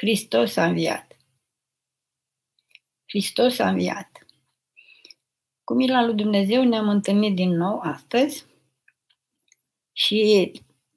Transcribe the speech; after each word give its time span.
Hristos 0.00 0.56
a 0.56 0.64
înviat. 0.64 1.16
Hristos 3.06 3.58
a 3.58 3.68
înviat. 3.68 4.26
Cu 5.64 5.74
mila 5.74 6.04
lui 6.04 6.14
Dumnezeu 6.14 6.64
ne-am 6.64 6.88
întâlnit 6.88 7.34
din 7.34 7.50
nou 7.50 7.80
astăzi 7.80 8.44
și 9.92 10.52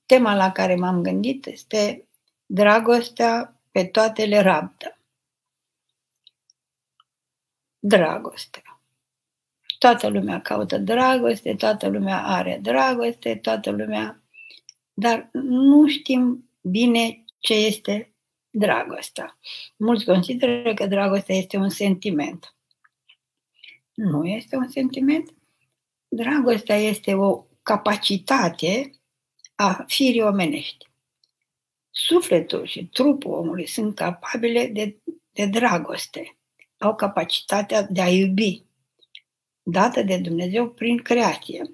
tema 0.05 0.35
la 0.35 0.51
care 0.51 0.75
m-am 0.75 1.01
gândit 1.01 1.45
este 1.45 2.07
dragostea 2.45 3.61
pe 3.71 3.85
toate 3.85 4.25
le 4.25 4.39
rabdă. 4.39 4.97
Dragostea. 7.79 8.81
Toată 9.79 10.07
lumea 10.07 10.41
caută 10.41 10.77
dragoste, 10.77 11.55
toată 11.55 11.87
lumea 11.87 12.23
are 12.23 12.59
dragoste, 12.61 13.35
toată 13.35 13.69
lumea... 13.69 14.23
Dar 14.93 15.29
nu 15.31 15.87
știm 15.87 16.49
bine 16.61 17.23
ce 17.39 17.53
este 17.53 18.12
dragostea. 18.53 19.37
Mulți 19.77 20.05
consideră 20.05 20.73
că 20.73 20.87
dragostea 20.87 21.35
este 21.35 21.57
un 21.57 21.69
sentiment. 21.69 22.55
Nu 23.93 24.25
este 24.25 24.55
un 24.55 24.69
sentiment. 24.69 25.33
Dragostea 26.07 26.75
este 26.75 27.13
o 27.13 27.45
capacitate 27.61 28.91
a 29.55 29.83
firii 29.87 30.21
omenești. 30.21 30.91
Sufletul 31.89 32.65
și 32.65 32.85
trupul 32.85 33.31
omului 33.31 33.67
sunt 33.67 33.95
capabile 33.95 34.67
de, 34.67 34.97
de 35.31 35.45
dragoste. 35.45 36.37
Au 36.77 36.95
capacitatea 36.95 37.81
de 37.81 38.01
a 38.01 38.09
iubi, 38.09 38.65
dată 39.63 40.01
de 40.01 40.17
Dumnezeu 40.17 40.69
prin 40.69 40.97
creație. 40.97 41.73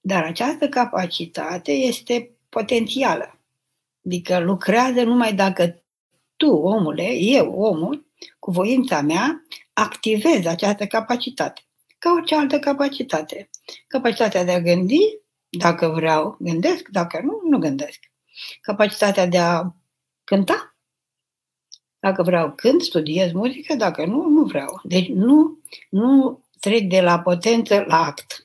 Dar 0.00 0.24
această 0.24 0.68
capacitate 0.68 1.72
este 1.72 2.30
potențială. 2.48 3.41
Adică 4.04 4.38
lucrează 4.38 5.02
numai 5.02 5.34
dacă 5.34 5.82
tu, 6.36 6.50
omule, 6.50 7.12
eu, 7.14 7.52
omul, 7.52 8.06
cu 8.38 8.50
voința 8.50 9.00
mea, 9.00 9.42
activez 9.72 10.46
această 10.46 10.86
capacitate. 10.86 11.60
Ca 11.98 12.10
orice 12.10 12.34
altă 12.34 12.58
capacitate. 12.58 13.50
Capacitatea 13.86 14.44
de 14.44 14.52
a 14.52 14.60
gândi, 14.60 15.18
dacă 15.48 15.88
vreau, 15.88 16.36
gândesc, 16.38 16.88
dacă 16.88 17.20
nu, 17.24 17.40
nu 17.44 17.58
gândesc. 17.58 17.98
Capacitatea 18.60 19.26
de 19.26 19.38
a 19.38 19.62
cânta, 20.24 20.76
dacă 21.98 22.22
vreau, 22.22 22.52
cânt, 22.52 22.82
studiez 22.82 23.32
muzică, 23.32 23.74
dacă 23.74 24.06
nu, 24.06 24.28
nu 24.28 24.44
vreau. 24.44 24.80
Deci 24.82 25.08
nu, 25.08 25.58
nu 25.90 26.40
trec 26.60 26.88
de 26.88 27.00
la 27.00 27.20
potență 27.20 27.84
la 27.86 28.04
act. 28.04 28.44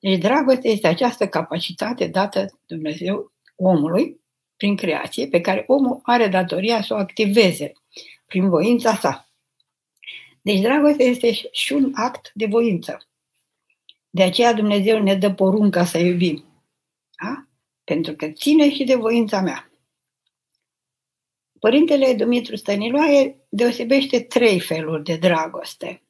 Deci 0.00 0.18
dragostea 0.18 0.70
este 0.70 0.86
această 0.86 1.28
capacitate 1.28 2.06
dată 2.06 2.58
Dumnezeu 2.66 3.32
omului 3.56 4.20
prin 4.62 4.76
creație, 4.76 5.28
pe 5.28 5.40
care 5.40 5.64
omul 5.66 6.00
are 6.02 6.28
datoria 6.28 6.82
să 6.82 6.94
o 6.94 6.96
activeze 6.96 7.72
prin 8.26 8.48
voința 8.48 8.94
sa. 8.94 9.28
Deci 10.42 10.60
dragostea 10.60 11.06
este 11.06 11.32
și 11.32 11.72
un 11.72 11.92
act 11.94 12.30
de 12.34 12.46
voință. 12.46 13.08
De 14.10 14.22
aceea 14.22 14.52
Dumnezeu 14.52 15.02
ne 15.02 15.14
dă 15.14 15.32
porunca 15.34 15.84
să 15.84 15.98
iubim. 15.98 16.44
Da? 17.22 17.46
Pentru 17.84 18.12
că 18.14 18.28
ține 18.30 18.74
și 18.74 18.84
de 18.84 18.94
voința 18.94 19.40
mea. 19.40 19.70
Părintele 21.58 22.14
Dumitru 22.14 22.56
Stăniloae 22.56 23.46
deosebește 23.48 24.20
trei 24.20 24.60
feluri 24.60 25.04
de 25.04 25.16
dragoste. 25.16 26.02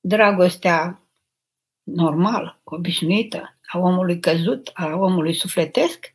Dragostea 0.00 1.02
normală, 1.82 2.60
obișnuită, 2.64 3.58
a 3.66 3.78
omului 3.78 4.20
căzut, 4.20 4.70
a 4.74 4.86
omului 4.86 5.34
sufletesc, 5.34 6.12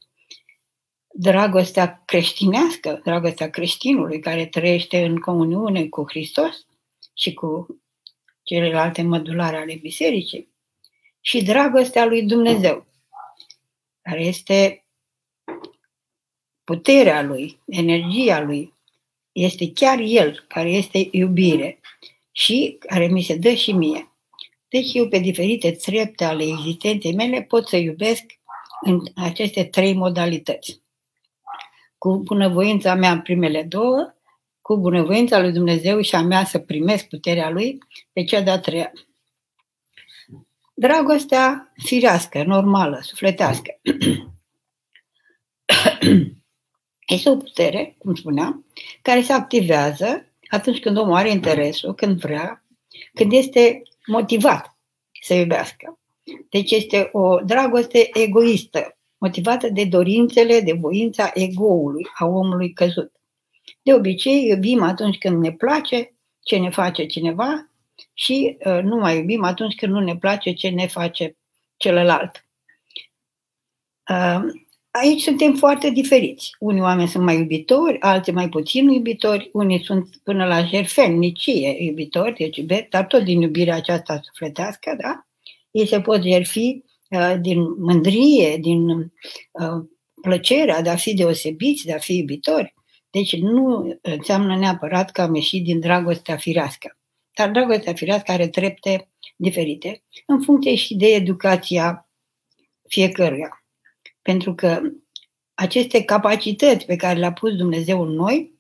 dragostea 1.20 2.04
creștinească, 2.06 3.02
dragostea 3.04 3.50
creștinului 3.50 4.20
care 4.20 4.46
trăiește 4.46 5.04
în 5.04 5.20
comuniune 5.20 5.88
cu 5.88 6.04
Hristos 6.08 6.66
și 7.14 7.34
cu 7.34 7.82
celelalte 8.44 9.02
mădulare 9.02 9.58
ale 9.58 9.78
bisericii, 9.82 10.50
și 11.22 11.44
dragostea 11.44 12.06
lui 12.06 12.24
Dumnezeu, 12.24 12.86
care 14.02 14.24
este 14.24 14.86
puterea 16.64 17.22
lui, 17.22 17.60
energia 17.66 18.42
lui, 18.42 18.74
este 19.32 19.72
chiar 19.72 20.00
el 20.00 20.46
care 20.48 20.70
este 20.70 21.08
iubire 21.12 21.80
și 22.32 22.78
care 22.80 23.08
mi 23.08 23.22
se 23.22 23.36
dă 23.36 23.54
și 23.54 23.72
mie. 23.72 24.12
Deci 24.68 24.94
eu 24.94 25.08
pe 25.08 25.20
diferite 25.20 25.72
trepte 25.72 26.24
ale 26.24 26.44
existenței 26.44 27.14
mele 27.14 27.42
pot 27.42 27.68
să 27.68 27.78
iubesc 27.78 28.24
în 28.82 29.02
aceste 29.16 29.64
trei 29.64 29.94
modalități. 29.94 30.86
Cu 31.98 32.18
bunăvoința 32.18 32.96
mea 32.96 33.20
primele 33.20 33.64
două, 33.64 34.14
cu 34.62 34.78
bunăvoința 34.78 35.40
lui 35.40 35.52
Dumnezeu 35.52 36.02
și 36.02 36.16
a 36.16 36.22
mea 36.22 36.46
să 36.46 36.60
primesc 36.60 37.08
puterea 37.08 37.50
lui 37.50 37.78
pe 38.14 38.24
cea 38.24 38.42
de-a 38.42 38.60
treia. 38.60 38.92
Dragostea 40.74 41.74
firească, 41.84 42.44
normală, 42.44 43.00
sufletească. 43.02 43.80
este 47.16 47.30
o 47.30 47.38
putere, 47.38 47.96
cum 47.98 48.16
spuneam, 48.16 48.66
care 49.02 49.22
se 49.22 49.34
activează 49.34 50.26
atunci 50.48 50.80
când 50.80 50.98
omul 50.98 51.16
are 51.16 51.30
interesul, 51.30 51.94
când 51.94 52.20
vrea, 52.20 52.66
când 53.14 53.32
este 53.32 53.82
motivat 54.06 54.78
să 55.22 55.34
iubească. 55.34 56.00
Deci 56.50 56.72
este 56.72 57.10
o 57.12 57.40
dragoste 57.40 58.10
egoistă, 58.14 58.97
motivată 59.18 59.70
de 59.70 59.86
dorințele, 59.86 60.60
de 60.60 60.74
voința 60.74 61.32
egoului, 61.34 62.08
a 62.18 62.26
omului 62.26 62.74
căzut. 62.74 63.12
De 63.82 63.94
obicei, 63.94 64.48
iubim 64.48 64.82
atunci 64.82 65.18
când 65.18 65.42
ne 65.42 65.52
place 65.52 66.16
ce 66.44 66.58
ne 66.58 66.70
face 66.70 67.06
cineva 67.06 67.72
și 68.14 68.58
uh, 68.66 68.80
nu 68.84 68.96
mai 68.96 69.18
iubim 69.18 69.44
atunci 69.44 69.76
când 69.76 69.94
nu 69.94 70.00
ne 70.00 70.18
place 70.18 70.54
ce 70.54 70.70
ne 70.70 70.88
face 70.88 71.38
celălalt. 71.78 72.46
Uh, 74.10 74.40
aici 74.92 75.22
suntem 75.22 75.56
foarte 75.56 75.90
diferiți. 75.90 76.56
Unii 76.60 76.82
oameni 76.82 77.08
sunt 77.08 77.24
mai 77.24 77.38
iubitori, 77.38 78.00
alții 78.00 78.34
mai 78.34 78.50
puțin 78.50 78.90
iubitori, 78.90 79.50
unii 79.54 79.84
sunt 79.84 80.10
până 80.24 80.46
la 80.46 80.64
jerfennicie 80.64 81.84
iubitori, 81.84 82.34
deci 82.34 82.58
iubesc, 82.58 82.88
dar 82.88 83.06
tot 83.06 83.24
din 83.24 83.42
iubirea 83.42 83.76
aceasta 83.76 84.20
sufletească, 84.24 84.96
da? 85.02 85.28
Ei 85.72 85.88
se 85.88 86.02
pot 86.02 86.24
jerfi 86.24 86.84
uh, 86.84 86.87
din 87.40 87.60
mândrie, 87.78 88.58
din 88.58 88.90
uh, 88.90 89.86
plăcerea 90.22 90.82
de 90.82 90.90
a 90.90 90.96
fi 90.96 91.14
deosebiți, 91.14 91.86
de 91.86 91.94
a 91.94 91.98
fi 91.98 92.18
iubitori. 92.18 92.74
Deci 93.10 93.36
nu 93.36 93.98
înseamnă 94.02 94.58
neapărat 94.58 95.12
că 95.12 95.22
am 95.22 95.36
ieșit 95.36 95.64
din 95.64 95.80
dragostea 95.80 96.38
firească. 96.38 96.98
Dar 97.34 97.52
dragostea 97.52 97.94
firească 97.94 98.32
are 98.32 98.48
trepte 98.48 99.10
diferite 99.36 100.04
în 100.26 100.42
funcție 100.42 100.76
și 100.76 100.96
de 100.96 101.08
educația 101.08 102.10
fiecăruia. 102.88 103.66
Pentru 104.22 104.54
că 104.54 104.82
aceste 105.54 106.04
capacități 106.04 106.86
pe 106.86 106.96
care 106.96 107.20
le-a 107.20 107.34
pus 107.34 107.56
Dumnezeu 107.56 108.02
în 108.02 108.14
noi 108.14 108.56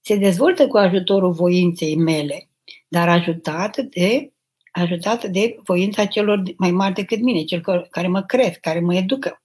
se 0.00 0.16
dezvoltă 0.16 0.66
cu 0.66 0.76
ajutorul 0.76 1.32
voinței 1.32 1.96
mele, 1.96 2.48
dar 2.88 3.08
ajutat 3.08 3.76
de, 3.76 4.31
ajutat 4.72 5.24
de 5.24 5.56
voința 5.64 6.04
celor 6.04 6.42
mai 6.56 6.70
mari 6.70 6.94
decât 6.94 7.20
mine, 7.20 7.42
cel 7.42 7.86
care 7.90 8.06
mă 8.06 8.22
cresc, 8.22 8.60
care 8.60 8.80
mă 8.80 8.94
educă. 8.94 9.42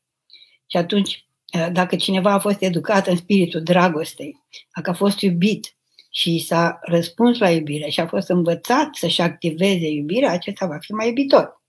Și 0.68 0.78
atunci 0.78 1.28
Eh, 1.52 1.68
dacă 1.72 1.96
cineva 1.96 2.32
a 2.32 2.40
fost 2.40 2.62
educat 2.62 3.08
în 3.08 3.16
spiritul 3.16 3.64
dragostei, 3.64 4.44
dacă 4.76 4.90
a 4.90 4.94
fost 4.94 5.22
iubit 5.22 5.76
și 6.10 6.40
s-a 6.40 6.80
răspuns 6.82 7.38
la 7.38 7.52
iubire 7.52 7.90
și 7.90 8.00
a 8.00 8.08
fost 8.08 8.30
învățat 8.30 8.96
să-și 8.96 9.22
activeze 9.22 9.88
iubirea, 9.88 10.32
acesta 10.32 10.66
va 10.66 10.78
fi 10.80 10.92
mai 10.92 11.08
iubitor. 11.08 11.62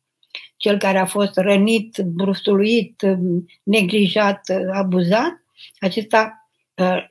Cel 0.56 0.78
care 0.78 0.98
a 0.98 1.06
fost 1.06 1.36
rănit, 1.36 1.98
brustuluit, 1.98 3.02
neglijat, 3.62 4.40
abuzat, 4.72 5.44
acesta 5.80 6.50
eh, 6.74 7.04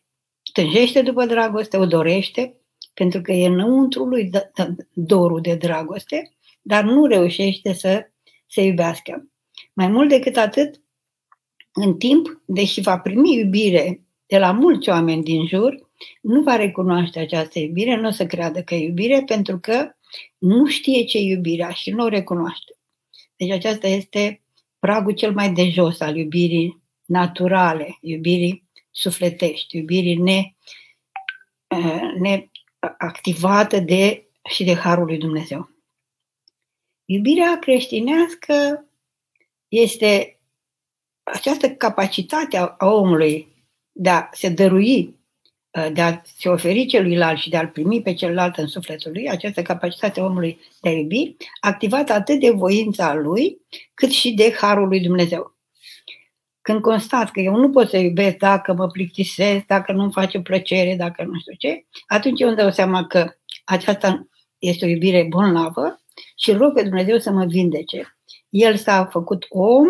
tânjește 0.53 1.01
după 1.01 1.25
dragoste, 1.25 1.77
o 1.77 1.85
dorește, 1.85 2.55
pentru 2.93 3.21
că 3.21 3.31
e 3.31 3.47
înăuntru 3.47 4.03
lui 4.03 4.29
dorul 4.93 5.41
de 5.41 5.55
dragoste, 5.55 6.36
dar 6.67 6.83
nu 6.83 7.05
reușește 7.05 7.73
să 7.73 8.09
se 8.47 8.61
iubească. 8.61 9.27
Mai 9.73 9.87
mult 9.87 10.09
decât 10.09 10.37
atât, 10.37 10.81
în 11.73 11.97
timp, 11.97 12.41
deși 12.45 12.81
va 12.81 12.99
primi 12.99 13.33
iubire 13.33 14.01
de 14.25 14.37
la 14.37 14.51
mulți 14.51 14.89
oameni 14.89 15.23
din 15.23 15.47
jur, 15.47 15.89
nu 16.21 16.41
va 16.41 16.55
recunoaște 16.55 17.19
această 17.19 17.59
iubire, 17.59 17.95
nu 17.95 18.07
o 18.07 18.11
să 18.11 18.25
creadă 18.25 18.63
că 18.63 18.75
e 18.75 18.85
iubire, 18.85 19.23
pentru 19.25 19.59
că 19.59 19.91
nu 20.37 20.65
știe 20.65 21.03
ce 21.03 21.17
e 21.17 21.21
iubirea 21.21 21.69
și 21.69 21.89
nu 21.89 22.03
o 22.03 22.07
recunoaște. 22.07 22.77
Deci 23.35 23.49
aceasta 23.49 23.87
este 23.87 24.41
pragul 24.79 25.13
cel 25.13 25.33
mai 25.33 25.53
de 25.53 25.69
jos 25.69 25.99
al 25.99 26.15
iubirii 26.15 26.81
naturale, 27.05 27.97
iubirii 28.01 28.69
sufletești, 28.91 29.77
iubirii 29.77 30.15
ne, 30.15 30.55
eh, 31.67 32.01
neactivată 32.19 33.79
de 33.79 34.27
și 34.49 34.63
de 34.63 34.75
Harul 34.75 35.05
lui 35.05 35.17
Dumnezeu. 35.17 35.76
Iubirea 37.09 37.59
creștinească 37.59 38.85
este 39.67 40.39
această 41.23 41.69
capacitate 41.69 42.57
a 42.57 42.75
omului 42.79 43.47
de 43.91 44.09
a 44.09 44.29
se 44.31 44.49
dărui 44.49 45.15
uh, 45.71 45.87
de 45.93 46.01
a 46.01 46.21
se 46.37 46.49
oferi 46.49 46.85
celuilalt 46.85 47.37
și 47.37 47.49
de 47.49 47.57
a-l 47.57 47.67
primi 47.67 48.01
pe 48.01 48.13
celălalt 48.13 48.57
în 48.57 48.67
sufletul 48.67 49.11
lui, 49.11 49.29
această 49.29 49.61
capacitate 49.61 50.21
omului 50.21 50.59
de 50.81 50.89
a 50.89 50.91
iubi, 50.91 51.35
activată 51.59 52.13
atât 52.13 52.39
de 52.39 52.49
voința 52.49 53.13
lui, 53.13 53.61
cât 53.93 54.09
și 54.09 54.33
de 54.33 54.55
harul 54.59 54.87
lui 54.87 54.99
Dumnezeu. 54.99 55.55
Când 56.61 56.81
constat 56.81 57.31
că 57.31 57.39
eu 57.39 57.55
nu 57.55 57.69
pot 57.69 57.89
să 57.89 57.97
iubesc 57.97 58.37
dacă 58.37 58.73
mă 58.73 58.87
plictisesc, 58.87 59.65
dacă 59.65 59.91
nu-mi 59.91 60.11
face 60.11 60.39
plăcere, 60.39 60.95
dacă 60.95 61.23
nu 61.23 61.39
știu 61.39 61.53
ce, 61.57 61.85
atunci 62.07 62.39
eu 62.39 62.47
îmi 62.47 62.57
dau 62.57 62.71
seama 62.71 63.07
că 63.07 63.31
aceasta 63.65 64.27
este 64.57 64.85
o 64.85 64.89
iubire 64.89 65.27
bolnavă 65.29 66.01
și 66.35 66.51
rog 66.51 66.73
pe 66.73 66.83
Dumnezeu 66.83 67.19
să 67.19 67.31
mă 67.31 67.45
vindece. 67.45 68.17
El 68.49 68.75
s-a 68.75 69.05
făcut 69.05 69.45
om, 69.49 69.87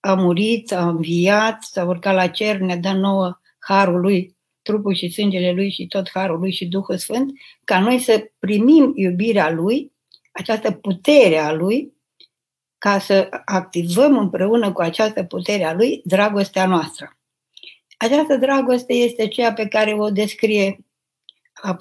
a 0.00 0.14
murit, 0.14 0.72
a 0.72 0.88
înviat, 0.88 1.62
s-a 1.62 1.84
urcat 1.84 2.14
la 2.14 2.28
cer, 2.28 2.58
ne 2.58 2.76
dă 2.76 2.92
nouă 2.92 3.40
harul 3.58 4.00
lui, 4.00 4.36
trupul 4.62 4.94
și 4.94 5.12
sângele 5.12 5.52
lui 5.52 5.70
și 5.70 5.86
tot 5.86 6.10
harul 6.10 6.38
lui 6.38 6.52
și 6.52 6.66
Duhul 6.66 6.96
Sfânt, 6.96 7.32
ca 7.64 7.80
noi 7.80 7.98
să 7.98 8.30
primim 8.38 8.92
iubirea 8.94 9.50
lui, 9.50 9.92
această 10.32 10.72
putere 10.72 11.38
a 11.38 11.52
lui, 11.52 11.92
ca 12.78 12.98
să 12.98 13.28
activăm 13.44 14.18
împreună 14.18 14.72
cu 14.72 14.80
această 14.80 15.24
putere 15.24 15.64
a 15.64 15.74
lui 15.74 16.00
dragostea 16.04 16.66
noastră. 16.66 17.18
Această 17.98 18.36
dragoste 18.36 18.92
este 18.92 19.28
ceea 19.28 19.52
pe 19.52 19.66
care 19.66 19.94
o 19.94 20.10
descrie 20.10 20.84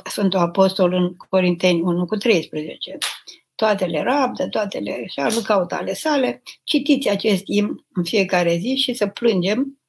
Sfântul 0.03 0.39
Apostol 0.39 0.94
în 0.94 1.15
Corinteni 1.30 1.81
1 1.81 2.06
cu 2.06 2.15
13. 2.15 2.97
Toate 3.56 3.86
le 3.86 4.02
rabdă, 4.02 4.48
toate 4.48 4.80
le 4.80 5.06
așa, 5.06 5.34
nu 5.34 5.42
caută 5.42 5.76
ale 5.76 5.94
sale. 5.94 6.42
Citiți 6.64 7.10
acest 7.10 7.44
imn 7.46 7.86
în 7.94 8.04
fiecare 8.04 8.58
zi 8.58 8.76
și 8.76 8.94
să 8.94 9.08
plângem 9.08 9.80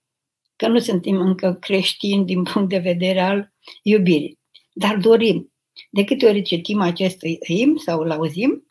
că 0.56 0.68
nu 0.68 0.78
suntem 0.78 1.16
încă 1.16 1.56
creștini 1.60 2.24
din 2.24 2.42
punct 2.42 2.68
de 2.68 2.78
vedere 2.78 3.20
al 3.20 3.52
iubirii. 3.82 4.38
Dar 4.72 4.96
dorim. 4.96 5.52
De 5.90 6.04
câte 6.04 6.26
ori 6.26 6.42
citim 6.42 6.80
acest 6.80 7.18
imn 7.46 7.76
sau 7.76 8.00
îl 8.00 8.10
auzim, 8.10 8.68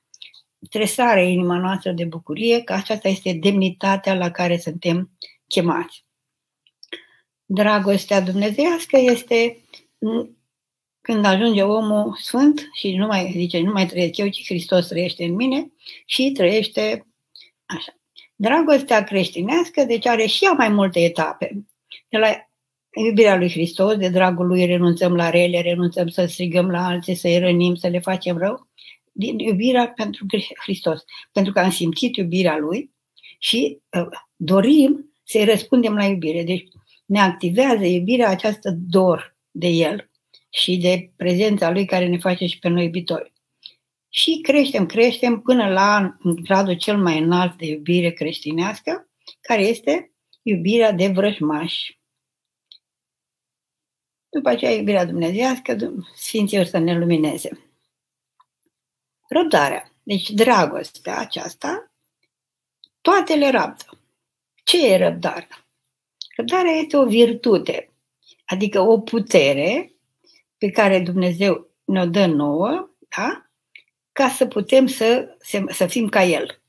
tresare 0.70 1.32
inima 1.32 1.58
noastră 1.58 1.92
de 1.92 2.06
bucurie 2.06 2.62
că 2.62 2.74
aceasta 2.74 3.08
este 3.08 3.34
demnitatea 3.34 4.16
la 4.16 4.32
care 4.32 4.58
suntem 4.58 5.12
chemați. 5.48 6.06
Dragostea 7.46 8.22
dumnezeiască 8.22 8.98
este 8.98 9.58
când 11.04 11.26
ajunge 11.26 11.64
omul 11.64 12.18
sfânt 12.22 12.70
și 12.74 12.96
nu 12.96 13.06
mai, 13.06 13.34
zice, 13.36 13.60
nu 13.60 13.72
mai 13.72 13.86
trăiesc 13.86 14.18
eu, 14.18 14.28
ci 14.28 14.46
Hristos 14.46 14.88
trăiește 14.88 15.24
în 15.24 15.36
mine 15.36 15.72
și 16.06 16.32
trăiește 16.32 17.08
așa. 17.66 17.98
Dragostea 18.36 19.04
creștinească, 19.04 19.84
deci 19.84 20.06
are 20.06 20.26
și 20.26 20.44
ea 20.44 20.52
mai 20.52 20.70
multe 20.70 21.00
etape. 21.00 21.66
De 22.10 22.18
la 22.18 22.28
iubirea 23.06 23.38
lui 23.38 23.50
Hristos, 23.50 23.96
de 23.96 24.10
dragul 24.10 24.48
lui 24.48 24.66
renunțăm 24.66 25.16
la 25.16 25.30
rele, 25.30 25.62
renunțăm 25.62 26.08
să 26.08 26.26
strigăm 26.26 26.70
la 26.70 26.86
alții, 26.86 27.16
să-i 27.16 27.40
rănim, 27.40 27.76
să 27.76 27.88
le 27.88 28.00
facem 28.00 28.38
rău, 28.38 28.68
din 29.12 29.40
iubirea 29.40 29.88
pentru 29.96 30.26
Hristos. 30.64 31.04
Pentru 31.32 31.54
că 31.54 31.60
am 31.60 31.72
simțit 31.72 32.16
iubirea 32.16 32.58
lui 32.58 32.92
și 33.40 33.80
uh, 33.98 34.08
dorim 34.36 35.14
să-i 35.24 35.46
răspundem 35.46 35.96
la 35.96 36.06
iubire. 36.06 36.44
Deci 36.44 36.68
ne 37.06 37.20
activează 37.20 37.86
iubirea 37.86 38.30
această 38.30 38.76
dor 38.90 39.38
de 39.52 39.68
el 39.68 40.12
și 40.54 40.78
de 40.78 41.12
prezența 41.16 41.72
lui 41.72 41.86
care 41.86 42.08
ne 42.08 42.18
face 42.18 42.46
și 42.46 42.60
pe 42.60 42.68
noi 42.68 42.84
iubitori. 42.84 43.34
Și 44.10 44.40
creștem, 44.42 44.86
creștem 44.86 45.42
până 45.42 45.70
la 45.70 46.18
gradul 46.22 46.74
cel 46.74 46.98
mai 46.98 47.20
înalt 47.20 47.58
de 47.58 47.66
iubire 47.66 48.12
creștinească, 48.12 49.10
care 49.42 49.62
este 49.62 50.12
iubirea 50.42 50.92
de 50.92 51.08
vrăjmași. 51.08 52.00
După 54.30 54.50
aceea 54.50 54.72
iubirea 54.72 55.06
dumnezească, 55.06 55.78
Sfinții 56.16 56.66
să 56.66 56.78
ne 56.78 56.98
lumineze. 56.98 57.72
Răbdarea. 59.30 59.92
Deci 60.04 60.30
dragostea 60.30 61.18
aceasta, 61.18 61.92
toate 63.02 63.36
le 63.36 63.50
rabdă. 63.50 64.00
Ce 64.64 64.88
e 64.88 64.98
răbdarea? 64.98 65.68
Răbdarea 66.36 66.72
este 66.72 66.98
o 66.98 67.06
virtute, 67.06 67.94
adică 68.46 68.80
o 68.80 69.00
putere 69.00 69.93
pe 70.64 70.70
care 70.70 71.00
Dumnezeu 71.00 71.68
ne-o 71.84 72.06
dă 72.06 72.26
nouă, 72.26 72.90
da? 73.18 73.50
ca 74.12 74.30
să 74.30 74.46
putem 74.46 74.88
să, 74.88 75.36
să, 75.40 75.64
să 75.70 75.86
fim 75.86 76.10
ca 76.10 76.24
El. 76.24 76.62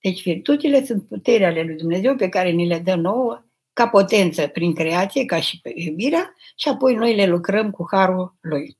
Deci 0.00 0.22
virtutile 0.22 0.84
sunt 0.84 1.06
puterea 1.06 1.48
ale 1.48 1.62
lui 1.62 1.76
Dumnezeu 1.76 2.16
pe 2.16 2.28
care 2.28 2.50
ni 2.50 2.66
le 2.66 2.78
dă 2.78 2.94
nouă 2.94 3.44
ca 3.72 3.88
potență 3.88 4.46
prin 4.46 4.74
creație, 4.74 5.24
ca 5.24 5.40
și 5.40 5.60
pe 5.60 5.72
iubirea, 5.74 6.34
și 6.56 6.68
apoi 6.68 6.94
noi 6.94 7.14
le 7.14 7.26
lucrăm 7.26 7.70
cu 7.70 7.86
harul 7.90 8.34
Lui. 8.40 8.78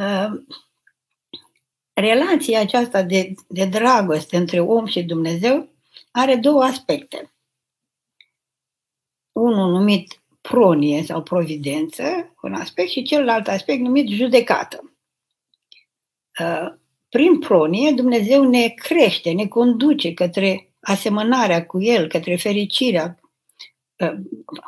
Uh, 0.00 0.30
relația 1.92 2.60
aceasta 2.60 3.02
de, 3.02 3.34
de 3.48 3.64
dragoste 3.64 4.36
între 4.36 4.60
om 4.60 4.86
și 4.86 5.02
Dumnezeu 5.02 5.68
are 6.10 6.36
două 6.36 6.62
aspecte. 6.62 7.32
Unul 9.32 9.70
numit 9.70 10.22
pronie 10.48 11.02
sau 11.02 11.22
providență, 11.22 12.02
un 12.42 12.54
aspect, 12.54 12.90
și 12.90 13.02
celălalt 13.02 13.48
aspect 13.48 13.80
numit 13.80 14.08
judecată. 14.08 14.92
Uh, 16.40 16.72
prin 17.08 17.38
pronie, 17.38 17.92
Dumnezeu 17.92 18.48
ne 18.48 18.68
crește, 18.68 19.30
ne 19.32 19.46
conduce 19.46 20.12
către 20.12 20.72
asemănarea 20.80 21.66
cu 21.66 21.82
El, 21.82 22.08
către 22.08 22.36
fericirea 22.36 23.20
uh, 23.98 24.14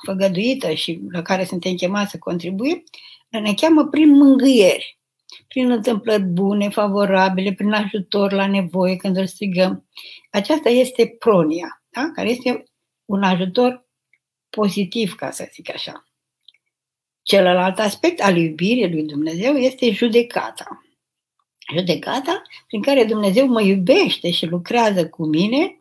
făgăduită 0.04 0.72
și 0.72 1.00
la 1.10 1.22
care 1.22 1.44
suntem 1.44 1.74
chemați 1.74 2.10
să 2.10 2.18
contribuim, 2.18 2.82
ne 3.28 3.54
cheamă 3.54 3.86
prin 3.86 4.08
mângâieri, 4.08 4.98
prin 5.48 5.70
întâmplări 5.70 6.22
bune, 6.22 6.68
favorabile, 6.68 7.52
prin 7.52 7.72
ajutor 7.72 8.32
la 8.32 8.46
nevoie 8.46 8.96
când 8.96 9.16
îl 9.16 9.26
strigăm. 9.26 9.88
Aceasta 10.30 10.68
este 10.68 11.16
pronia, 11.18 11.82
da? 11.88 12.10
care 12.14 12.30
este 12.30 12.64
un 13.04 13.22
ajutor 13.22 13.88
pozitiv, 14.50 15.14
ca 15.14 15.30
să 15.30 15.48
zic 15.52 15.74
așa. 15.74 16.04
Celălalt 17.22 17.78
aspect 17.78 18.20
al 18.20 18.36
iubirii 18.36 18.90
lui 18.90 19.02
Dumnezeu 19.02 19.56
este 19.56 19.90
judecata. 19.90 20.84
Judecata 21.74 22.42
prin 22.66 22.82
care 22.82 23.04
Dumnezeu 23.04 23.46
mă 23.46 23.62
iubește 23.62 24.30
și 24.30 24.46
lucrează 24.46 25.08
cu 25.08 25.24
mine 25.24 25.80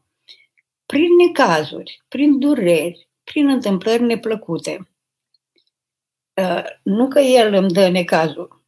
prin 0.85 1.15
necazuri, 1.27 2.03
prin 2.07 2.39
dureri, 2.39 3.07
prin 3.23 3.49
întâmplări 3.49 4.03
neplăcute. 4.03 4.89
Uh, 6.33 6.63
nu 6.83 7.07
că 7.07 7.19
El 7.19 7.53
îmi 7.53 7.71
dă 7.71 7.87
necazul, 7.87 8.61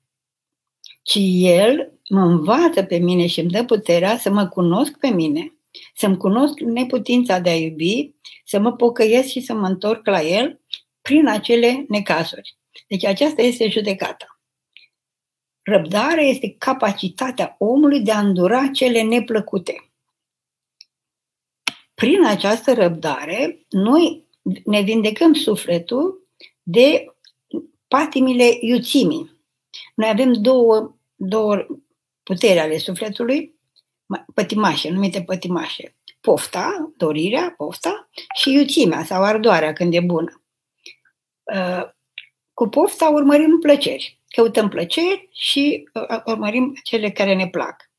ci 1.03 1.17
El 1.41 2.00
mă 2.10 2.22
învață 2.22 2.84
pe 2.84 2.98
mine 2.98 3.27
și 3.27 3.39
îmi 3.39 3.50
dă 3.50 3.63
puterea 3.63 4.17
să 4.17 4.29
mă 4.29 4.48
cunosc 4.48 4.98
pe 4.98 5.08
mine 5.08 5.53
să-mi 5.95 6.17
cunosc 6.17 6.59
neputința 6.59 7.39
de 7.39 7.49
a 7.49 7.55
iubi, 7.55 8.11
să 8.45 8.59
mă 8.59 8.73
pocăiesc 8.73 9.27
și 9.27 9.41
să 9.41 9.53
mă 9.53 9.67
întorc 9.67 10.05
la 10.05 10.21
el 10.21 10.61
prin 11.01 11.27
acele 11.27 11.85
necazuri. 11.87 12.55
Deci 12.87 13.05
aceasta 13.05 13.41
este 13.41 13.69
judecata. 13.69 14.41
Răbdarea 15.63 16.23
este 16.23 16.55
capacitatea 16.57 17.55
omului 17.59 18.01
de 18.01 18.11
a 18.11 18.19
îndura 18.19 18.67
cele 18.67 19.01
neplăcute. 19.01 19.91
Prin 21.93 22.25
această 22.25 22.73
răbdare, 22.73 23.65
noi 23.69 24.27
ne 24.65 24.81
vindecăm 24.81 25.33
sufletul 25.33 26.27
de 26.63 27.05
patimile 27.87 28.57
iuțimii. 28.59 29.39
Noi 29.95 30.09
avem 30.09 30.33
două, 30.33 30.95
două 31.15 31.65
puteri 32.23 32.59
ale 32.59 32.77
sufletului, 32.77 33.50
pătimașe, 34.34 34.89
numite 34.89 35.22
pătimașe. 35.22 35.96
Pofta, 36.22 36.94
dorirea, 36.98 37.53
pofta 37.58 38.10
și 38.36 38.51
iuțimea 38.51 39.03
sau 39.03 39.24
ardoarea 39.24 39.74
când 39.74 39.94
e 39.94 40.00
bună. 40.00 40.44
Uh, 41.44 41.89
cu 42.53 42.68
pofta 42.68 43.10
urmărim 43.10 43.60
plăceri. 43.60 44.20
Căutăm 44.27 44.70
plăceri 44.70 45.30
și 45.32 45.89
uh, 45.94 46.22
urmărim 46.25 46.80
cele 46.84 47.12
care 47.12 47.36
ne 47.36 47.48
plac. 47.48 47.91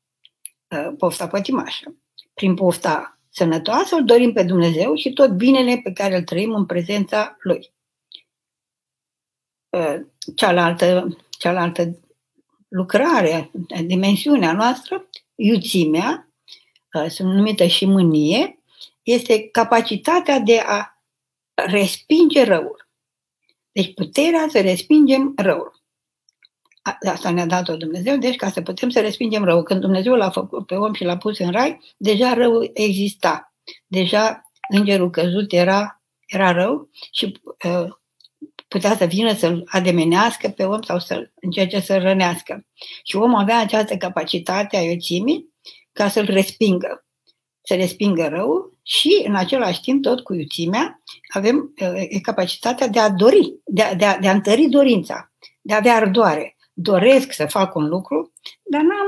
Uh, 0.67 0.93
pofta 0.97 1.27
pătimașă. 1.27 1.95
Prin 2.33 2.55
pofta 2.55 3.19
sănătoasă 3.29 3.95
îl 3.95 4.03
dorim 4.05 4.33
pe 4.33 4.43
Dumnezeu 4.43 4.95
și 4.95 5.13
tot 5.13 5.29
binele 5.29 5.79
pe 5.83 5.91
care 5.91 6.15
îl 6.15 6.23
trăim 6.23 6.53
în 6.53 6.65
prezența 6.65 7.37
Lui. 7.39 7.71
Cealaltă, 10.35 11.17
cealaltă 11.29 11.99
lucrare, 12.67 13.51
dimensiunea 13.85 14.53
noastră, 14.53 15.09
iuțimea, 15.35 16.29
uh, 16.93 17.09
sunt 17.09 17.33
numită 17.33 17.65
și 17.65 17.85
mânie, 17.85 18.59
este 19.01 19.49
capacitatea 19.49 20.39
de 20.39 20.59
a 20.65 21.03
respinge 21.53 22.43
răul. 22.43 22.87
Deci 23.71 23.93
puterea 23.93 24.47
să 24.49 24.61
respingem 24.61 25.33
răul. 25.37 25.81
Asta 27.09 27.29
ne-a 27.29 27.45
dat-o 27.45 27.77
Dumnezeu, 27.77 28.17
deci 28.17 28.35
ca 28.35 28.49
să 28.49 28.61
putem 28.61 28.89
să 28.89 28.99
respingem 28.99 29.43
răul. 29.43 29.63
Când 29.63 29.81
Dumnezeu 29.81 30.13
l-a 30.13 30.29
făcut 30.29 30.65
pe 30.65 30.75
om 30.75 30.93
și 30.93 31.03
l-a 31.03 31.17
pus 31.17 31.39
în 31.39 31.51
rai, 31.51 31.79
deja 31.97 32.33
răul 32.33 32.71
exista. 32.73 33.53
Deja 33.87 34.41
îngerul 34.69 35.09
căzut 35.09 35.51
era, 35.51 36.01
era 36.25 36.51
rău 36.51 36.89
și 37.11 37.41
uh, 37.65 37.87
putea 38.73 38.95
să 38.95 39.05
vină 39.05 39.33
să-l 39.33 39.63
ademenească 39.65 40.49
pe 40.49 40.63
om 40.63 40.81
sau 40.81 40.99
să-l 40.99 41.31
încerce 41.35 41.79
să-l 41.79 42.01
rănească. 42.01 42.65
Și 43.03 43.15
omul 43.15 43.39
avea 43.39 43.59
această 43.59 43.95
capacitate 43.97 44.77
a 44.77 44.81
iuțimii 44.81 45.49
ca 45.91 46.09
să-l 46.09 46.25
respingă, 46.25 47.05
să 47.63 47.75
respingă 47.75 48.27
rău 48.27 48.71
și 48.83 49.23
în 49.27 49.35
același 49.35 49.81
timp, 49.81 50.03
tot 50.03 50.19
cu 50.19 50.33
iuțimea, 50.33 51.01
avem 51.33 51.73
e, 52.09 52.19
capacitatea 52.19 52.87
de 52.87 52.99
a 52.99 53.09
dori, 53.09 53.53
de 53.65 53.81
a, 53.81 53.95
de, 53.95 54.05
a, 54.05 54.17
de 54.17 54.27
a 54.27 54.31
întări 54.31 54.65
dorința, 54.65 55.31
de 55.61 55.73
a 55.73 55.77
avea 55.77 55.95
ardoare. 55.95 56.55
Doresc 56.73 57.31
să 57.31 57.45
fac 57.45 57.75
un 57.75 57.87
lucru, 57.87 58.33
dar 58.63 58.81
n-am, 58.81 59.07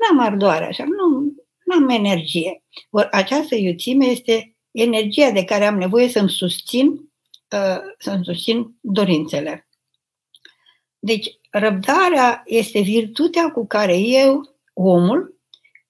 n-am 0.00 0.26
ardoare, 0.26 0.64
așa, 0.64 0.84
nu 0.84 1.74
am 1.74 1.88
energie. 1.88 2.62
Or, 2.90 3.08
această 3.10 3.54
iuțime 3.54 4.04
este 4.04 4.56
energia 4.70 5.30
de 5.30 5.44
care 5.44 5.66
am 5.66 5.78
nevoie 5.78 6.08
să-mi 6.08 6.30
susțin, 6.30 7.07
uh, 7.50 7.78
să-mi 7.98 8.24
susțin 8.24 8.76
dorințele. 8.80 9.68
Deci, 10.98 11.38
răbdarea 11.50 12.42
este 12.46 12.80
virtutea 12.80 13.50
cu 13.50 13.66
care 13.66 13.98
eu, 13.98 14.56
omul, 14.72 15.38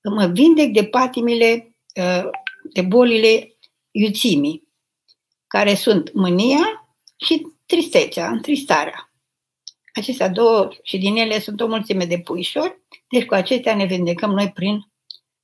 mă 0.02 0.26
vindec 0.26 0.72
de 0.72 0.84
patimile, 0.84 1.76
uh, 1.94 2.30
de 2.72 2.82
bolile 2.82 3.56
iuțimii, 3.90 4.68
care 5.46 5.74
sunt 5.74 6.12
mânia 6.12 6.88
și 7.16 7.46
tristețea, 7.66 8.28
întristarea. 8.28 9.12
Acestea 9.94 10.28
două 10.28 10.68
și 10.82 10.98
din 10.98 11.16
ele 11.16 11.40
sunt 11.40 11.60
o 11.60 11.66
mulțime 11.66 12.04
de 12.04 12.18
puișori, 12.18 12.80
deci 13.08 13.24
cu 13.24 13.34
acestea 13.34 13.74
ne 13.74 13.84
vindecăm 13.84 14.30
noi 14.30 14.52
prin 14.52 14.92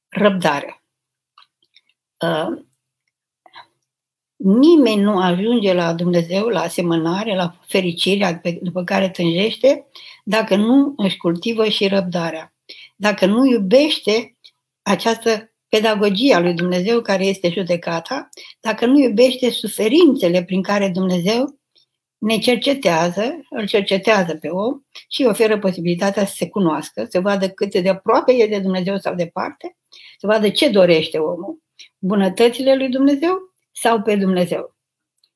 răbdare. 0.08 0.82
Uh, 4.36 4.56
nimeni 4.56 5.00
nu 5.00 5.18
ajunge 5.18 5.72
la 5.72 5.92
Dumnezeu, 5.92 6.46
la 6.46 6.60
asemănare, 6.60 7.34
la 7.34 7.58
fericirea 7.66 8.40
după 8.60 8.84
care 8.84 9.08
tânjește, 9.08 9.86
dacă 10.24 10.56
nu 10.56 10.94
își 10.96 11.16
cultivă 11.16 11.68
și 11.68 11.88
răbdarea. 11.88 12.54
Dacă 12.96 13.26
nu 13.26 13.46
iubește 13.46 14.36
această 14.82 15.52
pedagogie 15.68 16.34
a 16.34 16.40
lui 16.40 16.54
Dumnezeu 16.54 17.00
care 17.00 17.24
este 17.26 17.50
judecata, 17.50 18.28
dacă 18.60 18.86
nu 18.86 18.98
iubește 18.98 19.50
suferințele 19.50 20.44
prin 20.44 20.62
care 20.62 20.88
Dumnezeu 20.88 21.58
ne 22.18 22.38
cercetează, 22.38 23.46
îl 23.50 23.66
cercetează 23.66 24.34
pe 24.34 24.48
om 24.48 24.80
și 25.08 25.24
oferă 25.24 25.58
posibilitatea 25.58 26.26
să 26.26 26.32
se 26.36 26.48
cunoască, 26.48 27.06
să 27.10 27.20
vadă 27.20 27.48
cât 27.48 27.70
de 27.70 27.88
aproape 27.88 28.32
e 28.32 28.46
de 28.46 28.58
Dumnezeu 28.58 28.98
sau 28.98 29.14
departe, 29.14 29.76
să 30.18 30.26
vadă 30.26 30.48
ce 30.48 30.68
dorește 30.68 31.18
omul, 31.18 31.58
bunătățile 31.98 32.74
lui 32.74 32.88
Dumnezeu 32.88 33.53
sau 33.74 34.02
pe 34.02 34.16
Dumnezeu. 34.16 34.76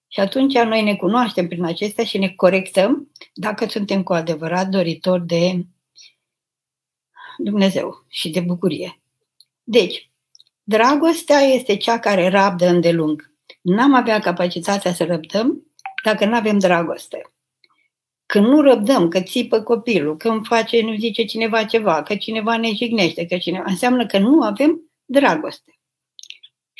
Și 0.08 0.20
atunci 0.20 0.58
noi 0.58 0.82
ne 0.82 0.96
cunoaștem 0.96 1.48
prin 1.48 1.64
acestea 1.64 2.04
și 2.04 2.18
ne 2.18 2.28
corectăm 2.28 3.12
dacă 3.34 3.66
suntem 3.66 4.02
cu 4.02 4.12
adevărat 4.12 4.68
doritori 4.68 5.26
de 5.26 5.66
Dumnezeu 7.38 8.04
și 8.08 8.30
de 8.30 8.40
bucurie. 8.40 9.00
Deci, 9.62 10.10
dragostea 10.62 11.38
este 11.38 11.76
cea 11.76 11.98
care 11.98 12.28
rabdă 12.28 12.66
îndelung. 12.66 13.32
N-am 13.60 13.94
avea 13.94 14.18
capacitatea 14.18 14.92
să 14.92 15.04
răbdăm 15.04 15.66
dacă 16.04 16.24
nu 16.24 16.34
avem 16.34 16.58
dragoste. 16.58 17.32
Când 18.26 18.46
nu 18.46 18.60
răbdăm, 18.60 19.08
că 19.08 19.20
țipă 19.20 19.62
copilul, 19.62 20.16
că 20.16 20.28
îmi 20.28 20.44
face, 20.44 20.82
nu 20.82 20.96
zice 20.96 21.24
cineva 21.24 21.64
ceva, 21.64 22.02
că 22.02 22.16
cineva 22.16 22.56
ne 22.56 22.72
jignește, 22.74 23.26
că 23.26 23.38
cineva... 23.38 23.64
Înseamnă 23.66 24.06
că 24.06 24.18
nu 24.18 24.42
avem 24.42 24.80
dragoste. 25.04 25.77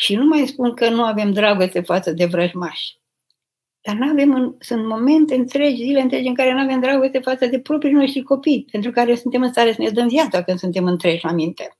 Și 0.01 0.15
nu 0.15 0.25
mai 0.25 0.47
spun 0.47 0.75
că 0.75 0.89
nu 0.89 1.03
avem 1.03 1.33
dragoste 1.33 1.81
față 1.81 2.13
de 2.13 2.25
vrăjmași. 2.25 2.99
Dar 3.81 3.95
nu 3.95 4.11
avem 4.11 4.35
în, 4.35 4.55
sunt 4.59 4.87
momente 4.87 5.35
întregi, 5.35 5.83
zile 5.83 6.01
întregi 6.01 6.29
în 6.29 6.35
care 6.35 6.53
nu 6.53 6.59
avem 6.59 6.81
dragoste 6.81 7.19
față 7.19 7.47
de 7.47 7.61
proprii 7.61 7.93
noștri 7.93 8.23
copii, 8.23 8.67
pentru 8.71 8.91
care 8.91 9.15
suntem 9.15 9.43
în 9.43 9.51
stare 9.51 9.73
să 9.73 9.83
ne 9.83 9.91
dăm 9.91 10.09
viața 10.09 10.43
când 10.43 10.59
suntem 10.59 10.85
întregi 10.85 11.25
la 11.25 11.33
minte. 11.33 11.79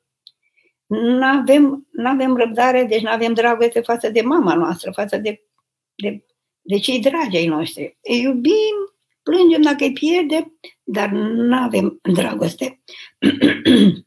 Nu 0.87 1.25
avem, 1.25 1.87
avem 2.05 2.37
răbdare, 2.37 2.85
deci 2.85 3.03
nu 3.03 3.11
avem 3.11 3.33
dragoste 3.33 3.81
față 3.81 4.11
de 4.11 4.21
mama 4.21 4.55
noastră, 4.55 4.91
față 4.91 5.17
de, 5.17 5.43
de, 5.95 6.25
de 6.61 6.79
cei 6.79 7.01
dragi 7.01 7.37
ai 7.37 7.47
noștri. 7.47 7.99
Îi 8.03 8.21
iubim, 8.21 8.77
plângem 9.23 9.63
dacă 9.63 9.85
îi 9.85 9.93
pierde, 9.93 10.53
dar 10.83 11.09
nu 11.11 11.57
avem 11.57 11.99
dragoste. 12.03 12.81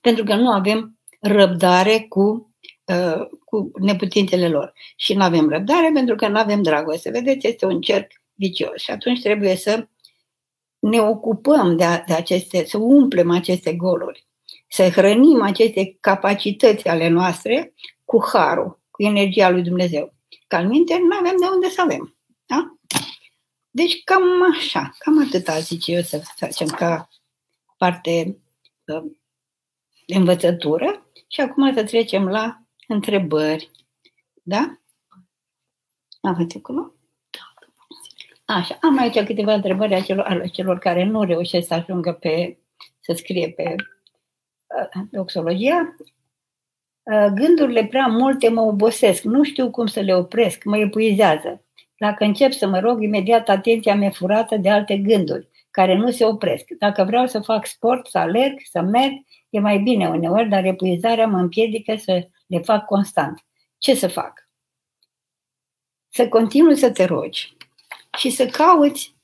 pentru 0.00 0.24
că 0.24 0.34
nu 0.34 0.50
avem 0.50 0.98
răbdare 1.20 2.06
cu, 2.08 2.47
uh, 2.88 3.26
cu 3.44 3.70
neputințele 3.80 4.48
lor. 4.48 4.72
Și 4.96 5.14
nu 5.14 5.22
avem 5.22 5.48
răbdare 5.48 5.90
pentru 5.94 6.14
că 6.14 6.28
nu 6.28 6.38
avem 6.38 6.62
dragoste. 6.62 7.10
Vedeți, 7.10 7.46
este 7.46 7.66
un 7.66 7.80
cerc 7.80 8.12
vicios. 8.34 8.76
Și 8.76 8.90
atunci 8.90 9.20
trebuie 9.20 9.56
să 9.56 9.88
ne 10.78 11.00
ocupăm 11.00 11.76
de, 11.76 11.84
a, 11.84 12.00
de 12.00 12.12
aceste, 12.12 12.64
să 12.64 12.78
umplem 12.78 13.30
aceste 13.30 13.74
goluri, 13.74 14.26
să 14.68 14.88
hrănim 14.88 15.42
aceste 15.42 15.96
capacități 16.00 16.88
ale 16.88 17.08
noastre 17.08 17.74
cu 18.04 18.24
harul, 18.32 18.80
cu 18.90 19.02
energia 19.02 19.50
lui 19.50 19.62
Dumnezeu. 19.62 20.14
Ca 20.46 20.60
minte, 20.60 20.98
nu 20.98 21.16
avem 21.16 21.36
de 21.40 21.46
unde 21.54 21.68
să 21.68 21.80
avem. 21.80 22.16
Da? 22.46 22.78
Deci 23.70 24.02
cam 24.04 24.22
așa, 24.52 24.94
cam 24.98 25.20
atâta 25.26 25.58
zice 25.58 25.92
eu 25.92 26.02
să 26.02 26.22
facem 26.36 26.66
ca 26.66 27.08
parte 27.76 28.38
uh, 28.86 29.12
de 30.06 30.14
învățătură 30.14 31.10
și 31.28 31.40
acum 31.40 31.74
să 31.74 31.84
trecem 31.84 32.28
la 32.28 32.62
întrebări. 32.88 33.70
Da? 34.42 34.78
Aveți 36.20 36.56
acolo? 36.56 36.92
Așa, 38.44 38.78
am 38.80 38.98
aici 38.98 39.24
câteva 39.24 39.54
întrebări 39.54 39.94
a 39.94 40.00
celor, 40.00 40.24
ale 40.24 40.46
celor 40.46 40.78
care 40.78 41.04
nu 41.04 41.22
reușesc 41.22 41.66
să 41.66 41.74
ajungă 41.74 42.12
pe, 42.12 42.58
să 43.00 43.12
scrie 43.12 43.50
pe 43.50 43.74
uh, 43.74 45.02
doxologia. 45.10 45.96
Uh, 47.02 47.26
gândurile 47.34 47.86
prea 47.86 48.06
multe 48.06 48.48
mă 48.48 48.60
obosesc, 48.60 49.22
nu 49.22 49.42
știu 49.42 49.70
cum 49.70 49.86
să 49.86 50.00
le 50.00 50.14
opresc, 50.14 50.64
mă 50.64 50.78
epuizează. 50.78 51.64
Dacă 51.96 52.24
încep 52.24 52.52
să 52.52 52.66
mă 52.66 52.78
rog, 52.78 53.02
imediat 53.02 53.48
atenția 53.48 53.94
mea 53.94 54.10
furată 54.10 54.56
de 54.56 54.70
alte 54.70 54.96
gânduri, 54.96 55.48
care 55.70 55.96
nu 55.96 56.10
se 56.10 56.24
opresc. 56.24 56.64
Dacă 56.78 57.04
vreau 57.04 57.26
să 57.26 57.40
fac 57.40 57.66
sport, 57.66 58.06
să 58.06 58.18
alerg, 58.18 58.58
să 58.70 58.80
merg, 58.80 59.12
E 59.50 59.60
mai 59.60 59.78
bine 59.78 60.08
uneori, 60.08 60.48
dar 60.48 60.64
epuizarea 60.64 61.26
mă 61.26 61.38
împiedică 61.38 61.96
să 61.96 62.28
le 62.48 62.58
fac 62.60 62.84
constant. 62.84 63.44
Ce 63.78 63.94
să 63.94 64.08
fac? 64.08 64.48
Să 66.08 66.28
continui 66.28 66.76
să 66.76 66.90
te 66.90 67.04
rogi 67.04 67.56
și 68.18 68.30
să 68.30 68.46
cauți 68.46 69.16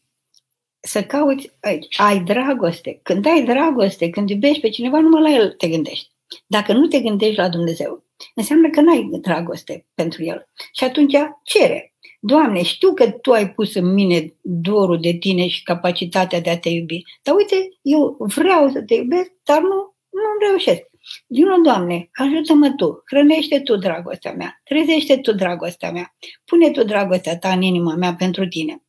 să 0.86 1.04
cauți 1.04 1.50
aici. 1.60 2.00
Ai 2.00 2.20
dragoste. 2.20 3.00
Când 3.02 3.26
ai 3.26 3.44
dragoste, 3.44 4.10
când 4.10 4.30
iubești 4.30 4.60
pe 4.60 4.68
cineva, 4.68 5.00
numai 5.00 5.22
la 5.22 5.30
el 5.30 5.50
te 5.50 5.68
gândești. 5.68 6.10
Dacă 6.46 6.72
nu 6.72 6.86
te 6.86 7.00
gândești 7.00 7.36
la 7.36 7.48
Dumnezeu, 7.48 8.04
înseamnă 8.34 8.70
că 8.70 8.80
n-ai 8.80 9.08
dragoste 9.20 9.86
pentru 9.94 10.22
el. 10.22 10.48
Și 10.72 10.84
atunci 10.84 11.12
cere. 11.42 11.94
Doamne, 12.20 12.62
știu 12.62 12.94
că 12.94 13.10
Tu 13.10 13.32
ai 13.32 13.50
pus 13.50 13.74
în 13.74 13.92
mine 13.92 14.34
dorul 14.40 15.00
de 15.00 15.12
Tine 15.12 15.48
și 15.48 15.62
capacitatea 15.62 16.40
de 16.40 16.50
a 16.50 16.58
Te 16.58 16.68
iubi. 16.68 17.02
Dar 17.22 17.34
uite, 17.34 17.68
eu 17.82 18.16
vreau 18.18 18.70
să 18.70 18.82
Te 18.82 18.94
iubesc, 18.94 19.32
dar 19.44 19.60
nu 19.60 19.94
nu 20.10 20.48
reușesc. 20.48 20.82
Vino, 21.26 21.56
Doamne, 21.62 22.10
ajută-mă 22.12 22.70
Tu, 22.70 23.02
hrănește 23.06 23.60
Tu 23.60 23.76
dragostea 23.76 24.32
mea, 24.32 24.60
trezește 24.64 25.18
Tu 25.18 25.32
dragostea 25.32 25.90
mea, 25.90 26.14
pune 26.44 26.70
Tu 26.70 26.84
dragostea 26.84 27.38
Ta 27.38 27.52
în 27.52 27.62
inima 27.62 27.94
mea 27.94 28.14
pentru 28.14 28.48
Tine. 28.48 28.82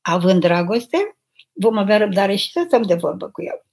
Având 0.00 0.40
dragoste, 0.40 1.16
vom 1.52 1.78
avea 1.78 1.96
răbdare 1.96 2.34
și 2.34 2.50
să 2.50 2.64
stăm 2.66 2.82
de 2.82 2.94
vorbă 2.94 3.28
cu 3.28 3.42
El. 3.42 3.64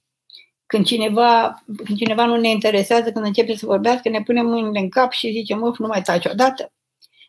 Când 0.66 0.86
cineva, 0.86 1.62
când 1.84 1.98
cineva 1.98 2.24
nu 2.24 2.36
ne 2.36 2.48
interesează, 2.48 3.12
când 3.12 3.24
începe 3.24 3.56
să 3.56 3.66
vorbească, 3.66 4.08
ne 4.08 4.22
punem 4.22 4.46
mâinile 4.46 4.78
în 4.78 4.88
cap 4.88 5.12
și 5.12 5.30
zicem, 5.30 5.62
of, 5.62 5.78
nu 5.78 5.86
mai 5.86 6.02
taci 6.02 6.26
odată. 6.26 6.72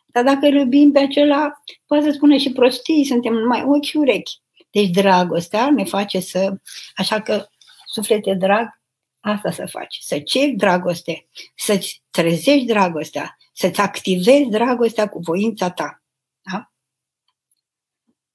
Dar 0.06 0.24
dacă 0.24 0.46
îl 0.46 0.54
iubim 0.54 0.92
pe 0.92 0.98
acela, 0.98 1.52
poate 1.86 2.04
să 2.04 2.10
spune 2.10 2.38
și 2.38 2.52
prostii, 2.52 3.04
suntem 3.04 3.32
numai 3.32 3.62
ochi 3.66 3.84
și 3.84 3.96
urechi. 3.96 4.40
Deci 4.70 4.90
dragostea 4.90 5.70
ne 5.70 5.84
face 5.84 6.20
să... 6.20 6.54
Așa 6.94 7.20
că, 7.20 7.46
suflete 7.84 8.34
drag, 8.34 8.82
Asta 9.26 9.50
să 9.50 9.66
faci, 9.66 9.98
să 10.00 10.18
ceri 10.18 10.50
dragoste, 10.50 11.26
să-ți 11.56 12.02
trezești 12.10 12.64
dragostea, 12.64 13.36
să-ți 13.52 13.80
activezi 13.80 14.48
dragostea 14.50 15.08
cu 15.08 15.18
voința 15.18 15.70
ta. 15.70 16.02
Da? 16.52 16.72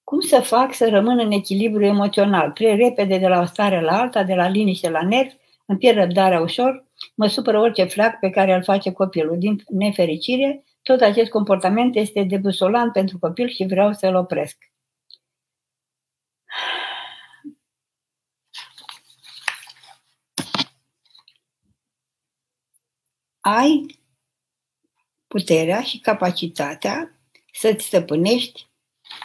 Cum 0.03 0.19
să 0.19 0.39
fac 0.39 0.73
să 0.73 0.89
rămân 0.89 1.19
în 1.19 1.31
echilibru 1.31 1.83
emoțional? 1.85 2.51
Prea 2.51 2.75
repede 2.75 3.17
de 3.17 3.27
la 3.27 3.39
o 3.39 3.45
stare 3.45 3.81
la 3.81 3.99
alta, 3.99 4.23
de 4.23 4.33
la 4.33 4.47
liniște 4.47 4.89
la 4.89 5.01
nervi, 5.01 5.35
îmi 5.65 5.77
pierd 5.77 5.97
răbdarea 5.97 6.41
ușor, 6.41 6.85
mă 7.15 7.27
supără 7.27 7.59
orice 7.59 7.83
flac 7.83 8.19
pe 8.19 8.29
care 8.29 8.53
îl 8.53 8.63
face 8.63 8.91
copilul. 8.91 9.37
Din 9.37 9.63
nefericire, 9.67 10.63
tot 10.81 11.01
acest 11.01 11.29
comportament 11.29 11.95
este 11.95 12.23
debusolant 12.23 12.91
pentru 12.91 13.19
copil 13.19 13.47
și 13.47 13.65
vreau 13.65 13.93
să-l 13.93 14.15
opresc. 14.15 14.57
Ai 23.39 23.99
puterea 25.27 25.81
și 25.81 25.99
capacitatea 25.99 27.19
să-ți 27.53 27.85
stăpânești 27.85 28.67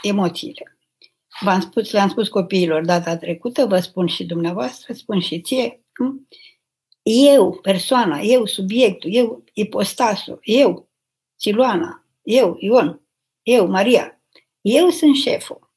emoțiile. 0.02 0.78
v-am 1.40 1.60
spus, 1.60 1.92
le-am 1.92 2.08
spus 2.08 2.28
copiilor 2.28 2.84
data 2.84 3.16
trecută, 3.16 3.66
vă 3.66 3.78
spun 3.78 4.06
și 4.06 4.24
dumneavoastră, 4.24 4.92
spun 4.92 5.20
și 5.20 5.40
ție, 5.40 5.84
eu, 7.02 7.58
persoana, 7.62 8.20
eu, 8.20 8.46
subiectul, 8.46 9.14
eu, 9.14 9.44
ipostasul, 9.52 10.38
eu, 10.42 10.88
Siluana, 11.36 12.04
eu, 12.22 12.56
Ion, 12.58 13.00
eu, 13.42 13.66
Maria, 13.66 14.20
eu 14.60 14.88
sunt 14.88 15.16
șeful. 15.16 15.70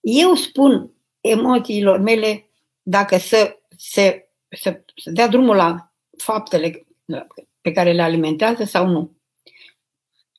Eu 0.00 0.34
spun 0.34 0.92
emoțiilor 1.20 1.98
mele 1.98 2.50
dacă 2.82 3.18
să, 3.18 3.56
să, 3.76 4.16
să, 4.48 4.84
să 5.02 5.10
dea 5.10 5.28
drumul 5.28 5.56
la 5.56 5.92
faptele 6.18 6.86
pe 7.62 7.72
care 7.72 7.92
le 7.92 8.02
alimentează 8.02 8.64
sau 8.64 8.86
nu. 8.86 9.10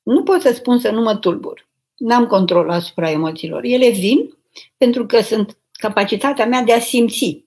Nu 0.04 0.24
pot 0.24 0.42
să 0.42 0.54
spun 0.54 0.80
să 0.80 0.92
nu 0.92 1.02
mă 1.02 1.16
tulbur. 1.16 1.70
N-am 1.98 2.28
control 2.28 2.70
asupra 2.70 3.12
emoțiilor. 3.12 3.64
Ele 3.64 3.90
vin 3.90 4.38
pentru 4.78 5.06
că 5.06 5.22
sunt 5.22 5.58
capacitatea 5.72 6.46
mea 6.46 6.62
de 6.62 6.74
a 6.74 6.80
simți. 6.80 7.46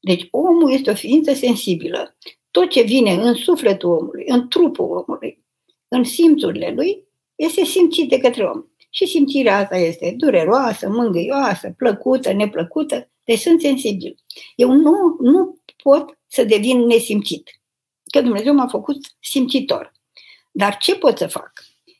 Deci 0.00 0.28
omul 0.30 0.72
este 0.72 0.90
o 0.90 0.94
ființă 0.94 1.34
sensibilă. 1.34 2.16
Tot 2.50 2.70
ce 2.70 2.82
vine 2.82 3.12
în 3.12 3.34
sufletul 3.34 3.90
omului, 3.90 4.24
în 4.26 4.48
trupul 4.48 5.04
omului, 5.06 5.44
în 5.88 6.04
simțurile 6.04 6.72
lui, 6.76 7.04
este 7.34 7.64
simțit 7.64 8.08
de 8.08 8.18
către 8.18 8.44
om. 8.44 8.64
Și 8.90 9.06
simțirea 9.06 9.58
asta 9.58 9.76
este 9.76 10.14
dureroasă, 10.16 10.88
mângâioasă, 10.88 11.74
plăcută, 11.76 12.32
neplăcută, 12.32 13.10
deci 13.24 13.38
sunt 13.38 13.60
sensibil. 13.60 14.14
Eu 14.56 14.72
nu, 14.72 15.16
nu 15.20 15.58
pot 15.82 16.18
să 16.26 16.44
devin 16.44 16.78
nesimțit, 16.78 17.57
că 18.10 18.20
Dumnezeu 18.20 18.54
m-a 18.54 18.66
făcut 18.66 19.16
simțitor. 19.20 19.92
Dar 20.52 20.76
ce 20.76 20.96
pot 20.96 21.18
să 21.18 21.26
fac? 21.26 21.52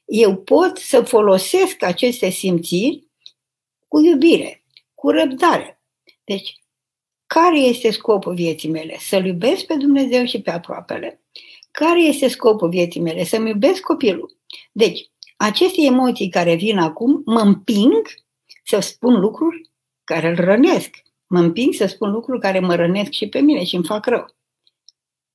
Eu 0.04 0.36
pot 0.36 0.78
să 0.78 1.02
folosesc 1.02 1.82
aceste 1.82 2.30
simțiri 2.30 3.06
cu 3.88 4.00
iubire, 4.00 4.64
cu 4.94 5.10
răbdare. 5.10 5.82
Deci, 6.24 6.58
care 7.26 7.58
este 7.58 7.90
scopul 7.90 8.34
vieții 8.34 8.68
mele? 8.68 8.96
Să-L 8.98 9.24
iubesc 9.26 9.64
pe 9.64 9.74
Dumnezeu 9.74 10.24
și 10.24 10.40
pe 10.40 10.50
aproapele. 10.50 11.22
Care 11.70 12.02
este 12.02 12.28
scopul 12.28 12.68
vieții 12.68 13.00
mele? 13.00 13.24
Să-mi 13.24 13.48
iubesc 13.48 13.80
copilul. 13.80 14.36
Deci, 14.72 15.10
aceste 15.36 15.82
emoții 15.82 16.28
care 16.28 16.54
vin 16.54 16.78
acum 16.78 17.22
mă 17.24 17.40
împing 17.40 18.06
să 18.64 18.78
spun 18.80 19.20
lucruri 19.20 19.70
care 20.04 20.28
îl 20.28 20.36
rănesc. 20.36 21.02
Mă 21.26 21.38
împing 21.38 21.74
să 21.74 21.86
spun 21.86 22.10
lucruri 22.10 22.40
care 22.40 22.60
mă 22.60 22.74
rănesc 22.74 23.10
și 23.10 23.28
pe 23.28 23.40
mine 23.40 23.64
și 23.64 23.74
îmi 23.74 23.84
fac 23.84 24.06
rău. 24.06 24.36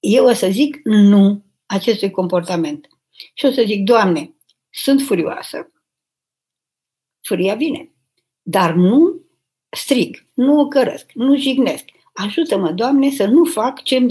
Eu 0.06 0.26
o 0.26 0.34
să 0.34 0.48
zic 0.52 0.80
nu 0.84 1.44
acestui 1.66 2.12
comportament. 2.12 2.88
Și 3.34 3.46
o 3.46 3.52
să 3.52 3.64
zic, 3.66 3.84
Doamne, 3.84 4.36
sunt 4.70 5.02
furioasă. 5.02 5.72
Furia 7.22 7.56
vine. 7.56 7.92
Dar 8.42 8.74
nu 8.74 9.22
strig, 9.70 10.26
nu 10.34 10.60
o 10.60 10.68
cărăsc, 10.68 11.12
nu 11.14 11.38
jignesc. 11.38 11.84
Ajută-mă, 12.14 12.72
Doamne, 12.72 13.10
să 13.10 13.26
nu 13.26 13.46
fac 13.46 13.84
ce, 13.84 14.08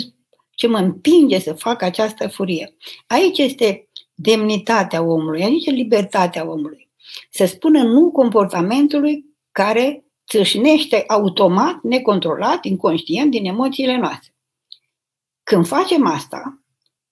ce 0.51 0.67
mă 0.67 0.79
împinge 0.79 1.39
să 1.39 1.53
fac 1.53 1.83
această 1.83 2.29
furie. 2.29 2.77
Aici 3.07 3.39
este 3.39 3.89
demnitatea 4.15 5.03
omului, 5.03 5.43
aici 5.43 5.71
libertatea 5.71 6.51
omului. 6.51 6.91
Să 7.31 7.47
spună 7.47 7.83
nu 7.83 8.11
comportamentului 8.11 9.27
care 9.51 10.05
țâșnește 10.29 11.05
automat, 11.07 11.83
necontrolat, 11.83 12.65
inconștient 12.65 13.31
din 13.31 13.45
emoțiile 13.45 13.97
noastre. 13.97 14.32
Când 15.43 15.67
facem 15.67 16.07
asta, 16.07 16.63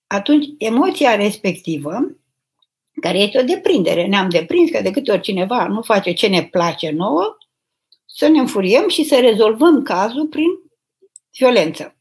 atunci 0.07 0.47
emoția 0.59 1.17
respectivă, 1.17 1.99
care 3.01 3.19
este 3.19 3.39
o 3.39 3.43
deprindere, 3.43 4.07
ne-am 4.07 4.29
deprins 4.29 4.71
că 4.71 4.83
de 4.83 4.91
câte 4.91 5.11
ori 5.11 5.21
cineva 5.21 5.67
nu 5.67 5.83
face 5.83 6.13
ce 6.13 6.27
ne 6.27 6.43
place 6.43 6.91
nouă, 6.91 7.37
să 8.07 8.29
ne 8.29 8.39
înfuriem 8.39 8.89
și 8.89 9.05
să 9.05 9.19
rezolvăm 9.21 9.83
cazul 9.83 10.27
prin 10.27 10.49
violență. 11.37 11.95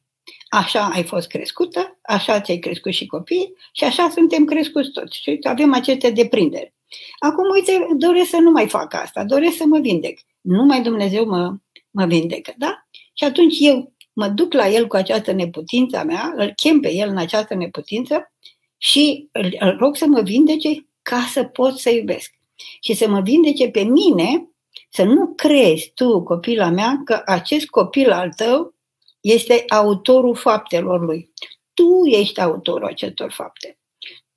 Așa 0.49 0.89
ai 0.93 1.03
fost 1.03 1.27
crescută, 1.27 1.99
așa 2.01 2.41
ți-ai 2.41 2.57
crescut 2.57 2.93
și 2.93 3.05
copiii 3.05 3.53
și 3.71 3.83
așa 3.83 4.09
suntem 4.09 4.45
crescuți 4.45 4.91
toți. 4.91 5.17
Și 5.17 5.39
avem 5.43 5.73
aceste 5.73 6.09
deprinderi. 6.09 6.73
Acum, 7.19 7.43
uite, 7.53 7.87
doresc 7.97 8.29
să 8.29 8.37
nu 8.37 8.51
mai 8.51 8.67
fac 8.67 8.93
asta, 8.93 9.23
doresc 9.23 9.57
să 9.57 9.65
mă 9.65 9.79
vindec. 9.79 10.19
Numai 10.41 10.81
Dumnezeu 10.81 11.25
mă, 11.25 11.55
mă 11.91 12.05
vindecă, 12.05 12.53
da? 12.57 12.87
Și 13.13 13.23
atunci 13.23 13.55
eu 13.59 13.93
mă 14.19 14.27
duc 14.27 14.53
la 14.53 14.67
el 14.67 14.87
cu 14.87 14.95
această 14.95 15.31
neputință 15.31 15.97
a 15.97 16.03
mea, 16.03 16.33
îl 16.35 16.53
chem 16.55 16.79
pe 16.79 16.93
el 16.93 17.09
în 17.09 17.17
această 17.17 17.55
neputință 17.55 18.31
și 18.77 19.29
îl, 19.31 19.55
îl 19.59 19.77
rog 19.77 19.95
să 19.95 20.05
mă 20.05 20.21
vindece 20.21 20.87
ca 21.01 21.27
să 21.31 21.43
pot 21.43 21.77
să 21.77 21.89
iubesc. 21.89 22.33
Și 22.81 22.93
să 22.93 23.07
mă 23.07 23.21
vindece 23.21 23.69
pe 23.69 23.81
mine, 23.81 24.49
să 24.89 25.03
nu 25.03 25.33
crezi 25.33 25.91
tu, 25.95 26.23
copila 26.23 26.69
mea, 26.69 27.01
că 27.05 27.21
acest 27.25 27.65
copil 27.65 28.11
al 28.11 28.29
tău 28.35 28.73
este 29.19 29.63
autorul 29.67 30.35
faptelor 30.35 31.01
lui. 31.01 31.33
Tu 31.73 32.05
ești 32.05 32.41
autorul 32.41 32.87
acestor 32.87 33.31
fapte. 33.31 33.79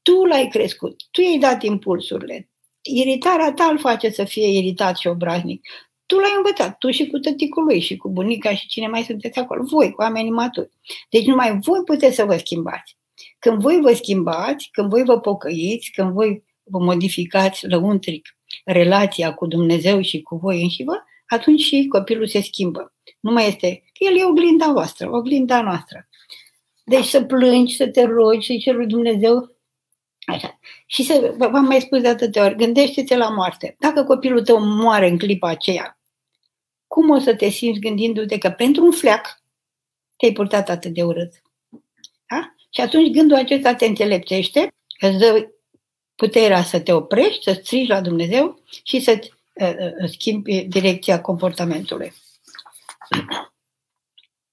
Tu 0.03 0.25
l-ai 0.25 0.49
crescut, 0.49 1.03
tu 1.11 1.21
i-ai 1.21 1.39
dat 1.39 1.63
impulsurile. 1.63 2.51
Iritarea 2.83 3.53
ta 3.53 3.65
îl 3.65 3.79
face 3.79 4.11
să 4.11 4.25
fie 4.25 4.59
iritat 4.59 4.97
și 4.97 5.07
obraznic. 5.07 5.69
Tu 6.13 6.19
l-ai 6.19 6.33
învățat, 6.37 6.79
tu 6.79 6.91
și 6.91 7.07
cu 7.07 7.19
tăticul 7.19 7.65
lui 7.65 7.81
și 7.81 7.97
cu 7.97 8.09
bunica 8.09 8.55
și 8.55 8.67
cine 8.67 8.87
mai 8.87 9.03
sunteți 9.03 9.39
acolo, 9.39 9.63
voi, 9.63 9.91
cu 9.91 10.01
oamenii 10.03 10.31
maturi. 10.31 10.71
Deci 11.11 11.27
numai 11.27 11.59
voi 11.61 11.81
puteți 11.85 12.15
să 12.15 12.25
vă 12.25 12.37
schimbați. 12.37 12.97
Când 13.39 13.61
voi 13.61 13.81
vă 13.81 13.93
schimbați, 13.93 14.69
când 14.73 14.89
voi 14.89 15.03
vă 15.05 15.21
pocăiți, 15.21 15.91
când 15.91 16.13
voi 16.13 16.45
vă 16.63 16.79
modificați 16.79 17.67
lăuntric 17.67 18.37
relația 18.65 19.35
cu 19.35 19.47
Dumnezeu 19.47 20.01
și 20.01 20.23
cu 20.23 20.37
voi 20.37 20.63
înși 20.63 20.85
vă, 20.85 20.95
atunci 21.27 21.61
și 21.61 21.87
copilul 21.89 22.27
se 22.27 22.41
schimbă. 22.41 22.95
Nu 23.21 23.33
mai 23.33 23.49
este, 23.49 23.83
el 23.95 24.19
e 24.19 24.25
oglinda 24.25 24.73
voastră, 24.73 25.11
oglinda 25.11 25.63
noastră. 25.63 26.09
Deci 26.85 27.05
să 27.05 27.23
plângi, 27.23 27.77
să 27.77 27.89
te 27.89 28.05
rogi, 28.05 28.47
să-i 28.47 28.59
ceri 28.59 28.77
lui 28.77 28.87
Dumnezeu 28.87 29.53
Așa. 30.27 30.59
Și 30.87 31.03
să, 31.03 31.35
v-am 31.39 31.65
mai 31.65 31.81
spus 31.81 32.01
de 32.01 32.09
atâtea 32.09 32.45
ori, 32.45 32.57
gândește-te 32.57 33.17
la 33.17 33.29
moarte. 33.29 33.77
Dacă 33.79 34.05
copilul 34.05 34.43
tău 34.43 34.65
moare 34.65 35.09
în 35.09 35.19
clipa 35.19 35.49
aceea, 35.49 35.99
cum 36.93 37.11
o 37.11 37.19
să 37.19 37.35
te 37.35 37.49
simți 37.49 37.81
gândindu-te 37.81 38.39
că 38.39 38.51
pentru 38.51 38.85
un 38.85 38.93
fleac 38.93 39.43
te-ai 40.17 40.33
purtat 40.33 40.69
atât 40.69 40.93
de 40.93 41.03
urât? 41.03 41.43
Da? 42.27 42.55
Și 42.71 42.81
atunci 42.81 43.13
gândul 43.13 43.37
acesta 43.37 43.75
te 43.75 43.87
înțelepțește, 43.87 44.73
îți 45.01 45.19
dă 45.19 45.51
puterea 46.15 46.63
să 46.63 46.81
te 46.81 46.93
oprești, 46.93 47.43
să 47.43 47.53
strigi 47.53 47.89
la 47.89 48.01
Dumnezeu 48.01 48.63
și 48.83 49.01
să-ți 49.01 49.33
uh, 49.55 49.69
uh, 49.69 50.11
schimbi 50.11 50.65
direcția 50.65 51.21
comportamentului. 51.21 52.13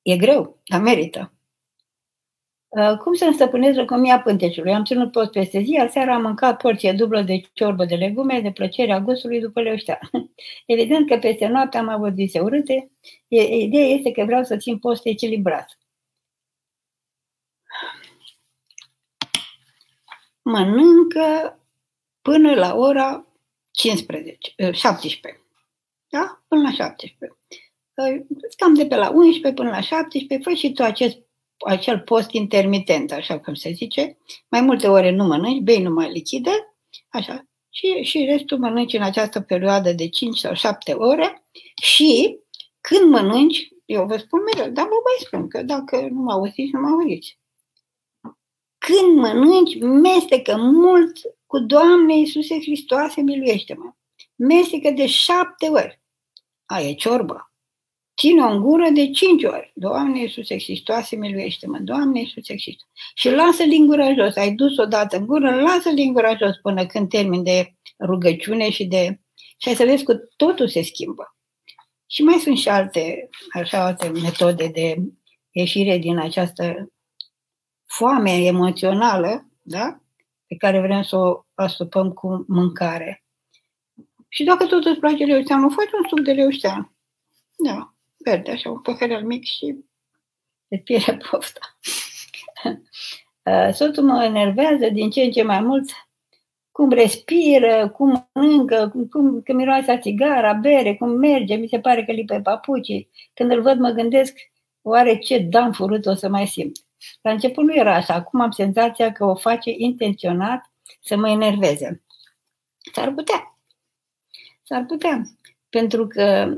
E 0.01 0.17
greu, 0.17 0.59
dar 0.65 0.81
merită. 0.81 1.33
Uh, 2.69 2.97
cum 2.97 3.13
să-mi 3.13 3.33
stăpânesc 3.33 3.75
lăcomia 3.77 4.19
pânteciului? 4.19 4.73
Am 4.73 4.83
ținut 4.83 5.11
post 5.11 5.31
peste 5.31 5.61
zi, 5.61 5.71
iar 5.71 5.89
seara 5.89 6.13
am 6.13 6.21
mâncat 6.21 6.61
porție 6.61 6.93
dublă 6.93 7.21
de 7.21 7.41
ciorbă 7.53 7.85
de 7.85 7.95
legume, 7.95 8.39
de 8.41 8.51
plăcerea 8.51 8.99
gustului 8.99 9.39
după 9.39 9.61
leoștea. 9.61 9.99
Evident 10.65 11.09
că 11.09 11.17
peste 11.17 11.47
noapte 11.47 11.77
am 11.77 11.87
avut 11.87 12.13
vise 12.13 12.39
urâte. 12.39 12.91
Ideea 13.27 13.87
este 13.87 14.11
că 14.11 14.23
vreau 14.25 14.43
să 14.43 14.57
țin 14.57 14.79
post 14.79 15.05
echilibrat. 15.05 15.77
Mănâncă 20.41 21.59
până 22.21 22.53
la 22.53 22.75
ora 22.75 23.27
15, 23.71 24.37
17. 24.71 25.41
Uh, 25.41 25.47
da? 26.09 26.43
Până 26.47 26.61
la 26.61 26.71
17. 26.71 27.37
Uh, 27.93 28.25
cam 28.57 28.73
de 28.73 28.85
pe 28.85 28.95
la 28.95 29.09
11 29.09 29.53
până 29.53 29.69
la 29.69 29.81
17, 29.81 30.49
fă 30.49 30.55
și 30.55 30.71
tu 30.71 30.83
acest 30.83 31.17
acel 31.65 31.99
post 31.99 32.31
intermitent, 32.31 33.11
așa 33.11 33.39
cum 33.39 33.53
se 33.53 33.71
zice, 33.71 34.17
mai 34.49 34.61
multe 34.61 34.87
ore 34.87 35.11
nu 35.11 35.23
mănânci, 35.23 35.61
bei 35.61 35.81
numai 35.81 36.11
lichide, 36.11 36.75
așa, 37.09 37.47
și, 37.69 38.01
și 38.03 38.25
restul 38.25 38.57
mănânci 38.57 38.93
în 38.93 39.01
această 39.01 39.41
perioadă 39.41 39.91
de 39.93 40.09
5 40.09 40.37
sau 40.37 40.53
7 40.53 40.93
ore 40.93 41.43
și 41.81 42.39
când 42.81 43.11
mănânci, 43.11 43.67
eu 43.85 44.05
vă 44.05 44.17
spun 44.17 44.39
mereu, 44.43 44.71
dar 44.71 44.85
vă 44.85 44.89
mai 45.03 45.15
spun 45.19 45.47
că 45.47 45.63
dacă 45.63 46.07
nu 46.11 46.21
mă 46.21 46.31
auziți, 46.31 46.71
nu 46.73 46.79
mă 46.79 46.87
auziți. 46.87 47.39
Când 48.77 49.17
mănânci, 49.17 49.79
mestecă 49.79 50.55
mult 50.57 51.17
cu 51.45 51.59
Doamne 51.59 52.17
Iisuse 52.17 52.59
Hristoase, 52.59 53.21
miluiește-mă. 53.21 53.93
Mestecă 54.35 54.89
de 54.89 55.07
șapte 55.07 55.67
ori. 55.67 56.01
Aia 56.65 56.89
e 56.89 56.93
ciorbă. 56.93 57.48
Ține-o 58.19 58.47
în 58.49 58.61
gură 58.61 58.89
de 58.89 59.09
cinci 59.09 59.43
ori. 59.43 59.71
Doamne 59.75 60.19
Iisuse 60.19 60.59
Hristoase, 60.59 61.15
miluiește-mă. 61.15 61.77
Doamne 61.77 62.19
Iisuse 62.19 62.53
Hristoase. 62.53 62.91
Și 63.13 63.29
lasă 63.29 63.63
lingura 63.63 64.13
jos. 64.13 64.35
Ai 64.35 64.51
dus 64.51 64.77
odată 64.77 65.17
în 65.17 65.25
gură, 65.25 65.61
lasă 65.61 65.89
lingura 65.89 66.35
jos 66.35 66.57
până 66.61 66.85
când 66.85 67.09
termin 67.09 67.43
de 67.43 67.73
rugăciune 68.05 68.69
și 68.69 68.85
de... 68.85 69.19
Și 69.57 69.69
ai 69.69 69.75
să 69.75 69.85
vezi 69.85 70.03
că 70.03 70.15
totul 70.35 70.67
se 70.67 70.81
schimbă. 70.81 71.35
Și 72.07 72.23
mai 72.23 72.37
sunt 72.37 72.57
și 72.57 72.69
alte, 72.69 73.29
așa, 73.53 73.85
alte 73.85 74.07
metode 74.07 74.67
de 74.67 74.95
ieșire 75.51 75.97
din 75.97 76.17
această 76.17 76.91
foame 77.85 78.31
emoțională, 78.31 79.51
da? 79.61 80.01
Pe 80.47 80.55
care 80.55 80.81
vrem 80.81 81.01
să 81.01 81.17
o 81.17 81.45
astupăm 81.53 82.11
cu 82.11 82.45
mâncare. 82.47 83.23
Și 84.27 84.43
dacă 84.43 84.65
tot 84.65 84.85
îți 84.85 84.99
place 84.99 85.23
leușteanul, 85.23 85.71
faci 85.71 85.91
un 86.01 86.07
suc 86.07 86.19
de 86.19 86.31
leuștean. 86.31 86.93
Da, 87.55 87.93
verde, 88.25 88.51
așa, 88.51 88.69
un 88.69 88.81
păhărel 88.81 89.23
mic 89.23 89.43
și 89.43 89.75
de 90.67 90.77
piele 90.77 91.17
pofta. 91.29 91.77
Uh, 93.43 93.73
soțul 93.73 94.03
mă 94.03 94.23
enervează 94.23 94.89
din 94.89 95.09
ce 95.09 95.21
în 95.21 95.31
ce 95.31 95.43
mai 95.43 95.61
mult 95.61 95.89
cum 96.79 96.89
respiră, 96.89 97.89
cum 97.89 98.29
mănâncă, 98.33 98.89
cum, 98.89 99.07
cum 99.07 99.41
că 99.41 99.53
miroase 99.53 99.91
a 99.91 99.99
țigara, 99.99 100.53
bere, 100.53 100.95
cum 100.95 101.09
merge, 101.09 101.55
mi 101.55 101.67
se 101.67 101.79
pare 101.79 102.05
că 102.05 102.11
lipe 102.11 102.41
papucii. 102.41 103.09
Când 103.33 103.51
îl 103.51 103.61
văd, 103.61 103.79
mă 103.79 103.89
gândesc, 103.89 104.37
oare 104.81 105.17
ce 105.17 105.39
dam 105.39 105.71
furut 105.71 106.05
o 106.05 106.13
să 106.13 106.29
mai 106.29 106.47
simt. 106.47 106.77
La 107.21 107.31
început 107.31 107.63
nu 107.63 107.75
era 107.75 107.95
așa, 107.95 108.13
acum 108.13 108.39
am 108.39 108.51
senzația 108.51 109.11
că 109.11 109.25
o 109.25 109.35
face 109.35 109.73
intenționat 109.77 110.71
să 111.01 111.15
mă 111.17 111.29
enerveze. 111.29 112.03
S-ar 112.93 113.13
putea. 113.13 113.57
S-ar 114.63 114.85
putea. 114.85 115.21
Pentru 115.69 116.07
că 116.07 116.57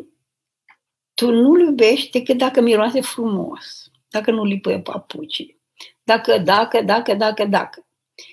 tu 1.13 1.31
nu-l 1.31 1.59
iubești 1.59 2.11
decât 2.11 2.37
dacă 2.37 2.61
miroase 2.61 3.01
frumos, 3.01 3.91
dacă 4.09 4.31
nu 4.31 4.43
lipăie 4.43 4.79
papucii, 4.79 5.59
dacă, 6.03 6.37
dacă, 6.37 6.81
dacă, 6.81 7.13
dacă, 7.13 7.45
dacă. 7.45 7.85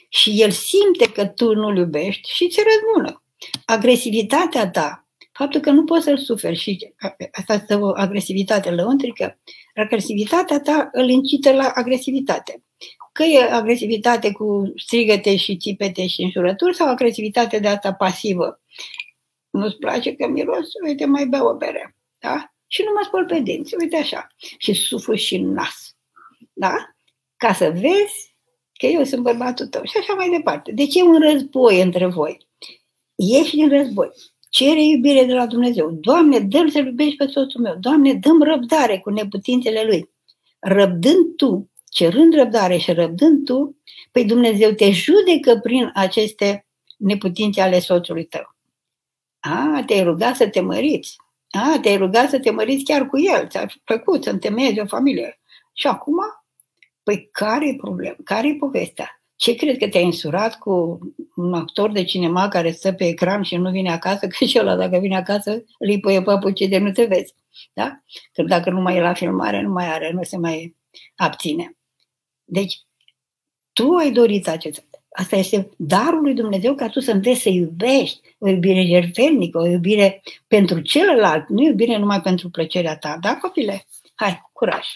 Și 0.09 0.43
el 0.43 0.51
simte 0.51 1.12
că 1.12 1.27
tu 1.27 1.55
nu-l 1.55 1.77
iubești 1.77 2.31
și 2.33 2.49
ți 2.49 2.61
răzbună. 2.62 3.23
Agresivitatea 3.64 4.71
ta, 4.71 5.07
faptul 5.33 5.61
că 5.61 5.71
nu 5.71 5.85
poți 5.85 6.05
să-l 6.05 6.19
suferi 6.19 6.57
și 6.57 6.95
asta 7.33 7.55
este 7.55 7.75
o 7.75 7.88
agresivitate 7.95 8.71
lăuntrică, 8.71 9.38
agresivitatea 9.75 10.61
ta 10.61 10.88
îl 10.93 11.09
incită 11.09 11.53
la 11.53 11.71
agresivitate. 11.75 12.62
Că 13.12 13.23
e 13.23 13.43
agresivitate 13.43 14.33
cu 14.33 14.73
strigăte 14.77 15.37
și 15.37 15.57
țipete 15.57 16.07
și 16.07 16.23
înjurături 16.23 16.77
sau 16.77 16.88
agresivitate 16.88 17.59
de 17.59 17.69
asta 17.69 17.93
pasivă. 17.93 18.61
Nu-ți 19.51 19.77
place 19.77 20.14
că 20.14 20.29
miros? 20.29 20.67
Uite, 20.87 21.05
mai 21.05 21.27
beau 21.27 21.47
o 21.47 21.57
bere. 21.57 21.97
Da? 22.19 22.53
Și 22.68 22.83
nu 22.83 22.92
mă 22.94 23.02
spăl 23.04 23.26
pe 23.26 23.40
dinți, 23.40 23.74
uite 23.81 23.96
așa. 23.96 24.26
Și 24.59 24.72
suflu 24.72 25.14
și 25.14 25.35
în 25.35 25.52
nas. 25.52 25.96
Da? 26.52 26.74
Ca 27.37 27.52
să 27.52 27.70
vezi 27.70 28.37
că 28.72 28.87
eu 28.87 29.04
sunt 29.04 29.22
bărbatul 29.22 29.66
tău 29.66 29.83
și 29.85 29.96
așa 29.96 30.14
mai 30.14 30.28
departe. 30.31 30.72
Deci 30.72 30.94
e 30.94 31.02
un 31.02 31.20
război 31.20 31.81
între 31.81 32.07
voi. 32.07 32.46
Ieși 33.14 33.57
din 33.57 33.68
război. 33.68 34.09
Cere 34.50 34.85
iubire 34.85 35.24
de 35.24 35.35
la 35.35 35.46
Dumnezeu. 35.46 35.90
Doamne, 35.90 36.38
dă 36.38 36.66
să 36.70 36.78
iubești 36.78 37.16
pe 37.16 37.26
soțul 37.26 37.61
meu. 37.61 37.76
Doamne, 37.81 38.14
dăm 38.14 38.42
răbdare 38.42 38.98
cu 38.98 39.11
neputințele 39.11 39.85
lui. 39.85 40.11
Răbdând 40.59 41.37
tu, 41.37 41.70
cerând 41.88 42.35
răbdare 42.35 42.76
și 42.76 42.92
răbdând 42.92 43.44
tu, 43.44 43.76
păi 44.11 44.24
Dumnezeu 44.24 44.70
te 44.70 44.90
judecă 44.90 45.59
prin 45.62 45.90
aceste 45.94 46.66
neputințe 46.96 47.61
ale 47.61 47.81
soțului 47.81 48.24
tău. 48.24 48.54
A, 49.40 49.83
te-ai 49.87 50.02
rugat 50.02 50.37
să 50.37 50.48
te 50.48 50.61
măriți. 50.61 51.16
A, 51.51 51.79
te-ai 51.83 51.97
rugat 51.97 52.29
să 52.29 52.39
te 52.39 52.51
măriți 52.51 52.85
chiar 52.85 53.07
cu 53.07 53.19
el. 53.19 53.49
Ți-a 53.49 53.67
plăcut 53.85 54.23
să 54.23 54.31
întemeiezi 54.31 54.81
o 54.81 54.87
familie. 54.87 55.41
Și 55.73 55.87
acum 55.87 56.17
Păi 57.09 57.29
care 57.33 57.69
e 57.69 57.75
problema? 57.77 58.17
Care 58.25 58.49
e 58.49 58.55
povestea? 58.55 59.23
Ce 59.37 59.55
crezi 59.55 59.79
că 59.79 59.89
te-ai 59.89 60.05
însurat 60.05 60.59
cu 60.59 60.99
un 61.37 61.55
actor 61.55 61.93
de 61.93 62.05
cinema 62.05 62.49
care 62.49 62.71
stă 62.71 62.93
pe 62.93 63.07
ecran 63.07 63.43
și 63.43 63.57
nu 63.57 63.71
vine 63.71 63.93
acasă? 63.93 64.27
Că 64.39 64.45
și 64.45 64.59
ăla 64.59 64.77
dacă 64.77 64.99
vine 64.99 65.17
acasă 65.17 65.65
îi 65.79 66.01
păie 66.01 66.23
papuce 66.23 66.67
de 66.67 66.79
nu 66.79 66.93
te 66.93 67.05
vezi. 67.05 67.35
Da? 67.73 68.03
Că 68.33 68.43
dacă 68.43 68.71
nu 68.71 68.81
mai 68.81 68.97
e 68.97 69.01
la 69.01 69.13
filmare, 69.13 69.63
nu 69.63 69.73
mai 69.73 69.87
are, 69.87 70.13
nu 70.13 70.23
se 70.23 70.37
mai 70.37 70.77
abține. 71.17 71.77
Deci, 72.45 72.79
tu 73.73 73.95
ai 73.95 74.11
dorit 74.11 74.49
acest. 74.49 74.88
Asta 75.18 75.37
este 75.37 75.70
darul 75.76 76.22
lui 76.22 76.35
Dumnezeu 76.35 76.74
ca 76.74 76.88
tu 76.88 77.00
să 77.00 77.11
înveți 77.11 77.40
să 77.40 77.48
iubești 77.48 78.20
o 78.38 78.48
iubire 78.48 78.83
jertfelnică, 78.83 79.59
o 79.59 79.66
iubire 79.66 80.22
pentru 80.46 80.81
celălalt, 80.81 81.48
nu 81.48 81.62
iubire 81.62 81.98
numai 81.98 82.20
pentru 82.20 82.50
plăcerea 82.50 82.96
ta. 82.96 83.18
Da, 83.20 83.37
copile? 83.37 83.87
Hai, 84.14 84.50
curaj! 84.52 84.87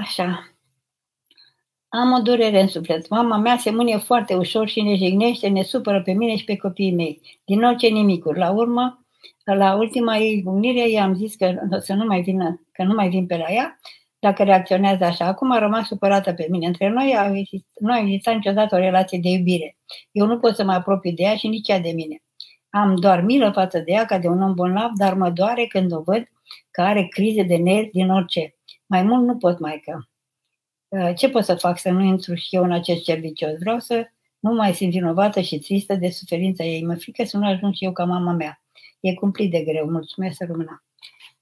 Așa. 0.00 0.54
Am 1.88 2.12
o 2.12 2.20
durere 2.20 2.60
în 2.60 2.68
suflet. 2.68 3.08
Mama 3.08 3.36
mea 3.36 3.56
se 3.56 3.70
mânie 3.70 3.98
foarte 3.98 4.34
ușor 4.34 4.68
și 4.68 4.80
ne 4.80 4.94
jignește, 4.94 5.48
ne 5.48 5.62
supără 5.62 6.02
pe 6.02 6.12
mine 6.12 6.36
și 6.36 6.44
pe 6.44 6.56
copiii 6.56 6.94
mei. 6.94 7.20
Din 7.44 7.62
orice 7.62 7.86
nimicuri. 7.86 8.38
La 8.38 8.50
urmă, 8.50 9.06
la 9.44 9.74
ultima 9.74 10.16
ei 10.16 10.42
unire, 10.46 10.88
i-am 10.88 11.14
zis 11.14 11.34
că 11.34 11.54
să 11.80 11.94
nu 11.94 12.04
mai 12.04 12.20
vină, 12.20 12.60
că 12.72 12.82
nu 12.82 12.94
mai 12.94 13.08
vin 13.08 13.26
pe 13.26 13.36
la 13.36 13.52
ea, 13.52 13.78
dacă 14.24 14.42
reacționează 14.42 15.04
așa. 15.04 15.24
Acum 15.26 15.50
a 15.50 15.58
rămas 15.58 15.86
supărată 15.86 16.32
pe 16.32 16.46
mine. 16.50 16.66
Între 16.66 16.88
noi 16.88 17.14
a 17.16 17.36
existat, 17.36 17.78
nu 17.78 17.92
a 17.92 17.98
existat 17.98 18.34
niciodată 18.34 18.74
o 18.74 18.78
relație 18.78 19.18
de 19.18 19.28
iubire. 19.28 19.76
Eu 20.12 20.26
nu 20.26 20.38
pot 20.38 20.54
să 20.54 20.64
mă 20.64 20.72
apropii 20.72 21.12
de 21.12 21.22
ea 21.22 21.36
și 21.36 21.48
nici 21.48 21.68
ea 21.68 21.80
de 21.80 21.90
mine. 21.90 22.22
Am 22.70 22.96
doar 22.96 23.20
milă 23.20 23.50
față 23.50 23.78
de 23.78 23.92
ea 23.92 24.04
ca 24.04 24.18
de 24.18 24.28
un 24.28 24.42
om 24.42 24.54
bolnav, 24.54 24.90
dar 24.96 25.14
mă 25.14 25.30
doare 25.30 25.66
când 25.66 25.92
o 25.92 26.00
văd 26.00 26.24
că 26.70 26.82
are 26.82 27.06
crize 27.06 27.42
de 27.42 27.56
nervi 27.56 27.90
din 27.90 28.10
orice. 28.10 28.54
Mai 28.86 29.02
mult 29.02 29.24
nu 29.24 29.36
pot, 29.36 29.58
mai 29.58 29.82
că. 29.84 29.98
Uh, 30.88 31.16
ce 31.16 31.28
pot 31.28 31.44
să 31.44 31.54
fac 31.54 31.78
să 31.78 31.90
nu 31.90 32.02
intru 32.02 32.34
și 32.34 32.56
eu 32.56 32.64
în 32.64 32.72
acest 32.72 33.02
cer 33.02 33.18
vicios? 33.18 33.58
Vreau 33.58 33.78
să 33.78 34.06
nu 34.38 34.54
mai 34.54 34.74
simt 34.74 34.92
vinovată 34.92 35.40
și 35.40 35.58
tristă 35.58 35.94
de 35.94 36.10
suferința 36.10 36.64
ei. 36.64 36.84
Mă 36.84 36.94
frică 36.94 37.24
să 37.24 37.36
nu 37.36 37.46
ajung 37.46 37.74
și 37.74 37.84
eu 37.84 37.92
ca 37.92 38.04
mama 38.04 38.32
mea. 38.32 38.62
E 39.00 39.14
cumplit 39.14 39.50
de 39.50 39.60
greu. 39.60 39.90
Mulțumesc, 39.90 40.42
rămână. 40.46 40.84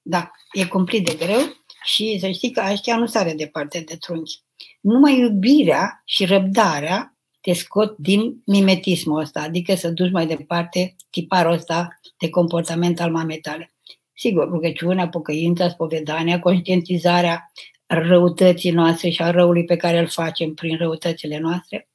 Da, 0.02 0.30
e 0.52 0.64
cumplit 0.64 1.04
de 1.04 1.24
greu 1.24 1.40
și 1.84 2.18
să 2.20 2.28
știi 2.30 2.50
că 2.50 2.60
aștia 2.60 2.96
nu 2.96 3.06
sare 3.06 3.32
departe 3.32 3.80
de 3.80 3.96
trunchi. 3.96 4.40
Numai 4.80 5.18
iubirea 5.18 6.02
și 6.04 6.24
răbdarea 6.24 7.16
te 7.40 7.52
scot 7.52 7.96
din 7.96 8.42
mimetismul 8.46 9.20
ăsta, 9.20 9.40
adică 9.40 9.74
să 9.74 9.90
duci 9.90 10.10
mai 10.10 10.26
departe 10.26 10.96
tiparul 11.10 11.52
ăsta 11.52 12.00
de 12.18 12.28
comportament 12.28 13.00
al 13.00 13.10
mamei 13.10 13.40
tale. 13.40 13.74
Sigur, 14.12 14.48
rugăciunea, 14.48 15.08
pocăința, 15.08 15.68
spovedania, 15.68 16.38
conștientizarea 16.38 17.52
răutății 17.86 18.70
noastre 18.70 19.08
și 19.10 19.22
a 19.22 19.30
răului 19.30 19.64
pe 19.64 19.76
care 19.76 19.98
îl 19.98 20.06
facem 20.06 20.54
prin 20.54 20.76
răutățile 20.76 21.38
noastre. 21.38 21.88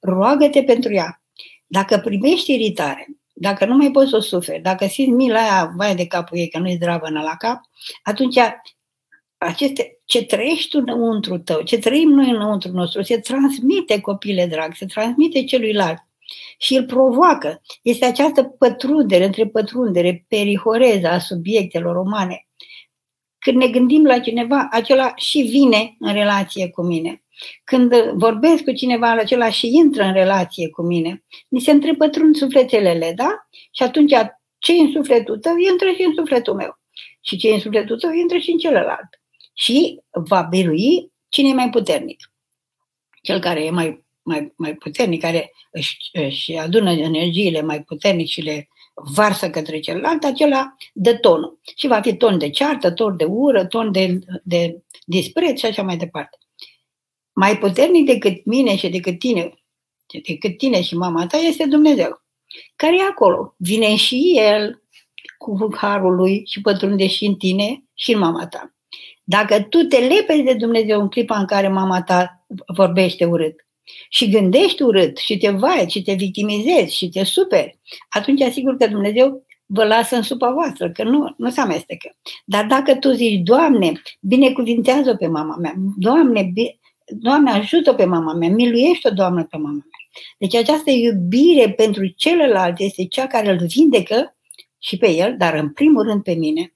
Roagă-te 0.00 0.62
pentru 0.62 0.92
ea. 0.92 1.22
Dacă 1.66 1.98
primești 1.98 2.52
iritare, 2.52 3.06
dacă 3.32 3.64
nu 3.64 3.76
mai 3.76 3.90
poți 3.90 4.10
să 4.10 4.16
o 4.16 4.20
suferi, 4.20 4.62
dacă 4.62 4.86
simți 4.86 5.10
mila 5.10 5.40
aia, 5.40 5.72
vai 5.76 5.94
de 5.94 6.06
capul 6.06 6.38
ei, 6.38 6.48
că 6.48 6.58
nu-i 6.58 6.74
zdravă 6.74 7.08
la 7.08 7.36
cap, 7.38 7.60
atunci 8.02 8.36
aceste, 9.44 10.00
ce 10.04 10.24
trăiești 10.24 10.68
tu 10.68 10.78
înăuntru 10.86 11.38
tău, 11.38 11.62
ce 11.62 11.78
trăim 11.78 12.08
noi 12.08 12.30
înăuntru 12.30 12.70
nostru, 12.70 13.02
se 13.02 13.18
transmite, 13.18 14.00
copile 14.00 14.46
drag, 14.46 14.74
se 14.74 14.86
transmite 14.86 15.44
celuilalt 15.44 15.98
și 16.58 16.76
îl 16.76 16.84
provoacă. 16.84 17.62
Este 17.82 18.04
această 18.04 18.42
pătrundere, 18.42 19.24
între 19.24 19.46
pătrundere, 19.46 20.24
perihoreza 20.28 21.10
a 21.10 21.18
subiectelor 21.18 21.94
romane. 21.94 22.46
Când 23.38 23.56
ne 23.56 23.68
gândim 23.68 24.04
la 24.04 24.18
cineva, 24.18 24.68
acela 24.70 25.12
și 25.16 25.40
vine 25.40 25.96
în 25.98 26.12
relație 26.12 26.70
cu 26.70 26.82
mine. 26.82 27.24
Când 27.64 27.94
vorbesc 28.12 28.64
cu 28.64 28.72
cineva, 28.72 29.10
acela 29.10 29.50
și 29.50 29.76
intră 29.76 30.02
în 30.02 30.12
relație 30.12 30.68
cu 30.68 30.82
mine. 30.82 31.24
Mi 31.48 31.60
se 31.60 31.70
întrepătrund 31.70 32.36
sufletelele, 32.36 33.12
da? 33.16 33.48
Și 33.72 33.82
atunci 33.82 34.12
ce 34.58 34.72
în 34.72 34.92
sufletul 34.92 35.38
tău, 35.38 35.56
intră 35.56 35.88
și 35.96 36.02
în 36.02 36.14
sufletul 36.14 36.54
meu. 36.54 36.78
Și 37.20 37.36
ce 37.36 37.48
în 37.48 37.60
sufletul 37.60 37.98
tău, 37.98 38.12
intră 38.12 38.38
și 38.38 38.50
în 38.50 38.58
celălalt. 38.58 39.08
Și 39.54 40.00
va 40.10 40.42
birui 40.42 41.12
cine 41.28 41.48
e 41.48 41.54
mai 41.54 41.70
puternic. 41.70 42.32
Cel 43.22 43.40
care 43.40 43.64
e 43.64 43.70
mai 43.70 44.04
mai, 44.24 44.52
mai 44.56 44.74
puternic, 44.74 45.20
care 45.20 45.52
își, 45.70 45.96
își 46.12 46.56
adună 46.56 46.92
energiile 46.92 47.62
mai 47.62 47.82
puternic 47.82 48.28
și 48.28 48.40
le 48.40 48.68
varsă 48.94 49.50
către 49.50 49.80
celălalt, 49.80 50.24
acela 50.24 50.76
dă 50.92 51.14
tonul. 51.14 51.58
Și 51.76 51.86
va 51.86 52.00
fi 52.00 52.16
ton 52.16 52.38
de 52.38 52.50
ceartă, 52.50 52.92
ton 52.92 53.16
de 53.16 53.24
ură, 53.24 53.66
ton 53.66 53.92
de, 53.92 54.18
de 54.42 54.82
dispreț 55.04 55.58
și 55.58 55.66
așa 55.66 55.82
mai 55.82 55.96
departe. 55.96 56.38
Mai 57.32 57.58
puternic 57.58 58.06
decât 58.06 58.44
mine 58.44 58.76
și 58.76 58.88
decât 58.88 59.18
tine, 59.18 59.54
decât 60.26 60.58
tine 60.58 60.82
și 60.82 60.96
mama 60.96 61.26
ta, 61.26 61.36
este 61.36 61.66
Dumnezeu, 61.66 62.22
care 62.76 62.96
e 62.96 63.02
acolo. 63.02 63.54
Vine 63.58 63.96
și 63.96 64.32
El 64.36 64.82
cu 65.38 65.68
harul 65.76 66.14
lui 66.14 66.42
și 66.46 66.60
pătrunde 66.60 67.06
și 67.06 67.24
în 67.24 67.34
tine 67.34 67.84
și 67.94 68.12
în 68.12 68.18
mama 68.18 68.46
ta. 68.46 68.73
Dacă 69.24 69.62
tu 69.62 69.82
te 69.82 69.98
lepezi 69.98 70.42
de 70.42 70.54
Dumnezeu 70.54 71.00
în 71.00 71.08
clipa 71.08 71.38
în 71.38 71.46
care 71.46 71.68
mama 71.68 72.02
ta 72.02 72.46
vorbește 72.66 73.24
urât, 73.24 73.64
și 74.08 74.30
gândești 74.30 74.82
urât 74.82 75.16
și 75.16 75.36
te 75.36 75.50
vai 75.50 75.86
și 75.88 76.02
te 76.02 76.12
victimizezi 76.12 76.96
și 76.96 77.08
te 77.08 77.24
superi, 77.24 77.78
atunci 78.08 78.40
asigur 78.40 78.76
că 78.76 78.86
Dumnezeu 78.86 79.44
vă 79.66 79.84
lasă 79.84 80.16
în 80.16 80.22
supa 80.22 80.50
voastră, 80.50 80.90
că 80.90 81.02
nu, 81.02 81.34
nu 81.36 81.50
se 81.50 81.60
amestecă. 81.60 82.16
Dar 82.44 82.64
dacă 82.64 82.94
tu 82.94 83.10
zici, 83.10 83.40
Doamne, 83.42 83.92
binecuvintează 84.20 85.14
pe 85.14 85.26
mama 85.26 85.56
mea, 85.56 85.74
Doamne, 85.96 86.52
Doamne, 87.06 87.50
ajută 87.50 87.92
pe 87.92 88.04
mama 88.04 88.32
mea, 88.34 88.48
miluiește-o, 88.48 89.10
Doamne, 89.10 89.42
pe 89.50 89.56
mama 89.56 89.72
mea. 89.72 89.84
Deci 90.38 90.54
această 90.54 90.90
iubire 90.90 91.70
pentru 91.70 92.06
celălalt 92.06 92.78
este 92.78 93.04
cea 93.04 93.26
care 93.26 93.50
îl 93.50 93.66
vindecă 93.66 94.36
și 94.78 94.96
pe 94.96 95.10
el, 95.10 95.34
dar 95.38 95.54
în 95.54 95.72
primul 95.72 96.02
rând 96.02 96.22
pe 96.22 96.32
mine. 96.32 96.73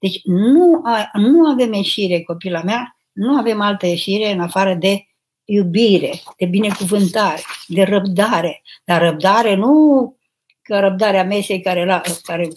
Da? 0.00 0.08
Deci 0.08 0.20
nu, 0.24 0.80
a, 0.84 1.10
nu 1.12 1.46
avem 1.46 1.72
ieșire, 1.72 2.22
copila 2.22 2.62
mea, 2.62 2.96
nu 3.12 3.36
avem 3.36 3.60
altă 3.60 3.86
ieșire 3.86 4.32
în 4.32 4.40
afară 4.40 4.74
de 4.74 5.04
iubire, 5.44 6.12
de 6.36 6.46
binecuvântare, 6.46 7.40
de 7.66 7.82
răbdare. 7.82 8.62
Dar 8.84 9.02
răbdare 9.02 9.54
nu 9.54 10.16
că 10.62 10.78
răbdarea 10.78 11.24
mesei 11.24 11.60
care, 11.60 12.02
care 12.22 12.48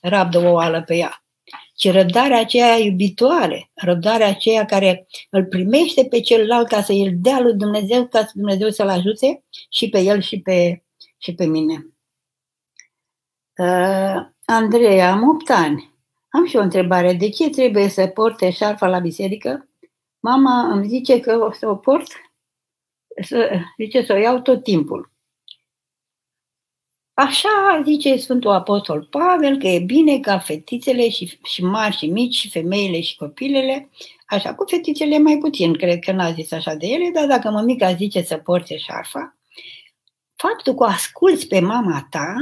rabdă 0.00 0.38
o 0.38 0.50
oală 0.50 0.82
pe 0.82 0.96
ea, 0.96 1.24
ci 1.74 1.90
răbdarea 1.90 2.40
aceea 2.40 2.76
iubitoare, 2.76 3.70
răbdarea 3.74 4.28
aceea 4.28 4.64
care 4.64 5.06
îl 5.30 5.44
primește 5.44 6.04
pe 6.04 6.20
celălalt 6.20 6.68
ca 6.68 6.82
să 6.82 6.92
îl 6.92 7.10
dea 7.14 7.40
lui 7.40 7.54
Dumnezeu, 7.54 8.06
ca 8.06 8.18
să 8.18 8.30
Dumnezeu 8.34 8.70
să-l 8.70 8.88
ajute 8.88 9.44
și 9.68 9.88
pe 9.88 10.00
el 10.00 10.20
și 10.20 10.40
pe, 10.40 10.82
și 11.18 11.34
pe 11.34 11.44
mine. 11.46 11.86
Uh, 13.56 14.26
Andreea, 14.44 15.12
am 15.12 15.28
8 15.28 15.50
ani. 15.50 15.89
Am 16.30 16.46
și 16.46 16.56
o 16.56 16.60
întrebare. 16.60 17.12
De 17.12 17.28
ce 17.28 17.50
trebuie 17.50 17.88
să 17.88 18.06
porte 18.06 18.50
șarfa 18.50 18.86
la 18.86 18.98
biserică? 18.98 19.68
Mama 20.20 20.72
îmi 20.72 20.88
zice 20.88 21.20
că 21.20 21.36
o 21.36 21.52
să 21.52 21.68
o 21.68 21.76
port, 21.76 22.06
să, 23.22 23.60
zice 23.76 24.02
să 24.02 24.12
o 24.12 24.16
iau 24.16 24.40
tot 24.40 24.62
timpul. 24.62 25.10
Așa 27.14 27.82
zice 27.84 28.16
Sfântul 28.16 28.50
Apostol 28.50 29.06
Pavel 29.10 29.58
că 29.58 29.66
e 29.66 29.78
bine 29.78 30.20
ca 30.20 30.38
fetițele 30.38 31.08
și, 31.08 31.38
și 31.44 31.64
mari 31.64 31.96
și 31.96 32.06
mici 32.06 32.34
și 32.34 32.50
femeile 32.50 33.00
și 33.00 33.16
copilele, 33.16 33.90
așa 34.26 34.54
cu 34.54 34.64
fetițele 34.68 35.18
mai 35.18 35.38
puțin, 35.38 35.74
cred 35.74 35.98
că 35.98 36.12
n-a 36.12 36.32
zis 36.32 36.52
așa 36.52 36.74
de 36.74 36.86
ele, 36.86 37.10
dar 37.14 37.26
dacă 37.26 37.50
mămica 37.50 37.94
zice 37.94 38.22
să 38.22 38.36
porte 38.36 38.78
șarfa, 38.78 39.36
faptul 40.36 40.74
că 40.74 40.84
asculți 40.84 41.46
pe 41.46 41.60
mama 41.60 42.06
ta 42.10 42.34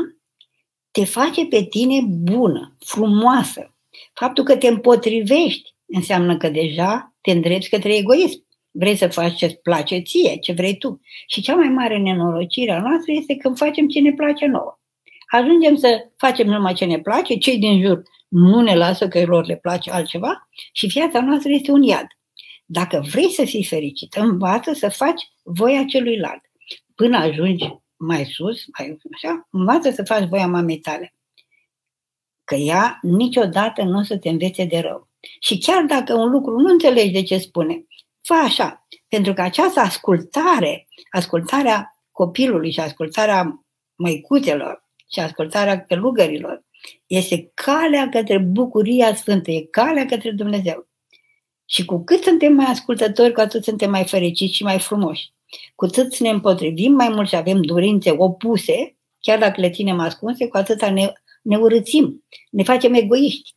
te 0.90 1.05
face 1.05 1.46
pe 1.46 1.64
tine 1.64 2.01
bună, 2.09 2.77
frumoasă. 2.79 3.72
Faptul 4.18 4.44
că 4.44 4.57
te 4.57 4.68
împotrivești 4.68 5.74
înseamnă 5.87 6.37
că 6.37 6.48
deja 6.48 7.14
te 7.20 7.31
îndrepți 7.31 7.68
către 7.68 7.96
egoism. 7.96 8.46
Vrei 8.70 8.96
să 8.96 9.09
faci 9.09 9.37
ce-ți 9.37 9.61
place 9.62 9.98
ție, 9.98 10.37
ce 10.37 10.52
vrei 10.52 10.76
tu. 10.76 11.00
Și 11.26 11.40
cea 11.40 11.54
mai 11.54 11.68
mare 11.68 11.98
nenorocire 11.98 12.72
a 12.72 12.81
noastră 12.81 13.12
este 13.12 13.37
când 13.37 13.57
facem 13.57 13.88
ce 13.88 14.00
ne 14.00 14.12
place 14.12 14.46
nouă. 14.46 14.78
Ajungem 15.31 15.76
să 15.76 16.11
facem 16.16 16.46
numai 16.46 16.72
ce 16.72 16.85
ne 16.85 16.98
place, 16.98 17.37
cei 17.37 17.59
din 17.59 17.81
jur 17.87 18.02
nu 18.28 18.61
ne 18.61 18.74
lasă 18.74 19.09
că 19.09 19.24
lor 19.24 19.46
le 19.46 19.57
place 19.57 19.90
altceva 19.90 20.48
și 20.72 20.87
viața 20.87 21.20
noastră 21.20 21.52
este 21.52 21.70
un 21.70 21.83
iad. 21.83 22.07
Dacă 22.64 23.07
vrei 23.11 23.31
să 23.31 23.44
fii 23.44 23.64
fericit, 23.64 24.14
învață 24.14 24.72
să 24.72 24.88
faci 24.88 25.22
voia 25.42 25.85
celuilalt. 25.85 26.40
Până 26.94 27.16
ajungi 27.16 27.68
mai 27.96 28.24
sus, 28.24 28.61
mai 28.78 28.96
așa, 29.14 29.48
învață 29.50 29.90
să 29.90 30.02
faci 30.04 30.28
voia 30.28 30.46
mamei 30.46 30.78
tale. 30.78 31.17
Că 32.49 32.55
ea 32.55 32.99
niciodată 33.03 33.83
nu 33.83 33.99
o 33.99 34.03
să 34.03 34.19
te 34.19 34.29
învețe 34.29 34.65
de 34.65 34.79
rău. 34.79 35.09
Și 35.41 35.59
chiar 35.59 35.83
dacă 35.83 36.15
un 36.15 36.31
lucru 36.31 36.61
nu 36.61 36.71
înțelegi 36.71 37.13
de 37.13 37.23
ce 37.23 37.39
spune, 37.39 37.87
fă 38.23 38.35
așa. 38.35 38.87
Pentru 39.09 39.33
că 39.33 39.41
această 39.41 39.81
ascultare, 39.81 40.87
ascultarea 41.11 42.03
copilului 42.13 42.71
și 42.71 42.81
ascultarea 42.81 43.65
măicuțelor 43.97 44.85
și 45.11 45.21
ascultarea 45.21 45.85
călugărilor, 45.85 46.65
este 47.07 47.51
calea 47.55 48.09
către 48.09 48.39
bucuria 48.39 49.15
sfântă, 49.15 49.51
e 49.51 49.69
calea 49.71 50.07
către 50.07 50.31
Dumnezeu. 50.31 50.89
Și 51.65 51.85
cu 51.85 52.05
cât 52.05 52.23
suntem 52.23 52.53
mai 52.53 52.67
ascultători, 52.67 53.33
cu 53.33 53.41
atât 53.41 53.65
suntem 53.65 53.91
mai 53.91 54.05
fericiți 54.05 54.55
și 54.55 54.63
mai 54.63 54.79
frumoși. 54.79 55.33
Cu 55.75 55.87
cât 55.87 56.19
ne 56.19 56.29
împotrivim 56.29 56.93
mai 56.93 57.09
mult 57.09 57.29
și 57.29 57.37
avem 57.37 57.63
dorințe 57.63 58.15
opuse, 58.17 58.97
chiar 59.21 59.39
dacă 59.39 59.61
le 59.61 59.71
ținem 59.71 59.99
ascunse, 59.99 60.49
cu 60.49 60.57
atât 60.57 60.85
ne, 60.87 61.13
ne 61.49 61.57
urățim, 61.57 62.25
ne 62.51 62.63
facem 62.63 62.95
egoiști. 62.95 63.57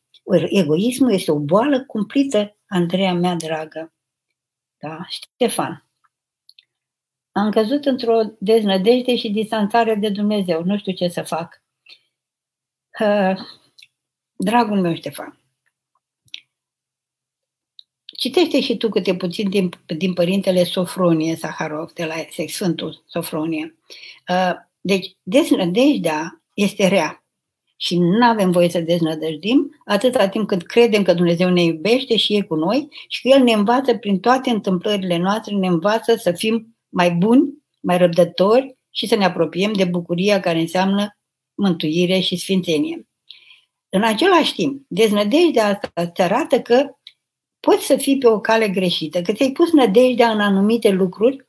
Egoismul 0.49 1.13
este 1.13 1.31
o 1.31 1.39
boală 1.39 1.85
cumplită, 1.85 2.57
Andreea 2.67 3.13
mea 3.13 3.35
dragă. 3.35 3.93
Da? 4.77 5.05
Ștefan. 5.09 5.89
Am 7.31 7.51
căzut 7.51 7.85
într-o 7.85 8.21
deznădejde 8.39 9.15
și 9.15 9.29
distanțare 9.29 9.95
de 9.95 10.09
Dumnezeu. 10.09 10.63
Nu 10.63 10.77
știu 10.77 10.91
ce 10.91 11.07
să 11.07 11.21
fac. 11.21 11.63
Dragul 14.35 14.81
meu, 14.81 14.95
Ștefan, 14.95 15.39
citește 18.17 18.61
și 18.61 18.77
tu 18.77 18.89
câte 18.89 19.15
puțin 19.15 19.49
din, 19.49 19.69
din 19.97 20.13
părintele 20.13 20.63
Sofronie 20.63 21.35
Saharov, 21.35 21.91
de 21.91 22.05
la 22.05 22.15
Sfântul 22.47 23.03
Sofronie. 23.07 23.77
Deci, 24.81 25.17
deznădejdea 25.23 26.43
este 26.53 26.87
rea 26.87 27.20
și 27.83 27.97
nu 27.97 28.25
avem 28.25 28.51
voie 28.51 28.69
să 28.69 28.79
deznădăjdim 28.79 29.81
atâta 29.85 30.27
timp 30.27 30.47
cât 30.47 30.65
credem 30.65 31.03
că 31.03 31.13
Dumnezeu 31.13 31.49
ne 31.49 31.63
iubește 31.63 32.17
și 32.17 32.35
e 32.35 32.41
cu 32.41 32.55
noi 32.55 32.87
și 33.07 33.21
că 33.21 33.27
El 33.27 33.43
ne 33.43 33.51
învață 33.51 33.97
prin 33.97 34.19
toate 34.19 34.49
întâmplările 34.49 35.17
noastre, 35.17 35.55
ne 35.55 35.67
învață 35.67 36.15
să 36.15 36.31
fim 36.31 36.77
mai 36.89 37.11
buni, 37.11 37.53
mai 37.79 37.97
răbdători 37.97 38.77
și 38.89 39.07
să 39.07 39.15
ne 39.15 39.25
apropiem 39.25 39.73
de 39.73 39.83
bucuria 39.83 40.39
care 40.39 40.59
înseamnă 40.59 41.17
mântuire 41.53 42.19
și 42.19 42.35
sfințenie. 42.35 43.07
În 43.89 44.03
același 44.03 44.53
timp, 44.53 44.85
deznădejdea 44.87 45.67
asta 45.67 45.91
îți 45.93 46.21
arată 46.21 46.61
că 46.61 46.89
poți 47.59 47.85
să 47.85 47.97
fii 47.97 48.17
pe 48.17 48.27
o 48.27 48.39
cale 48.39 48.67
greșită, 48.67 49.21
că 49.21 49.33
ți-ai 49.33 49.51
pus 49.51 49.71
nădejdea 49.71 50.31
în 50.31 50.39
anumite 50.39 50.89
lucruri 50.89 51.47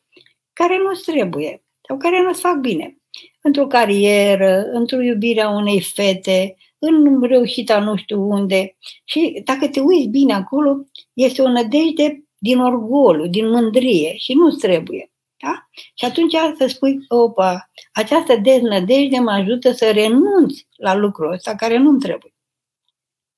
care 0.53 0.79
nu-ți 0.79 1.11
trebuie 1.11 1.65
sau 1.89 1.97
care 1.97 2.23
nu-ți 2.23 2.41
fac 2.41 2.57
bine 2.57 3.02
într-o 3.43 3.67
carieră, 3.67 4.63
într-o 4.73 5.01
iubirea 5.01 5.49
unei 5.49 5.81
fete, 5.81 6.57
în 6.79 7.23
reușita 7.23 7.81
nu 7.81 7.97
știu 7.97 8.29
unde. 8.29 8.77
Și 9.05 9.43
dacă 9.45 9.69
te 9.69 9.81
uiți 9.81 10.09
bine 10.09 10.33
acolo, 10.33 10.87
este 11.13 11.43
o 11.43 11.49
nădejde 11.49 12.25
din 12.39 12.59
orgoliu, 12.59 13.27
din 13.27 13.51
mândrie 13.51 14.17
și 14.17 14.33
nu 14.33 14.51
trebuie. 14.51 15.11
Da? 15.43 15.69
Și 15.95 16.05
atunci 16.05 16.35
să 16.59 16.67
spui, 16.67 16.99
opa, 17.09 17.71
această 17.93 18.37
deznădejde 18.37 19.19
mă 19.19 19.31
ajută 19.31 19.73
să 19.73 19.91
renunț 19.91 20.59
la 20.77 20.95
lucrul 20.95 21.33
ăsta 21.33 21.55
care 21.55 21.79
nu-mi 21.79 22.01
trebuie. 22.01 22.35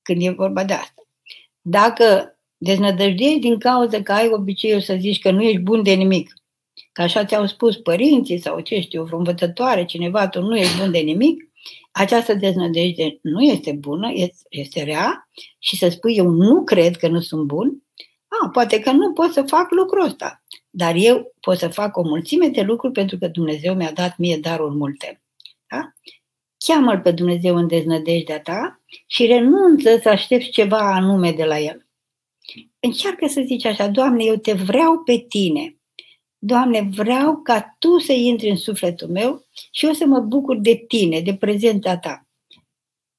Când 0.01 0.21
e 0.21 0.29
vorba 0.29 0.63
de 0.63 0.73
asta. 0.73 1.07
Dacă 1.61 2.37
deznădăjdești 2.57 3.39
din 3.39 3.59
cauza 3.59 4.01
că 4.01 4.11
ai 4.11 4.29
obiceiul 4.29 4.81
să 4.81 4.95
zici 4.99 5.19
că 5.19 5.31
nu 5.31 5.41
ești 5.41 5.59
bun 5.59 5.83
de 5.83 5.93
nimic, 5.93 6.33
că 6.95 7.01
așa 7.01 7.25
ți-au 7.25 7.45
spus 7.45 7.77
părinții 7.77 8.39
sau 8.39 8.59
ce 8.59 8.79
știu, 8.79 9.03
vreo 9.03 9.17
învățătoare, 9.17 9.85
cineva, 9.85 10.27
tu 10.27 10.41
nu 10.41 10.57
ești 10.57 10.79
bun 10.79 10.91
de 10.91 10.97
nimic, 10.97 11.43
această 11.91 12.33
deznădejde 12.33 13.19
nu 13.21 13.41
este 13.41 13.71
bună, 13.71 14.11
este 14.49 14.83
rea 14.83 15.29
și 15.59 15.77
să 15.77 15.89
spui 15.89 16.15
eu 16.15 16.29
nu 16.29 16.63
cred 16.63 16.97
că 16.97 17.07
nu 17.07 17.19
sunt 17.19 17.45
bun, 17.45 17.83
a, 18.27 18.49
poate 18.49 18.79
că 18.79 18.91
nu 18.91 19.13
pot 19.13 19.31
să 19.31 19.41
fac 19.41 19.71
lucrul 19.71 20.05
ăsta, 20.05 20.43
dar 20.69 20.95
eu 20.95 21.33
pot 21.39 21.57
să 21.57 21.67
fac 21.67 21.97
o 21.97 22.01
mulțime 22.01 22.47
de 22.47 22.61
lucruri 22.61 22.93
pentru 22.93 23.17
că 23.17 23.27
Dumnezeu 23.27 23.73
mi-a 23.73 23.91
dat 23.91 24.17
mie 24.17 24.37
daruri 24.37 24.75
multe. 24.75 25.21
Da? 25.67 25.93
Cheamă-L 26.65 26.99
pe 26.99 27.11
Dumnezeu 27.11 27.55
în 27.55 27.67
deznădejdea 27.67 28.39
ta 28.39 28.81
și 29.07 29.25
renunță 29.25 29.99
să 30.01 30.09
aștepți 30.09 30.49
ceva 30.49 30.95
anume 30.95 31.31
de 31.31 31.43
la 31.45 31.59
El. 31.59 31.87
Încearcă 32.79 33.27
să 33.27 33.41
zici 33.45 33.65
așa, 33.65 33.87
Doamne, 33.87 34.23
eu 34.23 34.35
te 34.35 34.53
vreau 34.53 34.97
pe 34.97 35.25
tine. 35.29 35.74
Doamne, 36.37 36.81
vreau 36.81 37.37
ca 37.37 37.75
Tu 37.79 37.97
să 37.97 38.11
intri 38.11 38.49
în 38.49 38.55
sufletul 38.55 39.07
meu 39.07 39.45
și 39.71 39.85
eu 39.85 39.93
să 39.93 40.05
mă 40.05 40.19
bucur 40.19 40.57
de 40.57 40.85
Tine, 40.87 41.21
de 41.21 41.35
prezența 41.35 41.97
Ta. 41.97 42.27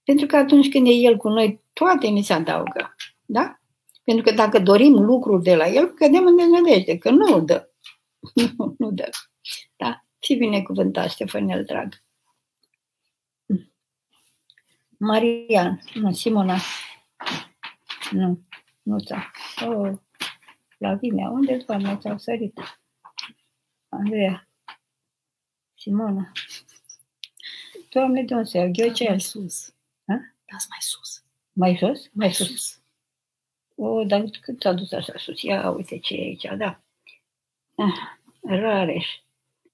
Pentru 0.05 0.26
că 0.26 0.37
atunci 0.37 0.68
când 0.68 0.87
e 0.87 0.90
El 0.90 1.16
cu 1.16 1.29
noi, 1.29 1.61
toate 1.72 2.09
mi 2.09 2.22
se 2.22 2.33
adaugă. 2.33 2.94
Da? 3.24 3.61
Pentru 4.05 4.24
că 4.24 4.35
dacă 4.35 4.59
dorim 4.59 4.92
lucruri 4.92 5.42
de 5.42 5.55
la 5.55 5.68
El, 5.68 5.87
cădem 5.87 6.26
în 6.26 6.37
deznădejde, 6.37 6.98
că 6.98 7.11
nu 7.11 7.40
dă. 7.40 7.68
Nu, 8.57 8.74
nu 8.79 8.90
dă. 8.90 9.09
Da? 9.76 10.05
Fi 10.18 10.35
binecuvântat, 10.35 11.11
Ștefanel, 11.11 11.64
drag. 11.64 12.05
Marian, 14.98 15.83
nu, 15.94 16.12
Simona. 16.12 16.57
Nu, 18.11 18.40
nu 18.83 18.98
ți-a. 18.98 19.31
Oh, 19.66 19.92
Lavinia, 20.79 21.31
unde 21.31 21.57
doamne 21.66 21.96
ți-au 21.96 22.18
sărit? 22.18 22.61
Andreea. 23.96 24.48
Simona. 25.74 26.32
Doamne, 27.90 28.22
de 28.22 28.35
unde 28.35 28.48
se 28.48 28.68
Gheocel. 28.68 29.09
Mai 29.09 29.20
sus. 29.20 29.74
Ha? 30.06 30.35
Dați 30.52 30.66
mai 30.68 30.78
sus. 30.80 31.24
Mai 31.52 31.76
sus? 31.76 32.11
Mai 32.12 32.32
sus. 32.32 32.46
sus. 32.46 32.80
O, 33.74 34.04
dar 34.04 34.24
cât 34.40 34.61
s-a 34.61 34.72
dus 34.72 34.92
așa 34.92 35.18
sus? 35.18 35.42
Ia 35.42 35.70
uite 35.70 35.98
ce 35.98 36.14
e 36.14 36.22
aici, 36.22 36.46
da. 36.56 36.82
Ah, 37.76 38.18
Rareș. 38.42 39.06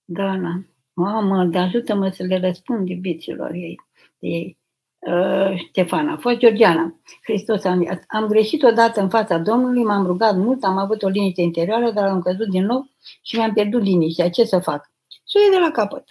Dana. 0.04 0.64
Mamă, 0.92 1.44
dar 1.44 1.66
ajută-mă 1.66 2.10
să 2.10 2.22
le 2.22 2.38
răspund 2.38 2.88
iubiților 2.88 3.52
ei. 3.52 3.80
ei. 4.18 4.58
Uh, 5.06 5.58
Ștefana, 5.68 6.12
a 6.12 6.16
fost 6.16 6.36
Georgiana. 6.36 7.00
Hristos 7.22 7.64
a 7.64 7.72
înviat. 7.72 8.04
Am 8.06 8.26
greșit 8.26 8.62
odată 8.62 9.00
în 9.00 9.08
fața 9.08 9.38
Domnului, 9.38 9.82
m-am 9.82 10.06
rugat 10.06 10.36
mult, 10.36 10.64
am 10.64 10.76
avut 10.76 11.02
o 11.02 11.08
liniște 11.08 11.40
interioară, 11.40 11.90
dar 11.90 12.08
am 12.08 12.22
căzut 12.22 12.48
din 12.48 12.64
nou 12.64 12.88
și 13.22 13.36
mi-am 13.36 13.52
pierdut 13.52 13.82
liniștea. 13.82 14.30
Ce 14.30 14.44
să 14.44 14.58
fac? 14.58 14.90
Să 15.24 15.38
o 15.48 15.50
de 15.52 15.58
la 15.58 15.70
capăt. 15.70 16.04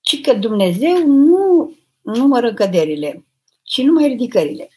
Ci 0.00 0.20
că 0.20 0.34
Dumnezeu 0.34 1.06
nu 1.06 1.72
numără 2.00 2.54
căderile, 2.54 3.26
ci 3.62 3.82
numai 3.82 4.08
ridicările. 4.08 4.68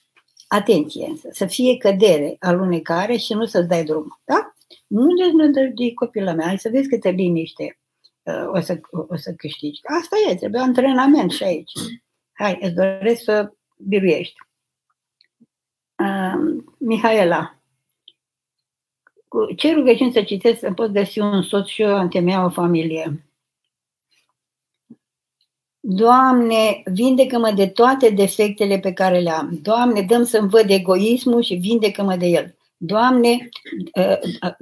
Atenție 0.48 1.08
însă, 1.10 1.30
să 1.32 1.46
fie 1.46 1.78
cădere, 1.78 2.36
alunecare 2.40 3.18
și 3.18 3.34
nu 3.34 3.46
să-ți 3.46 3.68
dai 3.68 3.84
drum. 3.84 4.22
Da? 4.24 4.54
Nu 4.88 5.08
deznădăjdi 5.14 5.94
copila 5.94 6.34
mea, 6.34 6.46
hai 6.46 6.58
să 6.58 6.70
vezi 6.70 6.90
câte 6.90 7.10
liniște 7.10 7.80
uh, 8.24 8.48
o 8.54 8.60
să, 8.60 8.80
o 8.92 9.16
să 9.16 9.34
câștigi. 9.38 9.80
Asta 10.00 10.16
e, 10.30 10.36
trebuie 10.36 10.62
antrenament 10.62 11.32
și 11.32 11.44
aici. 11.44 11.72
Hai, 12.34 12.58
îți 12.62 12.74
doresc 12.74 13.24
să 13.24 13.54
biruiești. 13.78 14.36
Uh, 15.98 16.64
Mihaela, 16.78 17.62
cu 19.28 19.54
ce 19.54 19.74
rugăciuni 19.74 20.12
să 20.12 20.24
citesc 20.24 20.60
să 20.60 20.74
pot 20.74 20.92
găsi 20.92 21.20
un 21.20 21.42
soț 21.42 21.68
și 21.68 21.82
eu 21.82 21.98
întemeia 21.98 22.46
o 22.46 22.50
familie? 22.50 23.28
Doamne, 25.80 26.84
vindecă-mă 26.86 27.52
de 27.52 27.68
toate 27.68 28.10
defectele 28.10 28.80
pe 28.80 28.94
care 28.94 29.20
le 29.20 29.30
am. 29.30 29.60
Doamne, 29.62 30.02
dăm 30.02 30.24
să-mi 30.24 30.50
văd 30.50 30.70
egoismul 30.70 31.42
și 31.42 31.56
vindecă-mă 31.56 32.16
de 32.16 32.26
el. 32.26 32.58
Doamne, 32.86 33.50
ă, 33.96 34.20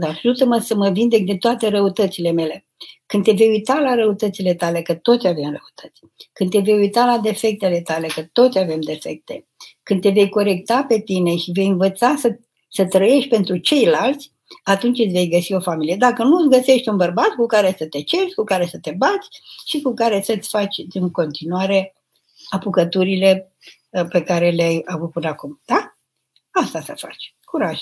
ajută-mă 0.07 0.57
să 0.57 0.75
mă 0.75 0.89
vindec 0.89 1.25
de 1.25 1.37
toate 1.37 1.67
răutățile 1.67 2.31
mele. 2.31 2.65
Când 3.05 3.23
te 3.23 3.31
vei 3.31 3.49
uita 3.49 3.79
la 3.79 3.95
răutățile 3.95 4.53
tale, 4.53 4.81
că 4.81 4.95
toți 4.95 5.27
avem 5.27 5.43
răutăți, 5.43 5.99
când 6.33 6.49
te 6.49 6.59
vei 6.59 6.73
uita 6.73 7.05
la 7.05 7.17
defectele 7.17 7.81
tale, 7.81 8.07
că 8.07 8.23
toți 8.31 8.57
avem 8.57 8.81
defecte, 8.81 9.47
când 9.83 10.01
te 10.01 10.09
vei 10.09 10.29
corecta 10.29 10.85
pe 10.87 10.99
tine 10.99 11.37
și 11.37 11.51
vei 11.51 11.67
învăța 11.67 12.15
să, 12.15 12.39
să 12.69 12.85
trăiești 12.85 13.29
pentru 13.29 13.57
ceilalți, 13.57 14.31
atunci 14.63 14.99
îți 14.99 15.11
vei 15.11 15.29
găsi 15.29 15.53
o 15.53 15.59
familie. 15.59 15.95
Dacă 15.95 16.23
nu 16.23 16.35
îți 16.35 16.57
găsești 16.57 16.89
un 16.89 16.97
bărbat 16.97 17.29
cu 17.29 17.45
care 17.45 17.75
să 17.77 17.85
te 17.85 18.01
ceri, 18.01 18.33
cu 18.33 18.43
care 18.43 18.65
să 18.65 18.79
te 18.79 18.91
bați 18.97 19.27
și 19.65 19.81
cu 19.81 19.93
care 19.93 20.21
să-ți 20.21 20.49
faci 20.49 20.75
în 20.93 21.11
continuare 21.11 21.95
apucăturile 22.49 23.55
uh, 23.89 24.05
pe 24.09 24.21
care 24.23 24.49
le-ai 24.49 24.81
avut 24.85 25.11
până 25.11 25.27
acum. 25.27 25.61
Da? 25.65 25.95
Asta 26.51 26.81
să 26.81 26.93
faci. 26.97 27.35
Curaj! 27.45 27.79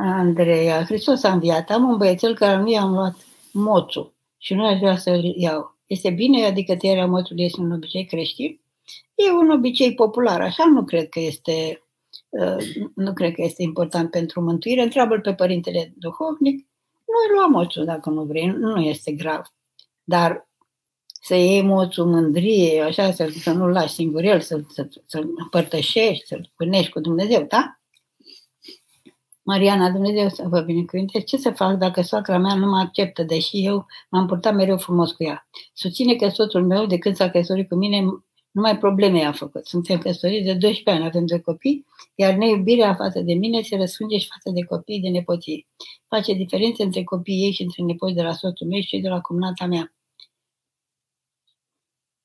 Andreea, 0.00 0.84
Hristos 0.84 1.22
a 1.22 1.32
înviat. 1.32 1.70
Am 1.70 1.88
un 1.88 1.96
băiețel 1.96 2.34
care 2.34 2.62
nu 2.62 2.70
i-am 2.70 2.92
luat 2.92 3.16
moțul 3.52 4.14
și 4.38 4.54
nu 4.54 4.66
aș 4.66 4.78
vrea 4.78 4.96
să-l 4.96 5.24
iau. 5.36 5.76
Este 5.86 6.10
bine? 6.10 6.44
Adică 6.44 6.76
tăierea 6.76 7.06
moțului 7.06 7.44
este 7.44 7.60
un 7.60 7.72
obicei 7.72 8.04
creștin? 8.04 8.60
E 9.14 9.32
un 9.32 9.50
obicei 9.50 9.94
popular, 9.94 10.40
așa 10.40 10.64
nu 10.64 10.84
cred 10.84 11.08
că 11.08 11.20
este 11.20 11.82
Uh, 12.28 12.90
nu 12.94 13.12
cred 13.12 13.34
că 13.34 13.42
este 13.42 13.62
important 13.62 14.10
pentru 14.10 14.40
mântuire. 14.40 14.82
Întreabă-l 14.82 15.20
pe 15.20 15.34
părintele 15.34 15.92
duhovnic, 15.98 16.66
nu-i 17.06 17.36
lua 17.36 17.46
moțul 17.46 17.84
dacă 17.84 18.10
nu 18.10 18.22
vrei, 18.22 18.46
nu 18.46 18.80
este 18.80 19.12
grav. 19.12 19.42
Dar 20.04 20.48
să 21.06 21.34
iei 21.34 21.62
moțul 21.62 22.06
mândrie, 22.06 22.80
așa, 22.82 23.12
să, 23.12 23.28
să 23.40 23.52
nu-l 23.52 23.70
lași 23.70 23.94
singur 23.94 24.22
el, 24.22 24.40
să, 24.40 24.60
să, 24.72 24.88
să 25.06 25.22
împărtășești, 25.36 26.26
să-l 26.26 26.50
punești 26.56 26.90
cu 26.90 27.00
Dumnezeu, 27.00 27.46
da? 27.48 27.77
Mariana, 29.50 29.90
Dumnezeu 29.90 30.28
să 30.28 30.44
vă 30.48 30.60
binecuvinte. 30.60 31.20
Ce 31.20 31.36
să 31.36 31.50
fac 31.50 31.76
dacă 31.76 32.02
soacra 32.02 32.38
mea 32.38 32.54
nu 32.54 32.66
mă 32.66 32.78
acceptă, 32.78 33.22
deși 33.22 33.64
eu 33.64 33.86
m-am 34.10 34.26
purtat 34.26 34.54
mereu 34.54 34.78
frumos 34.78 35.12
cu 35.12 35.22
ea? 35.22 35.48
Susține 35.72 36.14
că 36.14 36.28
soțul 36.28 36.66
meu, 36.66 36.86
de 36.86 36.98
când 36.98 37.16
s-a 37.16 37.30
căsătorit 37.30 37.68
cu 37.68 37.74
mine, 37.74 38.04
numai 38.50 38.78
probleme 38.78 39.18
i-a 39.18 39.32
făcut. 39.32 39.66
Suntem 39.66 39.98
căsătoriți 39.98 40.44
de 40.44 40.52
12 40.52 40.90
ani, 40.90 41.04
avem 41.04 41.26
doi 41.26 41.40
copii, 41.40 41.86
iar 42.14 42.34
neiubirea 42.34 42.94
față 42.94 43.20
de 43.20 43.34
mine 43.34 43.62
se 43.62 43.76
răspunde 43.76 44.18
și 44.18 44.28
față 44.28 44.50
de 44.54 44.64
copii 44.64 45.00
de 45.00 45.08
nepoții. 45.08 45.66
Face 46.08 46.32
diferențe 46.32 46.82
între 46.82 47.04
copiii 47.04 47.44
ei 47.44 47.52
și 47.52 47.62
între 47.62 47.82
nepoți 47.82 48.14
de 48.14 48.22
la 48.22 48.32
soțul 48.32 48.66
meu 48.66 48.80
și 48.80 48.98
de 48.98 49.08
la 49.08 49.20
cumnata 49.20 49.66
mea. 49.66 49.94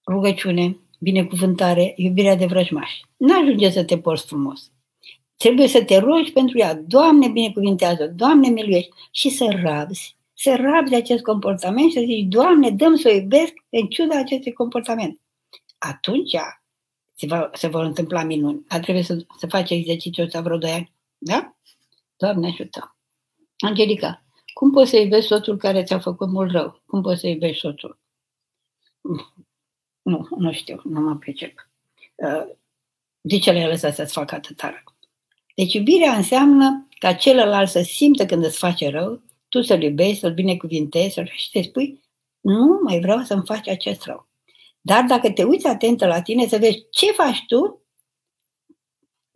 Rugăciune, 0.07 0.77
binecuvântare, 0.99 1.93
iubirea 1.95 2.35
de 2.35 2.45
vrăjmași. 2.45 3.01
Nu 3.17 3.39
ajunge 3.41 3.69
să 3.69 3.83
te 3.83 3.97
porți 3.97 4.25
frumos. 4.25 4.72
Trebuie 5.37 5.67
să 5.67 5.83
te 5.83 5.97
rogi 5.97 6.31
pentru 6.31 6.57
ea. 6.57 6.75
Doamne, 6.75 7.27
binecuvintează, 7.27 8.07
Doamne, 8.07 8.47
miluiește 8.47 8.93
și 9.11 9.29
să 9.29 9.59
rabzi. 9.63 10.17
Să 10.33 10.55
rabzi 10.55 10.95
acest 10.95 11.23
comportament 11.23 11.91
și 11.91 11.97
să 11.97 12.03
zici, 12.05 12.27
Doamne, 12.27 12.69
dăm 12.69 12.95
să 12.95 13.09
o 13.09 13.15
iubesc 13.15 13.53
în 13.69 13.87
ciuda 13.87 14.19
acestui 14.19 14.53
comportament 14.53 15.17
atunci 15.83 16.35
se, 17.15 17.25
va, 17.25 17.49
se 17.53 17.67
vor 17.67 17.83
întâmpla 17.83 18.23
minuni. 18.23 18.65
Dar 18.67 18.79
trebuie 18.79 19.03
să, 19.03 19.25
să 19.37 19.47
faci 19.47 19.69
exercițiul 19.69 20.25
ăsta 20.25 20.41
vreo 20.41 20.57
2 20.57 20.71
ani. 20.71 20.93
Da? 21.17 21.55
Doamne 22.15 22.47
ajută. 22.47 22.95
Angelica, 23.57 24.23
cum 24.53 24.71
poți 24.71 24.89
să 24.89 24.97
iubești 24.97 25.27
soțul 25.27 25.57
care 25.57 25.83
ți-a 25.83 25.99
făcut 25.99 26.29
mult 26.29 26.51
rău? 26.51 26.81
Cum 26.85 27.01
poți 27.01 27.19
să 27.19 27.27
iubești 27.27 27.59
soțul? 27.59 27.99
Nu, 30.01 30.27
nu 30.37 30.51
știu, 30.51 30.81
nu 30.83 30.99
mă 30.99 31.15
pricep. 31.15 31.69
Uh, 32.15 32.55
de 33.21 33.39
ce 33.39 33.51
le-ai 33.51 33.67
lăsat 33.67 33.95
să-ți 33.95 34.13
facă 34.13 34.35
atâta 34.35 34.69
rău? 34.69 34.82
Deci 35.53 35.73
iubirea 35.73 36.15
înseamnă 36.15 36.87
ca 36.99 37.13
celălalt 37.13 37.69
să 37.69 37.81
simtă 37.81 38.25
când 38.25 38.45
îți 38.45 38.57
face 38.57 38.89
rău, 38.89 39.21
tu 39.49 39.61
să-l 39.61 39.81
iubești, 39.81 40.19
să-l 40.19 40.33
binecuvintezi, 40.33 41.13
să-l 41.13 41.31
și 41.33 41.49
să 41.49 41.59
spui, 41.63 42.03
nu 42.39 42.79
mai 42.83 42.99
vreau 42.99 43.19
să-mi 43.19 43.45
faci 43.45 43.67
acest 43.67 44.05
rău. 44.05 44.27
Dar 44.81 45.03
dacă 45.03 45.31
te 45.31 45.43
uiți 45.43 45.67
atentă 45.67 46.05
la 46.05 46.21
tine, 46.21 46.47
să 46.47 46.57
vezi 46.57 46.85
ce 46.89 47.11
faci 47.11 47.43
tu 47.47 47.81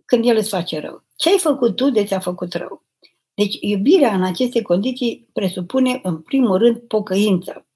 când 0.06 0.26
el 0.26 0.38
îți 0.38 0.50
face 0.50 0.80
rău. 0.80 1.04
Ce 1.16 1.30
ai 1.30 1.38
făcut 1.38 1.76
tu 1.76 1.90
de 1.90 2.06
ți-a 2.06 2.20
făcut 2.20 2.54
rău? 2.54 2.86
Deci 3.34 3.58
iubirea 3.60 4.14
în 4.14 4.24
aceste 4.24 4.62
condiții 4.62 5.30
presupune 5.34 6.00
în 6.04 6.22
primul 6.22 6.58
rând 6.58 6.78
pocăință. 6.78 7.68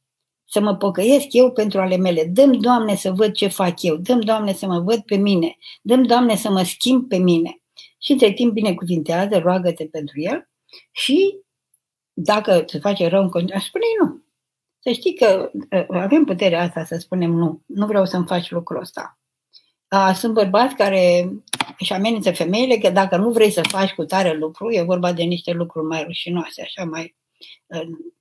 Să 0.45 0.59
mă 0.59 0.75
pocăiesc 0.75 1.25
eu 1.29 1.51
pentru 1.51 1.79
ale 1.79 1.97
mele. 1.97 2.25
Dăm, 2.25 2.51
Doamne, 2.51 2.95
să 2.95 3.11
văd 3.11 3.31
ce 3.33 3.47
fac 3.47 3.81
eu. 3.81 3.95
Dăm, 3.95 4.19
Doamne, 4.19 4.53
să 4.53 4.65
mă 4.65 4.79
văd 4.79 4.99
pe 4.99 5.15
mine. 5.15 5.57
Dăm, 5.81 6.03
Doamne, 6.03 6.35
să 6.35 6.49
mă 6.49 6.63
schimb 6.63 7.07
pe 7.07 7.17
mine. 7.17 7.60
Și 8.01 8.11
între 8.11 8.31
timp 8.31 8.53
binecuvintează, 8.53 9.37
roagă-te 9.37 9.85
pentru 9.85 10.19
el 10.19 10.49
și 10.91 11.39
dacă 12.13 12.63
se 12.67 12.79
face 12.79 13.07
rău 13.07 13.21
în 13.21 13.29
continuare, 13.29 13.63
spune 13.67 13.85
nu. 14.01 14.23
Să 14.79 14.91
știi 14.91 15.15
că 15.15 15.51
avem 15.87 16.23
puterea 16.23 16.61
asta 16.61 16.83
să 16.83 16.97
spunem 16.97 17.31
nu, 17.31 17.61
nu 17.65 17.85
vreau 17.85 18.05
să-mi 18.05 18.25
faci 18.27 18.51
lucrul 18.51 18.79
ăsta. 18.79 19.19
Sunt 20.13 20.33
bărbați 20.33 20.75
care 20.75 21.31
își 21.79 21.93
amenință 21.93 22.31
femeile 22.31 22.77
că 22.77 22.89
dacă 22.89 23.17
nu 23.17 23.31
vrei 23.31 23.51
să 23.51 23.61
faci 23.67 23.93
cu 23.93 24.05
tare 24.05 24.37
lucru, 24.37 24.71
e 24.71 24.81
vorba 24.81 25.13
de 25.13 25.23
niște 25.23 25.51
lucruri 25.51 25.85
mai 25.85 26.03
rușinoase, 26.03 26.61
așa 26.61 26.85
mai 26.85 27.15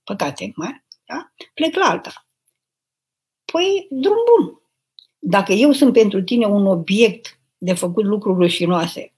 păcate, 0.05 0.53
mai, 0.55 0.85
da? 1.05 1.33
plec 1.55 1.75
la 1.75 1.85
alta. 1.85 2.27
Păi, 3.45 3.87
drum 3.90 4.16
bun. 4.37 4.61
Dacă 5.19 5.53
eu 5.53 5.73
sunt 5.73 5.93
pentru 5.93 6.23
tine 6.23 6.47
un 6.47 6.66
obiect 6.66 7.38
de 7.59 7.73
făcut 7.73 8.05
lucruri 8.05 8.38
rușinoase, 8.38 9.14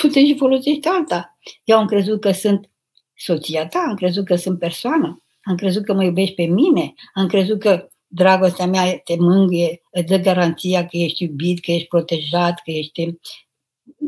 tu 0.00 0.06
te 0.06 0.26
și 0.26 0.36
folosești 0.36 0.88
alta. 0.88 1.38
Eu 1.64 1.78
am 1.78 1.86
crezut 1.86 2.20
că 2.20 2.32
sunt 2.32 2.70
soția 3.14 3.66
ta, 3.66 3.84
am 3.88 3.94
crezut 3.94 4.24
că 4.24 4.36
sunt 4.36 4.58
persoană. 4.58 5.22
Am 5.42 5.56
crezut 5.56 5.84
că 5.84 5.92
mă 5.94 6.04
iubești 6.04 6.34
pe 6.34 6.44
mine, 6.44 6.94
am 7.14 7.26
crezut 7.26 7.60
că 7.60 7.88
dragostea 8.06 8.66
mea 8.66 8.98
te 9.04 9.16
mângâie, 9.18 9.82
îți 9.90 10.06
dă 10.06 10.16
garanția 10.16 10.86
că 10.86 10.96
ești 10.96 11.22
iubit, 11.22 11.60
că 11.60 11.70
ești 11.70 11.88
protejat, 11.88 12.60
că 12.64 12.70
ești 12.70 13.18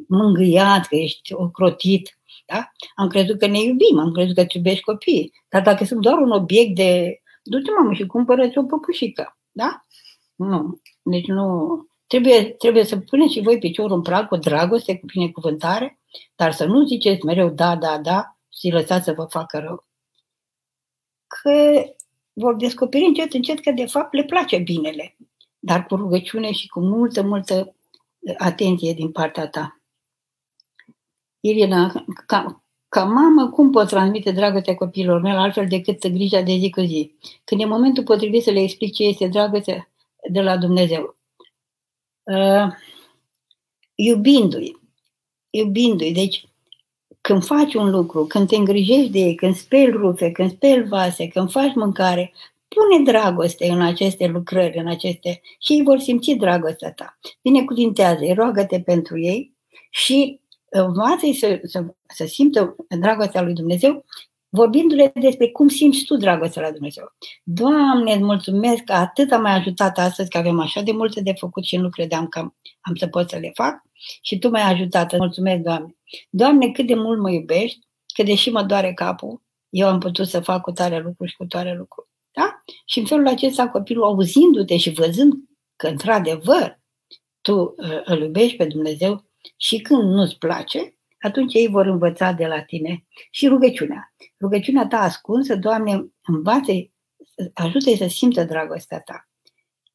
mângâiat, 0.08 0.86
că 0.86 0.96
ești 0.96 1.32
ocrotit. 1.32 2.18
Da? 2.46 2.70
Am 2.94 3.08
crezut 3.08 3.38
că 3.38 3.46
ne 3.46 3.60
iubim, 3.62 3.98
am 3.98 4.12
crezut 4.12 4.34
că 4.34 4.40
îți 4.40 4.56
iubești 4.56 4.82
copiii. 4.82 5.32
Dar 5.48 5.62
dacă 5.62 5.84
sunt 5.84 6.00
doar 6.00 6.18
un 6.18 6.30
obiect 6.30 6.74
de... 6.74 7.20
Du-te, 7.42 7.70
mamă, 7.78 7.92
și 7.92 8.06
cumpără-ți 8.06 8.58
o 8.58 8.64
păpușică. 8.64 9.38
Da? 9.52 9.86
Nu. 10.34 10.80
Deci 11.02 11.26
nu... 11.26 11.68
Trebuie, 12.14 12.44
trebuie 12.44 12.84
să 12.84 12.96
puneți 12.98 13.32
și 13.32 13.40
voi 13.40 13.58
piciorul 13.58 13.96
în 13.96 14.02
prag 14.02 14.28
cu 14.28 14.36
dragoste, 14.36 14.98
cu 14.98 15.06
binecuvântare, 15.06 15.98
dar 16.34 16.52
să 16.52 16.64
nu 16.64 16.84
ziceți 16.86 17.24
mereu 17.24 17.48
da, 17.48 17.76
da, 17.76 17.98
da 17.98 18.36
și 18.52 18.70
lăsați 18.70 19.04
să 19.04 19.12
vă 19.12 19.24
facă 19.24 19.58
rău 19.58 19.84
că 21.26 21.84
vor 22.32 22.56
descoperi 22.56 23.04
încet, 23.04 23.32
încet 23.32 23.60
că 23.60 23.70
de 23.70 23.86
fapt 23.86 24.14
le 24.14 24.24
place 24.24 24.58
binele, 24.58 25.16
dar 25.58 25.86
cu 25.86 25.96
rugăciune 25.96 26.52
și 26.52 26.68
cu 26.68 26.80
multă, 26.80 27.22
multă 27.22 27.74
atenție 28.38 28.92
din 28.92 29.10
partea 29.10 29.48
ta. 29.48 29.80
Irina, 31.40 32.04
ca, 32.26 32.64
ca 32.88 33.04
mamă, 33.04 33.48
cum 33.48 33.70
pot 33.70 33.88
transmite 33.88 34.30
dragostea 34.30 34.74
copiilor 34.74 35.20
mei 35.20 35.32
altfel 35.32 35.68
decât 35.68 36.06
grija 36.06 36.40
de 36.40 36.52
zi 36.52 36.70
cu 36.70 36.80
zi? 36.80 37.14
Când 37.44 37.60
e 37.60 37.64
momentul 37.64 38.04
potrivit 38.04 38.42
să 38.42 38.50
le 38.50 38.60
explic 38.60 38.94
ce 38.94 39.02
este 39.02 39.26
dragostea 39.26 39.90
de 40.30 40.40
la 40.40 40.56
Dumnezeu. 40.56 41.16
Uh, 42.24 42.72
iubindu-i. 43.94 44.76
Iubindu-i. 45.50 46.12
Deci, 46.12 46.44
când 47.20 47.44
faci 47.44 47.74
un 47.74 47.90
lucru, 47.90 48.24
când 48.26 48.48
te 48.48 48.56
îngrijești 48.56 49.10
de 49.10 49.18
ei, 49.18 49.34
când 49.34 49.54
speli 49.54 49.90
rufe, 49.90 50.30
când 50.30 50.50
speli 50.50 50.88
vase, 50.88 51.28
când 51.28 51.50
faci 51.50 51.74
mâncare, 51.74 52.32
pune 52.68 53.02
dragoste 53.04 53.70
în 53.70 53.82
aceste 53.82 54.26
lucrări, 54.26 54.78
în 54.78 54.86
aceste 54.86 55.40
și 55.58 55.72
ei 55.72 55.82
vor 55.82 55.98
simți 55.98 56.32
dragostea 56.32 56.92
ta. 56.92 57.18
Binecuvintează-i, 57.42 58.32
roagă-te 58.32 58.80
pentru 58.80 59.18
ei 59.18 59.54
și 59.90 60.40
învață-i 60.70 61.34
să, 61.34 61.60
să, 61.62 61.84
să 62.14 62.24
simtă 62.24 62.76
dragostea 62.98 63.42
lui 63.42 63.52
Dumnezeu 63.52 64.04
vorbindu-le 64.54 65.12
despre 65.14 65.48
cum 65.48 65.68
simți 65.68 66.04
tu 66.04 66.16
dragostea 66.16 66.62
la 66.62 66.70
Dumnezeu. 66.70 67.04
Doamne, 67.42 68.12
îți 68.12 68.22
mulțumesc 68.22 68.82
că 68.82 68.92
atât 68.92 69.32
am 69.32 69.40
mai 69.40 69.52
ajutat 69.52 69.98
astăzi, 69.98 70.30
că 70.30 70.38
avem 70.38 70.60
așa 70.60 70.80
de 70.80 70.92
multe 70.92 71.20
de 71.20 71.32
făcut 71.32 71.64
și 71.64 71.76
nu 71.76 71.88
credeam 71.88 72.26
că 72.26 72.38
am, 72.38 72.56
am 72.80 72.94
să 72.94 73.06
pot 73.06 73.30
să 73.30 73.36
le 73.36 73.50
fac. 73.54 73.82
Și 74.22 74.38
tu 74.38 74.50
m-ai 74.50 74.72
ajutat. 74.72 75.12
Îți 75.12 75.20
mulțumesc, 75.20 75.62
Doamne. 75.62 75.96
Doamne, 76.30 76.70
cât 76.70 76.86
de 76.86 76.94
mult 76.94 77.20
mă 77.20 77.30
iubești, 77.30 77.78
că 78.14 78.22
deși 78.22 78.50
mă 78.50 78.62
doare 78.62 78.92
capul, 78.92 79.42
eu 79.68 79.88
am 79.88 79.98
putut 79.98 80.26
să 80.26 80.40
fac 80.40 80.60
cu 80.60 80.72
tare 80.72 80.98
lucruri 80.98 81.30
și 81.30 81.36
cu 81.36 81.44
tare 81.44 81.74
lucruri. 81.76 82.08
Da? 82.32 82.62
Și 82.86 82.98
în 82.98 83.06
felul 83.06 83.26
acesta 83.26 83.68
copilul, 83.68 84.04
auzindu-te 84.04 84.76
și 84.76 84.90
văzând 84.90 85.32
că 85.76 85.86
într-adevăr 85.86 86.80
tu 87.40 87.74
uh, 87.76 88.00
îl 88.04 88.20
iubești 88.20 88.56
pe 88.56 88.64
Dumnezeu 88.64 89.24
și 89.56 89.78
când 89.78 90.02
nu-ți 90.02 90.38
place, 90.38 90.98
atunci 91.24 91.54
ei 91.54 91.68
vor 91.68 91.86
învăța 91.86 92.32
de 92.32 92.46
la 92.46 92.62
tine 92.62 93.06
și 93.30 93.46
rugăciunea. 93.46 94.14
Rugăciunea 94.40 94.86
ta 94.86 94.98
ascunsă, 94.98 95.56
Doamne, 95.56 96.12
învață 96.22 96.72
ajută-i 97.54 97.96
să 97.96 98.06
simtă 98.06 98.44
dragostea 98.44 99.00
ta. 99.00 99.28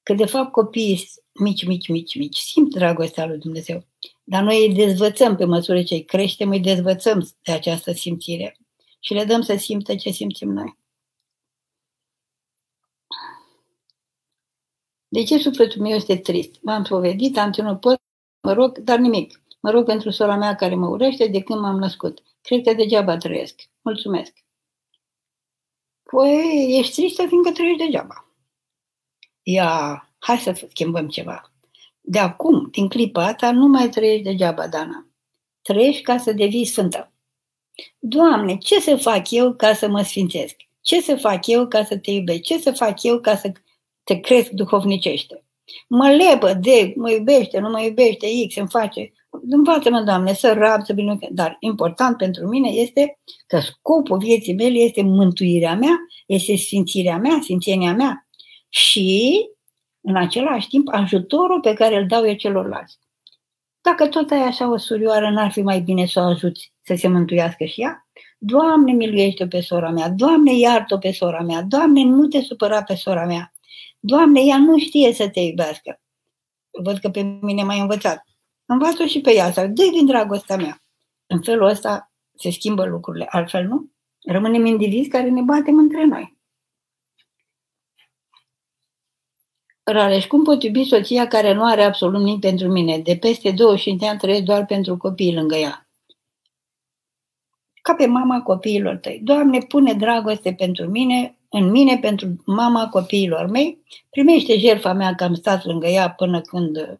Că 0.04 0.14
de 0.14 0.26
fapt 0.26 0.52
copiii 0.52 1.10
mici, 1.40 1.66
mici, 1.66 1.88
mici, 1.88 2.16
mici 2.16 2.38
simt 2.38 2.74
dragostea 2.74 3.26
lui 3.26 3.38
Dumnezeu. 3.38 3.86
Dar 4.24 4.44
noi 4.44 4.68
îi 4.68 4.74
dezvățăm 4.74 5.36
pe 5.36 5.46
măsură 5.46 5.84
ce 5.84 5.94
îi 5.94 6.04
creștem, 6.06 6.50
îi 6.50 6.60
dezvățăm 6.60 7.30
de 7.42 7.52
această 7.52 7.92
simțire 7.92 8.58
și 9.00 9.14
le 9.14 9.24
dăm 9.24 9.42
să 9.42 9.56
simtă 9.56 9.96
ce 9.96 10.10
simțim 10.12 10.50
noi. 10.50 10.78
De 15.08 15.24
ce 15.24 15.38
sufletul 15.38 15.82
meu 15.82 15.96
este 15.96 16.18
trist? 16.18 16.62
M-am 16.62 16.84
spovedit, 16.84 17.38
am 17.38 17.52
ținut 17.52 17.80
pot, 17.80 18.02
mă 18.42 18.54
rog, 18.54 18.78
dar 18.78 18.98
nimic. 18.98 19.39
Mă 19.60 19.70
rog 19.70 19.86
pentru 19.86 20.10
sora 20.10 20.36
mea 20.36 20.56
care 20.56 20.76
mă 20.76 20.88
urăște 20.88 21.28
de 21.28 21.42
când 21.42 21.60
m-am 21.60 21.78
născut. 21.78 22.24
Cred 22.42 22.64
că 22.64 22.74
degeaba 22.74 23.18
trăiesc. 23.18 23.62
Mulțumesc. 23.82 24.34
Păi, 26.04 26.78
ești 26.80 27.02
tristă 27.02 27.28
fiindcă 27.28 27.52
trăiești 27.52 27.86
degeaba. 27.86 28.26
Ia, 29.44 30.04
hai 30.20 30.38
să 30.38 30.68
schimbăm 30.70 31.08
ceva. 31.08 31.52
De 32.02 32.20
acum, 32.20 32.70
din 32.72 32.88
clipa 32.88 33.26
asta, 33.26 33.52
nu 33.52 33.68
mai 33.68 33.90
trăiești 33.90 34.24
degeaba, 34.24 34.68
Dana. 34.68 35.08
Trăiești 35.62 36.02
ca 36.02 36.18
să 36.18 36.32
devii 36.32 36.66
sfântă. 36.66 37.12
Doamne, 38.00 38.58
ce 38.58 38.80
să 38.80 38.96
fac 38.96 39.32
eu 39.32 39.54
ca 39.54 39.74
să 39.74 39.88
mă 39.88 40.02
sfințesc? 40.02 40.56
Ce 40.82 41.02
să 41.02 41.16
fac 41.16 41.48
eu 41.48 41.68
ca 41.68 41.84
să 41.84 41.98
te 41.98 42.12
iubesc? 42.12 42.42
Ce 42.42 42.58
să 42.58 42.72
fac 42.72 43.04
eu 43.04 43.20
ca 43.20 43.36
să 43.36 43.52
te 44.04 44.20
cresc 44.20 44.50
duhovnicește? 44.50 45.44
Mă 45.88 46.10
lepă 46.10 46.54
de, 46.54 46.94
mă 46.96 47.12
iubește, 47.12 47.60
nu 47.60 47.70
mă 47.70 47.82
iubește, 47.82 48.28
X 48.48 48.56
îmi 48.56 48.70
face. 48.70 49.14
Învață-mă, 49.30 50.02
Doamne, 50.02 50.34
să 50.34 50.54
rab, 50.54 50.86
să 50.86 50.94
bine. 50.94 51.18
Dar 51.32 51.58
important 51.60 52.18
pentru 52.18 52.48
mine 52.48 52.70
este 52.70 53.20
că 53.48 53.60
scopul 53.60 54.18
vieții 54.18 54.54
mele 54.54 54.78
este 54.78 55.02
mântuirea 55.02 55.76
mea, 55.76 55.98
este 56.26 56.56
sfințirea 56.56 57.18
mea, 57.18 57.40
sfințenia 57.42 57.94
mea 57.94 58.28
și, 58.70 59.40
în 60.02 60.16
același 60.16 60.68
timp, 60.68 60.88
ajutorul 60.92 61.60
pe 61.60 61.74
care 61.74 61.98
îl 61.98 62.08
dau 62.08 62.28
eu 62.28 62.34
celorlalți. 62.34 63.00
Dacă 63.82 64.08
tot 64.08 64.32
ai 64.32 64.42
așa 64.42 64.72
o 64.72 64.78
surioară, 64.78 65.30
n-ar 65.30 65.52
fi 65.52 65.62
mai 65.62 65.80
bine 65.80 66.06
să 66.06 66.20
o 66.20 66.24
ajuți 66.24 66.74
să 66.82 66.96
se 66.96 67.08
mântuiască 67.08 67.64
și 67.64 67.82
ea? 67.82 68.08
Doamne, 68.38 68.92
miluiește 68.92 69.48
pe 69.48 69.62
sora 69.62 69.90
mea, 69.90 70.10
Doamne, 70.10 70.58
iartă 70.58 70.98
pe 70.98 71.12
sora 71.12 71.42
mea, 71.42 71.62
Doamne, 71.62 72.04
nu 72.04 72.28
te 72.28 72.42
supăra 72.42 72.84
pe 72.84 72.96
sora 72.96 73.26
mea, 73.26 73.54
Doamne, 74.00 74.42
ea 74.42 74.58
nu 74.58 74.78
știe 74.78 75.14
să 75.14 75.30
te 75.30 75.40
iubească. 75.40 76.02
Văd 76.84 76.98
că 76.98 77.10
pe 77.10 77.22
mine 77.22 77.64
m-ai 77.64 77.80
învățat. 77.80 78.24
Învață 78.72 79.06
și 79.06 79.22
pe 79.22 79.34
ea, 79.34 79.52
sau 79.52 79.68
dă 79.68 79.84
din 79.92 80.06
dragostea 80.06 80.58
mea. 80.58 80.84
În 81.28 81.42
felul 81.42 81.68
ăsta 81.68 82.12
se 82.36 82.50
schimbă 82.50 82.86
lucrurile, 82.86 83.28
altfel 83.30 83.66
nu? 83.68 83.90
Rămânem 84.26 84.66
indivizi 84.66 85.10
care 85.10 85.30
ne 85.30 85.42
batem 85.42 85.78
între 85.78 86.06
noi. 86.06 86.38
Rareș, 89.84 90.26
cum 90.26 90.44
pot 90.44 90.64
iubi 90.64 90.84
soția 90.84 91.28
care 91.28 91.54
nu 91.54 91.66
are 91.66 91.84
absolut 91.84 92.22
nimic 92.22 92.40
pentru 92.40 92.68
mine? 92.68 92.98
De 92.98 93.18
peste 93.18 93.52
25 93.52 94.00
de 94.00 94.08
ani 94.08 94.20
trăiesc 94.20 94.44
doar 94.44 94.66
pentru 94.66 94.98
copii 94.98 95.34
lângă 95.34 95.56
ea. 95.56 95.88
Ca 97.82 97.94
pe 97.94 98.06
mama 98.06 98.42
copiilor 98.42 98.96
tăi. 98.96 99.20
Doamne, 99.24 99.60
pune 99.60 99.94
dragoste 99.94 100.54
pentru 100.54 100.86
mine, 100.86 101.38
în 101.50 101.70
mine, 101.70 101.98
pentru 101.98 102.28
mama 102.46 102.90
copiilor 102.90 103.46
mei. 103.46 103.84
Primește 104.10 104.58
jertfa 104.58 104.94
mea 104.94 105.16
că 105.16 105.24
am 105.24 105.34
stat 105.34 105.66
lângă 105.66 105.88
ea 105.88 106.12
până 106.12 106.42
când 106.42 107.00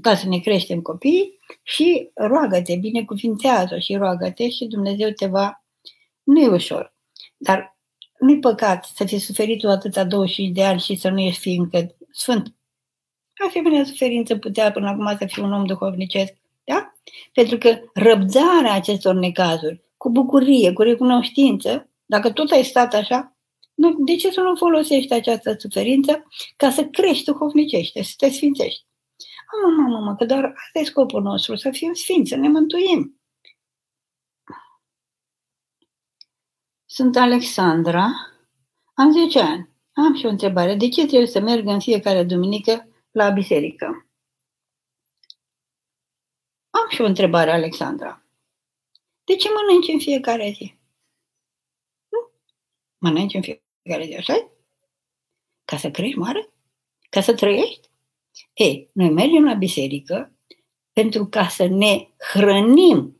ca 0.00 0.16
să 0.16 0.28
ne 0.28 0.38
creștem 0.38 0.80
copiii 0.80 1.38
și 1.62 2.10
roagă-te, 2.14 2.76
binecuvintează 2.76 3.78
și 3.78 3.94
roagă-te 3.94 4.50
și 4.50 4.64
Dumnezeu 4.64 5.10
te 5.10 5.26
va... 5.26 5.64
Nu 6.22 6.40
e 6.40 6.48
ușor, 6.48 6.94
dar 7.36 7.76
nu-i 8.18 8.38
păcat 8.38 8.84
să 8.94 9.04
fi 9.04 9.18
suferit 9.18 9.60
tu 9.60 9.68
atâta 9.68 10.04
25 10.04 10.56
de 10.56 10.64
ani 10.64 10.80
și 10.80 10.94
să 10.94 11.08
nu 11.08 11.20
ești 11.20 11.40
fi 11.40 11.54
încă 11.54 11.96
sfânt. 12.10 12.54
Asemenea 13.48 13.84
suferință 13.84 14.36
putea 14.36 14.72
până 14.72 14.88
acum 14.88 15.16
să 15.18 15.26
fii 15.26 15.42
un 15.42 15.52
om 15.52 15.64
duhovnicesc, 15.64 16.32
da? 16.64 16.92
Pentru 17.32 17.58
că 17.58 17.78
răbdarea 17.94 18.72
acestor 18.72 19.14
necazuri, 19.14 19.82
cu 19.96 20.10
bucurie, 20.10 20.72
cu 20.72 20.82
recunoștință, 20.82 21.90
dacă 22.06 22.32
tot 22.32 22.50
ai 22.50 22.64
stat 22.64 22.94
așa, 22.94 23.36
nu, 23.74 23.94
de 23.98 24.16
ce 24.16 24.30
să 24.30 24.40
nu 24.40 24.54
folosești 24.54 25.12
această 25.12 25.54
suferință 25.58 26.26
ca 26.56 26.70
să 26.70 26.84
crești 26.84 27.24
duhovnicește, 27.24 28.02
să 28.02 28.12
te 28.16 28.30
sfințești? 28.30 28.84
Mamă, 29.52 29.82
mamă, 29.82 29.98
mamă, 29.98 30.16
că 30.16 30.24
doar 30.24 30.44
asta 30.44 30.78
e 30.78 30.84
scopul 30.84 31.22
nostru, 31.22 31.54
să 31.54 31.70
fim 31.70 31.92
sfinți, 31.92 32.30
să 32.30 32.36
ne 32.36 32.48
mântuim. 32.48 33.20
Sunt 36.84 37.16
Alexandra, 37.16 38.06
am 38.94 39.12
10 39.12 39.40
ani. 39.40 39.70
Am 39.92 40.14
și 40.14 40.26
o 40.26 40.28
întrebare. 40.28 40.74
De 40.74 40.88
ce 40.88 41.06
trebuie 41.06 41.26
să 41.26 41.40
merg 41.40 41.66
în 41.66 41.80
fiecare 41.80 42.24
duminică 42.24 42.88
la 43.10 43.30
biserică? 43.30 44.06
Am 46.70 46.88
și 46.88 47.00
o 47.00 47.04
întrebare, 47.04 47.50
Alexandra. 47.50 48.24
De 49.24 49.36
ce 49.36 49.48
mănânci 49.48 49.88
în 49.88 49.98
fiecare 49.98 50.52
zi? 50.56 50.78
Nu? 52.08 52.30
Mănânci 52.98 53.34
în 53.34 53.42
fiecare 53.42 54.04
zi, 54.04 54.14
așa 54.14 54.50
Ca 55.64 55.76
să 55.76 55.90
crești 55.90 56.18
mare? 56.18 56.52
Ca 57.10 57.20
să 57.20 57.34
trăiești? 57.34 57.91
Ei, 58.52 58.90
noi 58.92 59.10
mergem 59.10 59.44
la 59.44 59.54
biserică 59.54 60.32
pentru 60.92 61.26
ca 61.26 61.48
să 61.48 61.66
ne 61.66 62.08
hrănim 62.32 63.16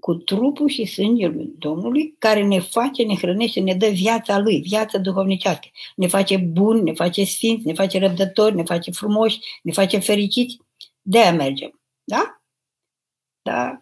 cu 0.00 0.14
trupul 0.14 0.68
și 0.68 0.84
sângele 0.84 1.32
lui 1.34 1.54
Domnului, 1.58 2.14
care 2.18 2.44
ne 2.44 2.60
face, 2.60 3.02
ne 3.02 3.14
hrănește, 3.14 3.60
ne 3.60 3.74
dă 3.74 3.88
viața 3.88 4.38
Lui, 4.38 4.60
viața 4.60 4.98
duhovnicească. 4.98 5.68
Ne 5.96 6.06
face 6.06 6.36
buni, 6.36 6.82
ne 6.82 6.92
face 6.92 7.24
sfinți, 7.24 7.66
ne 7.66 7.72
face 7.72 7.98
răbdători, 7.98 8.54
ne 8.54 8.62
face 8.62 8.90
frumoși, 8.90 9.38
ne 9.62 9.72
face 9.72 9.98
fericiți. 9.98 10.56
De-aia 11.02 11.32
mergem. 11.32 11.80
Da? 12.04 12.42
da? 13.42 13.80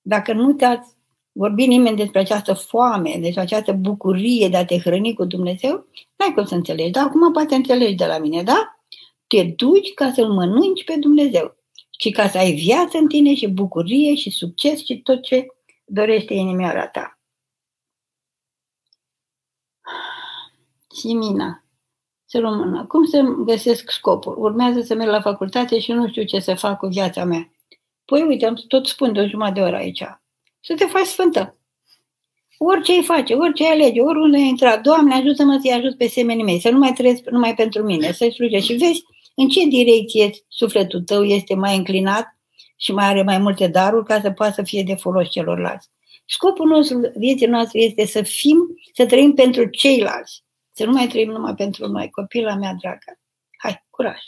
Dacă 0.00 0.32
nu 0.32 0.52
te-ați 0.52 0.88
vorbit 1.32 1.66
nimeni 1.66 1.96
despre 1.96 2.20
această 2.20 2.52
foame, 2.52 3.18
despre 3.20 3.40
această 3.40 3.72
bucurie 3.72 4.48
de 4.48 4.56
a 4.56 4.64
te 4.64 4.78
hrăni 4.78 5.14
cu 5.14 5.24
Dumnezeu, 5.24 5.86
n-ai 6.16 6.32
cum 6.34 6.44
să 6.44 6.54
înțelegi. 6.54 6.90
Dar 6.90 7.06
acum 7.06 7.32
poate 7.32 7.54
înțelegi 7.54 7.94
de 7.94 8.06
la 8.06 8.18
mine, 8.18 8.42
da? 8.42 8.75
Te 9.26 9.42
duci 9.44 9.94
ca 9.94 10.12
să-L 10.12 10.32
mănânci 10.32 10.84
pe 10.84 10.96
Dumnezeu 10.98 11.56
și 11.98 12.10
ca 12.10 12.28
să 12.28 12.38
ai 12.38 12.52
viață 12.52 12.98
în 12.98 13.08
tine 13.08 13.34
și 13.34 13.46
bucurie 13.48 14.14
și 14.14 14.30
succes 14.30 14.84
și 14.84 15.00
tot 15.00 15.22
ce 15.22 15.46
dorește 15.84 16.34
inimioara 16.34 16.88
ta. 16.88 17.18
Simina, 20.88 21.64
să 22.24 22.38
rămână. 22.38 22.86
Cum 22.86 23.04
să 23.04 23.22
găsesc 23.22 23.90
scopul? 23.90 24.34
Urmează 24.38 24.80
să 24.80 24.94
merg 24.94 25.10
la 25.10 25.20
facultate 25.20 25.78
și 25.78 25.92
nu 25.92 26.08
știu 26.08 26.22
ce 26.24 26.38
să 26.38 26.54
fac 26.54 26.78
cu 26.78 26.86
viața 26.86 27.24
mea. 27.24 27.50
Păi 28.04 28.22
uite, 28.22 28.46
am 28.46 28.54
tot 28.68 28.86
spun 28.86 29.12
de 29.12 29.20
o 29.20 29.26
jumătate 29.26 29.60
de 29.60 29.66
oră 29.66 29.76
aici. 29.76 30.04
Să 30.60 30.74
te 30.74 30.84
faci 30.84 31.06
sfântă. 31.06 31.58
Orice 32.58 32.92
îi 32.92 33.02
face, 33.02 33.34
orice 33.34 33.62
îi 33.62 33.68
alege, 33.68 34.00
oriunde 34.00 34.38
intra, 34.38 34.76
Doamne, 34.76 35.14
ajută-mă 35.14 35.58
să-i 35.62 35.72
ajut 35.72 35.96
pe 35.96 36.08
semenii 36.08 36.44
mei, 36.44 36.60
să 36.60 36.70
nu 36.70 36.78
mai 36.78 36.92
trăiesc 36.92 37.30
numai 37.30 37.54
pentru 37.54 37.82
mine, 37.82 38.12
să-i 38.12 38.32
slujești. 38.32 38.72
Și 38.72 38.78
vezi 38.78 39.04
în 39.36 39.48
ce 39.48 39.64
direcție 39.64 40.30
sufletul 40.48 41.02
tău 41.02 41.24
este 41.24 41.54
mai 41.54 41.76
înclinat 41.76 42.36
și 42.76 42.92
mai 42.92 43.06
are 43.06 43.22
mai 43.22 43.38
multe 43.38 43.66
daruri 43.66 44.06
ca 44.06 44.20
să 44.20 44.30
poată 44.30 44.52
să 44.52 44.62
fie 44.62 44.82
de 44.82 44.94
folos 44.94 45.30
celorlalți. 45.30 45.88
Scopul 46.24 46.68
nostru, 46.68 47.00
vieții 47.14 47.46
noastre 47.46 47.80
este 47.80 48.06
să 48.06 48.22
fim, 48.22 48.58
să 48.94 49.06
trăim 49.06 49.32
pentru 49.32 49.64
ceilalți. 49.64 50.44
Să 50.72 50.84
nu 50.84 50.92
mai 50.92 51.06
trăim 51.06 51.30
numai 51.30 51.54
pentru 51.54 51.86
noi, 51.86 52.10
copila 52.10 52.54
mea 52.54 52.76
dragă. 52.80 53.20
Hai, 53.58 53.84
curaj! 53.90 54.18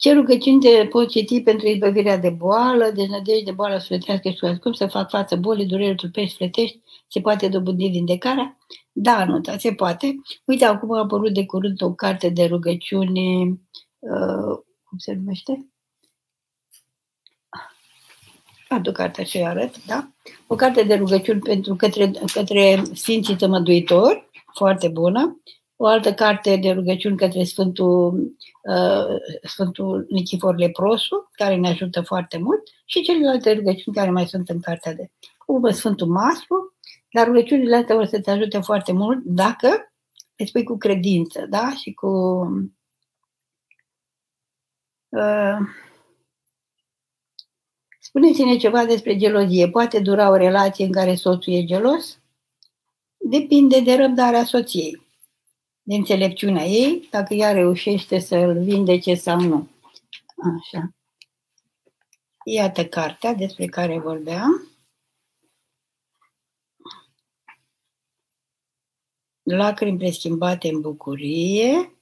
Ce 0.00 0.12
rugăciuni 0.12 0.60
te 0.60 0.86
pot 0.86 1.08
citi 1.08 1.42
pentru 1.42 1.66
izbăvirea 1.66 2.16
de 2.16 2.30
boală, 2.30 2.90
deznădejde 2.90 3.44
de 3.44 3.52
boală 3.52 3.78
sufletească 3.78 4.28
și 4.30 4.58
cum 4.60 4.72
să 4.72 4.86
fac 4.86 5.10
față 5.10 5.36
bolii, 5.36 5.66
durerii 5.66 5.94
trupești, 5.94 6.30
sufletești, 6.30 6.80
se 7.08 7.20
poate 7.20 7.48
dobândi 7.48 7.88
vindecarea? 7.88 8.56
Da, 8.92 9.24
nu, 9.24 9.40
da, 9.40 9.58
se 9.58 9.72
poate. 9.72 10.14
Uite, 10.44 10.64
acum 10.64 10.92
a 10.92 10.98
apărut 10.98 11.34
de 11.34 11.46
curând 11.46 11.82
o 11.82 11.92
carte 11.92 12.28
de 12.28 12.44
rugăciuni, 12.44 13.48
uh, 13.98 14.58
cum 14.84 14.98
se 14.98 15.12
numește? 15.12 15.66
Aduc 18.68 18.94
cartea 18.94 19.24
și 19.24 19.38
arăt, 19.38 19.84
da? 19.84 20.10
O 20.46 20.54
carte 20.54 20.82
de 20.82 20.94
rugăciuni 20.94 21.40
pentru 21.40 21.74
către, 21.74 22.10
către 22.32 22.82
Sfinții 22.94 23.36
Tămăduitori, 23.36 24.30
foarte 24.54 24.88
bună. 24.88 25.40
O 25.82 25.86
altă 25.86 26.14
carte 26.14 26.56
de 26.56 26.70
rugăciuni 26.70 27.16
către 27.16 27.44
Sfântul, 27.44 28.36
uh, 28.62 29.16
Sfântul 29.42 30.06
Nichifor 30.08 30.56
Leprosu, 30.56 31.28
care 31.32 31.56
ne 31.56 31.68
ajută 31.68 32.00
foarte 32.00 32.38
mult, 32.38 32.62
și 32.84 33.02
celelalte 33.02 33.52
rugăciuni 33.52 33.96
care 33.96 34.10
mai 34.10 34.26
sunt 34.26 34.48
în 34.48 34.60
cartea 34.60 34.94
de. 34.94 35.10
Cum 35.38 35.70
Sfântul 35.70 36.06
Maslu, 36.06 36.72
Dar 37.12 37.26
rugăciunile 37.26 37.76
astea 37.76 37.96
o 37.96 38.04
să 38.04 38.20
te 38.20 38.30
ajute 38.30 38.58
foarte 38.58 38.92
mult 38.92 39.24
dacă 39.24 39.92
le 40.36 40.44
spui 40.44 40.62
cu 40.62 40.76
credință, 40.76 41.46
da? 41.50 41.70
Și 41.80 41.92
cu... 41.92 42.08
Uh, 45.08 45.58
Spuneți-ne 48.00 48.56
ceva 48.56 48.84
despre 48.84 49.16
gelozie. 49.16 49.68
Poate 49.68 50.00
dura 50.00 50.30
o 50.30 50.36
relație 50.36 50.84
în 50.84 50.92
care 50.92 51.14
soțul 51.14 51.52
e 51.52 51.64
gelos? 51.64 52.18
Depinde 53.16 53.80
de 53.80 53.94
răbdarea 53.94 54.44
soției, 54.44 55.09
de 55.90 55.96
înțelepciunea 55.96 56.64
ei, 56.64 57.08
dacă 57.10 57.34
ea 57.34 57.52
reușește 57.52 58.18
să-l 58.18 58.62
vindece 58.62 59.14
sau 59.14 59.40
nu. 59.40 59.68
Așa. 60.56 60.90
Iată 62.44 62.86
cartea 62.86 63.34
despre 63.34 63.66
care 63.66 63.98
vorbeam. 63.98 64.68
Lacrimi 69.42 69.98
preschimbate 69.98 70.68
în 70.68 70.80
bucurie, 70.80 71.98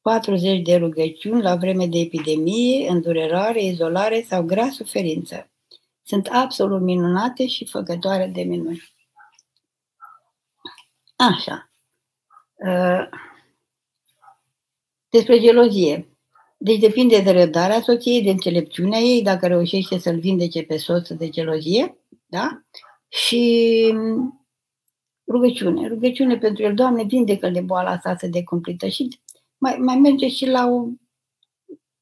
40 0.00 0.62
de 0.62 0.76
rugăciuni 0.76 1.42
la 1.42 1.56
vreme 1.56 1.86
de 1.86 1.98
epidemie, 1.98 2.90
îndurerare, 2.90 3.62
izolare 3.62 4.22
sau 4.22 4.42
grea 4.42 4.70
suferință. 4.70 5.50
Sunt 6.02 6.26
absolut 6.26 6.80
minunate 6.80 7.46
și 7.46 7.64
făcătoare 7.64 8.26
de 8.26 8.42
minuni. 8.42 8.94
Așa. 11.16 11.70
Uh, 12.54 13.26
despre 15.08 15.40
gelozie. 15.40 16.12
Deci 16.58 16.78
depinde 16.78 17.20
de 17.20 17.30
răbdarea 17.30 17.80
soției, 17.80 18.22
de 18.22 18.30
înțelepciunea 18.30 18.98
ei, 18.98 19.22
dacă 19.22 19.46
reușește 19.46 19.98
să-l 19.98 20.18
vindece 20.18 20.62
pe 20.62 20.76
soț 20.76 21.08
de 21.08 21.28
gelozie, 21.28 21.98
da? 22.26 22.62
Și 23.08 23.94
rugăciune. 25.26 25.88
Rugăciune 25.88 26.38
pentru 26.38 26.62
el, 26.62 26.74
Doamne, 26.74 27.04
vindecă-l 27.04 27.52
de 27.52 27.60
boala 27.60 27.90
asta 27.90 28.16
să 28.16 28.26
de 28.26 28.42
cumplită. 28.42 28.88
Și 28.88 29.20
mai, 29.58 29.76
mai 29.76 29.96
merge 29.96 30.28
și 30.28 30.46
la 30.46 30.66
o 30.66 30.86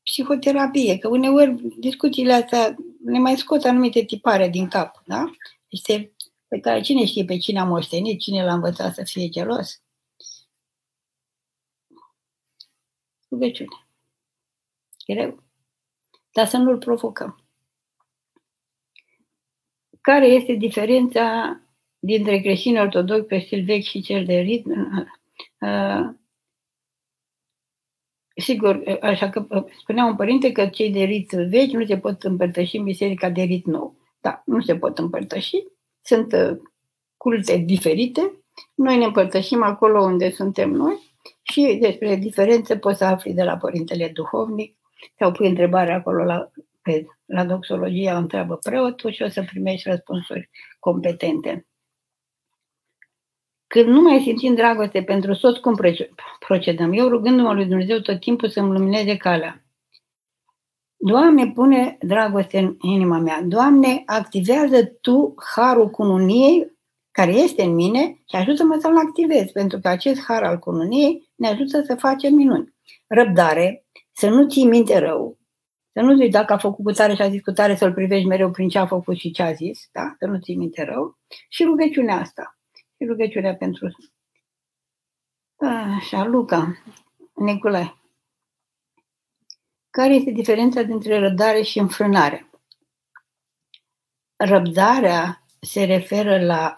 psihoterapie, 0.02 0.98
că 0.98 1.08
uneori 1.08 1.54
discuțiile 1.78 2.32
astea 2.32 2.76
ne 3.04 3.18
mai 3.18 3.36
scot 3.36 3.64
anumite 3.64 4.04
tipare 4.04 4.48
din 4.48 4.68
cap, 4.68 5.02
da? 5.06 5.24
Este 5.68 6.12
pe 6.48 6.58
care 6.58 6.80
cine 6.80 7.04
știe 7.04 7.24
pe 7.24 7.36
cine 7.36 7.58
a 7.58 7.64
moștenit, 7.64 8.20
cine 8.20 8.44
l-a 8.44 8.54
învățat 8.54 8.94
să 8.94 9.02
fie 9.04 9.28
gelos. 9.28 9.80
Rugăciune. 13.30 13.88
Greu. 15.06 15.42
Dar 16.32 16.46
să 16.46 16.56
nu-l 16.56 16.78
provocăm. 16.78 17.40
Care 20.00 20.26
este 20.26 20.52
diferența 20.52 21.56
dintre 21.98 22.38
creștinii 22.38 22.80
ortodoxi 22.80 23.26
pe 23.26 23.38
stil 23.38 23.64
vechi 23.64 23.82
și 23.82 24.02
cel 24.02 24.24
de 24.24 24.34
ritm? 24.34 24.70
Uh, 25.60 26.14
sigur, 28.36 28.98
așa 29.00 29.30
că 29.30 29.46
uh, 29.48 29.64
spunea 29.78 30.04
un 30.04 30.16
părinte 30.16 30.52
că 30.52 30.66
cei 30.66 30.90
de 30.90 31.02
rit 31.02 31.30
vechi 31.30 31.70
nu 31.70 31.84
se 31.84 31.98
pot 31.98 32.22
împărtăși 32.22 32.76
în 32.76 32.84
biserica 32.84 33.30
de 33.30 33.42
rit 33.42 33.64
nou. 33.64 33.96
Da, 34.20 34.42
nu 34.44 34.60
se 34.60 34.76
pot 34.76 34.98
împărtăși. 34.98 35.56
Sunt 36.02 36.32
uh, 36.32 36.56
culte 37.16 37.56
diferite. 37.56 38.44
Noi 38.74 38.96
ne 38.96 39.04
împărtășim 39.04 39.62
acolo 39.62 40.02
unde 40.02 40.30
suntem 40.30 40.70
noi 40.70 41.05
și 41.42 41.78
despre 41.80 42.16
diferențe 42.16 42.76
poți 42.78 42.98
să 42.98 43.04
afli 43.04 43.32
de 43.32 43.42
la 43.42 43.56
părintele 43.56 44.08
duhovnic 44.08 44.76
sau 45.18 45.32
pui 45.32 45.48
întrebare 45.48 45.92
acolo 45.92 46.24
la, 46.24 46.50
pe, 46.82 47.06
la 47.24 47.44
doxologie, 47.44 48.12
o 48.12 48.16
întreabă 48.16 48.56
preotul 48.56 49.10
și 49.12 49.22
o 49.22 49.28
să 49.28 49.42
primești 49.42 49.88
răspunsuri 49.88 50.50
competente. 50.78 51.66
Când 53.66 53.86
nu 53.86 54.00
mai 54.00 54.20
simțim 54.20 54.54
dragoste 54.54 55.02
pentru 55.02 55.32
soț, 55.32 55.56
cum 55.56 55.76
procedăm? 56.38 56.92
Eu 56.92 57.08
rugându-mă 57.08 57.52
lui 57.52 57.66
Dumnezeu 57.66 57.98
tot 57.98 58.20
timpul 58.20 58.48
să-mi 58.48 58.72
lumineze 58.72 59.16
calea. 59.16 59.64
Doamne, 60.96 61.50
pune 61.50 61.96
dragoste 62.00 62.58
în 62.58 62.76
inima 62.80 63.18
mea. 63.18 63.42
Doamne, 63.42 64.02
activează 64.06 64.84
Tu 64.84 65.34
harul 65.54 65.90
cununiei 65.90 66.75
care 67.16 67.32
este 67.32 67.62
în 67.62 67.74
mine 67.74 68.22
și 68.28 68.36
ajută-mă 68.36 68.78
să-l 68.80 68.96
activez, 68.96 69.50
pentru 69.50 69.78
că 69.78 69.88
acest 69.88 70.24
har 70.24 70.42
al 70.42 70.58
cununiei 70.58 71.30
ne 71.34 71.48
ajută 71.48 71.82
să 71.82 71.94
facem 71.94 72.34
minuni. 72.34 72.74
Răbdare, 73.06 73.86
să 74.12 74.28
nu 74.28 74.48
ții 74.48 74.66
minte 74.66 74.98
rău, 74.98 75.38
să 75.92 76.00
nu 76.00 76.16
zici 76.16 76.30
dacă 76.30 76.52
a 76.52 76.58
făcut 76.58 76.84
cu 76.84 76.90
tare 76.92 77.14
și 77.14 77.22
a 77.22 77.28
zis 77.28 77.42
cu 77.42 77.50
tare 77.50 77.76
să-l 77.76 77.92
privești 77.92 78.26
mereu 78.26 78.50
prin 78.50 78.68
ce 78.68 78.78
a 78.78 78.86
făcut 78.86 79.16
și 79.16 79.30
ce 79.30 79.42
a 79.42 79.52
zis, 79.52 79.88
da? 79.92 80.14
să 80.18 80.26
nu 80.26 80.38
ții 80.38 80.56
minte 80.56 80.84
rău. 80.84 81.18
Și 81.48 81.64
rugăciunea 81.64 82.20
asta. 82.20 82.58
Și 82.72 83.06
rugăciunea 83.06 83.54
pentru... 83.56 83.88
Așa, 85.96 86.24
Luca, 86.24 86.76
Nicolae. 87.34 87.96
Care 89.90 90.14
este 90.14 90.30
diferența 90.30 90.82
dintre 90.82 91.18
răbdare 91.18 91.62
și 91.62 91.78
înfrânare? 91.78 92.50
Răbdarea 94.36 95.46
se 95.60 95.84
referă 95.84 96.44
la 96.44 96.74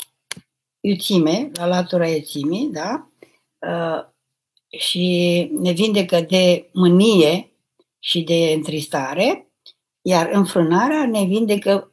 iuțime, 0.80 1.50
la 1.54 1.66
latura 1.66 2.08
iuțimii, 2.08 2.70
da? 2.72 3.08
Uh, 3.58 4.04
și 4.78 5.50
ne 5.58 5.72
vindecă 5.72 6.20
de 6.20 6.70
mânie 6.72 7.52
și 7.98 8.22
de 8.22 8.52
întristare, 8.56 9.50
iar 10.02 10.30
înfrânarea 10.32 11.06
ne 11.06 11.24
vindecă 11.24 11.92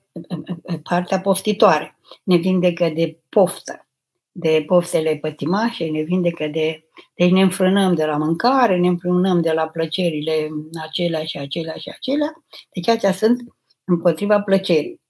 partea 0.83 1.21
poftitoare, 1.21 1.97
ne 2.23 2.35
vindecă 2.35 2.89
de 2.89 3.17
poftă, 3.29 3.87
de 4.31 4.63
poftele 4.67 5.15
pătimașe, 5.15 5.85
ne 5.85 6.01
vindecă 6.01 6.47
de... 6.47 6.79
Deci 7.13 7.31
ne 7.31 7.41
înfrânăm 7.41 7.95
de 7.95 8.05
la 8.05 8.17
mâncare, 8.17 8.77
ne 8.77 8.87
înfrânăm 8.87 9.41
de 9.41 9.51
la 9.51 9.67
plăcerile 9.67 10.49
acelea 10.81 11.25
și 11.25 11.37
acelea 11.37 11.75
și 11.75 11.89
acelea. 11.89 12.33
Deci 12.73 12.87
acestea 12.87 13.11
sunt 13.11 13.41
împotriva 13.83 14.41
plăcerii. 14.41 15.01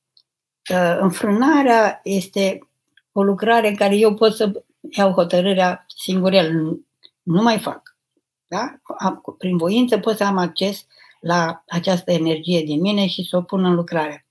Uh, 0.72 0.98
înfrânarea 1.00 2.00
este 2.04 2.60
o 3.18 3.24
lucrare 3.24 3.68
în 3.68 3.76
care 3.76 3.96
eu 3.96 4.14
pot 4.14 4.36
să 4.36 4.64
iau 4.98 5.12
hotărârea 5.12 5.86
singurel, 5.96 6.54
nu 7.24 7.42
mai 7.42 7.60
fac. 7.60 7.98
Da? 8.48 8.80
Prin 9.38 9.58
voință 9.58 9.98
pot 9.98 10.18
să 10.18 10.24
am 10.24 10.38
acces 10.38 10.86
la 11.20 11.64
această 11.68 12.12
energie 12.12 12.64
din 12.64 12.82
mine 12.82 13.08
și 13.08 13.24
să 13.24 13.38
o 13.38 13.42
pun 13.42 13.66
în 13.66 13.76
lucrare. 13.76 14.28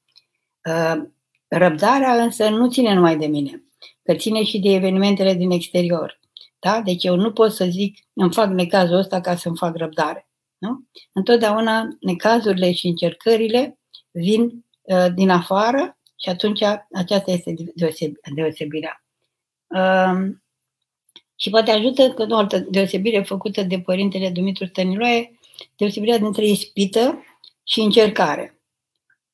Uh, 0.68 1.02
răbdarea 1.48 2.22
însă 2.22 2.48
nu 2.48 2.70
ține 2.70 2.94
numai 2.94 3.16
de 3.16 3.26
mine, 3.26 3.64
că 4.02 4.14
ține 4.14 4.44
și 4.44 4.58
de 4.58 4.74
evenimentele 4.74 5.34
din 5.34 5.50
exterior. 5.50 6.20
Da? 6.58 6.80
Deci 6.80 7.04
eu 7.04 7.16
nu 7.16 7.32
pot 7.32 7.52
să 7.52 7.64
zic, 7.64 7.98
îmi 8.12 8.32
fac 8.32 8.50
necazul 8.50 8.96
ăsta 8.96 9.20
ca 9.20 9.36
să-mi 9.36 9.56
fac 9.56 9.76
răbdare. 9.76 10.28
Nu? 10.58 10.84
Întotdeauna 11.12 11.96
necazurile 12.00 12.72
și 12.72 12.86
încercările 12.86 13.78
vin 14.10 14.64
uh, 14.82 15.06
din 15.14 15.30
afară 15.30 15.98
și 16.24 16.30
atunci 16.30 16.62
aceasta 16.92 17.30
este 17.30 17.54
deosebirea. 18.34 19.04
Uh, 19.66 20.34
și 21.36 21.50
poate 21.50 21.70
ajută 21.70 22.10
că 22.10 22.26
o 22.30 22.36
altă 22.36 22.58
deosebire 22.58 23.22
făcută 23.22 23.62
de 23.62 23.80
părintele 23.80 24.30
Dumitru 24.30 24.66
Stăniloae, 24.66 25.38
deosebirea 25.76 26.18
dintre 26.18 26.46
ispită 26.46 27.24
și 27.64 27.80
încercare. 27.80 28.58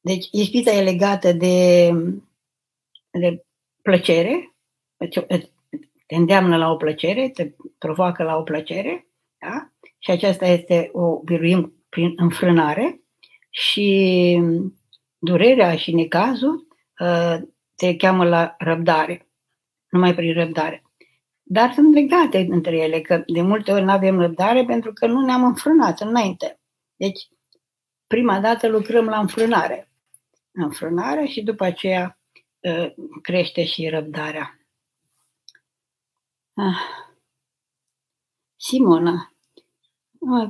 Deci 0.00 0.28
ispita 0.30 0.70
e 0.70 0.82
legată 0.82 1.32
de, 1.32 1.90
de 3.10 3.44
plăcere, 3.82 4.54
te 6.06 6.14
îndeamnă 6.14 6.56
la 6.56 6.70
o 6.70 6.76
plăcere, 6.76 7.28
te 7.28 7.52
provoacă 7.78 8.22
la 8.22 8.36
o 8.36 8.42
plăcere, 8.42 9.06
da? 9.38 9.72
și 9.98 10.10
aceasta 10.10 10.46
este 10.46 10.90
o 10.92 11.20
biruim 11.22 11.84
prin 11.88 12.12
înfrânare 12.16 13.00
și 13.50 14.40
durerea 15.18 15.76
și 15.76 15.94
necazul 15.94 16.54
uh, 16.54 16.69
te 17.74 17.96
cheamă 17.96 18.24
la 18.24 18.54
răbdare, 18.58 19.28
numai 19.88 20.14
prin 20.14 20.32
răbdare. 20.32 20.82
Dar 21.42 21.72
sunt 21.72 21.94
legate 21.94 22.46
între 22.50 22.76
ele, 22.76 23.00
că 23.00 23.22
de 23.26 23.42
multe 23.42 23.72
ori 23.72 23.82
nu 23.82 23.90
avem 23.90 24.20
răbdare 24.20 24.64
pentru 24.64 24.92
că 24.92 25.06
nu 25.06 25.20
ne-am 25.20 25.44
înfrânat 25.44 26.00
înainte. 26.00 26.60
Deci, 26.96 27.28
prima 28.06 28.40
dată 28.40 28.68
lucrăm 28.68 29.04
la 29.04 29.18
înfrânare. 29.18 29.90
Înfrânare 30.52 31.26
și 31.26 31.42
după 31.42 31.64
aceea 31.64 32.18
ă, 32.64 32.94
crește 33.22 33.64
și 33.64 33.88
răbdarea. 33.88 34.60
Ah. 36.54 37.08
Simona, 38.56 39.32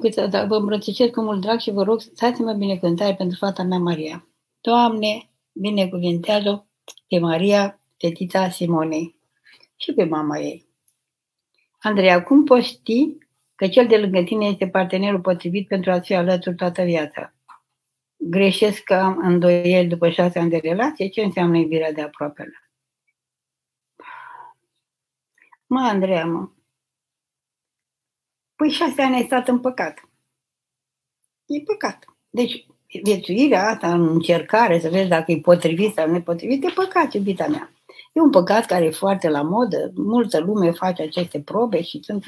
câteodată 0.00 0.46
vă 0.46 0.56
îmbrățișez 0.56 1.10
cu 1.10 1.20
mult 1.20 1.40
drag 1.40 1.60
și 1.60 1.70
vă 1.70 1.82
rog 1.82 2.00
să 2.00 2.34
mă 2.38 2.52
binecuvântare 2.52 3.14
pentru 3.14 3.36
fata 3.38 3.62
mea 3.62 3.78
Maria. 3.78 4.28
Doamne, 4.60 5.29
binecuvintează 5.52 6.68
pe 7.08 7.18
Maria, 7.18 7.80
fetița 7.96 8.50
Simonei 8.50 9.18
și 9.76 9.92
pe 9.92 10.04
mama 10.04 10.38
ei. 10.38 10.68
Andreea, 11.78 12.22
cum 12.22 12.44
poți 12.44 12.66
ști 12.66 13.18
că 13.54 13.68
cel 13.68 13.86
de 13.86 13.98
lângă 13.98 14.22
tine 14.22 14.46
este 14.46 14.68
partenerul 14.68 15.20
potrivit 15.20 15.68
pentru 15.68 15.90
a 15.90 16.00
fi 16.00 16.14
alături 16.14 16.56
toată 16.56 16.82
viața? 16.82 17.34
Greșesc 18.16 18.82
că 18.82 18.94
am 18.94 19.18
îndoieli 19.18 19.88
după 19.88 20.10
șase 20.10 20.38
ani 20.38 20.50
de 20.50 20.56
relație? 20.56 21.08
Ce 21.08 21.22
înseamnă 21.22 21.58
iubirea 21.58 21.92
de 21.92 22.00
aproapele? 22.02 22.70
Mă, 25.66 25.80
Andreea, 25.80 26.26
mă. 26.26 26.50
Păi 28.56 28.70
șase 28.70 29.02
ani 29.02 29.14
ai 29.14 29.24
stat 29.24 29.48
în 29.48 29.60
păcat. 29.60 30.10
E 31.46 31.62
păcat. 31.62 32.04
Deci, 32.30 32.66
viețuirea 33.02 33.68
asta 33.68 33.92
în 33.92 34.08
încercare 34.08 34.80
să 34.80 34.88
vezi 34.88 35.08
dacă 35.08 35.32
e 35.32 35.38
potrivit 35.38 35.94
sau 35.94 36.10
nepotrivit, 36.10 36.64
e 36.64 36.72
păcat, 36.74 37.14
iubita 37.14 37.46
mea. 37.46 37.72
E 38.12 38.20
un 38.20 38.30
păcat 38.30 38.66
care 38.66 38.84
e 38.84 38.90
foarte 38.90 39.28
la 39.28 39.42
modă, 39.42 39.92
multă 39.94 40.38
lume 40.38 40.70
face 40.70 41.02
aceste 41.02 41.40
probe 41.40 41.82
și 41.82 42.00
sunt, 42.02 42.24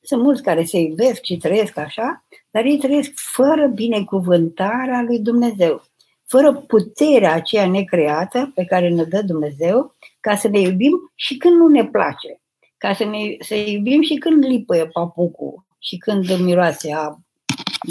sunt 0.00 0.22
mulți 0.22 0.42
care 0.42 0.64
se 0.64 0.78
iubesc 0.78 1.22
și 1.22 1.36
trăiesc 1.36 1.76
așa, 1.76 2.24
dar 2.50 2.64
ei 2.64 2.78
trăiesc 2.78 3.10
fără 3.14 3.66
binecuvântarea 3.66 5.02
lui 5.02 5.18
Dumnezeu, 5.18 5.82
fără 6.26 6.54
puterea 6.54 7.32
aceea 7.32 7.66
necreată 7.66 8.52
pe 8.54 8.64
care 8.64 8.88
ne 8.88 9.04
dă 9.04 9.22
Dumnezeu 9.22 9.94
ca 10.20 10.36
să 10.36 10.48
ne 10.48 10.60
iubim 10.60 11.12
și 11.14 11.36
când 11.36 11.56
nu 11.56 11.68
ne 11.68 11.84
place, 11.84 12.40
ca 12.78 12.94
să 12.94 13.04
ne 13.04 13.36
să 13.38 13.54
iubim 13.54 14.02
și 14.02 14.14
când 14.14 14.44
lipăie 14.44 14.86
papucul 14.86 15.64
și 15.78 15.96
când 15.96 16.38
miroase 16.38 16.92
a 16.92 17.16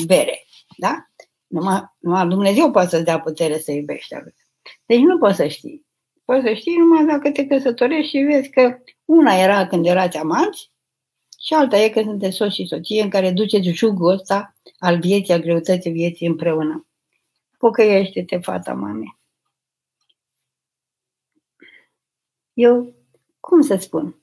bere. 0.05 0.45
Da? 0.78 1.11
Numai, 1.52 1.95
numai 1.99 2.28
Dumnezeu 2.28 2.72
poate 2.72 2.89
să-ți 2.89 3.04
dea 3.04 3.20
putere 3.20 3.58
să 3.58 3.72
iubești. 3.72 4.16
Deci 4.86 4.99
nu 4.99 5.18
poți 5.18 5.36
să 5.36 5.47
știi. 5.47 5.86
Poți 6.26 6.45
să 6.45 6.54
știi 6.54 6.78
numai 6.78 7.06
dacă 7.06 7.32
te 7.32 7.47
căsătorești 7.47 8.10
și 8.10 8.24
vezi 8.24 8.49
că 8.49 8.78
una 9.06 9.34
era 9.34 9.68
când 9.68 9.86
erați 9.86 10.18
amanți 10.18 10.72
și 11.39 11.54
alta 11.54 11.78
e 11.78 11.89
când 11.89 12.06
sunteți 12.06 12.36
soț 12.36 12.52
și 12.52 12.66
soție 12.66 13.02
în 13.02 13.10
care 13.10 13.32
duceți 13.32 13.70
jugul 13.70 14.12
ăsta 14.12 14.56
al 14.78 14.99
vieții, 14.99 15.34
a 15.34 15.39
greutății 15.39 15.91
vieții 15.91 16.28
împreună. 16.28 16.88
Pocăiește-te, 17.58 18.38
fata 18.38 18.74
mame. 18.74 19.18
Eu, 22.54 22.93
cum 23.39 23.62
să 23.62 23.76
spun? 23.76 24.16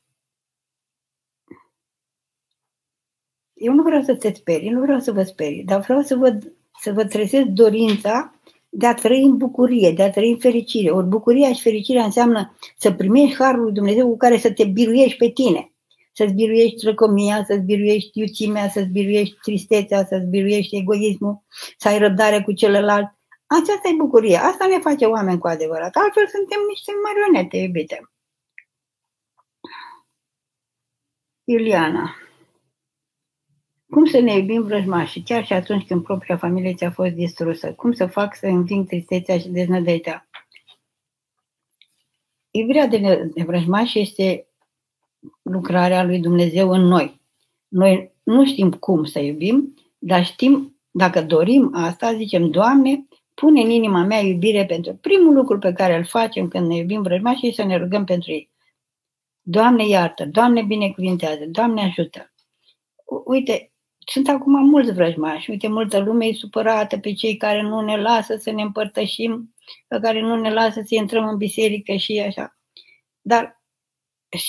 Eu 3.55 3.73
nu 3.73 3.83
vreau 3.83 4.03
să 4.03 4.17
te 4.17 4.33
sperii, 4.33 4.71
nu 4.71 4.81
vreau 4.81 5.01
să 5.01 5.13
vă 5.13 5.23
sperii, 5.23 5.65
dar 5.65 5.81
vreau 5.81 6.03
să 6.03 6.17
vă, 6.17 6.39
să 6.81 6.93
vă 6.93 7.05
trezesc 7.05 7.47
dorința 7.47 8.33
de 8.69 8.87
a 8.87 8.95
trăi 8.95 9.23
în 9.23 9.37
bucurie, 9.37 9.93
de 9.93 10.03
a 10.03 10.11
trăi 10.11 10.31
în 10.31 10.39
fericire. 10.39 10.91
Ori 10.91 11.07
bucuria 11.07 11.53
și 11.53 11.63
fericirea 11.63 12.05
înseamnă 12.05 12.57
să 12.77 12.93
primești 12.93 13.37
harul 13.37 13.63
lui 13.63 13.73
Dumnezeu 13.73 14.09
cu 14.09 14.17
care 14.17 14.39
să 14.39 14.53
te 14.53 14.65
biruiești 14.65 15.19
pe 15.19 15.31
tine. 15.31 15.73
Să-ți 16.13 16.33
biruiești 16.33 16.85
răcomia, 16.85 17.45
să-ți 17.47 17.65
biruiești 17.65 18.19
iuțimea, 18.19 18.69
să-ți 18.69 18.91
biruiești 18.91 19.37
tristețea, 19.43 20.05
să-ți 20.05 20.31
biruiești 20.31 20.77
egoismul, 20.77 21.43
să 21.77 21.89
ai 21.89 21.99
răbdare 21.99 22.43
cu 22.43 22.53
celălalt. 22.53 23.07
Aceasta 23.47 23.89
e 23.89 23.95
bucuria. 23.97 24.43
Asta 24.43 24.67
ne 24.67 24.79
face 24.79 25.05
oameni 25.05 25.39
cu 25.39 25.47
adevărat. 25.47 25.97
Altfel 25.97 26.27
suntem 26.27 26.59
niște 26.69 26.93
marionete, 27.05 27.57
iubite. 27.57 28.11
Iuliana. 31.45 32.28
Cum 33.91 34.05
să 34.05 34.21
ne 34.21 34.37
iubim 34.37 34.63
vrăjmașii, 34.63 35.23
chiar 35.23 35.47
și 35.47 35.53
atunci 35.53 35.87
când 35.87 36.03
propria 36.03 36.37
familie 36.37 36.75
ți-a 36.75 36.91
fost 36.91 37.13
distrusă? 37.13 37.73
Cum 37.73 37.93
să 37.93 38.07
fac 38.07 38.37
să 38.37 38.47
înving 38.47 38.87
tristețea 38.87 39.39
și 39.39 39.49
deznădejdea? 39.49 40.29
Iubirea 42.51 42.87
de, 42.87 43.31
de 43.35 43.43
vrăjmași 43.43 43.99
este 43.99 44.47
lucrarea 45.43 46.05
lui 46.05 46.21
Dumnezeu 46.21 46.71
în 46.71 46.81
noi. 46.81 47.21
Noi 47.69 48.13
nu 48.23 48.47
știm 48.47 48.73
cum 48.73 49.05
să 49.05 49.19
iubim, 49.19 49.75
dar 49.99 50.25
știm, 50.25 50.81
dacă 50.91 51.23
dorim 51.23 51.71
asta, 51.75 52.15
zicem, 52.15 52.51
Doamne, 52.51 53.07
pune 53.35 53.61
în 53.61 53.71
inima 53.71 54.05
mea 54.05 54.21
iubire 54.21 54.67
pentru 54.67 54.95
primul 54.95 55.35
lucru 55.35 55.59
pe 55.59 55.73
care 55.73 55.97
îl 55.97 56.05
facem 56.05 56.49
când 56.49 56.67
ne 56.67 56.77
iubim 56.77 57.03
vrăjmașii 57.03 57.49
și 57.49 57.55
să 57.55 57.63
ne 57.65 57.77
rugăm 57.77 58.05
pentru 58.05 58.31
ei. 58.31 58.51
Doamne 59.41 59.87
iartă, 59.87 60.27
Doamne 60.27 60.63
binecuvintează, 60.63 61.45
Doamne 61.47 61.83
ajută. 61.83 62.33
Uite, 63.25 63.73
sunt 64.11 64.29
acum 64.29 64.69
mulți 64.69 64.93
vrăjmași. 64.93 65.51
Uite, 65.51 65.69
multă 65.69 65.99
lume 65.99 66.27
e 66.27 66.33
supărată 66.33 66.99
pe 66.99 67.13
cei 67.13 67.37
care 67.37 67.63
nu 67.63 67.81
ne 67.81 68.01
lasă 68.01 68.37
să 68.37 68.51
ne 68.51 68.63
împărtășim, 68.63 69.55
pe 69.89 69.99
care 70.03 70.21
nu 70.21 70.41
ne 70.41 70.53
lasă 70.53 70.83
să 70.85 70.95
intrăm 70.95 71.29
în 71.29 71.37
biserică 71.37 71.93
și 71.93 72.23
așa. 72.27 72.59
Dar 73.21 73.63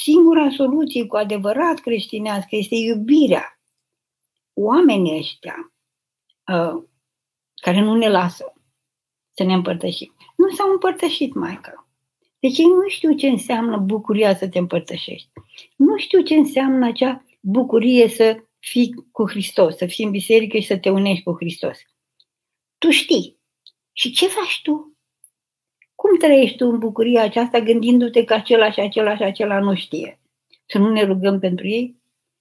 singura 0.04 0.50
soluție 0.50 1.06
cu 1.06 1.16
adevărat 1.16 1.80
creștinească 1.80 2.56
este 2.56 2.76
iubirea. 2.76 3.60
Oamenii 4.54 5.18
ăștia 5.18 5.74
uh, 6.48 6.84
care 7.56 7.82
nu 7.82 7.96
ne 7.96 8.10
lasă 8.10 8.54
să 9.36 9.44
ne 9.44 9.54
împărtășim, 9.54 10.16
nu 10.36 10.50
s-au 10.50 10.72
împărtășit, 10.72 11.34
Maica. 11.34 11.88
Deci 12.40 12.58
ei 12.58 12.66
nu 12.66 12.88
știu 12.88 13.14
ce 13.14 13.28
înseamnă 13.28 13.78
bucuria 13.78 14.36
să 14.36 14.50
te 14.50 14.58
împărtășești. 14.58 15.30
Nu 15.76 15.98
știu 15.98 16.22
ce 16.22 16.36
înseamnă 16.36 16.86
acea 16.86 17.26
bucurie 17.42 18.08
să 18.08 18.44
fii 18.60 18.94
cu 19.12 19.30
Hristos, 19.30 19.78
să 19.78 19.86
fii 19.86 20.06
în 20.06 20.12
biserică 20.12 20.58
și 20.58 20.68
să 20.68 20.78
te 20.78 20.90
unești 20.90 21.24
cu 21.24 21.36
Hristos. 21.36 21.78
Tu 22.78 22.90
știi. 22.90 23.38
Și 23.94 24.12
ce 24.12 24.28
faci 24.28 24.60
tu? 24.64 24.98
Cum 25.96 26.18
trăiești 26.18 26.58
tu 26.58 26.68
în 26.68 26.78
bucuria 26.78 27.24
aceasta 27.24 27.60
gândindu-te 27.60 28.24
că 28.24 28.34
acela 28.34 28.72
și 28.72 28.80
acela 28.80 29.16
și 29.16 29.24
acela 29.24 29.60
nu 29.60 29.76
știe? 29.76 30.20
Să 30.66 30.78
nu 30.78 30.90
ne 30.92 31.04
rugăm 31.04 31.40
pentru 31.40 31.68
ei? 31.68 31.98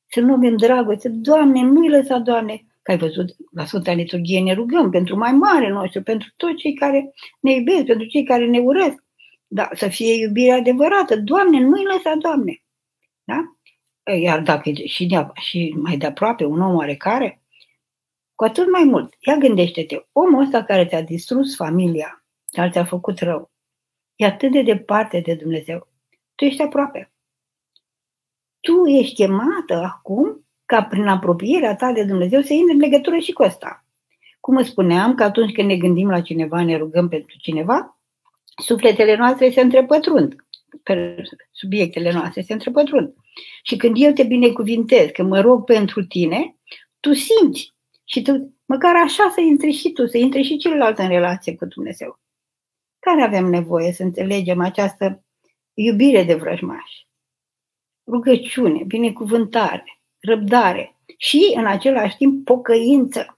Să 0.06 0.20
nu 0.20 0.32
avem 0.32 0.56
dragoste? 0.56 1.08
Doamne, 1.08 1.62
nu-i 1.62 1.88
lăsa, 1.88 2.18
Doamne, 2.18 2.66
că 2.82 2.90
ai 2.90 2.98
văzut 2.98 3.36
la 3.52 3.64
Sfânta 3.64 3.92
Liturghie 3.92 4.40
ne 4.40 4.52
rugăm 4.52 4.90
pentru 4.90 5.16
mai 5.16 5.32
mare 5.32 5.68
nostru, 5.68 6.02
pentru 6.02 6.28
toți 6.36 6.54
cei 6.54 6.74
care 6.74 7.12
ne 7.40 7.52
iubesc, 7.52 7.84
pentru 7.84 8.06
cei 8.06 8.24
care 8.24 8.46
ne 8.46 8.58
urăsc. 8.58 9.04
Da, 9.46 9.68
să 9.74 9.88
fie 9.88 10.14
iubire 10.14 10.52
adevărată. 10.52 11.16
Doamne, 11.16 11.60
nu-i 11.60 11.84
lăsa, 11.84 12.14
Doamne. 12.14 12.62
Da? 13.24 13.57
Iar 14.16 14.40
dacă 14.40 14.68
e 14.68 14.86
și, 14.86 15.06
de, 15.06 15.26
și 15.34 15.74
mai 15.76 15.96
de 15.96 16.06
aproape 16.06 16.44
un 16.44 16.60
om 16.60 16.74
oarecare, 16.74 17.42
cu 18.34 18.44
atât 18.44 18.70
mai 18.70 18.84
mult. 18.84 19.14
Ia 19.18 19.36
gândește-te, 19.36 20.06
omul 20.12 20.42
ăsta 20.42 20.64
care 20.64 20.86
ți-a 20.86 21.02
distrus 21.02 21.56
familia, 21.56 22.24
care 22.50 22.70
ți-a 22.70 22.84
făcut 22.84 23.18
rău, 23.18 23.50
e 24.16 24.24
atât 24.24 24.52
de 24.52 24.62
departe 24.62 25.20
de 25.20 25.34
Dumnezeu. 25.34 25.88
Tu 26.34 26.44
ești 26.44 26.62
aproape. 26.62 27.12
Tu 28.60 28.86
ești 28.86 29.14
chemată 29.14 29.74
acum 29.74 30.46
ca 30.64 30.82
prin 30.82 31.06
apropierea 31.06 31.76
ta 31.76 31.92
de 31.92 32.04
Dumnezeu 32.04 32.40
să 32.40 32.52
intri 32.52 32.74
în 32.74 32.80
legătură 32.80 33.18
și 33.18 33.32
cu 33.32 33.42
ăsta. 33.42 33.84
Cum 34.40 34.56
îți 34.56 34.68
spuneam 34.68 35.14
că 35.14 35.22
atunci 35.24 35.52
când 35.52 35.68
ne 35.68 35.76
gândim 35.76 36.10
la 36.10 36.20
cineva, 36.20 36.62
ne 36.62 36.76
rugăm 36.76 37.08
pentru 37.08 37.36
cineva, 37.38 37.98
sufletele 38.62 39.16
noastre 39.16 39.50
se 39.50 39.60
întrepătrund, 39.60 40.36
subiectele 41.50 42.12
noastre 42.12 42.42
se 42.42 42.52
întrepătrund. 42.52 43.14
Și 43.62 43.76
când 43.76 43.96
eu 43.98 44.12
te 44.12 44.22
binecuvintez, 44.22 45.10
că 45.10 45.22
mă 45.22 45.40
rog 45.40 45.64
pentru 45.64 46.04
tine, 46.04 46.56
tu 47.00 47.12
simți 47.12 47.74
și 48.04 48.22
tu, 48.22 48.54
măcar 48.64 48.96
așa 48.96 49.30
să 49.34 49.40
intri 49.40 49.72
și 49.72 49.92
tu, 49.92 50.06
să 50.06 50.18
intri 50.18 50.42
și 50.42 50.56
celălalt 50.56 50.98
în 50.98 51.08
relație 51.08 51.54
cu 51.54 51.66
Dumnezeu. 51.66 52.20
Care 52.98 53.22
avem 53.22 53.44
nevoie 53.44 53.92
să 53.92 54.02
înțelegem 54.02 54.60
această 54.60 55.24
iubire 55.74 56.22
de 56.22 56.34
vrăjmași? 56.34 57.06
Rugăciune, 58.06 58.84
binecuvântare, 58.84 60.00
răbdare 60.18 60.96
și, 61.16 61.52
în 61.56 61.66
același 61.66 62.16
timp, 62.16 62.44
pocăință. 62.44 63.37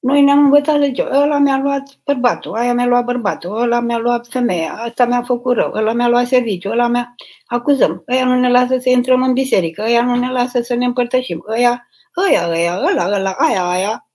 Noi 0.00 0.22
ne-am 0.22 0.38
învățat 0.38 0.74
să 0.74 0.84
zicem, 0.84 1.06
ăla 1.12 1.38
mi-a 1.38 1.58
luat 1.58 1.98
bărbatul, 2.04 2.54
aia 2.54 2.74
mi-a 2.74 2.86
luat 2.86 3.04
bărbatul, 3.04 3.60
ăla 3.60 3.80
mi-a 3.80 3.98
luat 3.98 4.26
femeia, 4.26 4.72
asta 4.72 5.06
mi-a 5.06 5.22
făcut 5.22 5.56
rău, 5.56 5.72
ăla 5.72 5.92
mi-a 5.92 6.08
luat 6.08 6.26
serviciu, 6.26 6.68
ăla 6.68 6.86
mi-a... 6.86 7.14
Acuzăm, 7.46 8.04
ăia 8.08 8.24
nu 8.24 8.38
ne 8.38 8.50
lasă 8.50 8.78
să 8.78 8.88
intrăm 8.88 9.22
în 9.22 9.32
biserică, 9.32 9.82
ăia 9.82 10.04
nu 10.04 10.14
ne 10.14 10.30
lasă 10.30 10.60
să 10.60 10.74
ne 10.74 10.84
împărtășim, 10.84 11.44
ăia, 11.48 11.88
ăia, 12.28 12.48
ăia, 12.48 12.76
ăla, 12.76 13.14
ăla, 13.14 13.30
aia, 13.30 13.68
aia. 13.68 14.10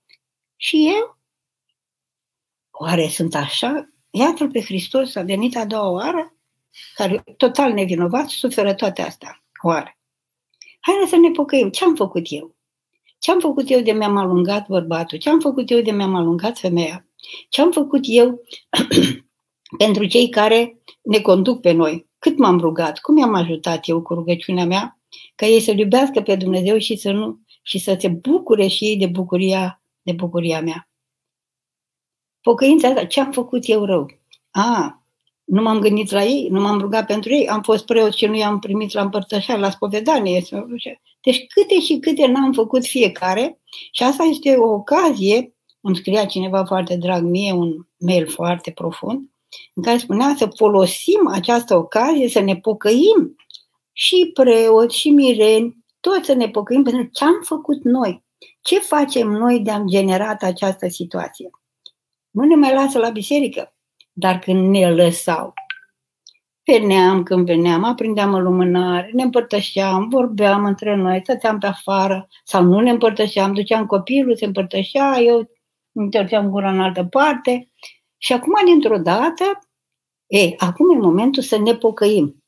Și 0.56 0.92
eu? 0.96 1.18
Oare 2.70 3.08
sunt 3.08 3.34
așa? 3.34 3.88
Iată-L 4.10 4.50
pe 4.50 4.60
Hristos, 4.60 5.14
a 5.14 5.22
venit 5.22 5.56
a 5.56 5.64
doua 5.64 5.90
oară, 5.90 6.34
care 6.94 7.24
total 7.36 7.72
nevinovat, 7.72 8.28
suferă 8.28 8.74
toate 8.74 9.02
astea. 9.02 9.42
Oare? 9.62 9.98
Haideți 10.80 11.10
să 11.10 11.16
ne 11.16 11.30
pocăim. 11.30 11.70
Ce 11.70 11.84
am 11.84 11.94
făcut 11.94 12.24
eu? 12.28 12.55
Ce 13.26 13.32
am 13.32 13.40
făcut 13.40 13.70
eu 13.70 13.80
de 13.80 13.92
mi-am 13.92 14.16
alungat 14.16 14.66
bărbatul? 14.66 15.18
Ce 15.18 15.28
am 15.28 15.40
făcut 15.40 15.70
eu 15.70 15.80
de 15.80 15.90
mi-am 15.90 16.14
alungat 16.14 16.58
femeia? 16.58 17.06
Ce 17.48 17.60
am 17.60 17.70
făcut 17.70 18.00
eu 18.02 18.42
pentru 19.78 20.06
cei 20.06 20.28
care 20.28 20.82
ne 21.02 21.20
conduc 21.20 21.60
pe 21.60 21.72
noi? 21.72 22.08
Cât 22.18 22.38
m-am 22.38 22.58
rugat? 22.58 22.98
Cum 22.98 23.16
i-am 23.16 23.34
ajutat 23.34 23.88
eu 23.88 24.02
cu 24.02 24.14
rugăciunea 24.14 24.64
mea? 24.64 25.00
Ca 25.34 25.46
ei 25.46 25.60
să-L 25.60 25.78
iubească 25.78 26.20
pe 26.20 26.36
Dumnezeu 26.36 26.78
și 26.78 26.96
să, 26.96 27.10
nu, 27.12 27.40
și 27.62 27.78
să 27.78 27.96
se 28.00 28.08
bucure 28.08 28.66
și 28.66 28.84
ei 28.84 28.96
de 28.96 29.06
bucuria, 29.06 29.82
de 30.02 30.12
bucuria 30.12 30.60
mea. 30.60 30.88
Pocăința 32.40 32.88
asta, 32.88 33.04
ce 33.04 33.20
am 33.20 33.32
făcut 33.32 33.68
eu 33.68 33.84
rău? 33.84 34.10
A, 34.50 35.02
nu 35.46 35.62
m-am 35.62 35.78
gândit 35.78 36.10
la 36.10 36.24
ei, 36.24 36.48
nu 36.50 36.60
m-am 36.60 36.80
rugat 36.80 37.06
pentru 37.06 37.32
ei, 37.32 37.48
am 37.48 37.62
fost 37.62 37.84
preot 37.84 38.12
și 38.12 38.26
nu 38.26 38.36
i-am 38.36 38.58
primit 38.58 38.92
la 38.92 39.02
împărtășare, 39.02 39.60
la 39.60 39.70
spovedanie. 39.70 40.42
Deci 41.20 41.46
câte 41.46 41.80
și 41.80 41.98
câte 41.98 42.26
n-am 42.26 42.52
făcut 42.52 42.84
fiecare 42.84 43.60
și 43.90 44.02
asta 44.02 44.22
este 44.22 44.54
o 44.54 44.72
ocazie, 44.72 45.54
îmi 45.80 45.96
scria 45.96 46.24
cineva 46.24 46.64
foarte 46.64 46.96
drag 46.96 47.22
mie, 47.22 47.52
un 47.52 47.86
mail 47.98 48.28
foarte 48.28 48.70
profund, 48.70 49.30
în 49.74 49.82
care 49.82 49.98
spunea 49.98 50.34
să 50.38 50.50
folosim 50.56 51.28
această 51.32 51.76
ocazie, 51.76 52.28
să 52.28 52.40
ne 52.40 52.56
pocăim 52.56 53.36
și 53.92 54.30
preoți, 54.34 54.98
și 54.98 55.10
mireni, 55.10 55.76
toți 56.00 56.26
să 56.26 56.32
ne 56.32 56.48
pocăim 56.48 56.82
pentru 56.82 57.08
ce 57.12 57.24
am 57.24 57.40
făcut 57.44 57.84
noi. 57.84 58.24
Ce 58.60 58.78
facem 58.78 59.28
noi 59.28 59.60
de 59.60 59.70
am 59.70 59.86
generat 59.86 60.42
această 60.42 60.88
situație? 60.88 61.50
Nu 62.30 62.44
ne 62.44 62.54
mai 62.54 62.74
lasă 62.74 62.98
la 62.98 63.10
biserică, 63.10 63.75
dar 64.18 64.38
când 64.38 64.70
ne 64.70 64.90
lăsau, 64.90 65.52
veneam 66.64 67.22
când 67.22 67.46
veneam, 67.46 67.84
aprindeam 67.84 68.34
în 68.34 68.42
lumânare, 68.42 69.10
ne 69.12 69.22
împărtășeam, 69.22 70.08
vorbeam 70.08 70.64
între 70.64 70.94
noi, 70.94 71.20
stăteam 71.22 71.58
pe 71.58 71.66
afară 71.66 72.28
sau 72.44 72.62
nu 72.62 72.80
ne 72.80 72.90
împărtășeam, 72.90 73.54
duceam 73.54 73.86
copilul, 73.86 74.36
se 74.36 74.44
împărtășea, 74.44 75.18
eu 75.20 75.50
întorceam 75.92 76.48
gura 76.50 76.70
în 76.70 76.80
altă 76.80 77.04
parte 77.04 77.70
și 78.16 78.32
acum, 78.32 78.52
dintr-o 78.64 78.98
dată, 78.98 79.44
e, 80.26 80.54
acum 80.56 80.96
e 80.96 80.98
momentul 80.98 81.42
să 81.42 81.58
ne 81.58 81.74
pocăim. 81.74 82.44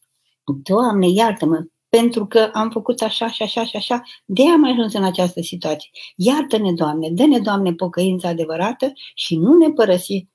Doamne, 0.62 1.08
iartă-mă, 1.08 1.64
pentru 1.88 2.26
că 2.26 2.50
am 2.52 2.70
făcut 2.70 3.00
așa 3.00 3.28
și 3.30 3.42
așa 3.42 3.64
și 3.64 3.76
așa, 3.76 4.02
de 4.24 4.50
am 4.50 4.64
ajuns 4.64 4.94
în 4.94 5.04
această 5.04 5.40
situație. 5.40 5.90
Iartă-ne, 6.16 6.72
Doamne, 6.72 7.08
dă-ne, 7.10 7.38
Doamne, 7.38 7.72
pocăința 7.72 8.28
adevărată 8.28 8.92
și 9.14 9.36
nu 9.36 9.56
ne 9.56 9.70
părăsi, 9.70 10.28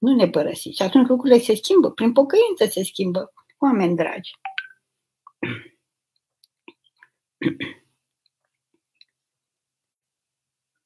nu 0.00 0.14
ne 0.14 0.28
părăsi. 0.28 0.68
Și 0.68 0.82
atunci 0.82 1.08
lucrurile 1.08 1.40
se 1.40 1.54
schimbă, 1.54 1.90
prin 1.90 2.12
pocăință 2.12 2.64
se 2.66 2.84
schimbă, 2.84 3.32
oameni 3.58 3.96
dragi. 3.96 4.30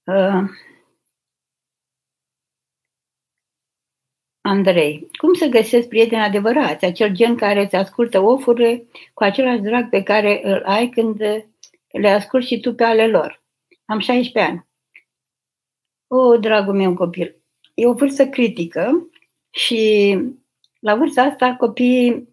Uh, 0.06 0.50
Andrei, 4.40 5.10
cum 5.18 5.34
să 5.34 5.46
găsesc 5.46 5.88
prieteni 5.88 6.22
adevărați, 6.22 6.84
acel 6.84 7.12
gen 7.12 7.36
care 7.36 7.62
îți 7.62 7.76
ascultă 7.76 8.20
ofurile 8.20 8.86
cu 9.14 9.22
același 9.22 9.60
drag 9.60 9.88
pe 9.88 10.02
care 10.02 10.40
îl 10.44 10.62
ai 10.64 10.88
când 10.88 11.20
le 11.88 12.08
asculti 12.08 12.46
și 12.46 12.60
tu 12.60 12.74
pe 12.74 12.84
ale 12.84 13.06
lor? 13.06 13.42
Am 13.84 13.98
16 13.98 14.52
ani. 14.52 14.66
O, 16.06 16.36
dragul 16.36 16.74
meu 16.74 16.94
copil, 16.94 17.43
e 17.75 17.87
o 17.87 17.93
vârstă 17.93 18.29
critică 18.29 19.09
și 19.51 20.14
la 20.81 20.95
vârsta 20.97 21.22
asta 21.22 21.55
copiii, 21.59 22.29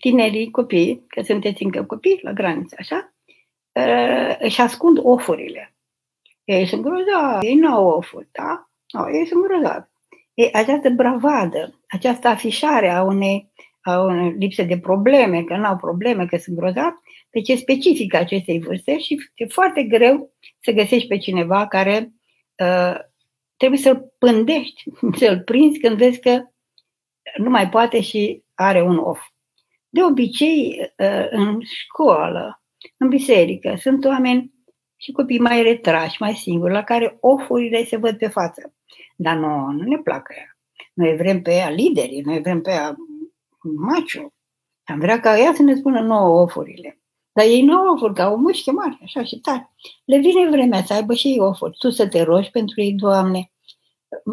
tinerii 0.00 0.50
copii, 0.50 1.04
că 1.08 1.22
sunteți 1.22 1.62
încă 1.62 1.84
copii 1.84 2.18
la 2.22 2.32
graniță, 2.32 2.76
așa, 2.78 3.14
ă, 3.76 4.36
își 4.38 4.60
ascund 4.60 4.98
ofurile. 5.02 5.74
Ei 6.44 6.66
sunt 6.66 6.82
grozavi, 6.82 7.46
ei 7.46 7.54
nu 7.54 7.74
au 7.74 7.86
ofuri, 7.86 8.28
da? 8.32 8.70
No, 8.92 9.10
ei 9.10 9.26
sunt 9.26 9.46
grozavi. 9.46 9.86
E, 10.34 10.50
această 10.52 10.90
bravadă, 10.90 11.80
această 11.88 12.28
afișare 12.28 12.90
a 12.90 13.02
unei, 13.02 13.52
a 13.80 14.00
unei 14.00 14.30
lipse 14.30 14.62
de 14.62 14.78
probleme, 14.78 15.42
că 15.42 15.56
nu 15.56 15.64
au 15.64 15.76
probleme, 15.76 16.26
că 16.26 16.36
sunt 16.36 16.56
grozavi, 16.56 16.96
deci 17.30 17.48
e 17.48 17.56
specifică 17.56 18.16
acestei 18.16 18.60
vârste 18.60 18.98
și 18.98 19.18
e 19.34 19.46
foarte 19.46 19.82
greu 19.82 20.32
să 20.60 20.72
găsești 20.72 21.08
pe 21.08 21.18
cineva 21.18 21.66
care 21.66 22.12
uh, 22.56 23.09
trebuie 23.60 23.80
să-l 23.80 24.14
pândești, 24.18 24.82
să-l 25.20 25.40
prinzi 25.44 25.78
când 25.78 25.96
vezi 25.96 26.20
că 26.20 26.42
nu 27.36 27.50
mai 27.50 27.68
poate 27.68 28.00
și 28.00 28.42
are 28.54 28.82
un 28.82 28.96
of. 28.96 29.20
De 29.88 30.02
obicei, 30.02 30.92
uh, 30.98 31.26
în 31.30 31.60
școală, 31.60 32.62
în 32.96 33.08
biserică, 33.08 33.74
sunt 33.80 34.04
oameni 34.04 34.52
și 34.96 35.12
copii 35.12 35.38
mai 35.38 35.62
retrași, 35.62 36.22
mai 36.22 36.34
singuri, 36.34 36.72
la 36.72 36.82
care 36.82 37.16
ofurile 37.20 37.84
se 37.84 37.96
văd 37.96 38.18
pe 38.18 38.28
față. 38.28 38.74
Dar 39.16 39.36
nu, 39.36 39.70
nu 39.70 39.82
ne 39.82 39.98
placă 39.98 40.34
ea. 40.36 40.58
Noi 40.94 41.16
vrem 41.16 41.42
pe 41.42 41.50
ea 41.50 41.70
lideri, 41.70 42.20
noi 42.24 42.40
vrem 42.40 42.60
pe 42.60 42.70
ea 42.70 42.96
maciu. 43.76 44.34
Am 44.84 44.98
vrea 44.98 45.20
ca 45.20 45.38
ea 45.38 45.52
să 45.54 45.62
ne 45.62 45.74
spună 45.74 46.00
nouă 46.00 46.40
ofurile. 46.42 46.99
Dar 47.32 47.44
ei 47.44 47.62
nu 47.62 47.76
au 47.76 47.94
ofuri, 47.94 48.14
că 48.14 48.22
au 48.22 48.36
mușchi 48.36 48.70
mari, 48.70 48.98
așa 49.02 49.24
și 49.24 49.38
tare. 49.38 49.74
Le 50.04 50.18
vine 50.18 50.48
vremea 50.50 50.82
să 50.82 50.92
aibă 50.92 51.14
și 51.14 51.28
ei 51.28 51.38
ofuri. 51.38 51.76
Tu 51.78 51.90
să 51.90 52.08
te 52.08 52.22
rogi 52.22 52.50
pentru 52.50 52.80
ei, 52.80 52.92
Doamne. 52.92 53.52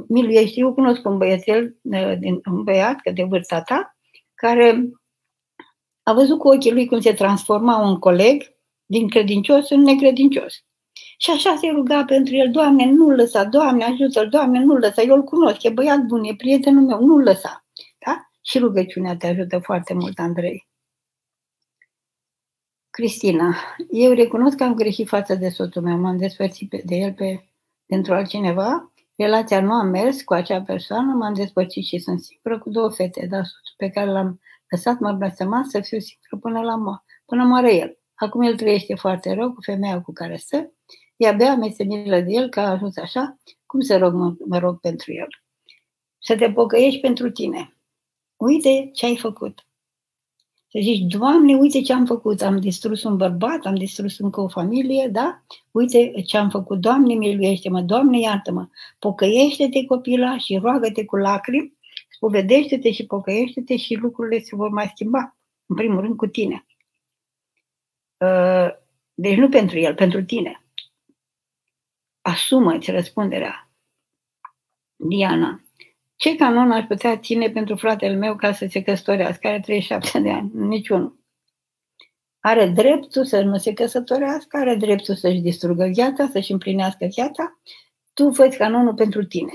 Miluiește, 0.08 0.60
eu 0.60 0.74
cunosc 0.74 1.06
un 1.06 1.18
băiețel, 1.18 1.78
un 2.46 2.64
băiat, 2.64 3.00
că 3.02 3.12
de 3.12 3.24
vârsta 3.24 3.62
ta, 3.62 3.98
care 4.36 4.90
a 6.04 6.14
văzut 6.14 6.40
cu 6.40 6.48
ochii 6.48 6.72
lui 6.72 6.86
cum 6.86 7.00
se 7.00 7.14
transforma 7.14 7.78
un 7.78 8.00
coleg 8.00 8.44
din 8.86 9.10
credincios 9.10 9.70
în 9.70 9.82
necredincios. 9.82 10.54
Și 11.18 11.32
așa 11.32 11.56
se 11.56 11.68
ruga 11.68 12.04
pentru 12.06 12.36
el, 12.36 12.52
Doamne, 12.52 12.86
nu-l 12.86 13.16
lăsa, 13.16 13.44
Doamne, 13.44 13.84
ajută-l, 13.84 14.30
Doamne, 14.30 14.60
nu-l 14.60 14.80
lăsa. 14.80 15.02
Eu 15.02 15.16
îl 15.16 15.24
cunosc, 15.24 15.64
e 15.64 15.70
băiat 15.70 16.00
bun, 16.00 16.24
e 16.24 16.36
prietenul 16.36 16.86
meu, 16.86 17.06
nu-l 17.06 17.24
lăsa. 17.24 17.66
Da? 18.06 18.30
Și 18.42 18.58
rugăciunea 18.58 19.18
te 19.18 19.28
ajută 19.28 19.60
foarte 19.60 19.94
mult, 19.94 20.20
Andrei. 20.20 20.67
Cristina, 22.98 23.56
eu 23.92 24.12
recunosc 24.14 24.58
că 24.58 24.64
am 24.64 24.74
greșit 24.74 25.08
față 25.08 25.36
de 25.36 25.50
soțul 25.50 25.82
meu, 25.82 25.98
m-am 25.98 26.18
despărțit 26.18 26.70
de 26.70 26.96
el 26.96 27.14
pe, 27.14 27.50
pentru 27.86 28.14
altcineva, 28.14 28.94
relația 29.16 29.62
nu 29.62 29.74
a 29.74 29.84
mers 29.84 30.22
cu 30.22 30.34
acea 30.34 30.62
persoană, 30.62 31.14
m-am 31.14 31.34
despărțit 31.34 31.86
și 31.86 31.98
sunt 31.98 32.20
singură 32.20 32.60
cu 32.60 32.70
două 32.70 32.90
fete, 32.90 33.28
dar 33.30 33.44
soțul 33.44 33.74
pe 33.78 33.90
care 33.90 34.12
l-am 34.12 34.40
lăsat 34.70 35.00
m-a 35.00 35.12
blestemat 35.12 35.66
să 35.66 35.80
fiu 35.80 36.00
singură 36.00 36.38
până 36.42 36.62
la 36.62 36.76
mo- 36.78 37.24
până 37.26 37.44
moare 37.44 37.76
el. 37.76 37.98
Acum 38.16 38.42
el 38.42 38.56
trăiește 38.56 38.96
foarte 38.96 39.34
rău 39.34 39.54
cu 39.54 39.62
femeia 39.62 40.02
cu 40.02 40.14
care 40.14 40.38
stă 40.38 40.72
E 41.18 41.28
abia 41.28 41.56
mi 41.56 41.68
este 41.68 41.84
milă 41.84 42.20
de 42.20 42.32
el 42.32 42.50
că 42.50 42.60
a 42.60 42.70
ajuns 42.70 42.98
așa, 42.98 43.38
cum 43.66 43.80
să 43.80 43.98
rog, 43.98 44.14
mă, 44.14 44.36
mă 44.46 44.58
rog 44.58 44.80
pentru 44.80 45.14
el? 45.14 45.28
Să 46.18 46.36
te 46.36 46.52
pocăiești 46.52 47.00
pentru 47.00 47.32
tine. 47.32 47.78
Uite 48.36 48.90
ce 48.94 49.06
ai 49.06 49.18
făcut. 49.18 49.67
Să 50.70 50.80
zici, 50.82 51.14
Doamne, 51.14 51.56
uite 51.56 51.82
ce 51.82 51.94
am 51.94 52.06
făcut. 52.06 52.42
Am 52.42 52.60
distrus 52.60 53.04
un 53.04 53.18
bărbat, 53.18 53.66
am 53.66 53.76
distrus 53.76 54.20
încă 54.20 54.42
o 54.42 54.48
familie, 54.48 55.08
da? 55.12 55.44
Uite 55.72 56.22
ce 56.26 56.38
am 56.38 56.50
făcut. 56.50 56.80
Doamne, 56.80 57.14
miluiește-mă, 57.14 57.82
Doamne, 57.82 58.20
iartă-mă. 58.20 58.68
Pocăiește-te, 59.00 59.86
copila, 59.86 60.38
și 60.38 60.56
roagă-te 60.56 61.06
cu 61.06 61.16
lacrimi, 61.16 61.78
spovedește-te 62.10 62.92
și 62.92 63.06
pocăiește-te 63.06 63.78
și 63.78 63.94
lucrurile 63.94 64.40
se 64.40 64.56
vor 64.56 64.70
mai 64.70 64.92
schimba. 64.94 65.38
În 65.66 65.76
primul 65.76 66.02
rând 66.02 66.16
cu 66.16 66.28
tine. 66.28 66.66
Uh, 68.18 68.70
deci 69.14 69.38
nu 69.38 69.50
pentru 69.50 69.80
el, 69.80 69.96
pentru 69.96 70.24
tine 70.24 70.62
asumă-ți 72.28 72.92
răspunderea. 72.92 73.70
Diana, 74.96 75.62
ce 76.18 76.36
canon 76.36 76.72
aș 76.72 76.86
putea 76.86 77.18
ține 77.18 77.50
pentru 77.50 77.76
fratele 77.76 78.16
meu 78.16 78.36
ca 78.36 78.54
să 78.54 78.66
se 78.70 78.82
căsătorească? 78.82 79.48
Are 79.48 79.60
37 79.60 80.20
de 80.20 80.30
ani, 80.30 80.52
niciunul. 80.54 81.20
Are 82.40 82.68
dreptul 82.68 83.26
să 83.26 83.42
nu 83.42 83.58
se 83.58 83.74
căsătorească, 83.74 84.58
are 84.58 84.76
dreptul 84.76 85.16
să-și 85.16 85.40
distrugă 85.40 85.86
viața, 85.86 86.28
să-și 86.32 86.52
împlinească 86.52 87.06
viața. 87.06 87.60
Tu 88.14 88.32
fă 88.32 88.48
canonul 88.48 88.94
pentru 88.94 89.26
tine. 89.26 89.52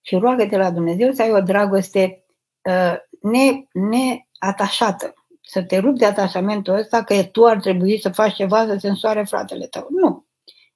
Și 0.00 0.16
roagă-te 0.16 0.56
la 0.56 0.70
Dumnezeu 0.70 1.12
să 1.12 1.22
ai 1.22 1.30
o 1.30 1.40
dragoste 1.40 2.24
uh, 2.62 2.94
ne, 3.20 3.64
neatașată. 3.72 5.14
Să 5.40 5.62
te 5.62 5.78
rupi 5.78 5.98
de 5.98 6.04
atașamentul 6.06 6.74
ăsta 6.74 7.04
că 7.04 7.24
tu 7.24 7.44
ar 7.44 7.60
trebui 7.60 8.00
să 8.00 8.08
faci 8.08 8.34
ceva 8.34 8.66
să 8.66 8.76
se 8.78 8.88
însoare 8.88 9.24
fratele 9.24 9.66
tău. 9.66 9.86
Nu. 9.90 10.29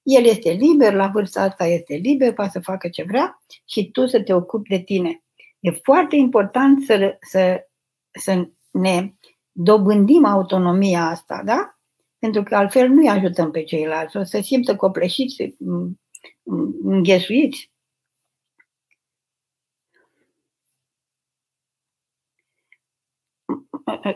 El 0.04 0.24
este 0.24 0.50
liber, 0.50 0.92
la 0.92 1.06
vârsta 1.06 1.42
asta 1.42 1.66
este 1.66 1.94
liber, 1.94 2.32
poate 2.32 2.50
să 2.50 2.60
facă 2.60 2.88
ce 2.88 3.02
vrea 3.02 3.42
și 3.64 3.90
tu 3.90 4.06
să 4.06 4.22
te 4.22 4.34
ocupi 4.34 4.68
de 4.68 4.78
tine. 4.78 5.22
E 5.60 5.70
foarte 5.70 6.16
important 6.16 6.84
să, 6.84 7.18
să, 7.20 7.68
să 8.10 8.48
ne 8.70 9.14
dobândim 9.52 10.24
autonomia 10.24 11.06
asta, 11.06 11.42
da? 11.44 11.78
Pentru 12.18 12.42
că 12.42 12.56
altfel 12.56 12.88
nu-i 12.88 13.08
ajutăm 13.08 13.50
pe 13.50 13.62
ceilalți. 13.62 14.16
O 14.16 14.24
să 14.24 14.40
simtă 14.40 14.76
copleșiți, 14.76 15.54
înghesuiți. 16.82 17.72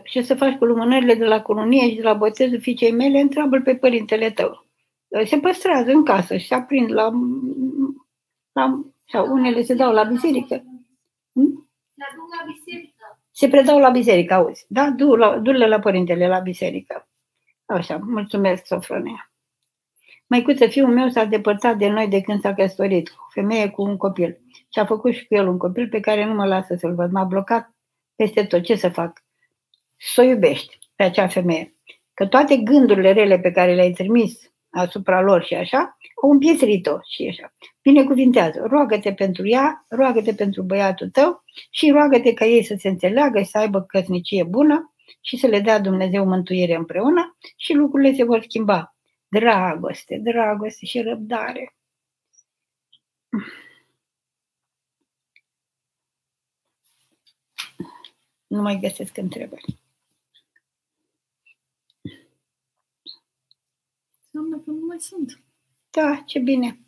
Ce 0.04 0.22
să 0.22 0.34
faci 0.34 0.56
cu 0.56 0.64
lumânările 0.64 1.14
de 1.14 1.24
la 1.24 1.42
colonie 1.42 1.88
și 1.88 1.96
de 1.96 2.02
la 2.02 2.14
botezul 2.14 2.60
fiicei 2.60 2.92
mele? 2.92 3.20
Întreabă 3.20 3.60
pe 3.60 3.76
părintele 3.76 4.30
tău 4.30 4.67
se 5.24 5.38
păstrează 5.38 5.90
în 5.90 6.04
casă 6.04 6.36
și 6.36 6.46
se 6.46 6.54
aprind 6.54 6.92
la, 6.92 7.10
la 8.52 8.80
sau 9.10 9.32
unele 9.32 9.62
se 9.62 9.74
dau 9.74 9.92
la 9.92 10.02
biserică. 10.02 10.54
Hm? 11.32 11.68
Se 11.94 12.04
la 12.38 12.52
biserică. 12.52 13.20
Se 13.30 13.48
predau 13.48 13.78
la 13.78 13.90
biserică, 13.90 14.34
auzi. 14.34 14.64
Da? 14.68 14.90
Du-le 14.90 15.66
la 15.66 15.78
părintele 15.78 16.28
la 16.28 16.38
biserică. 16.38 17.08
Așa, 17.66 17.96
mulțumesc, 17.96 18.66
Sofronia. 18.66 19.32
Măicuță, 20.26 20.66
fiul 20.66 20.92
meu 20.92 21.08
s-a 21.08 21.24
depărtat 21.24 21.76
de 21.76 21.88
noi 21.88 22.08
de 22.08 22.20
când 22.20 22.40
s-a 22.40 22.54
căsătorit, 22.54 23.08
cu 23.08 23.26
femeie 23.30 23.70
cu 23.70 23.82
un 23.82 23.96
copil. 23.96 24.40
Și 24.72 24.78
a 24.78 24.84
făcut 24.84 25.12
și 25.12 25.26
cu 25.26 25.34
el 25.34 25.48
un 25.48 25.58
copil 25.58 25.88
pe 25.88 26.00
care 26.00 26.24
nu 26.24 26.34
mă 26.34 26.46
lasă 26.46 26.74
să-l 26.78 26.94
văd. 26.94 27.10
M-a 27.10 27.24
blocat 27.24 27.74
peste 28.16 28.44
tot. 28.44 28.62
Ce 28.62 28.74
să 28.74 28.88
fac? 28.88 29.24
Să 29.96 30.20
o 30.20 30.24
iubești 30.24 30.78
pe 30.94 31.02
acea 31.02 31.28
femeie. 31.28 31.74
Că 32.14 32.26
toate 32.26 32.56
gândurile 32.56 33.12
rele 33.12 33.38
pe 33.38 33.50
care 33.50 33.74
le-ai 33.74 33.92
trimis 33.92 34.52
asupra 34.78 35.20
lor 35.20 35.44
și 35.44 35.54
așa, 35.54 35.96
au 36.22 36.30
împietrit-o 36.30 36.98
și 37.06 37.26
așa. 37.30 37.52
Binecuvintează, 37.82 38.66
roagă-te 38.70 39.12
pentru 39.12 39.48
ea, 39.48 39.84
roagă-te 39.88 40.34
pentru 40.34 40.62
băiatul 40.62 41.10
tău 41.10 41.44
și 41.70 41.90
roagă-te 41.90 42.32
ca 42.32 42.44
ei 42.44 42.64
să 42.64 42.74
se 42.78 42.88
înțeleagă 42.88 43.38
și 43.38 43.48
să 43.48 43.58
aibă 43.58 43.82
căsnicie 43.82 44.44
bună 44.44 44.94
și 45.20 45.36
să 45.36 45.46
le 45.46 45.60
dea 45.60 45.80
Dumnezeu 45.80 46.26
mântuire 46.26 46.74
împreună 46.74 47.36
și 47.56 47.72
lucrurile 47.72 48.14
se 48.14 48.24
vor 48.24 48.42
schimba. 48.42 48.96
Dragoste, 49.28 50.20
dragoste 50.22 50.86
și 50.86 51.00
răbdare. 51.00 51.76
Nu 58.46 58.62
mai 58.62 58.78
găsesc 58.80 59.16
întrebări. 59.16 59.78
Înseamnă 64.38 64.64
că 64.64 64.70
nu 64.70 64.86
mai 64.86 64.96
sunt. 65.00 65.40
Da, 65.90 66.22
ce 66.26 66.38
bine. 66.38 66.80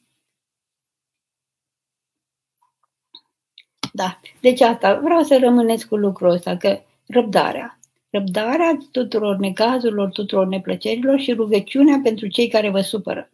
Da, 3.92 4.20
deci 4.40 4.60
asta, 4.60 5.00
vreau 5.00 5.22
să 5.22 5.38
rămâneți 5.38 5.88
cu 5.88 5.96
lucrul 5.96 6.30
ăsta, 6.30 6.56
că 6.56 6.80
răbdarea. 7.06 7.78
Răbdarea 8.10 8.78
tuturor 8.90 9.36
necazurilor, 9.36 10.10
tuturor 10.10 10.46
neplăcerilor 10.46 11.18
și 11.18 11.32
rugăciunea 11.32 12.00
pentru 12.02 12.26
cei 12.26 12.48
care 12.48 12.70
vă 12.70 12.80
supără 12.80 13.30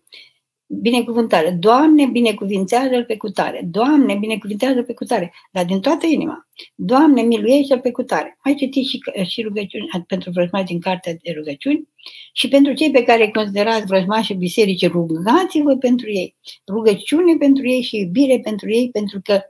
binecuvântare. 0.67 1.51
Doamne, 1.51 2.07
binecuvintează-l 2.07 3.05
pe 3.05 3.17
cutare. 3.17 3.63
Doamne, 3.71 4.15
binecuvintează 4.15 4.83
pe 4.83 4.95
cutare. 4.95 5.33
Dar 5.53 5.65
din 5.65 5.81
toată 5.81 6.07
inima. 6.07 6.49
Doamne, 6.75 7.23
miluiește-l 7.23 7.81
pe 7.81 7.91
cutare. 7.91 8.39
Mai 8.45 8.55
citiți 8.55 8.89
și, 8.89 9.01
și 9.25 9.43
rugăciuni 9.43 9.89
pentru 10.07 10.31
vrăjmași 10.31 10.65
din 10.65 10.81
cartea 10.81 11.13
de 11.23 11.33
rugăciuni 11.37 11.89
și 12.33 12.49
pentru 12.49 12.73
cei 12.73 12.91
pe 12.91 13.03
care 13.03 13.25
îi 13.25 13.33
considerați 13.33 13.87
vrăjmași 13.87 14.27
și 14.27 14.35
biserici, 14.35 14.87
rugați-vă 14.87 15.77
pentru 15.77 16.11
ei. 16.11 16.37
Rugăciune 16.69 17.37
pentru 17.39 17.69
ei 17.69 17.83
și 17.83 17.97
iubire 17.97 18.41
pentru 18.41 18.71
ei, 18.71 18.91
pentru 18.91 19.21
că 19.25 19.41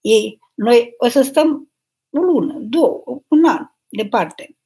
ei, 0.00 0.38
noi 0.54 0.94
o 0.98 1.08
să 1.08 1.22
stăm 1.22 1.70
o 2.10 2.18
lună, 2.18 2.58
două, 2.60 3.22
un 3.28 3.44
an 3.44 3.66
departe. 3.88 4.56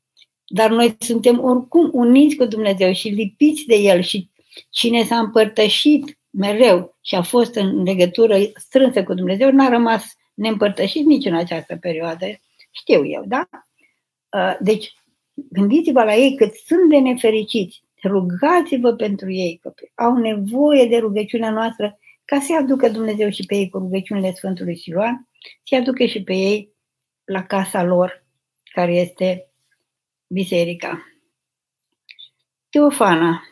Dar 0.52 0.70
noi 0.70 0.96
suntem 0.98 1.44
oricum 1.44 1.90
uniți 1.92 2.36
cu 2.36 2.44
Dumnezeu 2.44 2.92
și 2.92 3.08
lipiți 3.08 3.64
de 3.64 3.74
El 3.74 4.00
și 4.00 4.29
Cine 4.70 5.04
s-a 5.04 5.18
împărtășit 5.18 6.18
mereu 6.30 6.96
și 7.00 7.14
a 7.14 7.22
fost 7.22 7.54
în 7.54 7.82
legătură 7.82 8.36
strânsă 8.54 9.02
cu 9.02 9.14
Dumnezeu, 9.14 9.50
n-a 9.50 9.68
rămas 9.68 10.16
neîmpărtășit 10.34 11.04
nici 11.04 11.24
în 11.24 11.34
această 11.34 11.76
perioadă. 11.76 12.26
Știu 12.70 13.06
eu, 13.06 13.24
da? 13.26 13.48
Uh, 14.36 14.56
deci, 14.60 14.94
gândiți-vă 15.34 16.02
la 16.02 16.14
ei 16.14 16.36
cât 16.36 16.54
sunt 16.54 16.88
de 16.90 16.98
nefericiți. 16.98 17.82
Rugați-vă 18.04 18.92
pentru 18.92 19.30
ei, 19.30 19.58
că 19.62 19.72
au 19.94 20.16
nevoie 20.16 20.86
de 20.86 20.96
rugăciunea 20.96 21.50
noastră 21.50 21.98
ca 22.24 22.40
să-i 22.40 22.56
aducă 22.56 22.88
Dumnezeu 22.88 23.30
și 23.30 23.44
pe 23.46 23.54
ei 23.54 23.68
cu 23.68 23.78
rugăciunile 23.78 24.32
Sfântului 24.32 24.76
Siluan, 24.76 25.28
să-i 25.64 25.78
aducă 25.78 26.04
și 26.04 26.22
pe 26.22 26.32
ei 26.32 26.72
la 27.24 27.44
casa 27.44 27.82
lor, 27.82 28.24
care 28.64 28.92
este 28.92 29.50
biserica. 30.26 31.04
Teofana, 32.68 33.42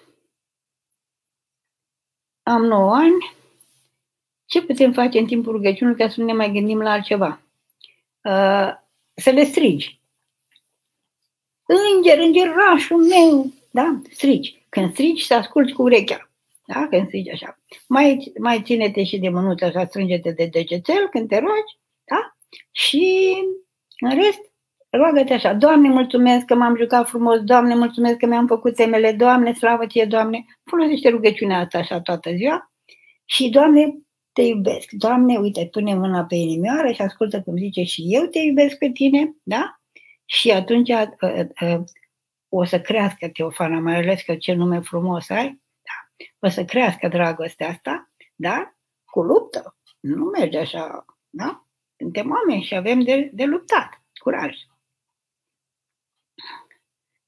am 2.49 2.65
9 2.65 2.95
ani, 2.95 3.37
ce 4.45 4.63
putem 4.63 4.93
face 4.93 5.19
în 5.19 5.27
timpul 5.27 5.53
rugăciunii 5.53 5.97
ca 5.97 6.09
să 6.09 6.21
nu 6.21 6.27
ne 6.27 6.33
mai 6.33 6.53
gândim 6.53 6.81
la 6.81 6.91
altceva? 6.91 7.41
Uh, 8.23 8.71
să 9.15 9.31
le 9.31 9.45
strigi. 9.45 10.01
Înger, 11.95 12.19
îngerașul 12.19 13.07
meu, 13.07 13.53
da? 13.71 14.01
Strigi. 14.11 14.67
Când 14.69 14.93
strigi, 14.93 15.27
să 15.27 15.35
asculți 15.35 15.73
cu 15.73 15.83
urechea. 15.83 16.31
Da? 16.67 16.87
Când 16.89 17.07
strigi 17.07 17.31
așa. 17.31 17.59
Mai, 17.89 18.33
mai 18.39 18.63
ține-te 18.63 19.05
și 19.05 19.19
de 19.19 19.29
mânuță, 19.29 19.65
așa, 19.65 19.85
strânge-te 19.85 20.31
de 20.31 20.47
degețel 20.47 21.09
când 21.09 21.29
te 21.29 21.39
rogi, 21.39 21.79
da? 22.05 22.37
Și 22.71 23.35
în 23.99 24.15
rest, 24.15 24.48
roagă-te 24.91 25.32
așa, 25.32 25.53
Doamne, 25.55 25.89
mulțumesc 25.89 26.45
că 26.45 26.55
m-am 26.55 26.76
jucat 26.76 27.09
frumos, 27.09 27.41
Doamne, 27.41 27.74
mulțumesc 27.74 28.16
că 28.16 28.26
mi-am 28.26 28.47
făcut 28.47 28.74
temele, 28.74 29.12
Doamne, 29.12 29.53
slavă 29.53 29.86
ție, 29.86 30.05
Doamne. 30.05 30.45
Folosește 30.64 31.09
rugăciunea 31.09 31.59
asta 31.59 31.78
așa 31.78 32.01
toată 32.01 32.30
ziua 32.34 32.72
și, 33.24 33.49
Doamne, 33.49 33.99
te 34.32 34.43
iubesc. 34.43 34.91
Doamne, 34.91 35.36
uite, 35.36 35.68
pune 35.70 35.95
mâna 35.95 36.24
pe 36.24 36.34
inimioară 36.34 36.93
și 36.93 37.03
ascultă 37.03 37.43
cum 37.43 37.57
zice 37.57 37.82
și 37.82 38.05
eu 38.09 38.24
te 38.24 38.39
iubesc 38.39 38.78
pe 38.78 38.91
tine, 38.91 39.36
da? 39.43 39.80
Și 40.24 40.51
atunci 40.51 40.89
uh, 40.89 41.07
uh, 41.61 41.80
o 42.49 42.64
să 42.64 42.80
crească 42.80 43.28
Teofana, 43.28 43.78
mai 43.78 43.97
ales 43.97 44.22
că 44.22 44.36
ce 44.36 44.53
nume 44.53 44.80
frumos 44.80 45.28
ai, 45.28 45.62
da? 45.82 46.26
O 46.39 46.49
să 46.49 46.64
crească 46.64 47.09
dragostea 47.09 47.68
asta, 47.68 48.12
da? 48.34 48.74
Cu 49.05 49.20
luptă. 49.22 49.76
Nu 50.01 50.24
merge 50.24 50.59
așa, 50.59 51.05
da? 51.30 51.66
Suntem 51.97 52.30
oameni 52.30 52.62
și 52.62 52.74
avem 52.74 53.01
de, 53.01 53.30
de 53.32 53.45
luptat. 53.45 54.03
Curaj. 54.14 54.57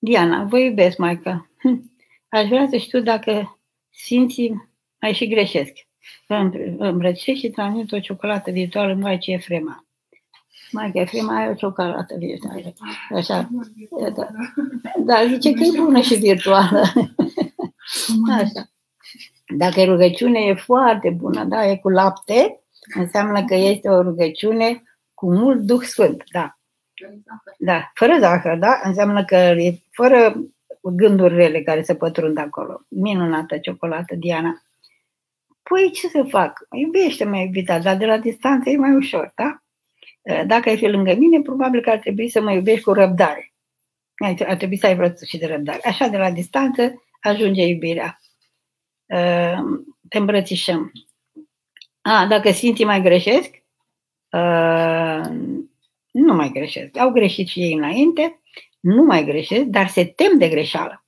Diana, 0.02 0.44
vă 0.44 0.58
iubesc, 0.58 0.96
Maica. 0.96 1.50
Hm. 1.58 1.92
Aș 2.28 2.48
vrea 2.48 2.66
să 2.70 2.76
știu 2.76 3.00
dacă 3.00 3.58
Sfinții 3.90 4.68
mai 5.00 5.12
și 5.12 5.28
greșesc. 5.28 5.72
Îmbrățișez 6.78 7.34
și 7.36 7.50
transmit 7.50 7.92
o 7.92 7.98
ciocolată 7.98 8.50
virtuală 8.50 8.92
în 8.92 8.98
Maicii 8.98 9.34
Efrema. 9.34 9.84
Maica 10.70 11.00
Efrema 11.00 11.40
are 11.40 11.50
o 11.50 11.54
ciocolată 11.54 12.14
virtuală. 12.18 12.74
Așa. 13.14 13.48
Da. 14.14 14.28
da, 15.04 15.26
zice 15.26 15.52
că 15.52 15.62
e 15.62 15.80
bună 15.80 16.00
și 16.00 16.14
virtuală. 16.14 16.82
Așa. 18.38 18.70
Dacă 19.56 19.80
e 19.80 19.84
rugăciune, 19.84 20.38
e 20.38 20.54
foarte 20.54 21.10
bună, 21.10 21.44
da? 21.44 21.66
E 21.66 21.76
cu 21.76 21.88
lapte, 21.88 22.60
înseamnă 22.94 23.44
că 23.44 23.54
este 23.54 23.88
o 23.88 24.02
rugăciune 24.02 24.82
cu 25.14 25.34
mult 25.34 25.60
Duh 25.60 25.82
Sfânt, 25.82 26.22
da. 26.32 26.54
Da, 27.58 27.90
fără 27.94 28.16
zahăr, 28.18 28.58
da? 28.58 28.80
Înseamnă 28.82 29.24
că 29.24 29.34
e 29.34 29.80
fără 30.00 30.34
gânduri 30.82 31.34
rele 31.34 31.62
care 31.62 31.82
se 31.82 31.94
pătrund 31.94 32.38
acolo. 32.38 32.80
Minunată 32.88 33.58
ciocolată, 33.58 34.14
Diana. 34.14 34.62
Păi 35.62 35.90
ce 35.92 36.08
să 36.08 36.26
fac? 36.28 36.66
Iubește-mă, 36.72 37.36
iubita, 37.36 37.78
dar 37.78 37.96
de 37.96 38.06
la 38.06 38.18
distanță 38.18 38.70
e 38.70 38.76
mai 38.76 38.94
ușor, 38.94 39.32
da? 39.34 39.62
Dacă 40.46 40.68
ai 40.68 40.76
fi 40.76 40.86
lângă 40.86 41.14
mine, 41.14 41.40
probabil 41.40 41.80
că 41.80 41.90
ar 41.90 41.98
trebui 41.98 42.28
să 42.28 42.40
mă 42.40 42.52
iubești 42.52 42.84
cu 42.84 42.92
răbdare. 42.92 43.52
Ar 44.46 44.56
trebui 44.56 44.76
să 44.76 44.86
ai 44.86 44.96
vreo 44.96 45.12
și 45.26 45.38
de 45.38 45.46
răbdare. 45.46 45.80
Așa, 45.84 46.06
de 46.06 46.16
la 46.16 46.30
distanță, 46.30 47.02
ajunge 47.20 47.62
iubirea. 47.62 48.18
Te 50.08 50.18
îmbrățișăm. 50.18 50.92
A, 52.00 52.26
dacă 52.26 52.50
simți 52.50 52.84
mai 52.84 53.00
greșesc, 53.00 53.62
nu 56.10 56.34
mai 56.34 56.50
greșesc. 56.52 56.96
Au 56.98 57.10
greșit 57.10 57.48
și 57.48 57.60
ei 57.60 57.72
înainte, 57.72 58.39
nu 58.80 59.02
mai 59.02 59.24
greșesc, 59.24 59.62
dar 59.62 59.88
se 59.88 60.04
tem 60.04 60.38
de 60.38 60.48
greșeală. 60.48 61.04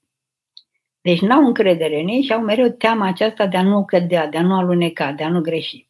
Deci 1.01 1.21
n-au 1.21 1.47
încredere 1.47 2.01
în 2.01 2.09
ei 2.09 2.23
și 2.23 2.33
au 2.33 2.41
mereu 2.41 2.69
teama 2.69 3.07
aceasta 3.07 3.47
de 3.47 3.57
a 3.57 3.63
nu 3.63 3.85
cădea, 3.85 4.27
de 4.27 4.37
a 4.37 4.43
nu 4.43 4.55
aluneca, 4.55 5.13
de 5.13 5.25
a 5.25 5.29
nu 5.29 5.41
greși. 5.41 5.89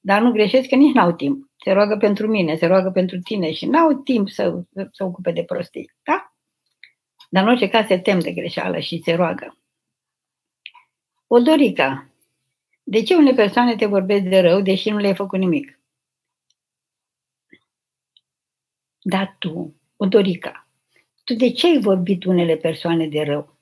Dar 0.00 0.22
nu 0.22 0.32
greșesc 0.32 0.68
că 0.68 0.74
nici 0.74 0.94
n-au 0.94 1.12
timp. 1.12 1.50
Se 1.64 1.72
roagă 1.72 1.96
pentru 1.96 2.26
mine, 2.26 2.56
se 2.56 2.66
roagă 2.66 2.90
pentru 2.90 3.18
tine 3.18 3.52
și 3.52 3.66
n-au 3.66 3.92
timp 3.92 4.28
să 4.28 4.62
se 4.92 5.04
ocupe 5.04 5.30
de 5.30 5.44
prostii. 5.44 5.92
Da? 6.02 6.34
Dar 7.28 7.42
în 7.42 7.48
orice 7.48 7.68
caz 7.68 7.86
se 7.86 7.98
tem 7.98 8.18
de 8.18 8.32
greșeală 8.32 8.78
și 8.78 9.02
se 9.04 9.14
roagă. 9.14 9.58
O 11.26 11.38
Dorica, 11.38 12.10
de 12.82 13.02
ce 13.02 13.14
unele 13.14 13.34
persoane 13.34 13.76
te 13.76 13.86
vorbesc 13.86 14.22
de 14.22 14.40
rău, 14.40 14.60
deși 14.60 14.90
nu 14.90 14.98
le-ai 14.98 15.14
făcut 15.14 15.38
nimic? 15.38 15.80
Dar 19.02 19.36
tu, 19.38 19.74
Odorica, 19.96 20.65
tu 21.26 21.34
de 21.34 21.50
ce 21.50 21.66
ai 21.66 21.80
vorbit 21.80 22.24
unele 22.24 22.56
persoane 22.56 23.06
de 23.08 23.22
rău? 23.22 23.58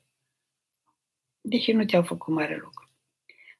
Deși 1.40 1.72
nu 1.72 1.84
ți-au 1.84 2.02
făcut 2.02 2.34
mare 2.34 2.58
lucru. 2.62 2.90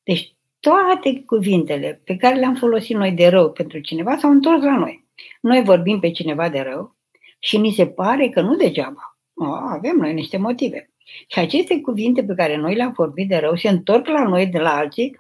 Deci 0.03 0.35
toate 0.61 1.23
cuvintele 1.27 2.01
pe 2.05 2.17
care 2.17 2.35
le-am 2.35 2.55
folosit 2.55 2.97
noi 2.97 3.13
de 3.13 3.29
rău 3.29 3.53
pentru 3.53 3.79
cineva 3.79 4.19
s-au 4.19 4.31
întors 4.31 4.63
la 4.63 4.77
noi. 4.77 5.07
Noi 5.41 5.63
vorbim 5.63 6.01
pe 6.01 6.11
cineva 6.11 6.49
de 6.49 6.61
rău 6.61 6.97
și 7.39 7.57
mi 7.57 7.73
se 7.73 7.87
pare 7.87 8.29
că 8.29 8.41
nu 8.41 8.57
degeaba. 8.57 9.19
O, 9.35 9.45
avem 9.45 9.97
noi 9.97 10.13
niște 10.13 10.37
motive. 10.37 10.91
Și 11.29 11.39
aceste 11.39 11.81
cuvinte 11.81 12.25
pe 12.25 12.35
care 12.35 12.57
noi 12.57 12.75
le-am 12.75 12.93
vorbit 12.93 13.29
de 13.29 13.37
rău 13.37 13.57
se 13.57 13.69
întorc 13.69 14.07
la 14.07 14.23
noi 14.23 14.47
de 14.47 14.59
la 14.59 14.77
alții, 14.77 15.17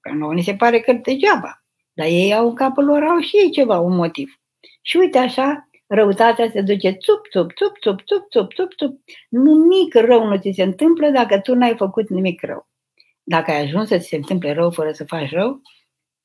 că 0.00 0.12
nouă 0.12 0.34
ni 0.34 0.42
se 0.42 0.54
pare 0.54 0.80
că 0.80 0.92
degeaba. 0.92 1.64
Dar 1.92 2.06
ei 2.06 2.34
au 2.34 2.48
în 2.48 2.54
capul 2.54 2.84
lor, 2.84 3.02
au 3.02 3.20
și 3.20 3.36
ei 3.36 3.50
ceva, 3.50 3.78
un 3.78 3.96
motiv. 3.96 4.40
Și 4.82 4.96
uite 4.96 5.18
așa, 5.18 5.68
răutatea 5.94 6.50
se 6.50 6.60
duce 6.60 6.90
țup, 6.90 7.28
țup, 7.30 7.52
țup, 7.54 7.78
țup, 7.80 8.00
țup, 8.04 8.30
țup, 8.30 8.52
țup, 8.54 8.74
țup. 8.74 9.00
Nimic 9.28 9.94
rău 9.94 10.26
nu 10.26 10.36
ți 10.36 10.52
se 10.54 10.62
întâmplă 10.62 11.08
dacă 11.08 11.40
tu 11.40 11.54
n-ai 11.54 11.76
făcut 11.76 12.08
nimic 12.08 12.42
rău. 12.42 12.68
Dacă 13.22 13.50
ai 13.50 13.62
ajuns 13.62 13.88
să 13.88 13.98
ți 13.98 14.08
se 14.08 14.16
întâmple 14.16 14.52
rău 14.52 14.70
fără 14.70 14.92
să 14.92 15.04
faci 15.04 15.30
rău, 15.30 15.60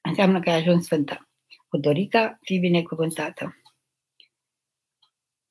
înseamnă 0.01 0.39
că 0.39 0.49
ai 0.49 0.55
ajuns 0.55 0.85
sfântă. 0.85 1.29
Cu 1.67 1.77
Dorica, 1.77 2.37
fi 2.41 2.57
binecuvântată. 2.57 3.55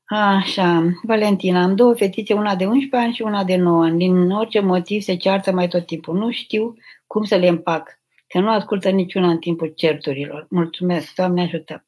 Așa, 0.08 0.82
Valentina, 1.02 1.62
am 1.62 1.74
două 1.74 1.94
fetițe, 1.94 2.34
una 2.34 2.56
de 2.56 2.66
11 2.66 2.96
ani 2.96 3.14
și 3.14 3.22
una 3.22 3.44
de 3.44 3.56
9 3.56 3.84
ani. 3.84 3.98
Din 3.98 4.30
orice 4.30 4.60
motiv 4.60 5.02
se 5.02 5.16
ceartă 5.16 5.52
mai 5.52 5.68
tot 5.68 5.86
timpul. 5.86 6.16
Nu 6.16 6.30
știu 6.30 6.74
cum 7.06 7.24
să 7.24 7.36
le 7.36 7.48
împac, 7.48 8.00
că 8.28 8.38
nu 8.38 8.50
ascultă 8.50 8.90
niciuna 8.90 9.30
în 9.30 9.38
timpul 9.38 9.72
certurilor. 9.76 10.46
Mulțumesc, 10.50 11.14
Doamne 11.14 11.42
ajută. 11.42 11.86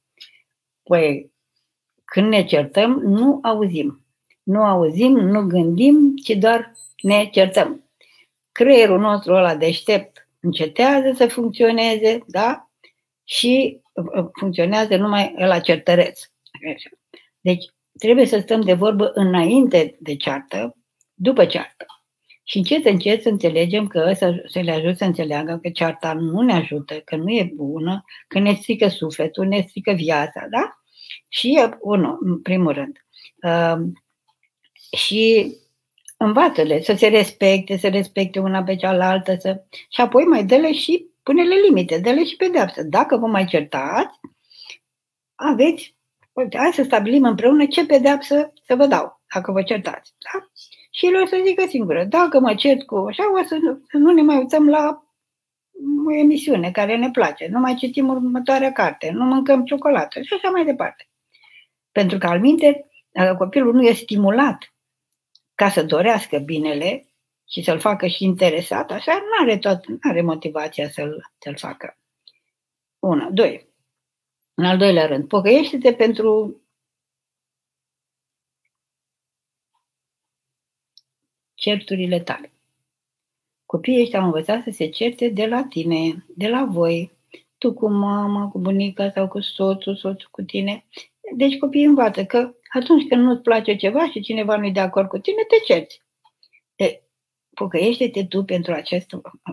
Păi, 0.83 1.33
când 2.11 2.29
ne 2.29 2.45
certăm, 2.45 2.93
nu 2.93 3.39
auzim. 3.43 4.05
Nu 4.43 4.63
auzim, 4.63 5.13
nu 5.13 5.47
gândim, 5.47 6.17
ci 6.25 6.31
doar 6.31 6.73
ne 7.03 7.29
certăm. 7.33 7.91
Creierul 8.53 8.99
nostru 8.99 9.35
ăla 9.35 9.57
deștept 9.57 10.29
încetează 10.41 11.13
să 11.15 11.27
funcționeze, 11.27 12.25
da? 12.27 12.71
Și 13.25 13.81
uh, 13.93 14.27
funcționează 14.39 14.97
numai 14.97 15.35
la 15.37 15.59
certăreț. 15.59 16.21
Deci, 17.41 17.65
trebuie 17.99 18.27
să 18.27 18.39
stăm 18.39 18.61
de 18.61 18.73
vorbă 18.73 19.11
înainte 19.15 19.97
de 20.01 20.17
ceartă, 20.17 20.77
după 21.15 21.45
ceartă. 21.45 21.87
Și 22.45 22.57
încet, 22.57 22.85
încet 22.85 23.23
să 23.23 23.29
înțelegem 23.29 23.87
că 23.87 24.13
să, 24.15 24.43
să 24.47 24.61
le 24.61 24.71
ajut 24.71 24.97
să 24.97 25.05
înțeleagă 25.05 25.59
că 25.63 25.69
cearta 25.69 26.13
nu 26.13 26.41
ne 26.41 26.53
ajută, 26.53 26.95
că 26.95 27.17
nu 27.17 27.31
e 27.31 27.53
bună, 27.55 28.05
că 28.29 28.39
ne 28.39 28.55
strică 28.55 28.89
sufletul, 28.89 29.47
ne 29.47 29.65
strică 29.69 29.93
viața, 29.93 30.47
da? 30.51 30.78
Și, 31.29 31.69
unul, 31.81 32.19
în 32.21 32.41
primul 32.41 32.73
rând. 32.73 33.05
Uh, 33.43 33.93
și 34.97 35.55
învață-le 36.17 36.83
să 36.83 36.95
se 36.97 37.09
respecte, 37.09 37.77
să 37.77 37.89
respecte 37.89 38.39
una 38.39 38.63
pe 38.63 38.77
cealaltă, 38.77 39.37
să... 39.39 39.65
și 39.89 40.01
apoi 40.01 40.25
mai 40.25 40.45
dă-le 40.45 40.73
și 40.73 41.07
pune-le 41.23 41.55
limite, 41.55 41.99
dă-le 41.99 42.25
și 42.25 42.37
pedeapsă. 42.37 42.83
Dacă 42.83 43.17
vă 43.17 43.27
mai 43.27 43.45
certați, 43.45 44.21
aveți, 45.35 45.97
uite, 46.33 46.59
hai 46.59 46.73
să 46.73 46.83
stabilim 46.83 47.25
împreună 47.25 47.67
ce 47.67 47.87
pedeapsă 47.87 48.53
să 48.67 48.75
vă 48.75 48.87
dau, 48.87 49.21
dacă 49.35 49.53
vă 49.53 49.63
certați. 49.63 50.15
Da? 50.19 50.49
Și 50.91 51.07
el 51.07 51.23
o 51.23 51.27
să 51.27 51.43
zică 51.47 51.65
singură, 51.69 52.05
dacă 52.05 52.41
mă 52.41 52.55
cert 52.55 52.83
cu 52.83 52.97
așa, 52.97 53.33
o 53.33 53.45
să 53.47 53.55
nu, 53.55 53.83
să 53.91 53.97
nu 53.97 54.13
ne 54.13 54.23
mai 54.23 54.37
uităm 54.37 54.69
la 54.69 55.03
o 56.07 56.15
emisiune 56.15 56.71
care 56.71 56.97
ne 56.97 57.11
place, 57.11 57.49
nu 57.51 57.59
mai 57.59 57.75
citim 57.75 58.09
următoarea 58.09 58.73
carte, 58.73 59.11
nu 59.11 59.25
mâncăm 59.25 59.65
ciocolată 59.65 60.21
și 60.23 60.35
așa 60.35 60.51
mai 60.51 60.65
departe. 60.65 61.08
Pentru 61.93 62.19
că, 62.19 62.27
al 62.27 62.41
minte, 62.41 62.91
dacă 63.11 63.37
copilul 63.37 63.75
nu 63.75 63.83
e 63.83 63.93
stimulat 63.93 64.75
ca 65.55 65.71
să 65.71 65.83
dorească 65.83 66.39
binele 66.39 67.07
și 67.49 67.63
să-l 67.63 67.79
facă 67.79 68.07
și 68.07 68.25
interesat, 68.25 68.91
așa 68.91 69.13
nu 69.13 69.45
are, 69.45 69.59
tot, 69.59 69.85
are 70.03 70.23
motivația 70.23 70.89
să-l, 70.89 71.33
să-l 71.39 71.57
facă. 71.57 71.99
Una. 72.99 73.31
Doi. 73.31 73.69
În 74.55 74.65
al 74.65 74.79
doilea 74.79 75.07
rând, 75.07 75.29
pocăiește-te 75.29 75.95
pentru 75.95 76.61
certurile 81.55 82.21
tale. 82.21 82.53
Copiii 83.67 84.03
ăștia 84.03 84.19
au 84.19 84.25
învățat 84.25 84.63
să 84.63 84.71
se 84.71 84.89
certe 84.89 85.29
de 85.29 85.47
la 85.47 85.65
tine, 85.65 86.25
de 86.37 86.49
la 86.49 86.65
voi, 86.65 87.13
tu 87.59 87.75
cu 87.75 87.89
mama, 87.89 88.49
cu 88.49 88.59
bunica 88.59 89.11
sau 89.11 89.29
cu 89.29 89.41
soțul, 89.41 89.97
soțul 89.97 90.29
cu 90.31 90.43
tine. 90.43 90.85
Deci 91.37 91.59
copiii 91.59 91.85
învață 91.85 92.25
că 92.25 92.55
atunci 92.69 93.09
când 93.09 93.23
nu-ți 93.23 93.43
place 93.43 93.77
ceva 93.77 94.11
și 94.11 94.21
cineva 94.21 94.57
nu-i 94.57 94.73
de 94.73 94.81
acord 94.81 95.09
cu 95.09 95.19
tine, 95.19 95.43
te 95.43 95.57
cerți. 95.73 96.03
De, 96.77 97.03
pocăiește-te 97.55 98.25
tu 98.25 98.45
pentru 98.45 98.73
acest, 98.73 99.07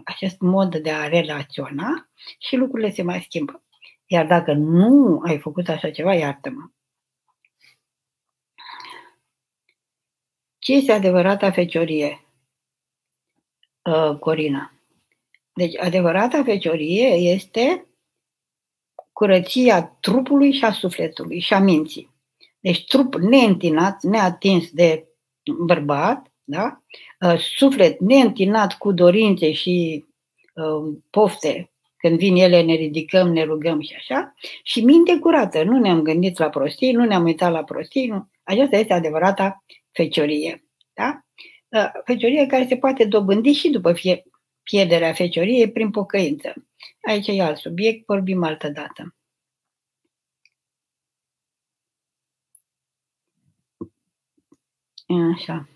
acest 0.04 0.40
mod 0.40 0.76
de 0.76 0.92
a 0.92 1.08
relaționa 1.08 2.10
și 2.40 2.56
lucrurile 2.56 2.92
se 2.92 3.02
mai 3.04 3.22
schimbă. 3.22 3.64
Iar 4.06 4.26
dacă 4.26 4.54
nu 4.54 5.22
ai 5.26 5.40
făcut 5.40 5.70
așa 5.70 5.92
ceva, 5.92 6.14
iartă-mă. 6.14 6.70
Ce 10.58 10.74
este 10.74 10.92
adevărata 10.92 11.52
feciorie, 11.52 12.26
uh, 13.82 14.20
Corina? 14.20 14.74
Deci, 15.54 15.78
adevărata 15.78 16.44
feciorie 16.44 17.08
este 17.08 17.88
curăția 19.16 19.98
trupului 20.00 20.52
și 20.52 20.64
a 20.64 20.72
sufletului 20.72 21.40
și 21.40 21.54
a 21.54 21.60
minții. 21.60 22.10
Deci 22.60 22.86
trup 22.86 23.16
neîntinat, 23.16 24.04
neatins 24.04 24.70
de 24.72 25.08
bărbat, 25.66 26.32
da? 26.44 26.80
Uh, 27.20 27.40
suflet 27.40 28.00
neîntinat 28.00 28.78
cu 28.78 28.92
dorințe 28.92 29.52
și 29.52 30.06
uh, 30.54 30.98
pofte, 31.10 31.72
când 31.98 32.18
vin 32.18 32.36
ele 32.36 32.62
ne 32.62 32.74
ridicăm, 32.74 33.32
ne 33.32 33.44
rugăm 33.44 33.82
și 33.82 33.94
așa, 33.98 34.34
și 34.64 34.82
minte 34.82 35.20
curată, 35.20 35.64
nu 35.64 35.80
ne-am 35.80 36.02
gândit 36.02 36.38
la 36.38 36.50
prostii, 36.50 36.92
nu 36.92 37.06
ne-am 37.06 37.24
uitat 37.24 37.52
la 37.52 37.64
prostii, 37.64 38.08
nu. 38.08 38.28
aceasta 38.44 38.78
este 38.78 38.94
adevărata 38.94 39.64
feciorie. 39.92 40.66
Da? 40.94 41.26
Uh, 41.70 41.90
feciorie 42.06 42.46
care 42.46 42.66
se 42.68 42.78
poate 42.78 43.06
dobândi 43.06 43.52
și 43.52 43.70
după 43.70 43.94
fie, 43.94 44.24
pierderea 44.64 45.14
fecioriei 45.14 45.72
prin 45.72 45.92
pocăință. 45.92 46.54
Aici 47.02 47.28
e 47.28 47.42
alt 47.42 47.58
subiect, 47.58 48.06
vorbim 48.06 48.44
altă 48.44 48.70
dată. 48.70 49.16
Așa. 55.34 55.70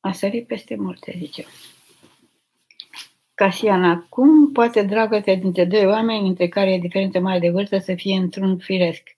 A 0.00 0.12
sărit 0.12 0.46
peste 0.46 0.76
multe, 0.76 1.14
zice. 1.18 1.44
Casiana, 3.34 4.06
cum 4.08 4.52
poate 4.52 4.82
dragostea 4.82 5.34
dintre 5.36 5.64
doi 5.64 5.86
oameni, 5.86 6.28
între 6.28 6.48
care 6.48 6.72
e 6.72 6.78
diferență 6.78 7.18
mare 7.20 7.38
de 7.38 7.50
vârstă, 7.50 7.78
să 7.78 7.94
fie 7.94 8.16
într-un 8.16 8.58
firesc? 8.58 9.16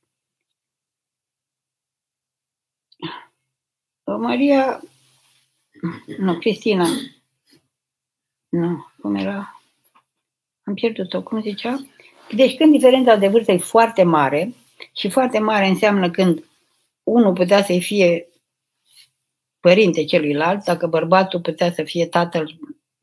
Maria, 4.04 4.80
nu, 6.18 6.38
Cristina, 6.38 6.86
nu, 8.48 8.86
cum 9.00 9.14
era? 9.14 9.63
Am 10.64 10.74
pierdut-o, 10.74 11.22
cum 11.22 11.40
zicea? 11.40 11.86
Deci 12.34 12.56
când 12.56 12.72
diferența 12.72 13.16
de 13.16 13.28
vârstă 13.28 13.52
e 13.52 13.58
foarte 13.58 14.02
mare, 14.02 14.54
și 14.96 15.08
foarte 15.08 15.38
mare 15.38 15.66
înseamnă 15.66 16.10
când 16.10 16.44
unul 17.02 17.32
putea 17.32 17.62
să-i 17.62 17.80
fie 17.80 18.28
părinte 19.60 20.04
celuilalt, 20.04 20.64
dacă 20.64 20.86
bărbatul 20.86 21.40
putea 21.40 21.72
să 21.72 21.82
fie 21.82 22.06
tatăl 22.06 22.58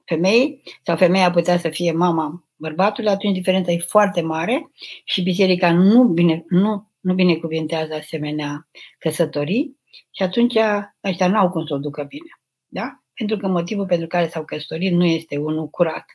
femeii 0.06 0.62
sau 0.84 0.98
femeia 0.98 1.32
putea 1.32 1.58
să 1.58 1.70
fie 1.70 1.92
mama 1.92 2.46
bărbatului, 2.56 3.10
atunci 3.10 3.36
diferența 3.36 3.72
e 3.72 3.78
foarte 3.78 4.22
mare 4.22 4.72
și 5.04 5.22
biserica 5.22 5.74
nu, 5.74 6.04
bine, 6.04 6.44
nu, 6.48 6.92
nu 7.00 7.14
binecuvintează 7.14 7.94
asemenea 7.94 8.68
căsătorii 9.00 9.80
și 10.12 10.24
atunci 10.24 10.56
ăștia 11.04 11.28
n-au 11.28 11.50
cum 11.50 11.66
să 11.66 11.74
o 11.74 11.78
ducă 11.78 12.04
bine. 12.04 12.30
Da? 12.68 13.04
Pentru 13.14 13.38
că 13.38 13.48
motivul 13.48 13.86
pentru 13.86 14.08
care 14.08 14.28
s-au 14.28 14.46
căsătorit 14.46 14.92
nu 14.92 15.06
este 15.06 15.38
unul 15.38 15.68
curat. 15.70 16.06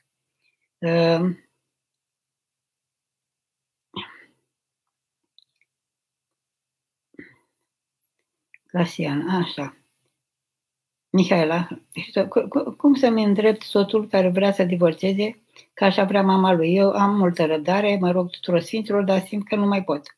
Uh, 0.82 1.30
Casian, 8.66 9.28
așa. 9.28 9.76
Mihaela, 11.10 11.68
cum 12.76 12.94
să-mi 12.94 13.24
îndrept 13.24 13.62
soțul 13.62 14.08
care 14.08 14.28
vrea 14.28 14.52
să 14.52 14.64
divorțeze, 14.64 15.42
că 15.74 15.84
așa 15.84 16.04
vrea 16.04 16.22
mama 16.22 16.52
lui? 16.52 16.74
Eu 16.74 16.90
am 16.90 17.16
multă 17.16 17.46
răbdare, 17.46 17.98
mă 18.00 18.10
rog 18.10 18.30
tuturor 18.30 18.60
sfinților, 18.60 19.02
dar 19.02 19.20
simt 19.20 19.48
că 19.48 19.56
nu 19.56 19.66
mai 19.66 19.84
pot. 19.84 20.16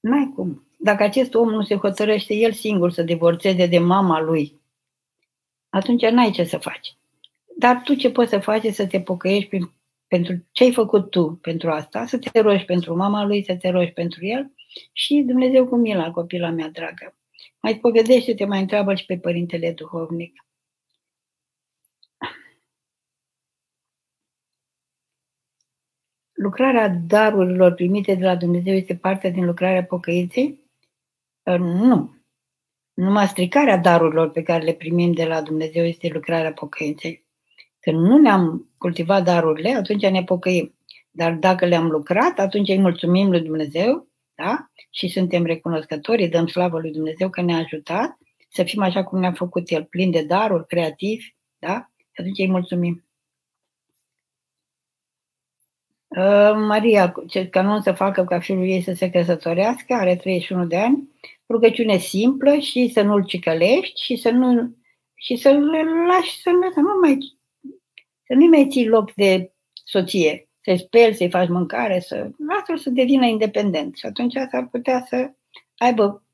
N-ai 0.00 0.32
cum. 0.34 0.68
Dacă 0.78 1.02
acest 1.02 1.34
om 1.34 1.48
nu 1.50 1.62
se 1.62 1.76
hotărăște 1.76 2.34
el 2.34 2.52
singur 2.52 2.92
să 2.92 3.02
divorțeze 3.02 3.66
de 3.66 3.78
mama 3.78 4.20
lui, 4.20 4.60
atunci 5.68 6.02
n-ai 6.02 6.30
ce 6.30 6.44
să 6.44 6.58
faci. 6.58 6.96
Dar 7.56 7.80
tu 7.84 7.94
ce 7.94 8.10
poți 8.10 8.30
să 8.30 8.38
faci 8.38 8.72
să 8.72 8.86
te 8.86 9.00
pocăiești 9.00 9.48
prin, 9.48 9.72
pentru 10.08 10.46
ce 10.50 10.64
ai 10.64 10.72
făcut 10.72 11.10
tu 11.10 11.38
pentru 11.42 11.70
asta, 11.70 12.06
să 12.06 12.18
te 12.18 12.40
rogi 12.40 12.64
pentru 12.64 12.96
mama 12.96 13.24
lui, 13.24 13.44
să 13.44 13.56
te 13.56 13.68
rogi 13.68 13.92
pentru 13.92 14.26
el 14.26 14.52
și 14.92 15.22
Dumnezeu 15.26 15.66
cu 15.66 15.76
mila, 15.76 16.10
copila 16.10 16.50
mea 16.50 16.68
dragă. 16.68 17.16
Mai 17.60 17.78
povedește-te, 17.78 18.44
mai 18.44 18.60
întreabă 18.60 18.94
și 18.94 19.06
pe 19.06 19.18
părintele 19.18 19.72
duhovnic. 19.72 20.44
Lucrarea 26.32 26.88
darurilor 26.88 27.74
primite 27.74 28.14
de 28.14 28.24
la 28.24 28.36
Dumnezeu 28.36 28.74
este 28.74 28.96
parte 28.96 29.30
din 29.30 29.44
lucrarea 29.44 29.84
pocăinței? 29.84 30.60
Ă, 31.46 31.56
nu. 31.56 32.14
Numai 32.94 33.26
stricarea 33.26 33.76
darurilor 33.76 34.30
pe 34.30 34.42
care 34.42 34.64
le 34.64 34.72
primim 34.72 35.12
de 35.12 35.24
la 35.24 35.42
Dumnezeu 35.42 35.84
este 35.84 36.08
lucrarea 36.08 36.52
pocăinței. 36.52 37.23
Când 37.84 37.98
nu 37.98 38.18
ne-am 38.18 38.68
cultivat 38.78 39.24
darurile, 39.24 39.74
atunci 39.74 40.06
ne 40.06 40.24
pocăim. 40.24 40.74
Dar 41.10 41.32
dacă 41.32 41.66
le-am 41.66 41.86
lucrat, 41.86 42.38
atunci 42.38 42.68
îi 42.68 42.78
mulțumim 42.78 43.30
lui 43.30 43.40
Dumnezeu 43.40 44.08
da? 44.34 44.70
și 44.90 45.08
suntem 45.08 45.44
recunoscători, 45.44 46.22
îi 46.22 46.28
dăm 46.28 46.46
slavă 46.46 46.78
lui 46.78 46.92
Dumnezeu 46.92 47.30
că 47.30 47.42
ne-a 47.42 47.56
ajutat 47.56 48.18
să 48.48 48.62
fim 48.62 48.82
așa 48.82 49.04
cum 49.04 49.18
ne-a 49.18 49.32
făcut 49.32 49.70
El, 49.70 49.84
plin 49.84 50.10
de 50.10 50.22
daruri, 50.22 50.66
creativi, 50.66 51.34
da? 51.58 51.90
și 51.96 52.20
atunci 52.20 52.38
îi 52.38 52.50
mulțumim. 52.50 53.04
Uh, 56.08 56.52
Maria, 56.54 57.14
ce 57.28 57.50
nu 57.52 57.80
să 57.80 57.92
facă 57.92 58.24
ca 58.24 58.40
fiul 58.40 58.68
ei 58.68 58.82
să 58.82 58.92
se 58.92 59.10
căsătorească, 59.10 59.94
are 59.94 60.16
31 60.16 60.66
de 60.66 60.76
ani, 60.76 61.08
rugăciune 61.48 61.96
simplă 61.96 62.58
și 62.58 62.88
să 62.88 63.02
nu-l 63.02 63.24
cicălești 63.24 64.02
și 64.02 64.16
să 64.16 64.30
nu 64.30 64.76
și 65.14 65.36
să-l 65.36 65.70
lași 66.06 66.40
să 66.40 66.50
nu, 66.50 66.70
să 66.70 66.80
nu 66.80 66.98
mai 67.02 67.18
să 68.26 68.34
nu 68.34 68.46
mai 68.46 68.68
ții 68.70 68.88
loc 68.88 69.14
de 69.14 69.52
soție 69.84 70.48
să-i 70.64 70.78
speli, 70.78 71.14
să-i 71.14 71.30
faci 71.30 71.48
mâncare, 71.48 72.00
să 72.00 72.30
lasă 72.48 72.82
să 72.82 72.90
devină 72.90 73.26
independent. 73.26 73.96
Și 73.96 74.06
atunci 74.06 74.32
s-ar 74.50 74.68
putea 74.70 75.04
să 75.08 75.30
aibă 75.76 76.24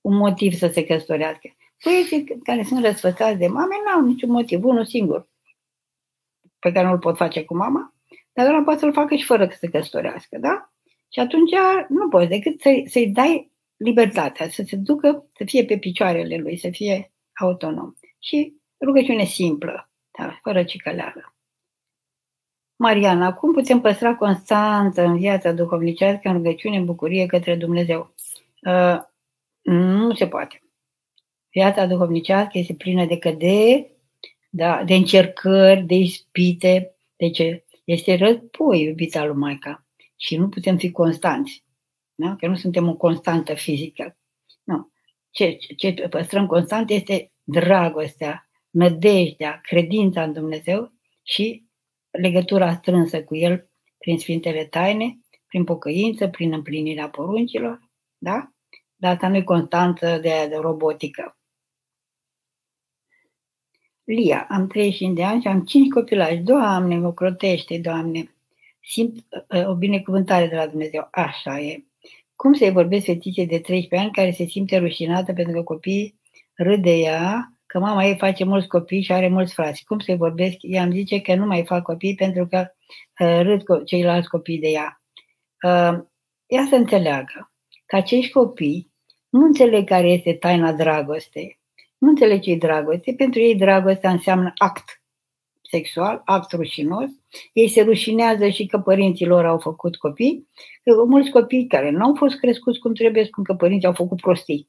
un 0.00 0.16
motiv 0.16 0.52
să 0.52 0.68
se 0.68 0.84
căsătorească. 0.84 1.56
Băieții 1.84 2.24
care 2.42 2.62
sunt 2.62 2.84
răsfățați 2.84 3.38
de 3.38 3.46
mame 3.46 3.74
n-au 3.84 4.04
niciun 4.06 4.30
motiv, 4.30 4.64
unul 4.64 4.84
singur, 4.84 5.28
pe 6.58 6.72
care 6.72 6.86
nu 6.86 6.92
îl 6.92 6.98
pot 6.98 7.16
face 7.16 7.44
cu 7.44 7.56
mama, 7.56 7.94
dar 8.32 8.48
ăla 8.48 8.62
poate 8.62 8.78
să-l 8.78 8.92
facă 8.92 9.14
și 9.14 9.24
fără 9.24 9.48
să 9.50 9.56
se 9.60 9.68
căsătorească, 9.68 10.38
da? 10.38 10.72
Și 11.12 11.20
atunci 11.20 11.50
nu 11.88 12.08
poți 12.08 12.28
decât 12.28 12.60
să, 12.60 12.82
să-i 12.86 13.08
dai 13.10 13.52
libertatea, 13.76 14.48
să 14.48 14.62
se 14.66 14.76
ducă, 14.76 15.28
să 15.36 15.44
fie 15.44 15.64
pe 15.64 15.78
picioarele 15.78 16.36
lui, 16.36 16.58
să 16.58 16.68
fie 16.70 17.12
autonom. 17.40 17.94
Și 18.18 18.54
rugăciune 18.84 19.24
simplă, 19.24 19.90
da, 20.18 20.38
fără 20.42 20.64
cicăleală. 20.64 21.37
Mariana, 22.78 23.34
cum 23.34 23.52
putem 23.52 23.80
păstra 23.80 24.14
constanță 24.14 25.02
în 25.02 25.16
viața 25.16 25.52
duhovnicească, 25.52 26.28
în 26.28 26.34
rugăciune, 26.34 26.76
în 26.76 26.84
bucurie 26.84 27.26
către 27.26 27.56
Dumnezeu? 27.56 28.14
Uh, 28.62 28.98
nu 29.62 30.14
se 30.14 30.26
poate. 30.26 30.62
Viața 31.50 31.86
duhovnicească 31.86 32.58
este 32.58 32.74
plină 32.74 33.06
de 33.06 33.18
căderi, 33.18 33.96
da, 34.50 34.84
de 34.84 34.94
încercări, 34.94 35.82
de 35.82 35.94
ispite. 35.94 36.94
Deci 37.16 37.40
este 37.84 38.16
război, 38.16 38.82
iubita 38.82 39.24
lui 39.24 39.36
Maica. 39.36 39.86
Și 40.16 40.36
nu 40.36 40.48
putem 40.48 40.76
fi 40.76 40.90
constanți. 40.90 41.64
Da? 42.14 42.36
Că 42.36 42.46
nu 42.46 42.56
suntem 42.56 42.88
o 42.88 42.96
constantă 42.96 43.54
fizică. 43.54 44.16
Nu. 44.64 44.90
Ce, 45.30 45.58
ce 45.76 45.92
păstrăm 45.92 46.46
constant 46.46 46.90
este 46.90 47.32
dragostea, 47.42 48.50
nădejdea, 48.70 49.60
credința 49.62 50.22
în 50.22 50.32
Dumnezeu 50.32 50.92
și 51.22 51.67
legătura 52.10 52.74
strânsă 52.74 53.24
cu 53.24 53.36
El 53.36 53.70
prin 53.98 54.18
Sfintele 54.18 54.64
Taine, 54.64 55.18
prin 55.46 55.64
pocăință, 55.64 56.28
prin 56.28 56.52
împlinirea 56.52 57.08
poruncilor, 57.08 57.90
da? 58.18 58.52
Dar 58.96 59.14
asta 59.14 59.28
nu 59.28 59.36
e 59.36 59.42
constanță 59.42 60.18
de, 60.18 60.46
de 60.48 60.56
robotică. 60.60 61.38
Lia, 64.04 64.46
am 64.48 64.66
35 64.66 65.16
de 65.16 65.24
ani 65.24 65.40
și 65.40 65.48
am 65.48 65.64
5 65.64 65.88
copilași. 65.88 66.36
Doamne, 66.36 66.98
mă 66.98 67.12
crotește, 67.12 67.78
Doamne. 67.78 68.34
Simt 68.80 69.26
uh, 69.48 69.68
o 69.68 69.74
binecuvântare 69.74 70.46
de 70.46 70.54
la 70.54 70.66
Dumnezeu. 70.66 71.08
Așa 71.10 71.60
e. 71.60 71.84
Cum 72.34 72.52
să-i 72.52 72.72
vorbesc 72.72 73.04
fetiței 73.04 73.46
de 73.46 73.58
13 73.58 74.08
ani 74.08 74.14
care 74.16 74.30
se 74.30 74.44
simte 74.44 74.78
rușinată 74.78 75.32
pentru 75.32 75.52
că 75.52 75.62
copiii 75.62 76.20
râd 76.54 76.82
de 76.82 76.94
ea, 76.94 77.57
că 77.68 77.78
mama 77.78 78.04
ei 78.04 78.16
face 78.16 78.44
mulți 78.44 78.66
copii 78.66 79.02
și 79.02 79.12
are 79.12 79.28
mulți 79.28 79.54
frați. 79.54 79.84
Cum 79.84 79.98
să-i 79.98 80.16
vorbesc? 80.16 80.56
I-am 80.60 80.90
zice 80.90 81.20
că 81.20 81.34
nu 81.34 81.46
mai 81.46 81.64
fac 81.64 81.82
copii 81.82 82.14
pentru 82.14 82.46
că 82.46 82.66
uh, 83.24 83.40
râd 83.42 83.62
cu 83.62 83.82
ceilalți 83.84 84.28
copii 84.28 84.58
de 84.58 84.68
ea. 84.68 85.00
Uh, 85.62 85.98
ea 86.46 86.66
să 86.68 86.74
înțeleagă 86.74 87.52
că 87.86 87.96
acești 87.96 88.32
copii 88.32 88.92
nu 89.28 89.44
înțeleg 89.44 89.86
care 89.86 90.08
este 90.08 90.32
taina 90.32 90.72
dragostei. 90.72 91.60
Nu 91.98 92.08
înțeleg 92.08 92.40
ce 92.40 92.50
e 92.50 92.56
dragoste. 92.56 93.14
Pentru 93.16 93.40
ei 93.40 93.56
dragostea 93.56 94.10
înseamnă 94.10 94.52
act 94.56 95.02
sexual, 95.62 96.22
act 96.24 96.52
rușinos. 96.52 97.08
Ei 97.52 97.68
se 97.68 97.82
rușinează 97.82 98.48
și 98.48 98.66
că 98.66 98.78
părinții 98.78 99.26
lor 99.26 99.46
au 99.46 99.58
făcut 99.58 99.96
copii. 99.96 100.48
Mulți 101.08 101.30
copii 101.30 101.66
care 101.66 101.90
nu 101.90 102.04
au 102.04 102.14
fost 102.14 102.38
crescuți 102.38 102.78
cum 102.78 102.94
trebuie 102.94 103.24
spun 103.24 103.44
că 103.44 103.54
părinții 103.54 103.88
au 103.88 103.94
făcut 103.94 104.20
prostii. 104.20 104.68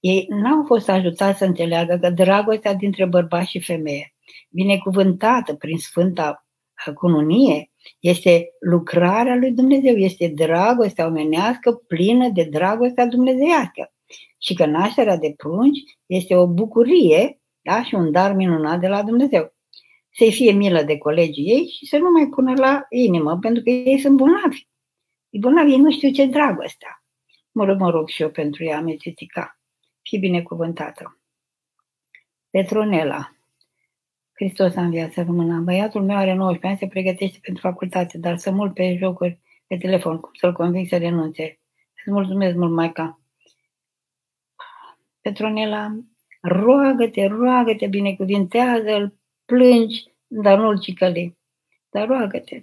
Ei 0.00 0.26
n-au 0.28 0.64
fost 0.66 0.88
ajutați 0.88 1.38
să 1.38 1.44
înțeleagă 1.44 1.98
că 2.00 2.10
dragostea 2.10 2.74
dintre 2.74 3.04
bărbat 3.04 3.46
și 3.46 3.60
femeie, 3.60 4.14
binecuvântată 4.48 5.54
prin 5.54 5.78
Sfânta 5.78 6.46
Cununie, 6.94 7.70
este 7.98 8.48
lucrarea 8.60 9.36
lui 9.36 9.52
Dumnezeu, 9.52 9.94
este 9.96 10.32
dragostea 10.34 11.06
omenească 11.06 11.72
plină 11.72 12.28
de 12.28 12.48
dragostea 12.50 13.06
dumnezeiască. 13.06 13.92
Și 14.38 14.54
că 14.54 14.66
nașterea 14.66 15.16
de 15.16 15.34
prunci 15.36 15.78
este 16.06 16.36
o 16.36 16.46
bucurie 16.46 17.40
da? 17.62 17.82
și 17.82 17.94
un 17.94 18.10
dar 18.10 18.32
minunat 18.32 18.80
de 18.80 18.88
la 18.88 19.02
Dumnezeu. 19.02 19.54
Să-i 20.12 20.32
fie 20.32 20.52
milă 20.52 20.82
de 20.82 20.98
colegii 20.98 21.44
ei 21.44 21.66
și 21.66 21.86
să 21.86 21.98
nu 21.98 22.10
mai 22.10 22.26
pună 22.26 22.54
la 22.56 22.86
inimă, 22.88 23.38
pentru 23.40 23.62
că 23.62 23.70
ei 23.70 23.98
sunt 23.98 24.16
bolnavi. 24.16 24.66
E 25.30 25.38
bolnavi, 25.38 25.70
ei 25.70 25.78
nu 25.78 25.90
știu 25.90 26.10
ce 26.10 26.26
dragostea. 26.26 27.04
Mă 27.52 27.64
rog, 27.64 27.78
mă 27.78 27.90
rog 27.90 28.08
și 28.08 28.22
eu 28.22 28.30
pentru 28.30 28.64
ea, 28.64 28.80
Mețitica. 28.80 29.59
Fi 30.10 30.18
binecuvântată. 30.18 31.18
Petronela. 32.50 33.32
Hristos 34.32 34.76
a 34.76 34.82
înviat 34.82 35.12
să 35.12 35.22
rămână. 35.22 35.60
Băiatul 35.60 36.02
meu 36.02 36.16
are 36.16 36.34
19 36.34 36.66
ani, 36.66 36.78
se 36.78 36.86
pregătește 36.86 37.38
pentru 37.42 37.68
facultate, 37.68 38.18
dar 38.18 38.36
să 38.36 38.50
mult 38.50 38.74
pe 38.74 38.96
jocuri 38.96 39.40
pe 39.66 39.76
telefon. 39.76 40.18
Cum 40.20 40.30
să-l 40.32 40.52
convinc 40.52 40.88
să 40.88 40.96
renunțe? 40.96 41.60
Îți 41.96 42.10
mulțumesc 42.10 42.56
mult, 42.56 42.72
Maica. 42.72 43.20
Petronela, 45.20 45.98
roagă-te, 46.40 47.26
roagă-te, 47.26 47.86
binecuvintează-l, 47.86 49.18
plângi, 49.44 50.04
dar 50.26 50.58
nu-l 50.58 50.80
cicăli. 50.80 51.38
Dar 51.90 52.06
roagă-te. 52.06 52.62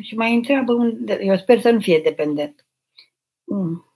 Și 0.00 0.14
mai 0.14 0.34
întreabă 0.34 0.72
unde. 0.72 1.18
Eu 1.22 1.36
sper 1.36 1.60
să 1.60 1.70
nu 1.70 1.80
fie 1.80 2.00
dependent. 2.00 2.66
Mm. 3.44 3.87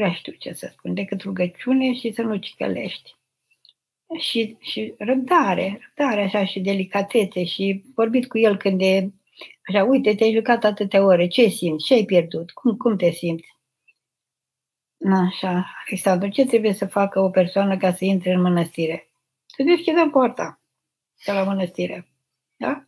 Prea 0.00 0.12
știu 0.12 0.32
ce 0.32 0.52
să 0.52 0.68
spun, 0.72 0.94
decât 0.94 1.20
rugăciune 1.20 1.94
și 1.94 2.12
să 2.12 2.22
nu 2.22 2.36
cicălești. 2.36 3.16
Și, 4.18 4.56
și 4.60 4.94
răbdare, 4.98 5.80
răbdare 5.82 6.22
așa 6.22 6.44
și 6.44 6.60
delicatețe 6.60 7.44
și 7.44 7.84
vorbit 7.94 8.28
cu 8.28 8.38
el 8.38 8.56
când 8.56 8.80
e 8.80 9.10
așa, 9.68 9.84
uite, 9.84 10.14
te-ai 10.14 10.32
jucat 10.32 10.64
atâtea 10.64 11.04
ore, 11.04 11.26
ce 11.26 11.48
simți, 11.48 11.84
ce 11.84 11.94
ai 11.94 12.04
pierdut, 12.04 12.50
cum, 12.50 12.76
cum 12.76 12.96
te 12.96 13.10
simți? 13.10 13.56
Așa, 15.10 15.66
Alexandru, 15.86 16.28
ce 16.28 16.44
trebuie 16.44 16.72
să 16.72 16.86
facă 16.86 17.20
o 17.20 17.30
persoană 17.30 17.76
ca 17.76 17.92
să 17.92 18.04
intre 18.04 18.32
în 18.32 18.40
mănăstire? 18.40 19.10
Să 19.46 19.62
deschidă 19.62 20.08
poarta 20.12 20.60
de 21.24 21.32
la 21.32 21.44
mănăstire. 21.44 22.08
Da? 22.56 22.84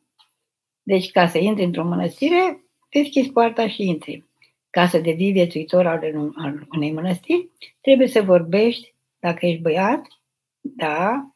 Deci, 0.82 1.10
ca 1.10 1.28
să 1.28 1.38
intri 1.38 1.64
într-o 1.64 1.84
mănăstire, 1.84 2.64
deschizi 2.88 3.32
poarta 3.32 3.68
și 3.68 3.82
intri. 3.82 4.30
Ca 4.73 4.87
să 4.89 4.99
devii 4.99 5.33
viețuitor 5.33 5.87
al, 5.87 6.33
al 6.37 6.66
unei 6.75 6.93
mănăstiri, 6.93 7.49
trebuie 7.81 8.09
să 8.09 8.23
vorbești, 8.23 8.95
dacă 9.18 9.47
ești 9.47 9.61
băiat, 9.61 10.07
da, 10.61 11.33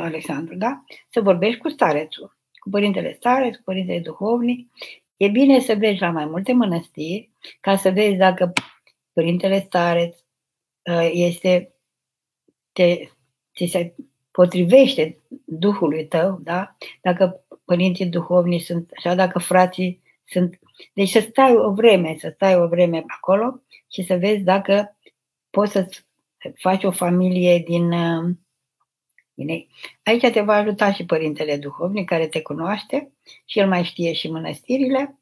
Alexandru, 0.00 0.54
da, 0.56 0.84
să 1.10 1.20
vorbești 1.20 1.60
cu 1.60 1.68
starețul, 1.68 2.36
cu 2.58 2.68
părintele 2.70 3.12
stareț, 3.12 3.56
cu 3.56 3.62
părintele 3.64 4.00
duhovnic. 4.00 4.70
E 5.16 5.28
bine 5.28 5.60
să 5.60 5.74
vezi 5.74 6.00
la 6.00 6.10
mai 6.10 6.24
multe 6.24 6.52
mănăstiri 6.52 7.30
ca 7.60 7.76
să 7.76 7.90
vezi 7.90 8.16
dacă 8.16 8.52
părintele 9.12 9.60
stareț 9.60 10.16
este, 11.12 11.74
te, 12.72 13.08
ți 13.56 13.66
se 13.70 13.94
potrivește 14.30 15.18
Duhului 15.44 16.06
tău, 16.06 16.38
da? 16.42 16.76
Dacă 17.00 17.44
părinții 17.64 18.06
duhovni 18.06 18.58
sunt 18.58 18.90
așa, 18.96 19.14
dacă 19.14 19.38
frații 19.38 20.02
sunt... 20.28 20.58
Deci 20.92 21.08
să 21.08 21.20
stai 21.20 21.56
o 21.56 21.72
vreme, 21.72 22.16
să 22.18 22.30
stai 22.34 22.56
o 22.56 22.68
vreme 22.68 23.04
acolo 23.06 23.62
și 23.90 24.02
să 24.02 24.16
vezi 24.16 24.42
dacă 24.42 24.96
poți 25.50 25.72
să 25.72 25.88
faci 26.54 26.84
o 26.84 26.90
familie 26.90 27.58
din, 27.58 27.90
din 29.34 29.48
ei. 29.48 29.68
Aici 30.02 30.30
te 30.30 30.40
va 30.40 30.54
ajuta 30.54 30.92
și 30.92 31.04
părintele 31.04 31.56
duhovnic 31.56 32.08
care 32.08 32.26
te 32.26 32.42
cunoaște 32.42 33.12
și 33.44 33.58
el 33.58 33.68
mai 33.68 33.84
știe 33.84 34.12
și 34.12 34.30
mănăstirile, 34.30 35.18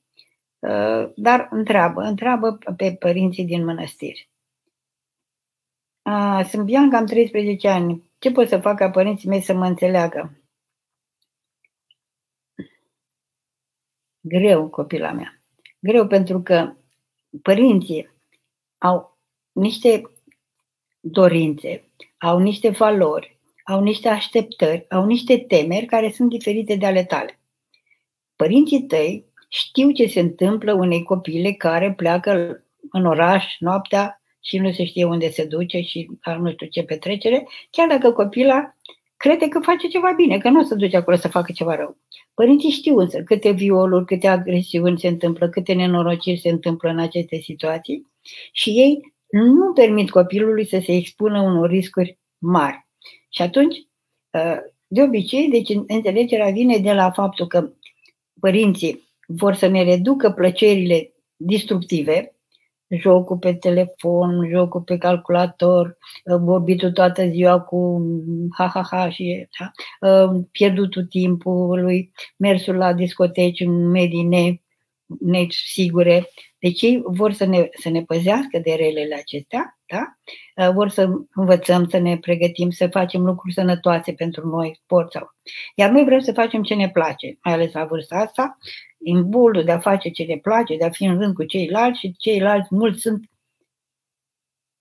dar 1.14 1.48
întreabă, 1.50 2.02
întreabă 2.02 2.58
pe 2.76 2.96
părinții 2.98 3.44
din 3.44 3.64
mănăstiri. 3.64 4.30
Sunt 6.48 6.64
Bianca, 6.64 6.96
am 6.96 7.06
13 7.06 7.68
ani. 7.68 8.02
Ce 8.18 8.30
pot 8.30 8.48
să 8.48 8.58
fac 8.58 8.76
ca 8.76 8.90
părinții 8.90 9.28
mei 9.28 9.40
să 9.40 9.54
mă 9.54 9.66
înțeleagă? 9.66 10.40
Greu, 14.28 14.68
copila 14.68 15.12
mea. 15.12 15.40
Greu 15.80 16.06
pentru 16.06 16.42
că 16.42 16.72
părinții 17.42 18.10
au 18.78 19.18
niște 19.52 20.02
dorințe, 21.00 21.90
au 22.18 22.38
niște 22.38 22.68
valori, 22.68 23.38
au 23.64 23.82
niște 23.82 24.08
așteptări, 24.08 24.86
au 24.90 25.04
niște 25.04 25.38
temeri 25.38 25.86
care 25.86 26.10
sunt 26.10 26.28
diferite 26.28 26.76
de 26.76 26.86
ale 26.86 27.04
tale. 27.04 27.38
Părinții 28.36 28.82
tăi 28.82 29.24
știu 29.48 29.90
ce 29.90 30.06
se 30.06 30.20
întâmplă 30.20 30.72
unei 30.72 31.02
copile 31.02 31.52
care 31.52 31.92
pleacă 31.92 32.64
în 32.90 33.06
oraș 33.06 33.44
noaptea 33.58 34.22
și 34.40 34.58
nu 34.58 34.72
se 34.72 34.84
știe 34.84 35.04
unde 35.04 35.30
se 35.30 35.44
duce 35.44 35.80
și 35.80 36.10
nu 36.38 36.50
știu 36.50 36.66
ce 36.66 36.82
petrecere, 36.82 37.48
chiar 37.70 37.88
dacă 37.88 38.12
copila 38.12 38.74
crede 39.16 39.48
că 39.48 39.60
face 39.60 39.86
ceva 39.88 40.12
bine, 40.16 40.38
că 40.38 40.48
nu 40.48 40.60
o 40.60 40.64
să 40.64 40.74
duce 40.74 40.96
acolo 40.96 41.16
să 41.16 41.28
facă 41.28 41.52
ceva 41.52 41.74
rău. 41.74 41.96
Părinții 42.36 42.70
știu 42.70 42.98
însă 42.98 43.22
câte 43.22 43.50
violuri, 43.50 44.04
câte 44.04 44.26
agresiuni 44.26 44.98
se 44.98 45.08
întâmplă, 45.08 45.48
câte 45.48 45.72
nenorociri 45.72 46.40
se 46.40 46.48
întâmplă 46.48 46.90
în 46.90 46.98
aceste 46.98 47.36
situații 47.36 48.06
și 48.52 48.70
ei 48.70 49.14
nu 49.30 49.72
permit 49.72 50.10
copilului 50.10 50.66
să 50.66 50.82
se 50.84 50.92
expună 50.92 51.40
unor 51.40 51.68
riscuri 51.68 52.18
mari. 52.38 52.86
Și 53.30 53.42
atunci, 53.42 53.76
ă, 54.34 54.56
de 54.86 55.02
obicei, 55.02 55.48
deci 55.48 55.68
înțelegerea 55.86 56.50
vine 56.50 56.78
de 56.78 56.92
la 56.92 57.10
faptul 57.10 57.46
că 57.46 57.72
părinții 58.40 59.08
vor 59.26 59.54
să 59.54 59.66
ne 59.66 59.82
reducă 59.82 60.30
plăcerile 60.30 61.14
destructive, 61.36 62.35
jocul 62.88 63.38
pe 63.38 63.54
telefon, 63.54 64.48
jocul 64.48 64.80
pe 64.80 64.98
calculator, 64.98 65.98
uh, 66.24 66.36
vorbitul 66.38 66.92
toată 66.92 67.26
ziua 67.28 67.60
cu 67.60 68.02
ha-ha-ha 68.56 69.10
și 69.10 69.48
da? 69.58 69.70
Uh, 70.08 70.44
pierdutul 70.50 71.04
timpului, 71.04 72.12
mersul 72.36 72.74
la 72.74 72.92
discoteci 72.92 73.60
în 73.60 73.90
medii 73.90 74.24
ne, 74.24 74.60
nesigure. 75.20 76.28
Deci 76.66 76.82
ei 76.82 77.02
vor 77.04 77.32
să 77.32 77.44
ne, 77.44 77.68
să 77.80 77.88
ne 77.88 78.02
păzească 78.02 78.58
de 78.58 78.74
relele 78.74 79.14
acestea, 79.14 79.78
da? 79.86 80.02
Uh, 80.66 80.72
vor 80.74 80.88
să 80.88 81.08
învățăm, 81.34 81.88
să 81.88 81.98
ne 81.98 82.18
pregătim, 82.18 82.70
să 82.70 82.88
facem 82.88 83.24
lucruri 83.24 83.54
sănătoase 83.54 84.12
pentru 84.12 84.46
noi, 84.46 84.80
sport 84.82 85.12
sau. 85.12 85.34
Iar 85.74 85.90
noi 85.90 86.04
vrem 86.04 86.20
să 86.20 86.32
facem 86.32 86.62
ce 86.62 86.74
ne 86.74 86.90
place, 86.90 87.38
mai 87.44 87.54
ales 87.54 87.72
la 87.72 87.84
vârsta 87.84 88.16
asta, 88.16 88.56
imbolul 88.98 89.64
de 89.64 89.72
a 89.72 89.78
face 89.78 90.08
ce 90.08 90.22
ne 90.22 90.36
place, 90.36 90.76
de 90.76 90.84
a 90.84 90.90
fi 90.90 91.04
în 91.04 91.18
rând 91.18 91.34
cu 91.34 91.44
ceilalți 91.44 91.98
și 91.98 92.14
ceilalți, 92.18 92.68
mulți 92.70 93.00
sunt, 93.00 93.24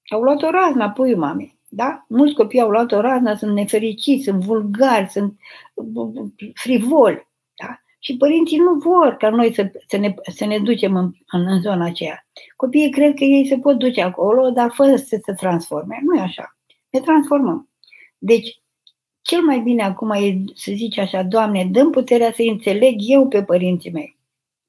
au 0.09 0.21
luat 0.21 0.41
o 0.41 0.49
raznă 0.49 0.83
apoi 0.83 1.15
mamei. 1.15 1.59
Da? 1.69 2.05
Mulți 2.07 2.33
copii 2.33 2.61
au 2.61 2.69
luat 2.69 2.91
o 2.91 3.01
raznă, 3.01 3.35
sunt 3.35 3.53
nefericiți, 3.53 4.23
sunt 4.23 4.43
vulgari, 4.43 5.09
sunt 5.09 5.39
frivoli. 6.53 7.27
Da? 8.05 8.11
Și 8.11 8.17
părinții 8.17 8.57
nu 8.57 8.73
vor 8.73 9.15
ca 9.17 9.29
noi 9.29 9.53
să, 9.53 9.71
să, 9.87 9.97
ne, 9.97 10.13
să 10.31 10.45
ne 10.45 10.59
ducem 10.59 10.95
în, 10.95 11.11
în, 11.31 11.47
în 11.47 11.61
zona 11.61 11.85
aceea. 11.85 12.27
Copiii 12.55 12.91
cred 12.91 13.13
că 13.13 13.23
ei 13.23 13.47
se 13.47 13.57
pot 13.57 13.77
duce 13.77 14.01
acolo, 14.01 14.49
dar 14.49 14.71
fără 14.73 14.95
să 14.95 15.19
se 15.23 15.33
transforme. 15.33 15.99
Nu 16.03 16.15
e 16.15 16.21
așa. 16.21 16.57
Ne 16.89 16.99
transformăm. 16.99 17.69
Deci, 18.17 18.61
cel 19.21 19.41
mai 19.41 19.59
bine 19.59 19.83
acum 19.83 20.09
e 20.09 20.43
să 20.53 20.71
zici 20.75 20.97
așa, 20.97 21.23
Doamne, 21.23 21.65
dăm 21.71 21.91
puterea 21.91 22.31
să 22.31 22.41
înțeleg 22.41 22.95
eu 22.97 23.27
pe 23.27 23.43
părinții 23.43 23.91
mei. 23.91 24.17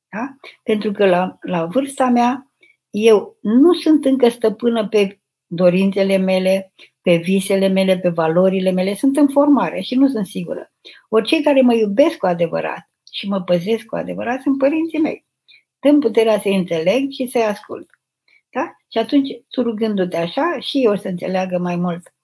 Da? 0.08 0.36
Pentru 0.62 0.92
că 0.92 1.06
la, 1.06 1.38
la 1.40 1.64
vârsta 1.64 2.06
mea, 2.06 2.50
eu 2.90 3.36
nu 3.40 3.74
sunt 3.74 4.04
încă 4.04 4.28
stăpână 4.28 4.88
pe 4.88 5.20
dorințele 5.46 6.16
mele, 6.16 6.72
pe 7.02 7.16
visele 7.16 7.68
mele, 7.68 7.98
pe 7.98 8.08
valorile 8.08 8.70
mele, 8.70 8.94
sunt 8.94 9.16
în 9.16 9.28
formare 9.28 9.80
și 9.80 9.94
nu 9.94 10.08
sunt 10.08 10.26
sigură. 10.26 10.72
Ori 11.08 11.26
cei 11.26 11.42
care 11.42 11.60
mă 11.60 11.74
iubesc 11.74 12.16
cu 12.16 12.26
adevărat 12.26 12.90
și 13.16 13.28
mă 13.28 13.42
păzesc 13.42 13.84
cu 13.84 13.96
adevărat 13.96 14.40
sunt 14.40 14.58
părinții 14.58 14.98
mei. 14.98 15.24
Dăm 15.80 16.00
puterea 16.00 16.40
să 16.40 16.48
înțeleg 16.48 17.10
și 17.10 17.26
să-i 17.26 17.44
ascult. 17.44 17.90
Da? 18.50 18.76
Și 18.88 18.98
atunci, 18.98 19.28
tu 19.48 19.62
rugându-te 19.62 20.16
așa, 20.16 20.58
și 20.60 20.84
eu 20.84 20.92
o 20.92 20.96
să 20.96 21.08
înțeleagă 21.08 21.58
mai 21.58 21.76
mult 21.76 22.14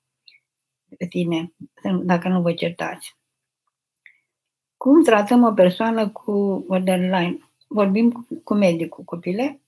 pe 0.98 1.06
tine, 1.06 1.52
dacă 2.02 2.28
nu 2.28 2.42
vă 2.42 2.52
certați. 2.52 3.16
Cum 4.76 5.04
tratăm 5.04 5.42
o 5.42 5.52
persoană 5.52 6.08
cu 6.08 6.64
borderline? 6.66 7.38
Vorbim 7.66 8.26
cu 8.44 8.54
medicul, 8.54 9.04
copile. 9.04 9.60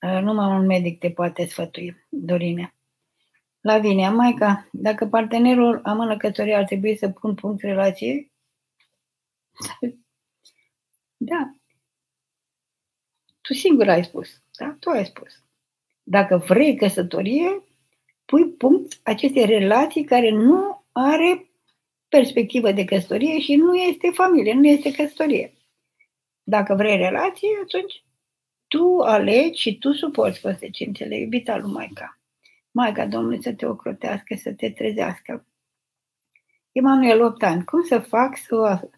Uh, 0.00 0.20
numai 0.22 0.46
un 0.46 0.66
medic 0.66 0.98
te 0.98 1.10
poate 1.10 1.46
sfătui, 1.46 2.06
Dorine. 2.08 2.74
Lavinia, 3.60 4.10
Maica, 4.10 4.68
dacă 4.72 5.06
partenerul 5.06 5.80
amână 5.84 6.16
căsătoria, 6.16 6.58
ar 6.58 6.64
trebui 6.64 6.96
să 6.96 7.08
pun 7.08 7.34
punct 7.34 7.62
relație? 7.62 8.30
Da. 11.24 11.50
Tu 13.40 13.54
singur 13.54 13.88
ai 13.88 14.04
spus. 14.04 14.42
Da? 14.58 14.76
Tu 14.80 14.90
ai 14.90 15.04
spus. 15.04 15.42
Dacă 16.02 16.36
vrei 16.36 16.76
căsătorie, 16.76 17.62
pui 18.24 18.50
punct 18.50 19.00
aceste 19.02 19.44
relații 19.44 20.04
care 20.04 20.30
nu 20.30 20.84
are 20.92 21.50
perspectivă 22.08 22.72
de 22.72 22.84
căsătorie 22.84 23.40
și 23.40 23.54
nu 23.54 23.76
este 23.76 24.10
familie, 24.10 24.52
nu 24.52 24.66
este 24.66 24.92
căsătorie. 24.92 25.52
Dacă 26.42 26.74
vrei 26.74 26.96
relație, 26.96 27.48
atunci 27.62 28.04
tu 28.66 28.98
alegi 28.98 29.60
și 29.60 29.78
tu 29.78 29.92
suporți 29.92 30.40
consecințele, 30.40 31.16
iubita 31.18 31.56
lui 31.56 31.72
Maica. 31.72 32.18
Maica 32.70 33.06
Domnului 33.06 33.42
să 33.42 33.52
te 33.52 33.66
ocrotească, 33.66 34.34
să 34.34 34.52
te 34.52 34.70
trezească. 34.70 35.46
Emanuel 36.72 37.22
8 37.22 37.42
ani. 37.42 37.64
Cum 37.64 37.82
să 37.82 37.98
fac 37.98 38.36
să, 38.36 38.88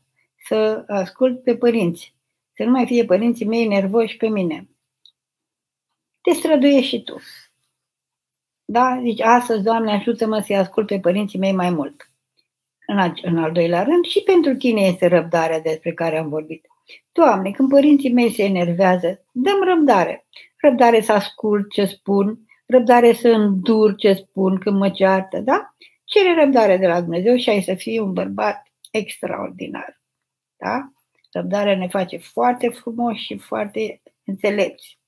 să 0.49 0.85
ascult 0.87 1.43
pe 1.43 1.57
părinți? 1.57 2.16
Să 2.57 2.65
nu 2.65 2.71
mai 2.71 2.87
fie 2.87 3.05
părinții 3.05 3.47
mei 3.47 3.67
nervoși 3.67 4.17
pe 4.17 4.29
mine. 4.29 4.69
Te 6.23 6.33
străduiești 6.33 6.89
și 6.89 7.03
tu. 7.03 7.17
Da? 8.65 9.01
Zici, 9.03 9.21
astăzi, 9.21 9.63
Doamne, 9.63 9.93
ajută-mă 9.93 10.41
să-i 10.41 10.57
ascult 10.57 10.87
pe 10.87 11.01
părinții 11.01 11.39
mei 11.39 11.53
mai 11.53 11.71
mult. 11.71 12.11
În 12.87 12.99
al, 12.99 13.19
în 13.23 13.39
al 13.39 13.53
doilea 13.53 13.83
rând, 13.83 14.05
și 14.05 14.21
pentru 14.21 14.55
tine 14.55 14.81
este 14.81 15.07
răbdarea 15.07 15.61
despre 15.61 15.93
care 15.93 16.19
am 16.19 16.29
vorbit. 16.29 16.67
Doamne, 17.13 17.51
când 17.51 17.69
părinții 17.69 18.13
mei 18.13 18.33
se 18.33 18.43
enervează, 18.43 19.25
dăm 19.33 19.63
răbdare. 19.63 20.27
Răbdare 20.57 21.01
să 21.01 21.13
ascult 21.13 21.73
ce 21.73 21.85
spun, 21.85 22.39
răbdare 22.67 23.13
să 23.13 23.29
îndur 23.29 23.95
ce 23.95 24.13
spun 24.13 24.59
când 24.59 24.77
mă 24.77 24.91
ceartă, 24.91 25.39
da? 25.39 25.75
Cere 26.05 26.35
răbdare 26.35 26.77
de 26.77 26.87
la 26.87 27.01
Dumnezeu 27.01 27.37
și 27.37 27.49
ai 27.49 27.63
să 27.63 27.75
fii 27.75 27.99
un 27.99 28.13
bărbat 28.13 28.63
extraordinar. 28.91 30.01
Da? 30.57 30.91
Răbdarea 31.37 31.77
ne 31.77 31.89
face 31.89 32.17
foarte 32.17 32.69
frumos 32.69 33.17
și 33.17 33.37
foarte 33.37 34.03
înțelepți. 34.25 34.99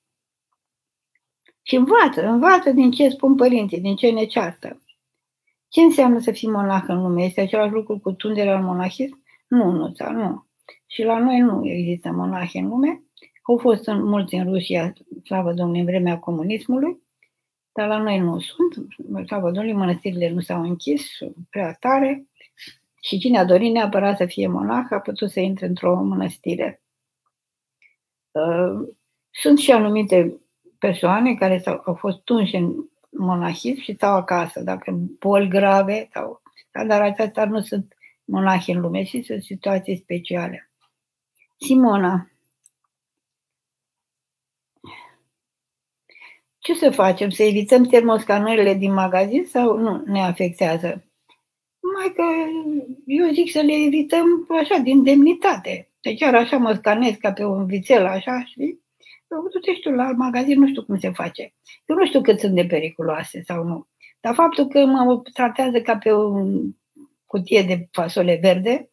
Și 1.61 1.75
învață, 1.75 2.25
învață 2.25 2.71
din 2.71 2.91
ce 2.91 3.09
spun 3.09 3.35
părinții, 3.35 3.81
din 3.81 3.95
ce 3.95 4.11
ne 4.11 4.25
ceartă. 4.25 4.81
Ce 5.67 5.81
înseamnă 5.81 6.19
să 6.19 6.31
fii 6.31 6.49
monah 6.49 6.83
în 6.87 7.01
lume? 7.01 7.23
Este 7.23 7.41
același 7.41 7.71
lucru 7.71 7.99
cu 7.99 8.11
tunderea 8.11 8.57
în 8.57 8.65
monahism? 8.65 9.23
Nu, 9.47 9.71
nu, 9.71 9.93
nu. 10.11 10.45
Și 10.85 11.03
la 11.03 11.19
noi 11.19 11.39
nu 11.39 11.67
există 11.67 12.11
monahi 12.11 12.57
în 12.57 12.67
lume. 12.67 13.03
Au 13.41 13.57
fost 13.57 13.87
în, 13.87 14.03
mulți 14.03 14.35
în 14.35 14.51
Rusia, 14.51 14.93
slavă 15.23 15.53
Domnului, 15.53 15.79
în 15.79 15.85
vremea 15.85 16.19
comunismului, 16.19 17.01
dar 17.71 17.87
la 17.87 17.97
noi 17.97 18.19
nu 18.19 18.39
sunt. 18.39 18.85
Slavă 19.25 19.51
Domnului, 19.51 19.79
mănăstirile 19.79 20.29
nu 20.29 20.39
s-au 20.39 20.61
închis 20.61 21.07
prea 21.49 21.73
tare 21.73 22.28
și 23.01 23.19
cine 23.19 23.37
a 23.37 23.45
dorit 23.45 23.71
neapărat 23.71 24.17
să 24.17 24.25
fie 24.25 24.47
monah 24.47 24.85
a 24.89 24.99
putut 24.99 25.31
să 25.31 25.39
intre 25.39 25.65
într-o 25.65 26.03
mănăstire. 26.03 26.81
Uh, 28.31 28.87
sunt 29.29 29.59
și 29.59 29.71
anumite 29.71 30.41
persoane 30.79 31.35
care 31.35 31.61
au 31.85 31.93
fost 31.93 32.19
tunși 32.19 32.55
în 32.55 32.75
monahism 33.09 33.81
și 33.81 33.93
stau 33.93 34.15
acasă, 34.15 34.61
dacă 34.61 34.91
boli 35.19 35.47
grave, 35.47 36.09
sau, 36.13 36.41
dar 36.87 37.01
acestea 37.01 37.45
nu 37.45 37.61
sunt 37.61 37.93
monahi 38.25 38.71
în 38.71 38.79
lume 38.79 39.03
și 39.03 39.21
sunt 39.21 39.43
situații 39.43 39.97
speciale. 39.97 40.71
Simona, 41.57 42.29
ce 46.57 46.73
să 46.73 46.91
facem? 46.91 47.29
Să 47.29 47.43
evităm 47.43 47.83
termoscanările 47.83 48.73
din 48.73 48.93
magazin 48.93 49.45
sau 49.45 49.77
nu 49.77 50.03
ne 50.05 50.21
afectează? 50.21 51.08
Mai 51.95 52.11
că 52.15 52.23
eu 53.05 53.31
zic 53.31 53.51
să 53.51 53.61
le 53.61 53.73
evităm 53.73 54.47
așa, 54.49 54.77
din 54.77 55.03
demnitate. 55.03 55.89
Deci 56.01 56.19
chiar 56.19 56.35
așa 56.35 56.57
mă 56.57 56.73
scanez 56.73 57.15
ca 57.15 57.31
pe 57.33 57.43
un 57.43 57.65
vițel, 57.65 58.05
așa, 58.05 58.43
știi? 58.45 58.81
du-te 59.29 59.73
știu 59.73 59.91
la 59.91 60.11
magazin, 60.11 60.59
nu 60.59 60.67
știu 60.67 60.83
cum 60.83 60.99
se 60.99 61.09
face. 61.09 61.53
Eu 61.85 61.95
nu 61.95 62.05
știu 62.05 62.21
cât 62.21 62.39
sunt 62.39 62.55
de 62.55 62.65
periculoase 62.65 63.41
sau 63.45 63.63
nu. 63.63 63.87
Dar 64.19 64.33
faptul 64.33 64.67
că 64.67 64.85
mă 64.85 65.21
tratează 65.33 65.81
ca 65.81 65.97
pe 65.97 66.11
o 66.11 66.45
cutie 67.25 67.61
de 67.61 67.87
fasole 67.91 68.39
verde, 68.41 68.91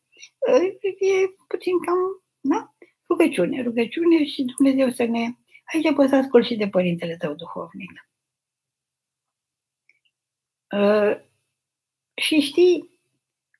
e 0.98 1.35
puțin 1.48 1.78
cam, 1.78 1.97
da? 2.40 2.74
Rugăciune, 3.09 3.62
rugăciune 3.62 4.24
și 4.24 4.44
Dumnezeu 4.56 4.90
să 4.90 5.05
ne... 5.05 5.28
Aici 5.73 5.94
poți 5.94 6.09
să 6.09 6.16
ascult 6.16 6.47
și 6.47 6.56
de 6.56 6.68
părintele 6.68 7.16
tău 7.16 7.35
duhovnic. 7.35 7.90
Uh, 12.17 12.23
și 12.23 12.41
știi, 12.41 12.91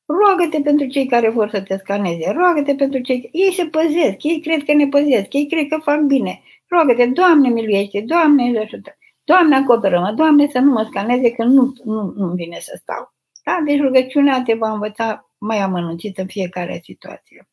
roagă-te 0.07 0.61
pentru 0.61 0.87
cei 0.87 1.07
care 1.07 1.31
vor 1.31 1.49
să 1.51 1.62
te 1.62 1.77
scaneze, 1.77 2.31
roagă-te 2.31 2.74
pentru 2.74 3.01
cei... 3.01 3.28
Ei 3.33 3.53
se 3.53 3.66
păzesc, 3.66 4.23
ei 4.23 4.41
cred 4.41 4.65
că 4.65 4.73
ne 4.73 4.89
păzesc, 4.89 5.33
ei 5.33 5.47
cred 5.49 5.69
că 5.69 5.78
fac 5.83 6.01
bine. 6.01 6.43
Roagă-te, 6.66 7.07
Doamne 7.07 7.49
miluiește, 7.49 8.01
Doamne 8.01 8.59
ajută, 8.59 8.97
Doamne 9.24 9.57
acoperă-mă, 9.57 10.12
Doamne 10.12 10.49
să 10.49 10.59
nu 10.59 10.73
mă 10.73 10.83
scaneze 10.83 11.31
că 11.31 11.45
nu, 11.45 11.73
nu, 11.85 12.12
nu 12.16 12.35
vine 12.35 12.59
să 12.61 12.78
stau. 12.81 13.15
Da? 13.45 13.61
Deci 13.65 13.81
rugăciunea 13.81 14.43
te 14.43 14.55
va 14.55 14.70
învăța 14.73 15.31
mai 15.39 15.59
amănunțit 15.59 16.19
în 16.19 16.27
fiecare 16.27 16.81
situație. 16.85 17.49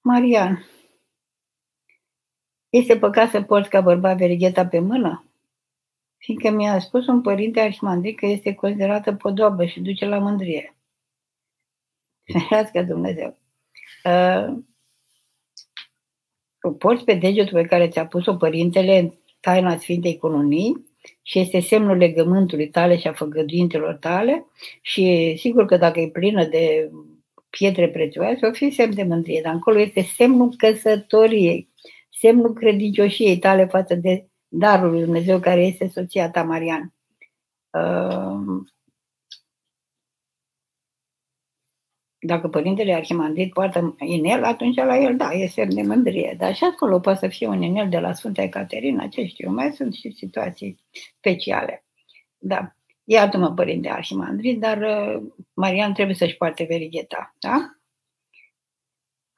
Marian, 0.00 0.66
este 2.68 2.98
păcat 2.98 3.30
să 3.30 3.42
porți 3.42 3.68
ca 3.68 3.80
bărbat 3.80 4.16
verigheta 4.16 4.66
pe 4.66 4.78
mână? 4.78 5.27
Fiindcă 6.18 6.50
mi-a 6.50 6.78
spus 6.78 7.06
un 7.06 7.20
părinte 7.20 7.60
arhimandrit 7.60 8.18
că 8.18 8.26
este 8.26 8.54
considerată 8.54 9.14
podobă 9.14 9.64
și 9.64 9.80
duce 9.80 10.06
la 10.06 10.18
mândrie. 10.18 10.76
Ferească 12.32 12.82
Dumnezeu. 12.82 13.38
Uh, 14.04 14.58
porți 16.78 17.04
pe 17.04 17.14
degetul 17.14 17.60
pe 17.60 17.66
care 17.66 17.88
ți-a 17.88 18.06
pus-o 18.06 18.34
părintele 18.34 18.98
în 18.98 19.12
taina 19.40 19.76
Sfintei 19.76 20.18
Cununii 20.18 20.86
și 21.22 21.38
este 21.38 21.60
semnul 21.60 21.96
legământului 21.96 22.68
tale 22.68 22.98
și 22.98 23.06
a 23.06 23.12
făgăduintelor 23.12 23.94
tale 23.94 24.46
și 24.80 25.34
sigur 25.38 25.64
că 25.64 25.76
dacă 25.76 26.00
e 26.00 26.08
plină 26.08 26.44
de 26.44 26.90
pietre 27.50 27.88
prețioase, 27.88 28.46
o 28.46 28.52
fi 28.52 28.70
semn 28.70 28.94
de 28.94 29.02
mândrie, 29.02 29.40
dar 29.44 29.52
încolo 29.52 29.80
este 29.80 30.02
semnul 30.02 30.54
căsătoriei, 30.56 31.68
semnul 32.20 32.52
credincioșiei 32.52 33.38
tale 33.38 33.64
față 33.64 33.94
de 33.94 34.27
darul 34.48 34.90
lui 34.90 35.02
Dumnezeu 35.02 35.40
care 35.40 35.60
este 35.60 35.88
soția 35.88 36.30
ta, 36.30 36.42
Marian. 36.42 36.94
Uh, 37.70 38.66
dacă 42.20 42.48
părintele 42.48 42.94
arhimandrit 42.94 43.52
poartă 43.52 43.96
inel, 43.98 44.44
atunci 44.44 44.76
la 44.76 44.96
el, 44.96 45.16
da, 45.16 45.32
e 45.32 45.46
semn 45.46 45.74
de 45.74 45.82
mândrie. 45.82 46.34
Dar 46.38 46.54
și 46.54 46.64
acolo 46.64 47.00
poate 47.00 47.18
să 47.18 47.28
fie 47.28 47.46
un 47.46 47.62
inel 47.62 47.88
de 47.88 47.98
la 47.98 48.12
Sfânta 48.12 48.42
Ecaterina, 48.42 49.06
ce 49.06 49.24
știu, 49.24 49.50
mai 49.50 49.72
sunt 49.72 49.94
și 49.94 50.10
situații 50.10 50.84
speciale. 51.16 51.84
Da. 52.38 52.72
Iată-mă, 53.04 53.52
părinte 53.52 53.88
arhimandrit, 53.88 54.60
dar 54.60 54.78
uh, 54.78 55.22
Marian 55.54 55.92
trebuie 55.92 56.16
să-și 56.16 56.36
poarte 56.36 56.64
verigheta, 56.64 57.36
da? 57.38 57.72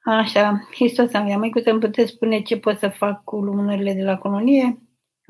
Așa, 0.04 0.68
Hristos 0.70 1.14
am 1.14 1.38
mai 1.38 1.50
cu 1.50 1.60
îmi 1.64 1.80
puteți 1.80 2.10
spune 2.10 2.42
ce 2.42 2.58
pot 2.58 2.78
să 2.78 2.88
fac 2.88 3.24
cu 3.24 3.36
lumânările 3.36 3.92
de 3.92 4.02
la 4.02 4.18
colonie? 4.18 4.78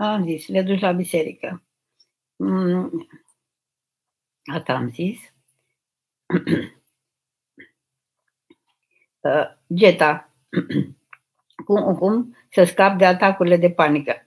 Am 0.00 0.24
zis, 0.24 0.48
le 0.48 0.62
duci 0.62 0.80
la 0.80 0.92
biserică. 0.92 1.62
Mm. 2.36 3.08
Asta 4.52 4.72
am 4.72 4.90
zis. 4.90 5.18
Uh, 9.22 9.44
Geta. 9.74 10.32
cum, 11.66 11.94
cum 11.96 12.36
să 12.50 12.64
scap 12.64 12.98
de 12.98 13.04
atacurile 13.06 13.56
de 13.56 13.70
panică. 13.70 14.22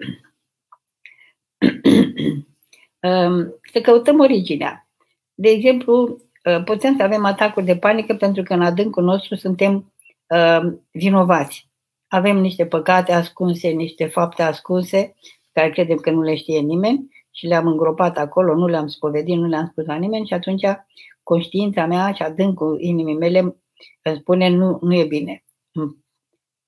Um, 2.99 3.59
să 3.71 3.81
căutăm 3.81 4.19
originea. 4.19 4.87
De 5.33 5.49
exemplu, 5.49 6.21
uh, 6.43 6.63
putem 6.63 6.95
să 6.97 7.03
avem 7.03 7.25
atacuri 7.25 7.65
de 7.65 7.77
panică 7.77 8.15
pentru 8.15 8.43
că 8.43 8.53
în 8.53 8.61
adâncul 8.61 9.03
nostru 9.03 9.35
suntem 9.35 9.93
uh, 10.27 10.73
vinovați. 10.91 11.69
Avem 12.07 12.37
niște 12.37 12.65
păcate 12.65 13.13
ascunse, 13.13 13.67
niște 13.69 14.07
fapte 14.07 14.43
ascunse, 14.43 15.15
care 15.53 15.69
credem 15.69 15.97
că 15.97 16.11
nu 16.11 16.21
le 16.21 16.35
știe 16.35 16.59
nimeni 16.59 17.07
și 17.31 17.45
le-am 17.45 17.67
îngropat 17.67 18.17
acolo, 18.17 18.55
nu 18.55 18.67
le-am 18.67 18.87
spovedit, 18.87 19.37
nu 19.37 19.47
le-am 19.47 19.67
spus 19.71 19.85
la 19.85 19.95
nimeni 19.95 20.27
și 20.27 20.33
atunci 20.33 20.63
conștiința 21.23 21.85
mea 21.85 22.11
și 22.13 22.21
adâncul 22.21 22.81
inimii 22.81 23.17
mele 23.17 23.39
îmi 24.01 24.17
spune 24.19 24.49
nu, 24.49 24.77
nu 24.81 24.95
e 24.95 25.05
bine. 25.05 25.43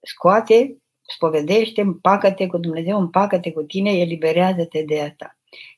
Scoate, 0.02 0.78
spovedește, 1.02 1.82
împacă-te 1.82 2.48
cu 2.48 2.58
Dumnezeu, 2.58 3.00
împacă-te 3.00 3.52
cu 3.52 3.62
tine, 3.64 3.92
eliberează-te 3.92 4.84
de 4.84 5.02
asta. 5.02 5.38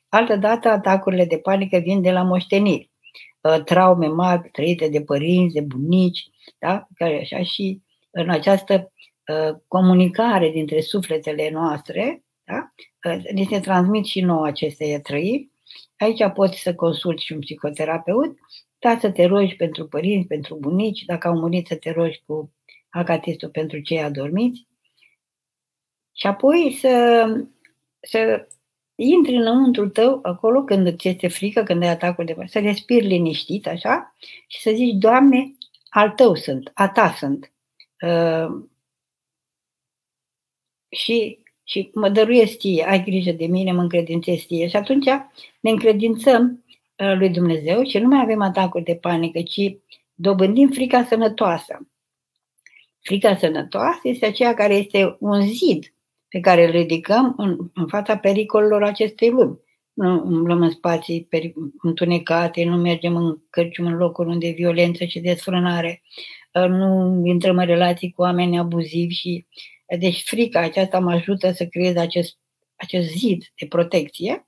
Altă 0.09 0.35
dată, 0.35 0.69
atacurile 0.69 1.25
de 1.25 1.37
panică 1.37 1.77
vin 1.77 2.01
de 2.01 2.11
la 2.11 2.23
moșteniri. 2.23 2.91
Uh, 3.41 3.63
traume 3.63 4.07
mari 4.07 4.49
trăite 4.51 4.87
de 4.87 5.01
părinți, 5.01 5.53
de 5.53 5.61
bunici, 5.61 6.29
da? 6.59 6.87
care 6.95 7.19
așa 7.19 7.43
și 7.43 7.81
în 8.11 8.29
această 8.29 8.73
uh, 9.27 9.55
comunicare 9.67 10.49
dintre 10.49 10.81
sufletele 10.81 11.49
noastre, 11.51 12.23
da? 12.47 12.73
Uh, 13.11 13.23
ne 13.33 13.43
se 13.49 13.59
transmit 13.59 14.05
și 14.05 14.21
nouă 14.21 14.45
aceste 14.45 14.99
trăiri. 15.03 15.49
Aici 15.97 16.31
poți 16.33 16.59
să 16.59 16.75
consulti 16.75 17.23
și 17.23 17.33
un 17.33 17.39
psihoterapeut 17.39 18.37
da, 18.79 18.97
să 18.99 19.11
te 19.11 19.25
rogi 19.25 19.55
pentru 19.55 19.87
părinți, 19.87 20.27
pentru 20.27 20.55
bunici, 20.55 21.05
dacă 21.05 21.27
au 21.27 21.37
murit 21.37 21.67
să 21.67 21.75
te 21.75 21.91
rogi 21.91 22.23
cu 22.25 22.53
acatistul 22.89 23.49
pentru 23.49 23.79
cei 23.79 24.01
adormiți. 24.01 24.67
Și 26.11 26.27
apoi 26.27 26.77
să, 26.79 27.25
să 27.99 28.47
intri 28.95 29.35
înăuntru 29.35 29.89
tău, 29.89 30.19
acolo, 30.23 30.63
când 30.63 30.87
îți 30.87 31.07
este 31.07 31.27
frică, 31.27 31.63
când 31.63 31.83
ai 31.83 31.89
atacul 31.89 32.25
de 32.25 32.35
să 32.45 32.59
respiri 32.59 33.05
liniștit, 33.05 33.67
așa, 33.67 34.15
și 34.47 34.61
să 34.61 34.71
zici, 34.71 34.95
Doamne, 34.95 35.51
al 35.89 36.11
tău 36.11 36.35
sunt, 36.35 36.71
a 36.73 36.89
ta 36.89 37.11
sunt. 37.11 37.51
Uh, 38.01 38.65
și, 40.89 41.43
și 41.69 41.91
mă 41.93 42.09
dăruiesc 42.09 42.57
ție, 42.57 42.85
ai 42.87 43.03
grijă 43.03 43.31
de 43.31 43.45
mine, 43.45 43.71
mă 43.71 43.81
încredințez 43.81 44.37
ție. 44.45 44.67
Și 44.67 44.75
atunci 44.75 45.05
ne 45.59 45.69
încredințăm 45.69 46.63
lui 46.95 47.29
Dumnezeu 47.29 47.83
și 47.83 47.97
nu 47.97 48.07
mai 48.07 48.21
avem 48.21 48.41
atacuri 48.41 48.83
de 48.83 48.95
panică, 48.95 49.41
ci 49.41 49.77
dobândim 50.13 50.69
frica 50.69 51.03
sănătoasă. 51.03 51.87
Frica 52.99 53.35
sănătoasă 53.35 53.99
este 54.03 54.25
aceea 54.25 54.53
care 54.53 54.73
este 54.73 55.17
un 55.19 55.41
zid 55.41 55.93
pe 56.27 56.39
care 56.39 56.65
îl 56.65 56.71
ridicăm 56.71 57.33
în, 57.37 57.57
în 57.73 57.87
fața 57.87 58.17
pericolelor 58.17 58.83
acestei 58.83 59.29
lumi. 59.29 59.59
Nu 59.93 60.21
umblăm 60.25 60.61
în 60.61 60.69
spații 60.69 61.27
întunecate, 61.81 62.65
nu 62.65 62.75
mergem 62.75 63.15
în 63.15 63.37
cărcium 63.49 63.85
în 63.85 63.97
locuri 63.97 64.29
unde 64.29 64.47
e 64.47 64.51
violență 64.51 65.05
și 65.05 65.19
desfrânare, 65.19 66.01
nu 66.51 67.21
intrăm 67.23 67.57
în 67.57 67.65
relații 67.65 68.11
cu 68.11 68.21
oameni 68.21 68.59
abuzivi 68.59 69.13
și 69.13 69.45
deci 69.99 70.23
frica 70.23 70.59
aceasta 70.59 70.99
mă 70.99 71.11
ajută 71.11 71.51
să 71.51 71.65
creez 71.65 71.95
acest, 71.95 72.37
acest 72.75 73.07
zid 73.07 73.43
de 73.59 73.65
protecție 73.65 74.47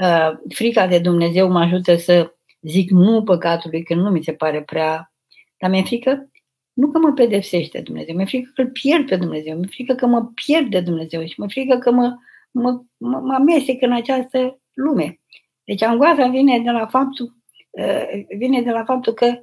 Uh, 0.00 0.38
frica 0.54 0.86
de 0.86 0.98
Dumnezeu 0.98 1.50
mă 1.50 1.58
ajută 1.58 1.96
să 1.96 2.34
zic 2.60 2.90
nu 2.90 3.22
păcatului 3.22 3.82
când 3.82 4.00
nu 4.00 4.10
mi 4.10 4.22
se 4.22 4.32
pare 4.32 4.62
prea, 4.62 5.12
dar 5.58 5.70
mi-e 5.70 5.82
frică 5.82 6.30
nu 6.72 6.90
că 6.90 6.98
mă 6.98 7.12
pedepsește 7.12 7.80
Dumnezeu, 7.80 8.14
mi-e 8.14 8.24
frică 8.24 8.50
că 8.54 8.60
îl 8.60 8.70
pierd 8.70 9.06
pe 9.08 9.16
Dumnezeu, 9.16 9.56
mi-e 9.56 9.68
frică 9.70 9.94
că 9.94 10.06
mă 10.06 10.30
pierd 10.34 10.70
de 10.70 10.80
Dumnezeu 10.80 11.26
și 11.26 11.34
mi-e 11.36 11.48
frică 11.48 11.78
că 11.78 11.90
mă, 11.90 12.14
mă, 12.50 12.82
mă, 12.96 13.18
mă 13.18 13.34
amestec 13.34 13.82
în 13.82 13.92
această 13.92 14.60
lume. 14.74 15.20
Deci 15.64 15.82
angoasa 15.82 16.26
vine 16.26 16.58
de 16.58 16.70
la 16.70 16.86
faptul, 16.86 17.36
uh, 17.70 18.36
vine 18.36 18.62
de 18.62 18.70
la 18.70 18.84
faptul 18.84 19.12
că 19.12 19.38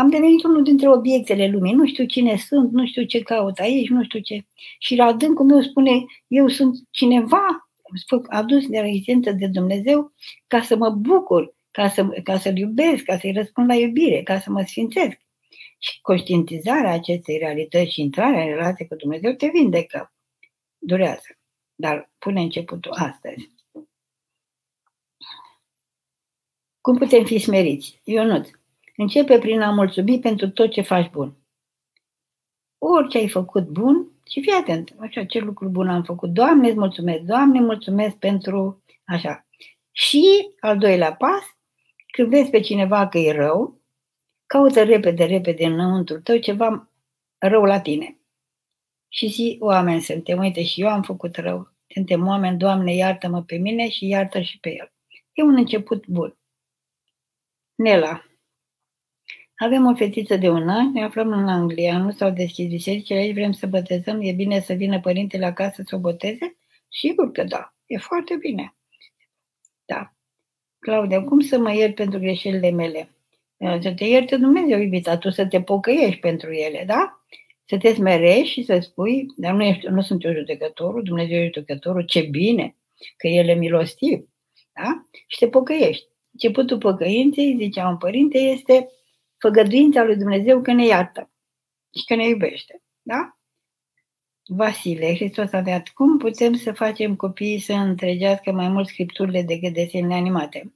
am 0.00 0.10
devenit 0.10 0.44
unul 0.44 0.62
dintre 0.62 0.88
obiectele 0.88 1.48
lumii. 1.48 1.72
Nu 1.72 1.86
știu 1.86 2.04
cine 2.04 2.36
sunt, 2.36 2.72
nu 2.72 2.86
știu 2.86 3.04
ce 3.04 3.22
caut 3.22 3.58
aici, 3.58 3.88
nu 3.88 4.04
știu 4.04 4.20
ce. 4.20 4.46
Și 4.78 4.96
la 4.96 5.04
adâncul 5.04 5.44
meu 5.44 5.60
spune, 5.60 6.04
eu 6.26 6.48
sunt 6.48 6.76
cineva 6.90 7.70
adus 8.28 8.66
de 8.66 8.78
rezistență 8.80 9.32
de 9.32 9.46
Dumnezeu 9.46 10.12
ca 10.46 10.62
să 10.62 10.76
mă 10.76 10.90
bucur, 10.90 11.54
ca, 11.70 11.88
să, 11.88 12.06
ca 12.22 12.38
să-L 12.38 12.56
iubesc, 12.56 13.04
ca 13.04 13.18
să-i 13.18 13.32
răspund 13.32 13.68
la 13.68 13.74
iubire, 13.74 14.22
ca 14.22 14.40
să 14.40 14.50
mă 14.50 14.62
sfințesc. 14.62 15.20
Și 15.78 16.00
conștientizarea 16.00 16.92
acestei 16.92 17.38
realități 17.38 17.92
și 17.92 18.00
intrarea 18.00 18.42
în 18.42 18.48
relație 18.48 18.86
cu 18.86 18.94
Dumnezeu 18.94 19.32
te 19.32 19.48
vindecă. 19.48 20.12
Durează. 20.78 21.38
Dar 21.74 22.10
pune 22.18 22.40
începutul 22.40 22.92
astăzi. 22.92 23.50
Cum 26.80 26.98
putem 26.98 27.24
fi 27.24 27.38
smeriți? 27.38 28.00
Ionut, 28.04 28.57
începe 28.98 29.38
prin 29.38 29.60
a 29.60 29.70
mulțumi 29.70 30.20
pentru 30.20 30.50
tot 30.50 30.70
ce 30.70 30.80
faci 30.80 31.10
bun. 31.10 31.36
Orice 32.78 33.18
ai 33.18 33.28
făcut 33.28 33.68
bun, 33.68 34.12
și 34.30 34.40
fii 34.40 34.52
atent, 34.52 34.94
așa, 34.98 35.24
ce 35.24 35.38
lucru 35.38 35.68
bun 35.68 35.88
am 35.88 36.02
făcut. 36.02 36.30
Doamne, 36.30 36.68
îți 36.68 36.78
mulțumesc, 36.78 37.22
Doamne, 37.22 37.60
mulțumesc 37.60 38.16
pentru 38.16 38.84
așa. 39.04 39.46
Și 39.90 40.50
al 40.60 40.78
doilea 40.78 41.14
pas, 41.14 41.42
când 42.12 42.28
vezi 42.28 42.50
pe 42.50 42.60
cineva 42.60 43.08
că 43.08 43.18
e 43.18 43.32
rău, 43.32 43.80
caută 44.46 44.82
repede, 44.82 45.24
repede 45.24 45.66
înăuntru 45.66 46.20
tău 46.20 46.36
ceva 46.36 46.90
rău 47.38 47.64
la 47.64 47.80
tine. 47.80 48.20
Și 49.08 49.28
zi, 49.28 49.56
oameni 49.60 50.00
suntem, 50.00 50.38
uite, 50.38 50.64
și 50.64 50.80
eu 50.80 50.88
am 50.88 51.02
făcut 51.02 51.36
rău. 51.36 51.72
Suntem 51.94 52.26
oameni, 52.26 52.58
Doamne, 52.58 52.94
iartă-mă 52.94 53.42
pe 53.42 53.56
mine 53.56 53.88
și 53.88 54.06
iartă 54.06 54.40
și 54.40 54.58
pe 54.60 54.68
el. 54.68 54.92
E 55.32 55.42
un 55.42 55.54
început 55.56 56.06
bun. 56.06 56.38
Nela, 57.74 58.27
avem 59.58 59.86
o 59.86 59.94
fetiță 59.94 60.36
de 60.36 60.48
un 60.48 60.68
an, 60.68 60.92
ne 60.92 61.02
aflăm 61.04 61.32
în 61.32 61.48
Anglia, 61.48 61.98
nu 61.98 62.10
s-au 62.10 62.30
deschis 62.30 62.68
bisericile, 62.68 63.18
aici 63.18 63.34
vrem 63.34 63.52
să 63.52 63.66
botezăm, 63.66 64.20
e 64.22 64.32
bine 64.32 64.60
să 64.60 64.72
vină 64.72 65.00
părintele 65.00 65.44
acasă 65.44 65.82
să 65.86 65.94
o 65.96 65.98
boteze? 65.98 66.56
Sigur 66.88 67.32
că 67.32 67.44
da, 67.44 67.74
e 67.86 67.98
foarte 67.98 68.36
bine. 68.36 68.76
Da. 69.84 70.12
Claudia, 70.78 71.22
cum 71.24 71.40
să 71.40 71.58
mă 71.58 71.74
iert 71.74 71.94
pentru 71.94 72.18
greșelile 72.18 72.70
mele? 72.70 73.10
Să 73.80 73.92
te 73.96 74.04
ierte 74.04 74.36
Dumnezeu, 74.36 74.78
iubita, 74.78 75.18
tu 75.18 75.30
să 75.30 75.46
te 75.46 75.62
pocăiești 75.62 76.20
pentru 76.20 76.52
ele, 76.52 76.84
da? 76.86 77.24
Să 77.64 77.78
te 77.78 77.94
smerești 77.94 78.52
și 78.52 78.62
să 78.62 78.78
spui, 78.82 79.26
dar 79.36 79.54
nu, 79.54 79.62
ești, 79.62 79.86
nu 79.86 80.00
sunt 80.00 80.24
eu 80.24 80.32
judecătorul, 80.32 81.02
Dumnezeu 81.02 81.38
e 81.38 81.50
judecătorul, 81.54 82.02
ce 82.02 82.20
bine 82.20 82.76
că 83.16 83.26
El 83.26 83.48
e 83.48 83.54
milostiv, 83.54 84.28
da? 84.72 85.02
Și 85.26 85.38
te 85.38 85.48
pocăiești. 85.48 86.06
Începutul 86.32 86.78
pocăinței, 86.78 87.56
zicea 87.58 87.88
un 87.88 87.96
părinte, 87.96 88.38
este 88.38 88.88
făgăduința 89.38 90.04
lui 90.04 90.16
Dumnezeu 90.16 90.62
că 90.62 90.72
ne 90.72 90.86
iartă 90.86 91.30
și 91.98 92.04
că 92.04 92.14
ne 92.14 92.28
iubește. 92.28 92.82
Da? 93.02 93.38
Vasile, 94.46 95.14
Hristos 95.14 95.52
a 95.52 95.60
dat. 95.60 95.88
Cum 95.88 96.18
putem 96.18 96.54
să 96.54 96.72
facem 96.72 97.16
copiii 97.16 97.60
să 97.60 97.72
întregească 97.72 98.52
mai 98.52 98.68
mult 98.68 98.88
scripturile 98.88 99.42
decât 99.42 99.72
desenele 99.72 100.14
animate? 100.14 100.72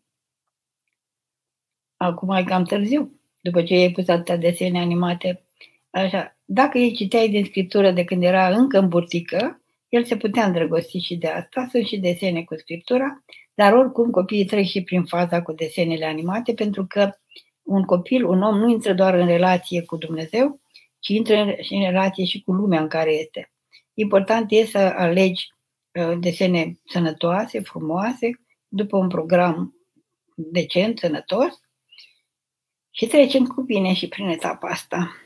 Acum 1.96 2.30
e 2.30 2.44
cam 2.44 2.64
târziu, 2.64 3.20
după 3.40 3.62
ce 3.62 3.74
ai 3.74 3.90
pus 3.90 4.08
atâtea 4.08 4.36
desene 4.36 4.80
animate. 4.80 5.44
Așa, 5.90 6.36
dacă 6.44 6.78
ei 6.78 6.94
citeai 6.94 7.28
din 7.28 7.44
scriptură 7.44 7.90
de 7.90 8.04
când 8.04 8.22
era 8.22 8.48
încă 8.48 8.78
în 8.78 8.88
burtică, 8.88 9.62
el 9.88 10.04
se 10.04 10.16
putea 10.16 10.46
îndrăgosti 10.46 10.98
și 10.98 11.16
de 11.16 11.28
asta, 11.28 11.66
sunt 11.70 11.86
și 11.86 11.98
desene 11.98 12.42
cu 12.44 12.56
scriptura, 12.56 13.24
dar 13.54 13.72
oricum 13.72 14.10
copiii 14.10 14.44
trec 14.44 14.64
și 14.64 14.82
prin 14.82 15.04
faza 15.04 15.42
cu 15.42 15.52
desenele 15.52 16.04
animate, 16.04 16.54
pentru 16.54 16.86
că 16.86 17.10
un 17.62 17.82
copil, 17.82 18.24
un 18.24 18.42
om 18.42 18.58
nu 18.58 18.68
intră 18.68 18.92
doar 18.92 19.14
în 19.14 19.26
relație 19.26 19.84
cu 19.84 19.96
Dumnezeu, 19.96 20.60
ci 20.98 21.08
intră 21.08 21.56
și 21.60 21.74
în 21.74 21.80
relație 21.80 22.24
și 22.24 22.42
cu 22.42 22.52
lumea 22.52 22.80
în 22.80 22.88
care 22.88 23.12
este. 23.12 23.52
Important 23.94 24.50
este 24.50 24.70
să 24.70 24.78
alegi 24.78 25.48
uh, 25.92 26.18
desene 26.20 26.80
sănătoase, 26.84 27.60
frumoase, 27.60 28.40
după 28.68 28.96
un 28.96 29.08
program 29.08 29.76
decent, 30.34 30.98
sănătos 30.98 31.60
și 32.90 33.06
trecem 33.06 33.46
cu 33.46 33.62
bine 33.62 33.92
și 33.94 34.08
prin 34.08 34.28
etapa 34.28 34.68
asta. 34.68 35.16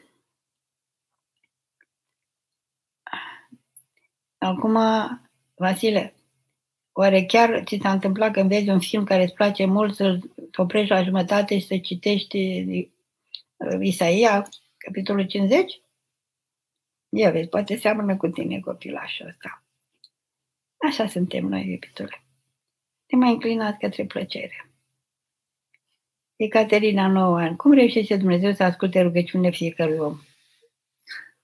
Acum, 4.38 4.78
Vasile, 5.54 6.15
oare 6.98 7.24
chiar 7.24 7.62
ți 7.64 7.78
s-a 7.82 7.92
întâmplat 7.92 8.32
când 8.32 8.48
vezi 8.48 8.68
un 8.68 8.80
film 8.80 9.04
care 9.04 9.22
îți 9.22 9.34
place 9.34 9.64
mult 9.64 9.94
să-l 9.94 10.30
oprești 10.56 10.92
la 10.92 11.02
jumătate 11.02 11.58
și 11.58 11.66
să 11.66 11.78
citești 11.78 12.38
uh, 13.56 13.78
Isaia, 13.80 14.48
capitolul 14.78 15.26
50? 15.26 15.80
Ia 17.08 17.30
vezi, 17.30 17.48
poate 17.48 17.76
seamănă 17.76 18.16
cu 18.16 18.28
tine 18.28 18.60
copilașul 18.60 19.26
ăsta. 19.26 19.62
Așa 20.76 21.08
suntem 21.08 21.46
noi, 21.46 21.70
iubitule. 21.70 22.24
Ne 23.06 23.18
mai 23.18 23.30
înclinați 23.30 23.78
către 23.78 24.04
plăcere. 24.04 24.70
Ecaterina, 26.36 27.08
9 27.08 27.38
ani. 27.38 27.56
Cum 27.56 27.72
reușește 27.72 28.16
Dumnezeu 28.16 28.52
să 28.52 28.62
asculte 28.62 29.00
rugăciunile 29.00 29.50
fiecărui 29.50 29.98
om? 29.98 30.20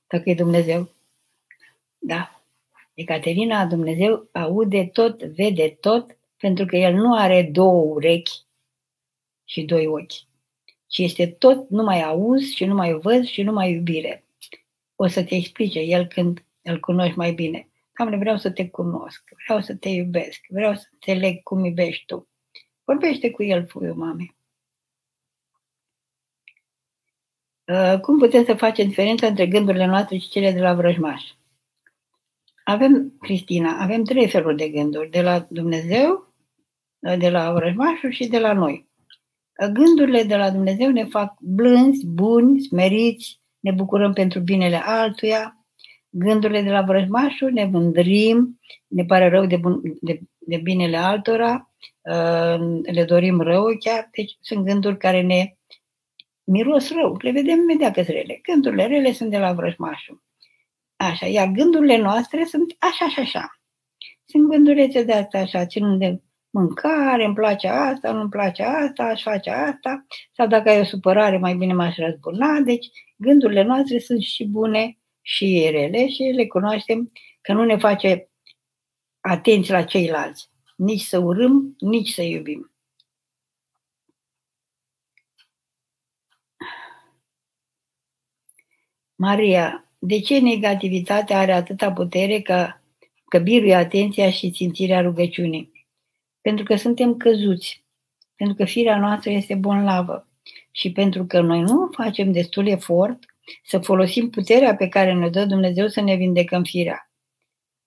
Dacă 0.06 0.30
e 0.30 0.34
Dumnezeu. 0.34 0.90
Da. 1.98 2.41
Ecaterina, 2.94 3.66
Dumnezeu 3.66 4.28
aude 4.32 4.86
tot, 4.86 5.22
vede 5.22 5.68
tot, 5.80 6.18
pentru 6.36 6.66
că 6.66 6.76
El 6.76 6.94
nu 6.94 7.14
are 7.14 7.42
două 7.52 7.94
urechi 7.94 8.40
și 9.44 9.62
doi 9.62 9.86
ochi, 9.86 10.12
ci 10.86 10.98
este 10.98 11.26
tot 11.26 11.68
numai 11.68 12.02
auz 12.02 12.42
și 12.42 12.64
numai 12.64 12.92
văz 12.92 13.24
și 13.24 13.42
numai 13.42 13.72
iubire. 13.72 14.24
O 14.94 15.06
să 15.06 15.24
te 15.24 15.34
explice 15.34 15.78
El 15.78 16.06
când 16.06 16.44
îl 16.62 16.80
cunoști 16.80 17.18
mai 17.18 17.32
bine. 17.32 17.68
Doamne, 17.96 18.16
vreau 18.16 18.36
să 18.36 18.50
te 18.50 18.68
cunosc, 18.68 19.22
vreau 19.44 19.60
să 19.60 19.74
te 19.74 19.88
iubesc, 19.88 20.40
vreau 20.48 20.74
să 20.74 20.86
înțeleg 20.92 21.42
cum 21.42 21.64
iubești 21.64 22.04
Tu. 22.04 22.28
Vorbește 22.84 23.30
cu 23.30 23.42
El, 23.42 23.66
fuiul 23.66 23.94
mamei. 23.94 24.36
Uh, 27.64 28.00
cum 28.00 28.18
putem 28.18 28.44
să 28.44 28.54
facem 28.54 28.88
diferența 28.88 29.26
între 29.26 29.46
gândurile 29.46 29.86
noastre 29.86 30.16
și 30.16 30.28
cele 30.28 30.52
de 30.52 30.60
la 30.60 30.74
vrăjmaș? 30.74 31.22
Avem, 32.64 33.16
Cristina, 33.20 33.80
avem 33.80 34.04
trei 34.04 34.28
feluri 34.28 34.56
de 34.56 34.68
gânduri, 34.68 35.10
de 35.10 35.22
la 35.22 35.46
Dumnezeu, 35.48 36.34
uh, 36.98 37.18
de 37.18 37.30
la 37.30 37.52
vrăjmașul 37.52 38.10
și 38.10 38.26
de 38.28 38.38
la 38.38 38.52
noi. 38.52 38.88
Uh, 39.62 39.68
gândurile 39.68 40.22
de 40.22 40.36
la 40.36 40.50
Dumnezeu 40.50 40.90
ne 40.90 41.04
fac 41.04 41.34
blânzi, 41.40 42.06
buni, 42.06 42.60
smeriți, 42.60 43.40
ne 43.60 43.70
bucurăm 43.70 44.12
pentru 44.12 44.40
binele 44.40 44.76
altuia. 44.84 45.56
Gândurile 46.10 46.62
de 46.62 46.70
la 46.70 46.82
vrăjmașul 46.82 47.52
ne 47.52 47.64
mândrim, 47.64 48.60
ne 48.86 49.04
pare 49.04 49.28
rău 49.28 49.46
de, 49.46 49.56
bun, 49.56 49.80
de, 50.00 50.20
de 50.38 50.56
binele 50.56 50.96
altora, 50.96 51.70
le 52.82 53.04
dorim 53.06 53.40
rău 53.40 53.76
chiar. 53.78 54.08
Deci 54.12 54.36
sunt 54.40 54.64
gânduri 54.64 54.98
care 54.98 55.22
ne 55.22 55.56
miros 56.44 56.90
rău, 56.90 57.16
le 57.20 57.30
vedem 57.30 57.58
imediat 57.58 57.94
că 57.94 58.00
rele. 58.00 58.40
Gândurile 58.42 58.86
rele 58.86 59.12
sunt 59.12 59.30
de 59.30 59.38
la 59.38 59.52
vrăjmașul. 59.52 60.22
Așa, 61.02 61.26
iar 61.26 61.48
gândurile 61.48 61.96
noastre 61.96 62.44
sunt 62.44 62.76
așa 62.78 63.08
și 63.08 63.18
așa. 63.20 63.60
Sunt 64.24 64.48
gândurile 64.48 65.02
de 65.02 65.12
asta 65.12 65.38
așa, 65.38 65.66
ținând 65.66 65.98
de 65.98 66.22
mâncare, 66.50 67.24
îmi 67.24 67.34
place 67.34 67.68
asta, 67.68 68.12
nu-mi 68.12 68.30
place 68.30 68.62
asta, 68.62 69.02
aș 69.02 69.22
face 69.22 69.50
asta, 69.50 70.06
sau 70.32 70.46
dacă 70.46 70.68
ai 70.68 70.80
o 70.80 70.84
supărare, 70.84 71.38
mai 71.38 71.54
bine 71.54 71.72
m-aș 71.72 71.96
răzbuna. 71.96 72.60
Deci, 72.60 72.86
gândurile 73.16 73.62
noastre 73.62 73.98
sunt 73.98 74.20
și 74.20 74.44
bune 74.46 74.98
și 75.20 75.68
rele 75.70 76.08
și 76.08 76.22
le 76.22 76.46
cunoaștem 76.46 77.12
că 77.40 77.52
nu 77.52 77.64
ne 77.64 77.76
face 77.76 78.30
atenți 79.20 79.70
la 79.70 79.82
ceilalți. 79.82 80.50
Nici 80.76 81.02
să 81.02 81.18
urâm, 81.18 81.76
nici 81.78 82.12
să 82.12 82.22
iubim. 82.22 82.72
Maria, 89.14 89.91
de 90.04 90.20
ce 90.20 90.38
negativitatea 90.38 91.38
are 91.38 91.52
atâta 91.52 91.92
putere 91.92 92.40
că, 92.40 92.68
că 93.24 93.38
biruie 93.38 93.74
atenția 93.74 94.30
și 94.30 94.52
simțirea 94.54 95.00
rugăciunii? 95.00 95.86
Pentru 96.40 96.64
că 96.64 96.76
suntem 96.76 97.16
căzuți, 97.16 97.84
pentru 98.36 98.56
că 98.56 98.64
firea 98.64 98.98
noastră 98.98 99.30
este 99.30 99.54
bonlavă 99.54 100.28
și 100.70 100.92
pentru 100.92 101.24
că 101.24 101.40
noi 101.40 101.60
nu 101.60 101.88
facem 101.92 102.32
destul 102.32 102.66
efort 102.66 103.18
să 103.64 103.78
folosim 103.78 104.30
puterea 104.30 104.76
pe 104.76 104.88
care 104.88 105.12
ne 105.12 105.28
dă 105.28 105.44
Dumnezeu 105.44 105.88
să 105.88 106.00
ne 106.00 106.14
vindecăm 106.14 106.62
firea. 106.62 107.10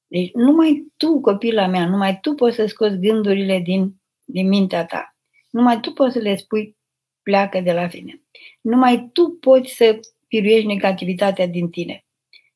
Deci 0.07 0.31
numai 0.33 0.85
tu, 0.97 1.19
copila 1.19 1.67
mea, 1.67 1.87
numai 1.87 2.19
tu 2.19 2.33
poți 2.33 2.55
să 2.55 2.65
scoți 2.65 2.97
gândurile 2.97 3.59
din, 3.59 4.01
din 4.25 4.47
mintea 4.47 4.85
ta. 4.85 5.15
Numai 5.49 5.79
tu 5.79 5.91
poți 5.91 6.13
să 6.13 6.19
le 6.19 6.35
spui 6.35 6.77
pleacă 7.23 7.59
de 7.59 7.71
la 7.73 7.87
tine. 7.87 8.21
Numai 8.61 9.09
tu 9.13 9.37
poți 9.39 9.73
să 9.73 9.99
biruiești 10.27 10.67
negativitatea 10.67 11.47
din 11.47 11.69
tine. 11.69 12.04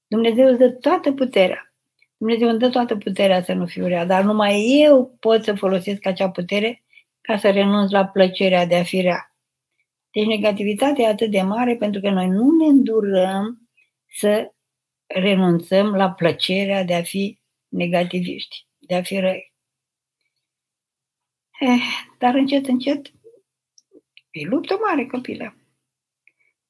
Dumnezeu 0.09 0.47
îți 0.47 0.57
dă 0.57 0.69
toată 0.69 1.11
puterea. 1.11 1.73
Dumnezeu 2.17 2.49
îmi 2.49 2.59
dă 2.59 2.69
toată 2.69 2.95
puterea 2.95 3.43
să 3.43 3.53
nu 3.53 3.65
fiu 3.65 3.87
rea, 3.87 4.05
dar 4.05 4.23
numai 4.23 4.79
eu 4.81 5.15
pot 5.19 5.43
să 5.43 5.53
folosesc 5.53 6.05
acea 6.05 6.29
putere 6.29 6.83
ca 7.21 7.37
să 7.37 7.49
renunț 7.49 7.91
la 7.91 8.05
plăcerea 8.05 8.65
de 8.65 8.75
a 8.75 8.83
fi 8.83 9.01
rea. 9.01 9.35
Deci 10.11 10.25
negativitatea 10.25 11.05
e 11.05 11.07
atât 11.07 11.31
de 11.31 11.41
mare 11.41 11.75
pentru 11.75 12.01
că 12.01 12.09
noi 12.09 12.27
nu 12.27 12.57
ne 12.57 12.65
îndurăm 12.65 13.69
să 14.17 14.51
renunțăm 15.07 15.95
la 15.95 16.11
plăcerea 16.11 16.83
de 16.83 16.95
a 16.95 17.01
fi 17.01 17.39
negativiști, 17.67 18.67
de 18.77 18.95
a 18.95 19.01
fi 19.01 19.19
răi. 19.19 19.53
Eh, 21.59 21.81
dar 22.17 22.35
încet, 22.35 22.67
încet, 22.67 23.07
e 24.31 24.45
luptă 24.45 24.77
mare, 24.87 25.05
copilă. 25.05 25.58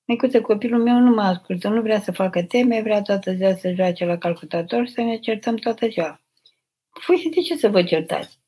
Micuță, 0.09 0.41
copilul 0.41 0.83
meu 0.83 0.97
nu 0.97 1.13
mă 1.13 1.21
ascultă, 1.21 1.67
nu 1.67 1.81
vrea 1.81 2.01
să 2.01 2.11
facă 2.11 2.43
teme, 2.43 2.81
vrea 2.81 3.01
toată 3.01 3.33
ziua 3.33 3.55
să 3.55 3.73
joace 3.73 4.05
la 4.05 4.17
calculator 4.17 4.87
și 4.87 4.93
să 4.93 5.01
ne 5.01 5.17
certăm 5.17 5.55
toată 5.55 5.87
ziua. 5.87 6.21
Păi 7.05 7.29
de 7.33 7.41
ce 7.41 7.57
să 7.57 7.69
vă 7.69 7.83
certați? 7.83 8.39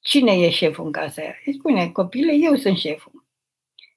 Cine 0.00 0.32
e 0.32 0.50
șeful 0.50 0.84
în 0.84 0.92
casa 0.92 1.22
aia? 1.22 1.34
Îi 1.44 1.54
spune, 1.54 1.90
copile, 1.90 2.32
eu 2.32 2.56
sunt 2.56 2.76
șeful. 2.76 3.24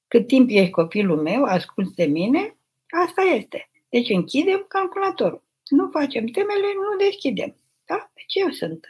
Cât 0.07 0.27
timp 0.27 0.49
ești 0.49 0.69
copilul 0.69 1.21
meu, 1.21 1.43
asculți 1.43 1.95
de 1.95 2.05
mine, 2.05 2.55
asta 3.05 3.21
este. 3.21 3.69
Deci 3.89 4.09
închidem 4.09 4.65
calculatorul. 4.67 5.43
Nu 5.69 5.89
facem 5.91 6.25
temele, 6.25 6.67
nu 6.75 7.05
deschidem. 7.05 7.55
Da? 7.85 8.11
Deci 8.13 8.33
eu 8.33 8.49
sunt. 8.49 8.85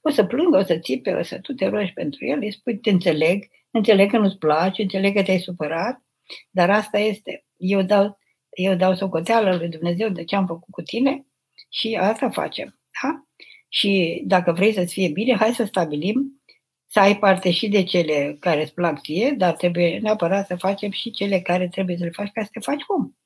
O 0.00 0.10
să 0.10 0.24
plâng, 0.24 0.54
o 0.54 0.62
să 0.62 0.78
țipe, 0.78 1.12
o 1.12 1.22
să 1.22 1.38
tu 1.38 1.52
te 1.52 1.68
rogi 1.68 1.92
pentru 1.92 2.24
el, 2.24 2.38
îi 2.40 2.52
spui, 2.52 2.78
te 2.78 2.90
înțeleg, 2.90 3.48
înțeleg 3.70 4.10
că 4.10 4.18
nu-ți 4.18 4.38
place, 4.38 4.82
înțeleg 4.82 5.14
că 5.14 5.22
te-ai 5.22 5.38
supărat, 5.38 6.02
dar 6.50 6.70
asta 6.70 6.98
este 6.98 7.44
eu 7.62 7.82
dau, 7.82 8.18
eu 8.50 8.74
dau 8.74 8.94
socoteală 8.94 9.56
lui 9.56 9.68
Dumnezeu 9.68 10.08
de 10.08 10.24
ce 10.24 10.36
am 10.36 10.46
făcut 10.46 10.70
cu 10.70 10.82
tine 10.82 11.26
și 11.68 11.98
asta 12.00 12.30
facem. 12.30 12.78
Da? 13.02 13.26
Și 13.68 14.22
dacă 14.26 14.52
vrei 14.52 14.72
să-ți 14.72 14.92
fie 14.92 15.08
bine, 15.08 15.36
hai 15.36 15.54
să 15.54 15.64
stabilim 15.64 16.42
să 16.86 17.00
ai 17.00 17.18
parte 17.18 17.50
și 17.50 17.68
de 17.68 17.82
cele 17.82 18.36
care 18.40 18.62
îți 18.62 18.74
plac 18.74 19.00
ție, 19.00 19.30
dar 19.30 19.54
trebuie 19.54 19.98
neapărat 19.98 20.46
să 20.46 20.56
facem 20.56 20.90
și 20.90 21.10
cele 21.10 21.40
care 21.40 21.68
trebuie 21.68 21.96
să 21.96 22.04
le 22.04 22.10
faci 22.10 22.30
ca 22.32 22.42
să 22.42 22.48
te 22.52 22.60
faci 22.60 22.82
cum. 22.82 23.18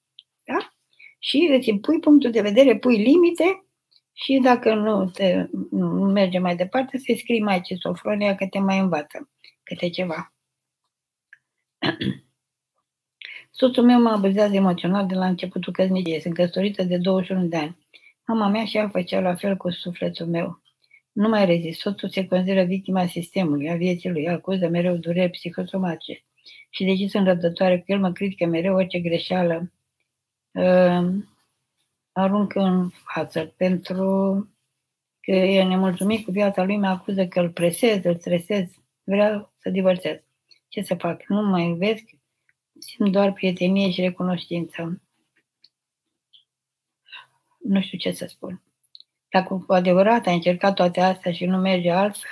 Da? 0.45 0.75
Și 1.19 1.49
îți 1.51 1.73
pui 1.73 1.99
punctul 1.99 2.31
de 2.31 2.41
vedere, 2.41 2.79
pui 2.79 2.97
limite 2.97 3.67
și 4.13 4.39
dacă 4.43 4.75
nu, 4.75 5.11
te, 5.11 5.47
nu 5.71 6.05
merge 6.05 6.39
mai 6.39 6.57
departe, 6.57 6.99
să-i 6.99 7.19
scrii 7.19 7.43
mai 7.43 7.61
ce 7.61 7.75
Sofronia 7.75 8.35
că 8.35 8.47
te 8.47 8.59
mai 8.59 8.79
învață 8.79 9.31
câte 9.63 9.89
ceva. 9.91 10.35
Soțul 13.59 13.85
meu 13.85 14.01
mă 14.01 14.09
abuzează 14.09 14.55
emoțional 14.55 15.07
de 15.07 15.15
la 15.15 15.27
începutul 15.27 15.73
căsniciei. 15.73 16.20
Sunt 16.20 16.35
căsătorită 16.35 16.83
de 16.83 16.97
21 16.97 17.47
de 17.47 17.57
ani. 17.57 17.77
Mama 18.27 18.49
mea 18.49 18.65
și 18.65 18.77
ea 18.77 18.89
făcea 18.89 19.20
la 19.20 19.35
fel 19.35 19.57
cu 19.57 19.70
sufletul 19.70 20.27
meu. 20.27 20.62
Nu 21.12 21.28
mai 21.28 21.47
rezist. 21.47 21.81
Soțul 21.81 22.09
se 22.09 22.27
consideră 22.27 22.62
victima 22.62 23.07
sistemului, 23.07 23.70
a 23.70 23.74
vieții 23.74 24.11
lui, 24.11 24.28
acuză 24.28 24.69
mereu 24.69 24.97
dureri 24.97 25.31
psihosomatice. 25.31 26.24
Și 26.70 26.85
deși 26.85 27.09
sunt 27.09 27.27
răbdătoare 27.27 27.78
cu 27.78 27.85
el, 27.87 27.99
mă 27.99 28.12
critică 28.12 28.47
mereu 28.47 28.74
orice 28.74 28.99
greșeală. 28.99 29.73
Uh, 30.53 31.09
arunc 32.12 32.55
în 32.55 32.89
față 33.15 33.55
pentru 33.57 34.05
că 35.20 35.33
e 35.33 35.62
nemulțumit 35.62 36.24
cu 36.24 36.31
viața 36.31 36.65
lui, 36.65 36.77
mă 36.77 36.87
acuză 36.87 37.27
că 37.27 37.41
îl 37.41 37.51
presez, 37.51 38.05
îl 38.05 38.16
stresez, 38.16 38.65
vreau 39.05 39.53
să 39.59 39.70
divorțez. 39.70 40.16
Ce 40.69 40.83
să 40.83 40.95
fac? 40.95 41.23
Nu 41.28 41.43
mai 41.43 41.66
iubesc, 41.66 42.03
Simt 42.78 43.12
doar 43.12 43.32
prietenie 43.32 43.90
și 43.90 44.01
recunoștință. 44.01 45.03
Nu 47.59 47.81
știu 47.81 47.98
ce 47.98 48.12
să 48.12 48.27
spun. 48.28 48.62
Dacă 49.28 49.65
cu 49.66 49.73
adevărat 49.73 50.27
ai 50.27 50.35
încercat 50.35 50.74
toate 50.74 51.01
astea 51.01 51.32
și 51.32 51.44
nu 51.44 51.57
merge 51.57 51.90
altfel, 51.90 52.31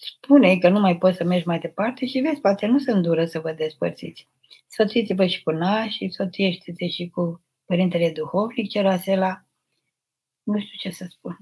spune 0.00 0.58
că 0.58 0.68
nu 0.68 0.80
mai 0.80 0.98
poți 0.98 1.16
să 1.16 1.24
mergi 1.24 1.46
mai 1.46 1.58
departe 1.58 2.06
și 2.06 2.18
vezi, 2.18 2.40
poate 2.40 2.66
nu 2.66 2.78
sunt 2.78 3.02
dură 3.02 3.24
să 3.24 3.40
vă 3.40 3.52
despărțiți. 3.52 4.28
Soțiți-vă 4.68 5.26
și 5.26 5.42
cu 5.42 5.50
nașii, 5.50 6.12
soțiește-te 6.12 6.88
și 6.88 7.08
cu 7.08 7.44
părintele 7.64 8.10
duhovnic, 8.10 8.70
Cerasela. 8.70 9.44
Nu 10.42 10.60
știu 10.60 10.78
ce 10.78 10.90
să 10.90 11.06
spun. 11.08 11.38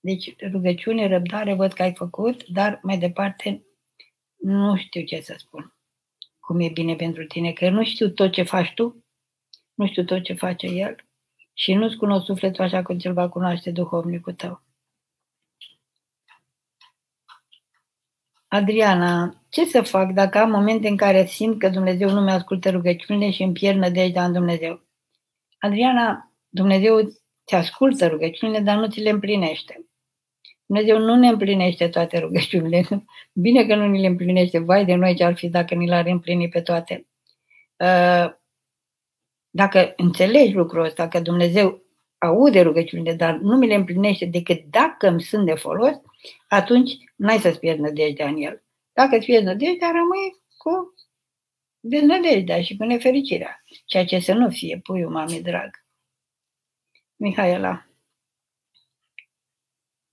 Deci 0.00 0.34
rugăciune, 0.50 1.06
răbdare, 1.06 1.54
văd 1.54 1.72
că 1.72 1.82
ai 1.82 1.94
făcut, 1.94 2.46
dar 2.46 2.80
mai 2.82 2.98
departe 2.98 3.64
nu 4.36 4.76
știu 4.76 5.02
ce 5.02 5.20
să 5.20 5.34
spun. 5.38 5.73
Cum 6.46 6.60
e 6.60 6.68
bine 6.68 6.94
pentru 6.94 7.24
tine, 7.24 7.52
că 7.52 7.70
nu 7.70 7.84
știu 7.84 8.10
tot 8.10 8.32
ce 8.32 8.42
faci 8.42 8.72
tu, 8.74 9.04
nu 9.74 9.86
știu 9.86 10.04
tot 10.04 10.22
ce 10.22 10.32
face 10.32 10.66
el 10.66 10.96
și 11.52 11.74
nu-ți 11.74 11.96
cunosc 11.96 12.24
sufletul 12.24 12.64
așa 12.64 12.82
cum 12.82 12.98
ți-l 12.98 13.12
va 13.12 13.28
cunoaște 13.28 13.70
duhovnicul 13.70 14.32
tău. 14.32 14.62
Adriana, 18.48 19.42
ce 19.48 19.64
să 19.64 19.82
fac 19.82 20.12
dacă 20.12 20.38
am 20.38 20.50
momente 20.50 20.88
în 20.88 20.96
care 20.96 21.26
simt 21.26 21.58
că 21.58 21.68
Dumnezeu 21.68 22.10
nu 22.10 22.20
mi-ascultă 22.20 22.70
rugăciunile 22.70 23.30
și 23.30 23.42
îmi 23.42 23.52
pierd 23.52 23.78
nădejdea 23.78 24.24
în 24.24 24.32
Dumnezeu? 24.32 24.82
Adriana, 25.58 26.32
Dumnezeu 26.48 27.00
ți 27.46 27.54
ascultă 27.54 28.06
rugăciunile, 28.06 28.60
dar 28.60 28.76
nu 28.76 28.88
ți 28.88 29.00
le 29.00 29.10
împlinește. 29.10 29.86
Dumnezeu 30.66 30.98
nu 30.98 31.16
ne 31.16 31.28
împlinește 31.28 31.88
toate 31.88 32.18
rugăciunile. 32.18 32.84
Bine 33.32 33.66
că 33.66 33.74
nu 33.74 33.86
ni 33.86 34.00
le 34.00 34.06
împlinește. 34.06 34.58
Vai 34.58 34.84
de 34.84 34.94
noi 34.94 35.14
ce 35.14 35.24
ar 35.24 35.36
fi 35.36 35.48
dacă 35.48 35.74
ni 35.74 35.86
le-ar 35.86 36.06
împlini 36.06 36.48
pe 36.48 36.60
toate. 36.60 37.06
Uh, 37.76 38.32
dacă 39.50 39.92
înțelegi 39.96 40.54
lucrul 40.54 40.84
ăsta, 40.84 41.08
că 41.08 41.20
Dumnezeu 41.20 41.82
aude 42.18 42.60
rugăciunile, 42.60 43.14
dar 43.14 43.34
nu 43.34 43.56
mi 43.56 43.66
le 43.66 43.74
împlinește 43.74 44.24
decât 44.24 44.64
dacă 44.70 45.08
îmi 45.08 45.20
sunt 45.20 45.46
de 45.46 45.54
folos, 45.54 45.94
atunci 46.48 46.92
n-ai 47.16 47.38
să-ți 47.38 47.58
pierzi 47.58 47.80
nădejdea 47.80 48.28
în 48.28 48.36
el. 48.36 48.62
Dacă 48.92 49.16
îți 49.16 49.26
pierzi 49.26 49.44
nădejdea, 49.44 49.90
rămâi 49.90 50.42
cu 50.56 50.94
deznădejdea 51.80 52.62
și 52.62 52.76
cu 52.76 52.84
nefericirea. 52.84 53.62
Ceea 53.84 54.04
ce 54.04 54.18
să 54.18 54.32
nu 54.32 54.50
fie, 54.50 54.80
puiul 54.82 55.10
mami 55.10 55.42
drag. 55.42 55.70
Mihaela. 57.16 57.86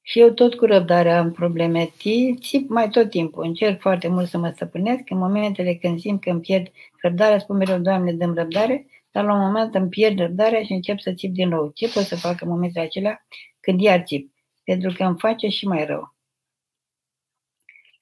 Și 0.02 0.19
eu 0.19 0.32
tot 0.32 0.56
cu 0.56 0.65
răbdare 0.65 1.11
am 1.11 1.32
probleme. 1.32 1.91
Țip 2.40 2.69
mai 2.69 2.90
tot 2.90 3.10
timpul. 3.10 3.44
Încerc 3.44 3.82
foarte 3.82 4.07
mult 4.07 4.28
să 4.28 4.38
mă 4.38 4.49
stăpânesc. 4.49 5.10
În 5.10 5.18
momentele 5.18 5.76
când 5.76 5.99
simt 5.99 6.22
că 6.22 6.30
îmi 6.30 6.41
pierd 6.41 6.68
răbdarea, 7.02 7.40
spun 7.40 7.57
mereu, 7.57 7.80
Doamne, 7.80 8.14
dăm 8.14 8.34
răbdare, 8.34 8.86
dar 9.11 9.23
la 9.23 9.34
un 9.34 9.40
moment 9.40 9.76
îmi 9.76 9.90
pierd 9.90 10.19
răbdarea 10.19 10.64
și 10.64 10.72
încep 10.72 10.99
să 10.99 11.14
țip 11.14 11.34
din 11.34 11.48
nou. 11.48 11.72
Ce 11.73 11.90
pot 11.90 12.03
să 12.03 12.15
fac 12.15 12.41
în 12.41 12.48
momentele 12.48 12.86
acelea 12.86 13.26
când 13.60 13.82
iar 13.82 14.03
țip? 14.03 14.34
Pentru 14.64 14.94
că 14.98 15.03
îmi 15.03 15.19
face 15.19 15.48
și 15.48 15.68
mai 15.68 15.86
rău. 15.86 16.15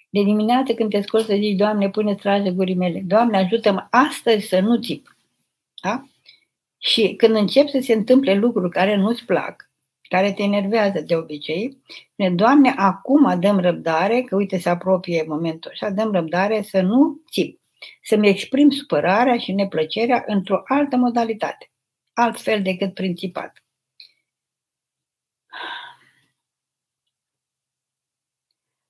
De 0.10 0.24
dimineață 0.24 0.74
când 0.74 0.90
te 0.90 1.02
scol 1.02 1.22
să 1.22 1.36
zici, 1.36 1.58
Doamne, 1.58 1.90
pune 1.90 2.14
strajă 2.14 2.50
gurii 2.50 2.76
mele. 2.76 3.02
Doamne, 3.06 3.38
ajută-mă 3.38 3.88
astăzi 3.90 4.48
să 4.48 4.60
nu 4.60 4.78
țip. 4.78 5.18
Da? 5.82 6.04
Și 6.78 7.14
când 7.16 7.36
încep 7.36 7.68
să 7.68 7.80
se 7.82 7.94
întâmple 7.94 8.34
lucruri 8.34 8.72
care 8.72 8.96
nu-ți 8.96 9.26
plac, 9.26 9.69
care 10.10 10.34
te 10.34 10.44
enervează 10.44 11.02
de 11.02 11.16
obicei, 11.16 11.82
Doamne, 12.36 12.74
acum 12.76 13.40
dăm 13.40 13.60
răbdare, 13.60 14.22
că 14.22 14.36
uite 14.36 14.58
se 14.58 14.70
apropie 14.70 15.26
momentul 15.28 15.72
ăsta, 15.72 15.92
dăm 15.92 16.12
răbdare 16.12 16.62
să 16.62 16.82
nu 16.82 17.22
țip, 17.32 17.62
să-mi 18.04 18.28
exprim 18.28 18.70
supărarea 18.70 19.38
și 19.38 19.52
neplăcerea 19.52 20.24
într-o 20.28 20.62
altă 20.66 20.96
modalitate, 20.96 21.72
altfel 22.14 22.62
decât 22.62 22.94
principat. 22.94 23.64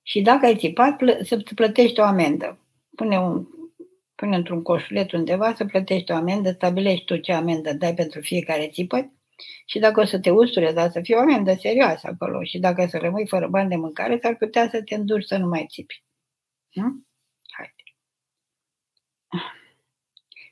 Și 0.02 0.20
dacă 0.20 0.46
ai 0.46 0.56
țipat, 0.56 1.00
să 1.22 1.42
plătești 1.54 2.00
o 2.00 2.02
amendă. 2.02 2.58
Pune, 2.96 3.18
un, 3.18 3.46
pune 4.14 4.36
într-un 4.36 4.62
coșulet 4.62 5.12
undeva 5.12 5.54
să 5.54 5.64
plătești 5.64 6.12
o 6.12 6.14
amendă, 6.14 6.50
stabilești 6.50 7.04
tu 7.04 7.16
ce 7.16 7.32
amendă 7.32 7.72
dai 7.72 7.94
pentru 7.94 8.20
fiecare 8.20 8.68
țipăt 8.68 9.10
și 9.64 9.78
dacă 9.78 10.00
o 10.00 10.04
să 10.04 10.18
te 10.18 10.30
usture, 10.30 10.72
dar 10.72 10.90
să 10.90 11.00
fie 11.00 11.16
o 11.16 11.20
amendă 11.20 11.54
serioasă 11.54 12.06
acolo 12.06 12.44
și 12.44 12.58
dacă 12.58 12.86
să 12.86 12.98
rămâi 12.98 13.26
fără 13.26 13.48
bani 13.48 13.68
de 13.68 13.76
mâncare, 13.76 14.18
s-ar 14.22 14.36
putea 14.36 14.68
să 14.68 14.82
te 14.82 14.94
înduci 14.94 15.24
să 15.24 15.36
nu 15.36 15.46
mai 15.46 15.66
țipi. 15.68 16.02
Nu? 16.72 17.02
Haide. 17.50 17.82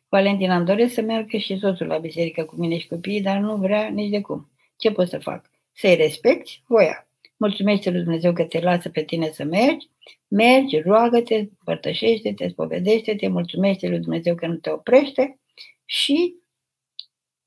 Valentina, 0.08 0.56
îmi 0.56 0.66
doresc 0.66 0.94
să 0.94 1.00
meargă 1.00 1.36
și 1.36 1.58
soțul 1.58 1.86
la 1.86 1.98
biserică 1.98 2.44
cu 2.44 2.56
mine 2.56 2.78
și 2.78 2.88
copiii, 2.88 3.22
dar 3.22 3.38
nu 3.38 3.56
vrea 3.56 3.88
nici 3.88 4.10
de 4.10 4.20
cum. 4.20 4.50
Ce 4.76 4.92
pot 4.92 5.08
să 5.08 5.18
fac? 5.18 5.50
Să-i 5.72 5.94
respecti 5.94 6.62
voia. 6.66 7.08
Mulțumește 7.36 7.90
lui 7.90 8.02
Dumnezeu 8.02 8.32
că 8.32 8.44
te 8.44 8.60
lasă 8.60 8.88
pe 8.88 9.02
tine 9.04 9.30
să 9.30 9.44
mergi, 9.44 9.88
mergi, 10.28 10.80
roagă-te, 10.80 11.34
împărtășește-te, 11.34 12.48
spovedește-te, 12.48 13.28
mulțumește 13.28 13.88
lui 13.88 13.98
Dumnezeu 13.98 14.34
că 14.34 14.46
nu 14.46 14.56
te 14.56 14.70
oprește 14.70 15.40
și 15.84 16.34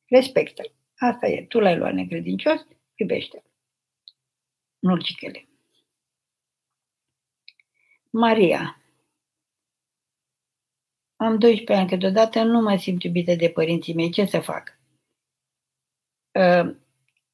respectă-l. 0.06 0.72
Asta 1.04 1.28
e, 1.28 1.46
tu 1.46 1.60
l-ai 1.60 1.78
luat 1.78 1.94
necredincios, 1.94 2.68
iubește-l. 2.96 3.44
Nu-l 4.80 5.02
cicăle. 5.02 5.48
Maria. 8.10 8.82
Am 11.16 11.38
12 11.40 11.74
ani, 11.74 11.90
că 11.90 11.96
deodată 11.96 12.44
nu 12.44 12.62
mă 12.62 12.78
simt 12.78 13.04
iubită 13.04 13.36
de 13.36 13.50
părinții 13.50 13.94
mei. 13.94 14.12
Ce 14.12 14.26
să 14.26 14.40
fac? 14.40 14.80
Uh, 16.32 16.76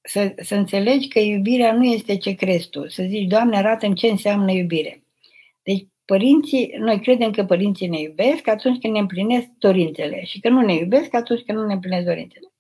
să, 0.02 0.36
să 0.42 0.56
înțelegi 0.56 1.08
că 1.08 1.20
iubirea 1.20 1.74
nu 1.74 1.84
este 1.84 2.18
ce 2.18 2.34
crezi 2.34 2.70
tu. 2.70 2.88
Să 2.88 3.04
zici, 3.04 3.28
Doamne, 3.28 3.58
arată 3.58 3.94
ce 3.94 4.08
înseamnă 4.08 4.52
iubire. 4.52 5.04
Deci, 5.64 5.88
părinții, 6.06 6.74
noi 6.78 7.02
credem 7.02 7.32
că 7.32 7.46
părinții 7.46 7.88
ne 7.88 8.00
iubesc 8.00 8.48
atunci 8.48 8.82
când 8.82 8.94
ne 8.94 9.00
împlinesc 9.00 9.48
dorințele 9.58 10.24
și 10.26 10.40
că 10.40 10.50
nu 10.50 10.62
ne 10.62 10.74
iubesc 10.74 11.14
atunci 11.14 11.42
când 11.42 11.58
nu 11.58 11.66
ne 11.66 11.74
împlinesc 11.74 12.06
dorințele. 12.06 12.52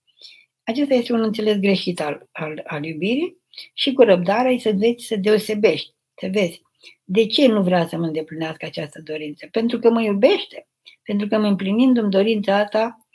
Acesta 0.70 0.94
este 0.94 1.14
un 1.14 1.22
înțeles 1.22 1.58
greșit 1.58 2.02
al, 2.02 2.28
al, 2.32 2.64
al 2.66 2.84
iubirii 2.84 3.38
și 3.74 3.94
cu 3.94 4.02
răbdare 4.02 4.58
să 4.58 4.72
vezi 4.76 5.06
să 5.06 5.16
deosebești, 5.16 5.94
să 6.22 6.28
vezi 6.32 6.62
de 7.04 7.26
ce 7.26 7.48
nu 7.48 7.62
vrea 7.62 7.88
să 7.88 7.98
mă 7.98 8.06
îndeplinească 8.06 8.66
această 8.66 9.02
dorință. 9.04 9.48
Pentru 9.52 9.80
că 9.80 9.90
mă 9.90 10.02
iubește. 10.02 10.68
Pentru 11.04 11.28
că 11.28 11.38
mă 11.38 11.48
împlinindu-mi 11.48 12.12
dorința 12.12 12.58
asta, 12.58 13.08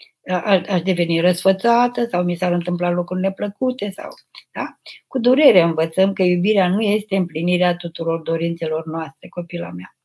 aș 0.69 0.83
deveni 0.83 1.21
răsfățată 1.21 2.07
sau 2.11 2.23
mi 2.23 2.37
s-ar 2.37 2.53
întâmpla 2.53 2.91
lucruri 2.91 3.21
neplăcute 3.21 3.91
sau, 3.91 4.11
da? 4.53 4.79
Cu 5.07 5.19
durere 5.19 5.61
învățăm 5.61 6.13
că 6.13 6.23
iubirea 6.23 6.69
nu 6.69 6.81
este 6.81 7.17
împlinirea 7.17 7.77
tuturor 7.77 8.21
dorințelor 8.21 8.87
noastre, 8.87 9.29
copila 9.29 9.71
mea. 9.71 9.97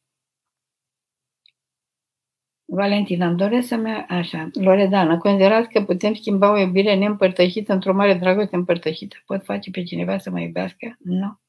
Valentina, 2.69 3.27
îmi 3.27 3.38
doresc 3.38 3.68
să-mi... 3.68 4.06
Așa, 4.07 4.49
Loredana, 4.53 5.18
considerați 5.18 5.69
că 5.69 5.84
putem 5.84 6.14
schimba 6.14 6.52
o 6.52 6.57
iubire 6.57 6.95
neîmpărtășită 6.95 7.73
într-o 7.73 7.94
mare 7.94 8.14
dragoste 8.14 8.56
împărtășită? 8.56 9.15
Pot 9.26 9.44
face 9.44 9.72
pe 9.72 9.84
cineva 9.84 10.18
să 10.18 10.30
mă 10.30 10.39
iubească? 10.39 10.98
Nu. 10.99 11.39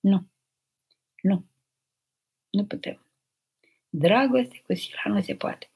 Nu. 0.00 0.26
Nu. 1.22 1.44
Nu 2.50 2.64
putem. 2.64 3.06
Dragoste 3.88 4.62
cu 4.66 4.74
sila 4.74 5.02
nu 5.04 5.20
se 5.20 5.34
poate 5.34 5.68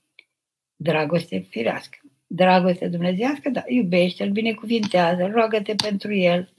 dragoste 0.79 1.39
firească. 1.39 1.99
Dragoste 2.27 2.89
dumnezească, 2.89 3.49
da, 3.49 3.65
iubește-l, 3.67 4.31
binecuvintează, 4.31 5.27
roagă-te 5.27 5.75
pentru 5.75 6.15
el, 6.15 6.53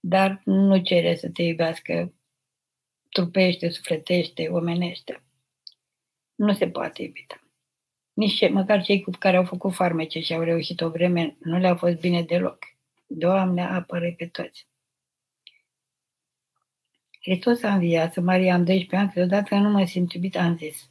dar 0.00 0.40
nu 0.44 0.78
cere 0.82 1.14
să 1.14 1.30
te 1.30 1.42
iubească 1.42 2.14
trupește, 3.08 3.68
sufletește, 3.68 4.48
omenește. 4.48 5.25
Nu 6.36 6.52
se 6.54 6.68
poate 6.70 7.02
iubita. 7.02 7.40
Nici 8.12 8.36
ce, 8.36 8.48
măcar 8.48 8.82
cei 8.82 9.02
cu 9.02 9.10
care 9.18 9.36
au 9.36 9.44
făcut 9.44 9.74
farmece 9.74 10.20
și 10.20 10.34
au 10.34 10.42
reușit 10.42 10.80
o 10.80 10.90
vreme, 10.90 11.36
nu 11.38 11.58
le-a 11.58 11.76
fost 11.76 12.00
bine 12.00 12.22
deloc. 12.22 12.58
Doamne, 13.06 13.62
apără 13.66 14.12
pe 14.16 14.26
toți. 14.26 14.68
Hristos 17.20 17.62
a 17.62 17.72
înviat, 17.72 18.16
Maria 18.16 18.54
am 18.54 18.64
12 18.64 18.96
ani, 18.96 19.08
câteodată 19.08 19.54
nu 19.54 19.70
mă 19.70 19.84
simt 19.84 20.12
iubit, 20.12 20.36
am 20.36 20.56
zis. 20.56 20.90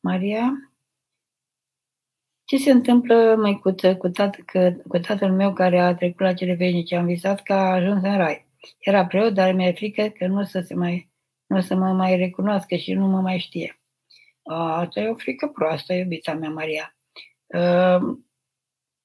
Maria, 0.00 0.72
ce 2.44 2.56
se 2.56 2.70
întâmplă, 2.70 3.34
măicuță, 3.36 3.96
cu, 3.96 4.08
tat- 4.08 4.44
că, 4.44 4.76
cu 4.88 4.98
tatăl 4.98 5.32
meu 5.32 5.52
care 5.52 5.80
a 5.80 5.94
trecut 5.94 6.20
la 6.20 6.34
cele 6.34 6.54
veșnice? 6.54 6.96
Am 6.96 7.06
visat 7.06 7.42
că 7.42 7.52
a 7.52 7.72
ajuns 7.72 8.02
în 8.02 8.16
rai. 8.16 8.46
Era 8.78 9.06
preot, 9.06 9.34
dar 9.34 9.52
mi-e 9.52 9.72
frică 9.72 10.08
că 10.08 10.26
nu 10.26 10.38
o 10.38 10.44
să, 10.44 10.60
se 10.60 10.74
mai, 10.74 11.10
nu 11.46 11.56
o 11.56 11.60
să 11.60 11.74
mă 11.74 11.92
mai 11.92 12.16
recunoască 12.16 12.76
și 12.76 12.92
nu 12.92 13.06
mă 13.06 13.20
mai 13.20 13.38
știe. 13.38 13.78
Asta 14.52 15.00
e 15.00 15.08
o 15.08 15.14
frică 15.14 15.48
proastă, 15.48 15.92
iubita 15.92 16.34
mea, 16.34 16.50
Maria. 16.50 16.96
Uh, 17.46 18.18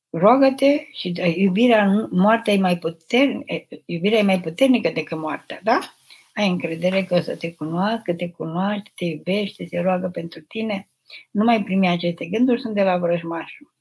roagă-te 0.09 0.87
și 0.91 1.13
iubirea, 1.35 2.07
moartea 2.11 2.53
e 2.53 2.59
mai 2.59 2.77
puternică, 2.77 3.65
iubirea 3.85 4.19
e 4.19 4.23
mai 4.23 4.41
puternică 4.41 4.89
decât 4.89 5.17
moartea, 5.17 5.59
da? 5.63 5.79
Ai 6.33 6.49
încredere 6.49 7.03
că 7.03 7.15
o 7.15 7.21
să 7.21 7.35
te 7.35 7.53
cunoască, 7.53 8.13
te 8.13 8.29
cunoaște, 8.29 8.91
te 8.95 9.05
iubește, 9.05 9.65
se 9.65 9.79
roagă 9.79 10.09
pentru 10.09 10.41
tine 10.41 10.89
nu 11.31 11.43
mai 11.43 11.63
primi 11.63 11.87
aceste 11.87 12.25
gânduri, 12.25 12.61
sunt 12.61 12.73
de 12.73 12.83
la 12.83 12.97
vrăjmașul. 12.97 13.73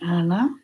Ana? 0.00 0.59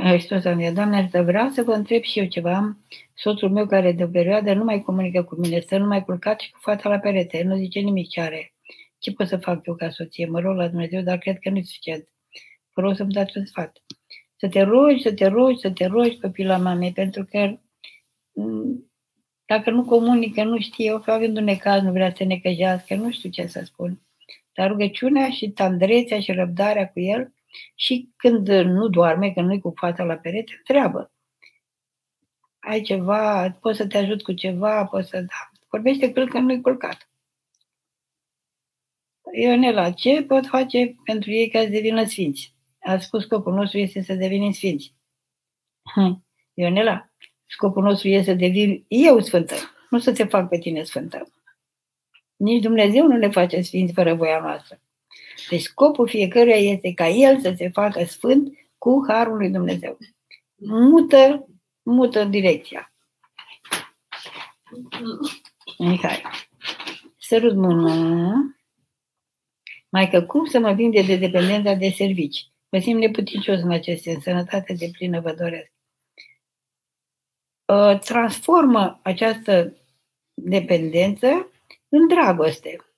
Hristos 0.00 0.44
a 0.44 0.56
zis, 0.56 0.72
Doamne, 0.72 1.08
să 1.10 1.22
vreau 1.22 1.48
să 1.48 1.62
vă 1.62 1.72
întreb 1.72 2.02
și 2.02 2.18
eu 2.18 2.26
ceva. 2.26 2.76
Soțul 3.14 3.50
meu 3.50 3.66
care 3.66 3.92
de 3.92 4.04
o 4.04 4.08
perioadă 4.08 4.54
nu 4.54 4.64
mai 4.64 4.82
comunică 4.82 5.22
cu 5.22 5.34
mine, 5.34 5.60
stă 5.60 5.78
numai 5.78 6.04
culcat 6.04 6.40
și 6.40 6.50
cu 6.50 6.58
fata 6.62 6.88
la 6.88 6.98
perete, 6.98 7.42
nu 7.42 7.56
zice 7.56 7.80
nimic 7.80 8.08
ce 8.08 8.20
are. 8.20 8.54
Ce 8.98 9.12
pot 9.12 9.26
să 9.26 9.36
fac 9.36 9.66
eu 9.66 9.74
ca 9.74 9.90
soție? 9.90 10.26
Mă 10.26 10.40
rog 10.40 10.56
la 10.56 10.68
Dumnezeu, 10.68 11.02
dar 11.02 11.18
cred 11.18 11.38
că 11.38 11.50
nu-i 11.50 11.64
suficient. 11.64 12.08
Vă 12.74 12.82
rog 12.82 12.96
să-mi 12.96 13.12
dați 13.12 13.38
un 13.38 13.44
sfat. 13.44 13.82
Să 14.36 14.48
te 14.48 14.60
rogi, 14.60 15.02
să 15.02 15.12
te 15.12 15.26
rogi, 15.26 15.60
să 15.60 15.70
te 15.70 15.86
rogi 15.86 16.20
copila 16.20 16.56
mamei, 16.56 16.92
pentru 16.92 17.24
că 17.24 17.58
mm, 18.32 18.92
dacă 19.46 19.70
nu 19.70 19.84
comunică, 19.84 20.44
nu 20.44 20.58
știe, 20.58 20.92
o 20.92 20.98
că 20.98 21.10
având 21.10 21.36
un 21.36 21.44
necaz, 21.44 21.82
nu 21.82 21.92
vrea 21.92 22.12
să 22.16 22.24
ne 22.24 22.36
căjească, 22.36 22.94
nu 22.94 23.10
știu 23.10 23.30
ce 23.30 23.46
să 23.46 23.62
spun. 23.64 24.00
Dar 24.52 24.68
rugăciunea 24.68 25.30
și 25.30 25.48
tandrețea 25.50 26.20
și 26.20 26.32
răbdarea 26.32 26.88
cu 26.88 27.00
el 27.00 27.32
și 27.74 28.10
când 28.16 28.48
nu 28.48 28.88
doarme, 28.88 29.32
când 29.32 29.46
nu-i 29.46 29.60
cu 29.60 29.72
fața 29.76 30.04
la 30.04 30.14
perete, 30.14 30.52
întreabă. 30.58 31.12
Ai 32.58 32.80
ceva, 32.80 33.50
pot 33.50 33.76
să 33.76 33.86
te 33.86 33.98
ajut 33.98 34.22
cu 34.22 34.32
ceva, 34.32 34.84
pot 34.84 35.04
să... 35.04 35.16
Da. 35.16 35.50
Vorbește 35.68 36.12
cu 36.12 36.20
el 36.20 36.28
când 36.28 36.44
nu-i 36.44 36.60
culcat. 36.60 37.08
Ionela, 39.32 39.90
ce 39.90 40.22
pot 40.22 40.46
face 40.46 40.94
pentru 41.04 41.30
ei 41.30 41.48
ca 41.48 41.60
să 41.60 41.68
devină 41.68 42.04
sfinți? 42.04 42.54
A 42.80 42.98
spus 42.98 43.22
scopul 43.22 43.54
nostru 43.54 43.78
este 43.78 44.02
să 44.02 44.14
devenim 44.14 44.52
sfinți. 44.52 44.94
Ionela, 46.54 47.10
scopul 47.46 47.82
nostru 47.82 48.08
este 48.08 48.30
să 48.30 48.36
devin 48.36 48.84
eu 48.88 49.20
sfântă, 49.20 49.54
nu 49.90 49.98
să 49.98 50.12
te 50.12 50.24
fac 50.24 50.48
pe 50.48 50.58
tine 50.58 50.82
sfântă. 50.82 51.32
Nici 52.36 52.62
Dumnezeu 52.62 53.06
nu 53.06 53.16
ne 53.16 53.28
face 53.28 53.60
sfinți 53.60 53.92
fără 53.92 54.14
voia 54.14 54.40
noastră. 54.40 54.80
Deci 55.48 55.60
scopul 55.60 56.08
fiecăruia 56.08 56.56
este 56.56 56.92
ca 56.92 57.08
el 57.08 57.40
să 57.40 57.54
se 57.56 57.68
facă 57.68 58.04
sfânt 58.04 58.58
cu 58.78 59.04
harul 59.08 59.36
lui 59.36 59.50
Dumnezeu. 59.50 59.98
Mută, 60.54 61.46
mută 61.82 62.24
direcția. 62.24 62.92
Mihai. 65.78 66.22
Sărut 67.18 67.54
mână. 67.54 68.56
Mai 69.88 70.10
că 70.10 70.22
cum 70.22 70.44
să 70.44 70.58
mă 70.58 70.72
vinde 70.72 71.02
de 71.02 71.16
dependența 71.16 71.74
de 71.74 71.88
servici? 71.88 72.46
Mă 72.68 72.78
simt 72.78 73.00
neputicios 73.00 73.60
în 73.60 73.70
acest 73.70 74.02
sens. 74.02 74.22
Sănătate 74.22 74.72
de 74.72 74.90
plină 74.92 75.20
vă 75.20 75.34
doresc. 75.34 75.72
Ă, 77.68 77.98
transformă 78.04 79.00
această 79.02 79.76
dependență 80.34 81.50
în 81.88 82.08
dragoste. 82.08 82.91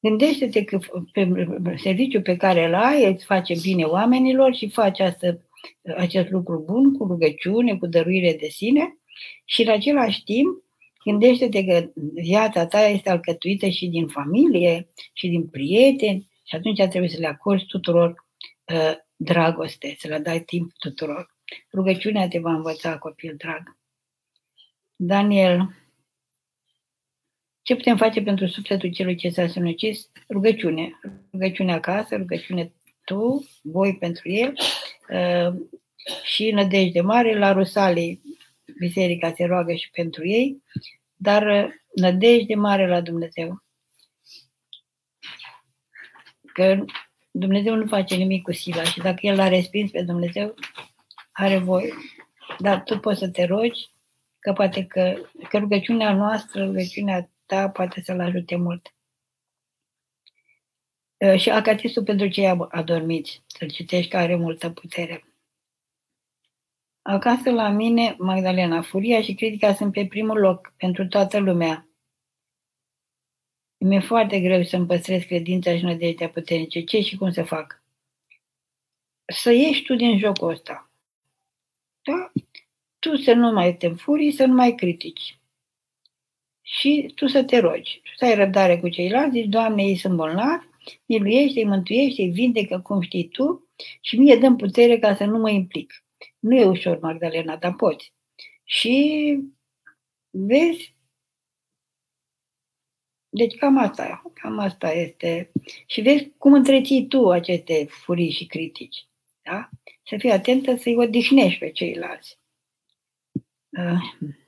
Gândește-te 0.00 0.64
că 0.64 0.78
pe 1.12 1.28
serviciul 1.76 2.22
pe 2.22 2.36
care 2.36 2.66
îl 2.66 2.74
ai 2.74 3.12
îți 3.12 3.24
face 3.24 3.54
bine 3.62 3.84
oamenilor 3.84 4.54
și 4.54 4.70
faci 4.70 5.00
asta, 5.00 5.38
acest 5.96 6.30
lucru 6.30 6.62
bun 6.66 6.94
cu 6.94 7.06
rugăciune, 7.06 7.76
cu 7.76 7.86
dăruire 7.86 8.36
de 8.40 8.48
sine 8.48 8.98
și 9.44 9.62
în 9.62 9.68
același 9.68 10.24
timp 10.24 10.64
gândește-te 11.04 11.64
că 11.64 11.90
viața 12.14 12.66
ta 12.66 12.86
este 12.86 13.10
alcătuită 13.10 13.68
și 13.68 13.86
din 13.86 14.06
familie 14.06 14.88
și 15.12 15.28
din 15.28 15.48
prieteni 15.48 16.28
și 16.44 16.54
atunci 16.54 16.78
trebuie 16.88 17.10
să 17.10 17.18
le 17.18 17.26
acorzi 17.26 17.66
tuturor 17.66 18.26
uh, 18.72 18.92
dragoste, 19.16 19.94
să 19.98 20.08
le 20.08 20.18
dai 20.18 20.40
timp 20.40 20.72
tuturor. 20.78 21.34
Rugăciunea 21.72 22.28
te 22.28 22.38
va 22.38 22.52
învăța, 22.52 22.98
copil 22.98 23.34
drag. 23.38 23.78
Daniel, 24.96 25.74
ce 27.62 27.76
putem 27.76 27.96
face 27.96 28.22
pentru 28.22 28.46
sufletul 28.46 28.90
celui 28.90 29.14
ce 29.14 29.28
s-a 29.28 29.46
sinucis? 29.46 30.10
Rugăciune. 30.28 31.00
Rugăciune 31.32 31.72
acasă, 31.72 32.16
rugăciune 32.16 32.72
tu, 33.04 33.48
voi 33.62 33.96
pentru 33.96 34.28
el 34.28 34.54
uh, 35.08 35.60
și 36.22 36.50
nădejde 36.50 37.00
mare. 37.00 37.38
La 37.38 37.52
Rusalii, 37.52 38.22
biserica 38.78 39.32
se 39.36 39.44
roagă 39.44 39.72
și 39.74 39.90
pentru 39.90 40.26
ei, 40.26 40.62
dar 41.16 41.46
uh, 41.46 41.72
nădejde 41.94 42.54
mare 42.54 42.88
la 42.88 43.00
Dumnezeu. 43.00 43.62
Că 46.52 46.84
Dumnezeu 47.30 47.74
nu 47.74 47.86
face 47.86 48.14
nimic 48.14 48.42
cu 48.42 48.52
sila 48.52 48.82
și 48.82 48.98
dacă 48.98 49.18
El 49.20 49.36
l-a 49.36 49.48
respins 49.48 49.90
pe 49.90 50.02
Dumnezeu, 50.02 50.54
are 51.32 51.58
voie. 51.58 51.94
Dar 52.58 52.82
tu 52.82 52.98
poți 52.98 53.18
să 53.18 53.28
te 53.28 53.44
rogi, 53.44 53.90
că 54.38 54.52
poate 54.52 54.84
că, 54.84 55.14
că 55.48 55.58
rugăciunea 55.58 56.14
noastră, 56.14 56.64
rugăciunea 56.64 57.30
ta 57.50 57.70
poate 57.70 58.00
să-l 58.00 58.20
ajute 58.20 58.56
mult. 58.56 58.94
Și 61.36 61.50
acatistul 61.50 62.04
pentru 62.04 62.28
cei 62.28 62.46
adormiți, 62.46 63.42
să-l 63.46 63.70
citești, 63.70 64.10
că 64.10 64.16
are 64.16 64.36
multă 64.36 64.70
putere. 64.70 65.24
Acasă 67.02 67.50
la 67.50 67.68
mine, 67.68 68.16
Magdalena, 68.18 68.82
furia 68.82 69.22
și 69.22 69.34
critica 69.34 69.74
sunt 69.74 69.92
pe 69.92 70.06
primul 70.06 70.38
loc 70.38 70.72
pentru 70.76 71.06
toată 71.06 71.38
lumea. 71.38 71.88
Mi-e 73.78 74.00
foarte 74.00 74.40
greu 74.40 74.62
să-mi 74.62 74.86
păstrez 74.86 75.22
credința 75.22 75.76
și 75.76 75.84
nădejdea 75.84 76.28
puternice. 76.28 76.84
Ce 76.84 77.00
și 77.00 77.16
cum 77.16 77.30
să 77.30 77.42
fac? 77.42 77.82
Să 79.24 79.50
ieși 79.50 79.82
tu 79.82 79.94
din 79.94 80.18
jocul 80.18 80.48
ăsta. 80.48 80.90
Da? 82.02 82.32
Tu 82.98 83.16
să 83.16 83.32
nu 83.32 83.52
mai 83.52 83.76
te 83.76 83.88
furii, 83.88 84.32
să 84.32 84.44
nu 84.44 84.54
mai 84.54 84.74
critici 84.74 85.39
și 86.70 87.12
tu 87.14 87.26
să 87.26 87.44
te 87.44 87.58
rogi. 87.58 88.00
Tu 88.02 88.10
să 88.16 88.24
ai 88.24 88.34
răbdare 88.34 88.80
cu 88.80 88.88
ceilalți, 88.88 89.38
zici, 89.38 89.48
Doamne, 89.48 89.82
ei 89.82 89.96
sunt 89.96 90.16
bolnavi, 90.16 90.66
miluiește-i, 91.06 91.64
mântuiește-i, 91.64 92.30
vindecă 92.30 92.80
cum 92.80 93.00
știi 93.00 93.28
tu 93.28 93.68
și 94.00 94.16
mie 94.16 94.36
dăm 94.36 94.56
putere 94.56 94.98
ca 94.98 95.16
să 95.16 95.24
nu 95.24 95.38
mă 95.38 95.50
implic. 95.50 96.04
Nu 96.38 96.54
e 96.54 96.64
ușor, 96.64 96.98
Magdalena, 96.98 97.56
dar 97.56 97.74
poți. 97.74 98.12
Și 98.64 99.38
vezi, 100.30 100.96
deci 103.28 103.56
cam 103.56 103.78
asta, 103.78 104.22
cam 104.34 104.58
asta 104.58 104.92
este. 104.92 105.50
Și 105.86 106.00
vezi 106.00 106.30
cum 106.38 106.52
întreții 106.52 107.06
tu 107.06 107.30
aceste 107.30 107.86
furii 107.88 108.30
și 108.30 108.46
critici. 108.46 109.06
Da? 109.42 109.68
Să 110.02 110.16
fii 110.18 110.30
atentă 110.30 110.76
să-i 110.76 110.96
odihnești 110.96 111.58
pe 111.58 111.70
ceilalți. 111.70 112.38
Uh. 113.70 114.38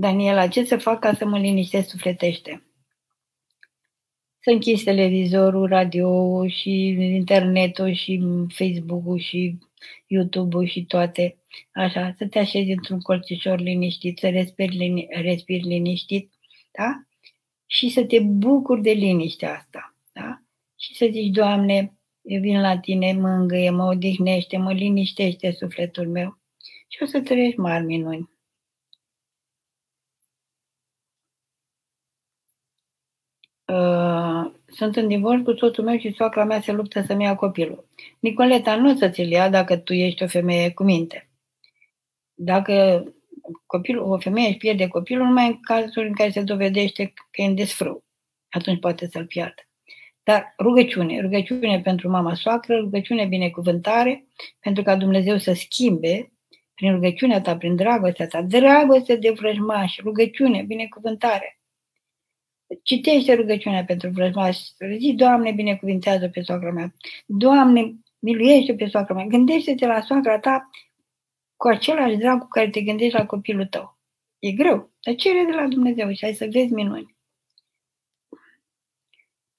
Daniela, 0.00 0.48
ce 0.48 0.64
să 0.64 0.76
fac 0.76 0.98
ca 0.98 1.14
să 1.14 1.24
mă 1.24 1.38
liniștesc 1.38 1.88
sufletește? 1.88 2.64
Să 4.38 4.50
închizi 4.50 4.84
televizorul, 4.84 5.68
radio 5.68 6.48
și 6.48 6.86
internetul 6.96 7.92
și 7.92 8.22
Facebook-ul 8.48 9.18
și 9.18 9.58
YouTube-ul 10.06 10.66
și 10.66 10.84
toate. 10.84 11.36
Așa, 11.72 12.14
să 12.16 12.26
te 12.26 12.38
așezi 12.38 12.70
într-un 12.70 13.00
colțișor 13.00 13.60
liniștit, 13.60 14.18
să 14.18 14.28
respiri, 14.28 14.76
lini- 14.76 15.22
respiri 15.22 15.62
liniștit, 15.62 16.32
da? 16.70 17.04
Și 17.66 17.88
să 17.88 18.04
te 18.04 18.20
bucuri 18.20 18.82
de 18.82 18.90
liniștea 18.90 19.54
asta, 19.56 19.94
da? 20.12 20.42
Și 20.76 20.94
să 20.94 21.08
zici, 21.10 21.34
Doamne, 21.34 21.94
eu 22.22 22.40
vin 22.40 22.60
la 22.60 22.78
tine, 22.78 23.12
mă 23.12 23.28
îngâie, 23.28 23.70
mă 23.70 23.84
odihnește, 23.84 24.56
mă 24.56 24.72
liniștește 24.72 25.50
sufletul 25.50 26.08
meu. 26.08 26.38
Și 26.88 27.02
o 27.02 27.06
să 27.06 27.20
trăiești 27.20 27.58
mari 27.58 27.84
minuni. 27.84 28.29
Uh, 33.70 34.50
sunt 34.66 34.96
în 34.96 35.08
divorț 35.08 35.44
cu 35.44 35.54
soțul 35.54 35.84
meu 35.84 35.98
și 35.98 36.12
soacra 36.12 36.44
mea 36.44 36.60
se 36.60 36.72
luptă 36.72 37.02
să-mi 37.06 37.24
ia 37.24 37.34
copilul. 37.34 37.88
Nicoleta, 38.18 38.76
nu 38.76 38.96
să 38.96 39.08
ți-l 39.08 39.30
ia 39.30 39.48
dacă 39.48 39.76
tu 39.76 39.92
ești 39.92 40.22
o 40.22 40.26
femeie 40.26 40.70
cu 40.70 40.82
minte. 40.82 41.28
Dacă 42.34 43.04
copilul, 43.66 44.10
o 44.10 44.18
femeie 44.18 44.48
își 44.48 44.56
pierde 44.56 44.88
copilul 44.88 45.26
numai 45.26 45.46
în 45.46 45.60
cazul 45.60 46.04
în 46.04 46.12
care 46.12 46.30
se 46.30 46.42
dovedește 46.42 47.12
că 47.30 47.42
e 47.42 47.44
în 47.44 47.54
desfrâu. 47.54 48.04
Atunci 48.48 48.78
poate 48.78 49.06
să-l 49.06 49.26
piardă. 49.26 49.62
Dar 50.22 50.54
rugăciune, 50.58 51.20
rugăciune 51.20 51.80
pentru 51.80 52.10
mama 52.10 52.34
soacră, 52.34 52.76
rugăciune 52.76 53.24
binecuvântare, 53.24 54.26
pentru 54.60 54.82
ca 54.82 54.96
Dumnezeu 54.96 55.38
să 55.38 55.52
schimbe 55.52 56.32
prin 56.74 56.92
rugăciunea 56.92 57.40
ta, 57.40 57.56
prin 57.56 57.76
dragostea 57.76 58.26
ta, 58.26 58.42
dragoste 58.42 59.16
de 59.16 59.30
vrăjmași, 59.30 60.00
rugăciune, 60.00 60.62
binecuvântare 60.62 61.59
Citește 62.82 63.34
rugăciunea 63.34 63.84
pentru 63.84 64.08
vrăjmași. 64.08 64.72
Zi, 64.98 65.14
Doamne, 65.16 65.52
binecuvintează 65.52 66.28
pe 66.28 66.40
soacra 66.40 66.70
mea. 66.70 66.94
Doamne, 67.26 67.94
miluiește 68.18 68.74
pe 68.74 68.86
soacra 68.86 69.14
mea. 69.14 69.24
Gândește-te 69.24 69.86
la 69.86 70.00
soacra 70.00 70.38
ta 70.38 70.70
cu 71.56 71.68
același 71.68 72.16
drag 72.16 72.40
cu 72.40 72.48
care 72.48 72.70
te 72.70 72.80
gândești 72.80 73.16
la 73.16 73.26
copilul 73.26 73.66
tău. 73.66 73.98
E 74.38 74.52
greu, 74.52 74.90
dar 75.00 75.14
cere 75.14 75.44
de 75.44 75.52
la 75.52 75.66
Dumnezeu 75.66 76.12
și 76.12 76.24
ai 76.24 76.34
să 76.34 76.48
vezi 76.50 76.72
minuni. 76.72 77.16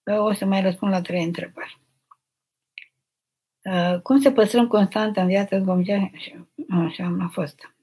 O 0.03 0.33
să 0.33 0.45
mai 0.45 0.61
răspund 0.61 0.91
la 0.91 1.01
trei 1.01 1.23
întrebări. 1.23 1.79
Uh, 3.63 4.01
cum 4.01 4.19
să 4.19 4.31
păstrăm 4.31 4.67
constant 4.67 5.17
în 5.17 5.27
viață 5.27 5.59
Dumnezeu? 5.59 6.11
Așa 6.69 7.03
am 7.03 7.29
fost. 7.33 7.75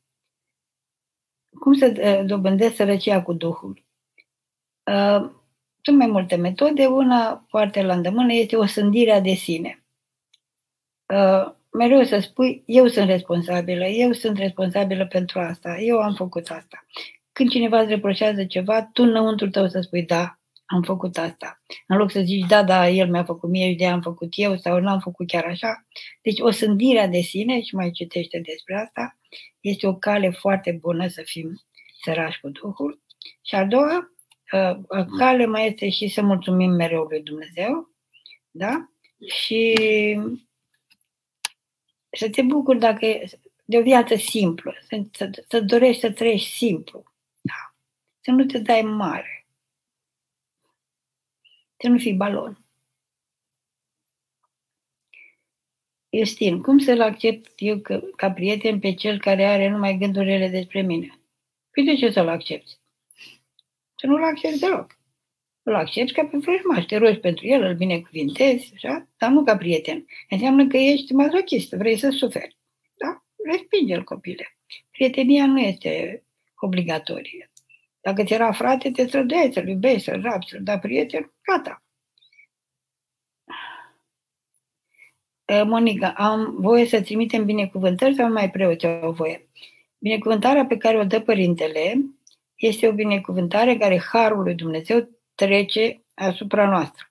Cum 1.59 1.73
să 1.73 1.87
uh, 1.97 2.27
dobândesc 2.27 2.75
sărăcia 2.75 3.23
cu 3.23 3.33
Duhul? 3.33 3.88
Uh, 4.89 5.31
sunt 5.83 5.97
mai 5.97 6.07
multe 6.07 6.37
metode. 6.37 6.87
Una 6.87 7.45
foarte 7.49 7.83
la 7.83 7.95
îndemână 7.95 8.33
este 8.33 8.57
o 8.57 8.67
sândirea 8.67 9.21
de 9.21 9.33
sine. 9.33 9.85
Uh, 11.07 11.53
mereu 11.73 12.05
să 12.05 12.19
spui, 12.19 12.63
eu 12.67 12.87
sunt 12.87 13.09
responsabilă, 13.09 13.85
eu 13.85 14.13
sunt 14.13 14.39
responsabilă 14.39 15.07
pentru 15.07 15.39
asta, 15.39 15.79
eu 15.81 15.99
am 15.99 16.15
făcut 16.15 16.49
asta. 16.49 16.87
Când 17.33 17.51
cineva 17.51 17.81
îți 17.81 17.91
reproșează 17.91 18.45
ceva, 18.45 18.83
tu 18.83 19.03
înăuntru 19.03 19.51
tău 19.51 19.69
să 19.69 19.81
spui, 19.81 20.03
da, 20.03 20.39
am 20.67 20.83
făcut 20.83 21.17
asta. 21.19 21.63
În 21.87 21.97
loc 21.97 22.11
să 22.11 22.21
zici, 22.21 22.47
da, 22.47 22.63
da, 22.63 22.89
el 22.89 23.11
mi-a 23.11 23.25
făcut 23.25 23.51
mie, 23.51 23.75
de 23.79 23.87
am 23.87 24.01
făcut 24.01 24.29
eu 24.31 24.57
sau 24.57 24.81
n-am 24.81 25.01
făcut 25.01 25.27
chiar 25.27 25.45
așa. 25.45 25.87
Deci 26.23 26.41
o 26.41 26.51
sândirea 26.51 27.07
de 27.07 27.21
sine, 27.21 27.61
și 27.61 27.75
mai 27.75 27.91
citește 27.91 28.41
despre 28.45 28.75
asta, 28.75 29.19
este 29.61 29.87
o 29.87 29.95
cale 29.95 30.31
foarte 30.31 30.79
bună 30.81 31.07
să 31.07 31.23
fim 31.25 31.61
sărași 32.03 32.41
cu 32.41 32.49
Duhul. 32.49 33.03
Și 33.43 33.55
a 33.55 33.65
doua 33.65 33.97
uh, 33.97 34.18
cale 35.19 35.47
mai 35.47 35.67
este 35.67 35.89
și 35.89 36.09
să 36.09 36.23
mulțumim 36.23 36.71
mereu 36.71 37.03
lui 37.03 37.23
Dumnezeu, 37.23 37.91
da? 38.51 38.91
Și 39.27 39.75
să 42.11 42.31
te 42.31 42.43
bucuri 42.43 42.79
dacă 42.79 43.07
de 43.65 43.79
o 43.79 43.83
viață 43.83 44.15
simplă, 44.15 44.75
să, 44.89 45.03
să, 45.13 45.45
să 45.49 45.61
dorești 45.61 46.01
să 46.01 46.13
trăiești 46.13 46.57
simplu, 46.57 47.03
da? 47.41 47.75
să 48.21 48.31
nu 48.31 48.45
te 48.45 48.59
dai 48.59 48.83
mare, 48.83 49.47
să 51.77 51.89
nu 51.89 51.99
fii 51.99 52.15
balon. 52.15 52.59
Justin, 56.11 56.63
cum 56.63 56.79
să-l 56.79 57.01
accept 57.01 57.53
eu 57.57 57.79
că, 57.79 58.01
ca 58.17 58.33
prieten 58.33 58.79
pe 58.79 58.95
cel 58.95 59.21
care 59.21 59.45
are 59.45 59.69
numai 59.69 59.99
gândurile 59.99 60.49
despre 60.49 60.81
mine? 60.81 61.21
Păi 61.71 61.85
de 61.85 61.95
ce 61.95 62.11
să-l 62.11 62.29
accepti? 62.29 62.79
Să 64.01 64.07
nu-l 64.07 64.23
accepti 64.23 64.59
deloc. 64.59 64.99
Îl 65.63 65.75
accepti 65.75 66.13
ca 66.13 66.25
pe 66.25 66.39
vrăjmaș, 66.39 66.85
te 66.85 66.97
rogi 66.97 67.19
pentru 67.19 67.47
el, 67.47 67.63
îl 67.63 67.75
binecuvintezi, 67.75 68.73
așa? 68.75 69.09
dar 69.17 69.31
nu 69.31 69.45
ca 69.45 69.57
prieten. 69.57 70.07
Înseamnă 70.29 70.67
că 70.67 70.77
ești 70.77 71.13
mazochist, 71.13 71.73
vrei 71.73 71.97
să 71.97 72.09
suferi. 72.09 72.57
Da? 72.97 73.25
Respinge-l, 73.51 74.05
copile. 74.05 74.57
Prietenia 74.91 75.47
nu 75.47 75.61
este 75.61 76.23
obligatorie. 76.61 77.51
Dacă 78.01 78.25
ți 78.25 78.33
era 78.33 78.53
frate, 78.53 78.91
te 78.91 79.07
străduiai 79.07 79.53
să-l 79.53 79.69
iubești, 79.69 80.03
să-l 80.03 80.21
rapți, 80.23 80.51
să-l 80.51 80.63
da 80.63 80.79
prieten, 80.79 81.33
gata. 81.43 81.83
Monica, 85.65 86.13
am 86.17 86.57
voie 86.59 86.87
să 86.87 87.03
trimitem 87.03 87.45
binecuvântări 87.45 88.15
sau 88.15 88.33
mai 88.33 88.51
preoți 88.51 88.87
au 88.87 89.13
voie? 89.13 89.49
Binecuvântarea 89.99 90.67
pe 90.67 90.77
care 90.77 90.99
o 90.99 91.05
dă 91.05 91.21
Părintele 91.21 92.05
este 92.59 92.89
o 92.89 92.93
binecuvântare 92.93 93.77
care 93.77 94.03
Harul 94.13 94.43
lui 94.43 94.55
Dumnezeu 94.55 95.09
trece 95.35 96.05
asupra 96.15 96.69
noastră. 96.69 97.05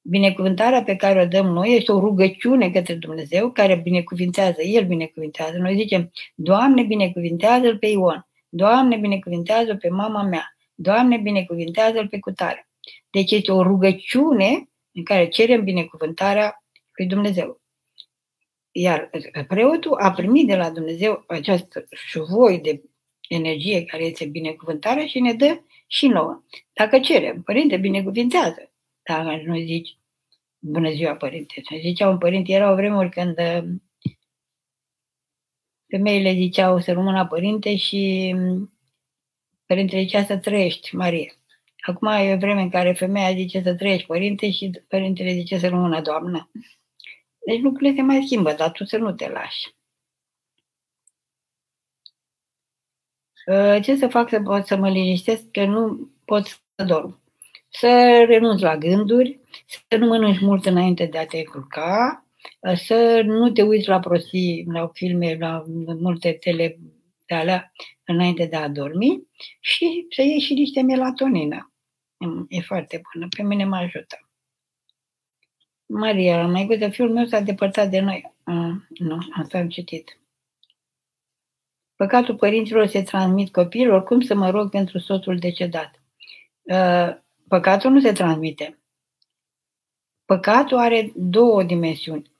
Binecuvântarea 0.00 0.82
pe 0.82 0.96
care 0.96 1.20
o 1.20 1.26
dăm 1.26 1.46
noi 1.46 1.76
este 1.76 1.92
o 1.92 2.00
rugăciune 2.00 2.70
către 2.70 2.94
Dumnezeu 2.94 3.50
care 3.50 3.74
binecuvintează, 3.74 4.62
El 4.62 4.86
binecuvintează. 4.86 5.58
Noi 5.58 5.74
zicem, 5.74 6.10
Doamne, 6.34 6.82
binecuvintează-L 6.82 7.78
pe 7.78 7.86
Ion, 7.86 8.26
Doamne, 8.48 8.96
binecuvintează 8.96 9.74
pe 9.74 9.88
mama 9.88 10.22
mea, 10.22 10.56
Doamne, 10.74 11.16
binecuvintează-L 11.16 12.08
pe 12.08 12.18
cutare. 12.18 12.68
Deci 13.10 13.30
este 13.30 13.52
o 13.52 13.62
rugăciune 13.62 14.68
în 14.92 15.04
care 15.04 15.28
cerem 15.28 15.64
binecuvântarea 15.64 16.64
lui 16.96 17.06
Dumnezeu. 17.06 17.60
Iar 18.70 19.10
preotul 19.48 19.94
a 19.94 20.12
primit 20.12 20.46
de 20.46 20.56
la 20.56 20.70
Dumnezeu 20.70 21.24
această 21.26 21.84
șuvoi 21.90 22.60
de 22.60 22.82
energie 23.34 23.84
care 23.84 24.04
este 24.04 24.24
binecuvântarea 24.24 25.06
și 25.06 25.20
ne 25.20 25.32
dă 25.32 25.60
și 25.86 26.06
nouă. 26.06 26.42
Dacă 26.72 26.98
cerem, 26.98 27.42
părinte, 27.42 27.76
binecuvintează. 27.76 28.72
Dacă 29.02 29.42
nu 29.44 29.58
zici, 29.58 29.96
bună 30.58 30.90
ziua, 30.90 31.16
părinte. 31.16 31.62
Zicea 31.80 32.08
un 32.08 32.18
părinte, 32.18 32.52
erau 32.52 32.74
vremuri 32.74 33.10
când 33.10 33.38
uh, 33.38 33.64
femeile 35.88 36.32
ziceau 36.32 36.80
să 36.80 36.92
rămână 36.92 37.26
părinte 37.26 37.76
și 37.76 38.32
mm, 38.36 38.72
părintele 39.66 40.02
zicea 40.02 40.24
să 40.24 40.38
trăiești, 40.38 40.96
Marie. 40.96 41.32
Acum 41.86 42.08
e 42.08 42.34
o 42.34 42.36
vreme 42.36 42.60
în 42.60 42.70
care 42.70 42.92
femeia 42.92 43.32
zice 43.32 43.62
să 43.62 43.74
trăiești 43.74 44.06
părinte 44.06 44.50
și 44.50 44.70
părintele 44.88 45.32
zice 45.32 45.58
să 45.58 45.68
rămână 45.68 46.00
doamnă. 46.00 46.50
Deci 47.46 47.60
lucrurile 47.60 47.94
se 47.94 48.02
mai 48.02 48.22
schimbă, 48.26 48.52
dar 48.52 48.70
tu 48.70 48.84
să 48.84 48.96
nu 48.96 49.12
te 49.12 49.28
lași. 49.28 49.74
Ce 53.82 53.96
să 53.96 54.06
fac 54.08 54.28
să 54.28 54.40
pot 54.40 54.66
să 54.66 54.76
mă 54.76 54.88
liniștesc 54.88 55.50
că 55.50 55.64
nu 55.64 56.10
pot 56.24 56.46
să 56.46 56.84
dorm? 56.86 57.20
Să 57.68 58.22
renunț 58.26 58.60
la 58.60 58.76
gânduri, 58.76 59.40
să 59.88 59.96
nu 59.96 60.06
mănânci 60.06 60.40
mult 60.40 60.66
înainte 60.66 61.06
de 61.06 61.18
a 61.18 61.26
te 61.26 61.42
culca, 61.42 62.26
să 62.74 63.22
nu 63.24 63.50
te 63.50 63.62
uiți 63.62 63.88
la 63.88 64.00
prostii, 64.00 64.66
la 64.72 64.90
filme, 64.92 65.36
la 65.40 65.64
multe 66.00 66.32
tele 66.32 66.78
de 67.26 67.34
alea 67.34 67.72
înainte 68.04 68.46
de 68.46 68.56
a 68.56 68.68
dormi 68.68 69.22
și 69.60 70.06
să 70.10 70.22
iei 70.22 70.40
și 70.40 70.54
niște 70.54 70.82
melatonină. 70.82 71.72
E 72.48 72.60
foarte 72.60 73.00
bună, 73.12 73.28
pe 73.36 73.42
mine 73.42 73.64
mă 73.64 73.76
ajută. 73.76 74.30
Maria, 75.86 76.46
mai 76.46 76.66
gândă, 76.66 76.88
fiul 76.88 77.12
meu 77.12 77.26
s-a 77.26 77.40
depărtat 77.40 77.90
de 77.90 78.00
noi. 78.00 78.34
Uh, 78.46 78.74
nu, 78.88 79.18
asta 79.32 79.58
am 79.58 79.68
citit. 79.68 80.21
Păcatul 82.02 82.36
părinților 82.36 82.86
se 82.86 83.02
transmit 83.02 83.52
copiilor, 83.52 84.02
cum 84.02 84.20
să 84.20 84.34
mă 84.34 84.50
rog 84.50 84.70
pentru 84.70 84.98
soțul 84.98 85.38
decedat? 85.38 86.02
Uh, 86.62 87.16
păcatul 87.48 87.90
nu 87.90 88.00
se 88.00 88.12
transmite. 88.12 88.78
Păcatul 90.24 90.78
are 90.78 91.12
două 91.14 91.62
dimensiuni. 91.62 92.30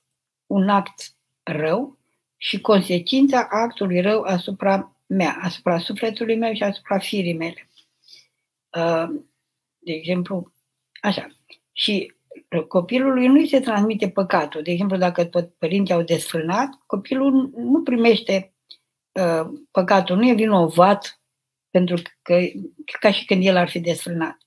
Un 0.46 0.68
act 0.68 1.14
rău 1.42 1.98
și 2.36 2.60
consecința 2.60 3.48
actului 3.50 4.00
rău 4.00 4.22
asupra 4.22 4.96
mea, 5.06 5.38
asupra 5.40 5.78
sufletului 5.78 6.36
meu 6.36 6.54
și 6.54 6.62
asupra 6.62 6.98
firii 6.98 7.36
mele. 7.36 7.68
Uh, 8.76 9.20
de 9.78 9.92
exemplu, 9.92 10.52
așa. 11.00 11.26
Și 11.72 12.14
copilului 12.68 13.26
nu 13.26 13.34
îi 13.34 13.48
se 13.48 13.60
transmite 13.60 14.10
păcatul. 14.10 14.62
De 14.62 14.70
exemplu, 14.70 14.96
dacă 14.96 15.30
părinții 15.58 15.94
au 15.94 16.02
desfrânat, 16.02 16.68
copilul 16.86 17.50
nu 17.56 17.82
primește 17.82 18.46
uh, 18.46 18.51
păcatul, 19.70 20.16
nu 20.16 20.28
e 20.28 20.34
vinovat 20.34 21.20
pentru 21.70 22.02
că 22.22 22.38
ca 23.00 23.10
și 23.10 23.24
când 23.24 23.44
el 23.44 23.56
ar 23.56 23.68
fi 23.68 23.80
desfrânat. 23.80 24.38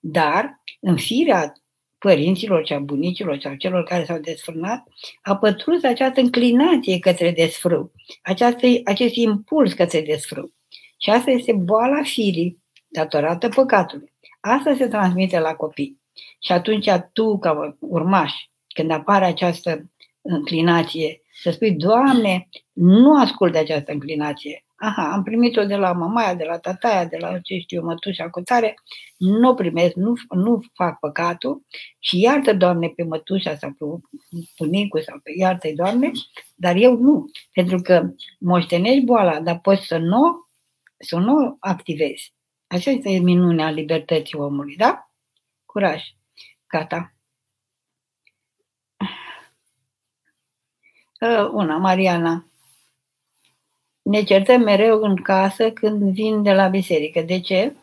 Dar 0.00 0.60
în 0.80 0.96
firea 0.96 1.52
părinților 1.98 2.66
sau 2.66 2.80
bunicilor 2.80 3.38
sau 3.40 3.54
celor 3.54 3.84
care 3.84 4.04
s-au 4.04 4.18
desfrânat, 4.18 4.88
a 5.22 5.36
pătruns 5.36 5.82
această 5.82 6.20
înclinație 6.20 6.98
către 6.98 7.30
desfrâu, 7.30 7.92
această, 8.22 8.66
acest 8.84 9.14
impuls 9.14 9.72
către 9.72 10.00
desfrâu. 10.00 10.52
Și 10.98 11.10
asta 11.10 11.30
este 11.30 11.52
boala 11.52 12.02
firii 12.02 12.62
datorată 12.88 13.48
păcatului. 13.48 14.12
Asta 14.40 14.74
se 14.76 14.88
transmite 14.88 15.38
la 15.38 15.54
copii. 15.54 16.00
Și 16.40 16.52
atunci 16.52 16.88
tu, 17.12 17.38
ca 17.38 17.76
urmaș, 17.78 18.32
când 18.74 18.90
apare 18.90 19.24
această 19.24 19.90
înclinație, 20.20 21.21
să 21.42 21.50
spui, 21.50 21.72
Doamne, 21.72 22.48
nu 22.72 23.20
ascult 23.20 23.52
de 23.52 23.58
această 23.58 23.92
înclinație. 23.92 24.64
Aha, 24.76 25.12
am 25.12 25.22
primit-o 25.22 25.64
de 25.64 25.76
la 25.76 25.92
mamaia, 25.92 26.34
de 26.34 26.44
la 26.44 26.58
tataia, 26.58 27.04
de 27.04 27.16
la 27.20 27.38
ce 27.38 27.58
știu, 27.58 27.82
mătușa 27.82 28.30
cu 28.30 28.40
tare, 28.40 28.74
nu 29.16 29.48
o 29.48 29.54
primesc, 29.54 29.94
nu, 29.94 30.12
nu 30.34 30.62
fac 30.74 30.98
păcatul 30.98 31.66
și 31.98 32.20
iartă, 32.20 32.54
Doamne, 32.54 32.88
pe 32.88 33.02
mătușa 33.02 33.56
sau 33.56 33.70
pe 33.70 33.84
bunicul 34.58 35.00
sau 35.00 35.18
pe 35.22 35.30
iartă 35.36 35.68
Doamne, 35.74 36.10
dar 36.54 36.76
eu 36.76 36.96
nu, 36.96 37.30
pentru 37.52 37.80
că 37.80 38.10
moștenești 38.38 39.04
boala, 39.04 39.40
dar 39.40 39.60
poți 39.60 39.86
să 39.86 39.98
nu, 39.98 40.46
să 40.98 41.16
nu 41.16 41.56
activezi. 41.60 42.34
Așa 42.66 42.90
este 42.90 43.08
minunea 43.10 43.70
libertății 43.70 44.38
omului, 44.38 44.76
da? 44.76 45.10
Curaj. 45.66 46.02
Gata. 46.66 47.11
Una, 51.52 51.76
Mariana. 51.76 52.46
Ne 54.02 54.22
certăm 54.22 54.60
mereu 54.60 55.02
în 55.02 55.16
casă 55.16 55.70
când 55.70 56.12
vin 56.12 56.42
de 56.42 56.52
la 56.52 56.68
biserică. 56.68 57.20
De 57.20 57.40
ce? 57.40 57.76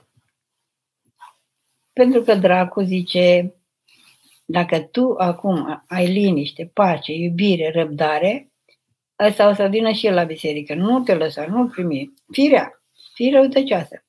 Pentru 1.93 2.21
că 2.21 2.35
dracu 2.35 2.81
zice, 2.81 3.53
dacă 4.45 4.79
tu 4.79 5.15
acum 5.17 5.83
ai 5.87 6.07
liniște, 6.07 6.71
pace, 6.73 7.13
iubire, 7.13 7.71
răbdare, 7.71 8.51
ăsta 9.19 9.49
o 9.49 9.53
să 9.53 9.67
vină 9.67 9.91
și 9.91 10.07
el 10.07 10.13
la 10.13 10.23
biserică. 10.23 10.73
Nu 10.73 11.03
te 11.03 11.13
lăsa, 11.13 11.45
nu 11.45 11.67
primi. 11.67 12.13
Firea, 12.31 12.81
fii 13.13 13.31
răutăcioasă. 13.31 14.03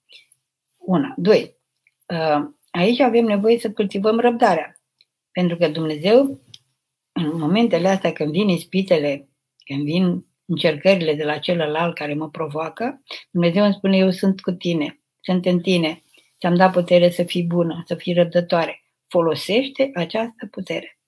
Una. 0.77 1.15
Doi. 1.17 1.57
Uh, 2.07 2.49
aici 2.71 3.01
avem 3.01 3.25
nevoie 3.25 3.59
să 3.59 3.73
cultivăm 3.73 4.19
răbdarea. 4.19 4.81
Pentru 5.33 5.57
că 5.57 5.69
Dumnezeu, 5.69 6.41
în 7.25 7.39
momentele 7.39 7.89
astea 7.89 8.13
când 8.13 8.31
vin 8.31 8.49
ispitele, 8.49 9.29
când 9.65 9.85
vin 9.85 10.27
încercările 10.47 11.15
de 11.15 11.25
la 11.25 11.39
celălalt 11.39 11.95
care 11.95 12.15
mă 12.15 12.29
provoacă, 12.29 13.03
Dumnezeu 13.31 13.65
îmi 13.65 13.75
spune, 13.75 13.97
eu 13.97 14.11
sunt 14.11 14.41
cu 14.41 14.51
tine, 14.51 15.01
sunt 15.21 15.45
în 15.47 15.61
tine, 15.61 16.03
ți-am 16.39 16.55
dat 16.55 16.73
putere 16.73 17.11
să 17.11 17.23
fii 17.23 17.45
bună, 17.45 17.83
să 17.87 17.95
fii 17.95 18.15
răbdătoare. 18.15 18.83
Folosește 19.09 19.91
această 19.95 20.47
putere. 20.51 20.99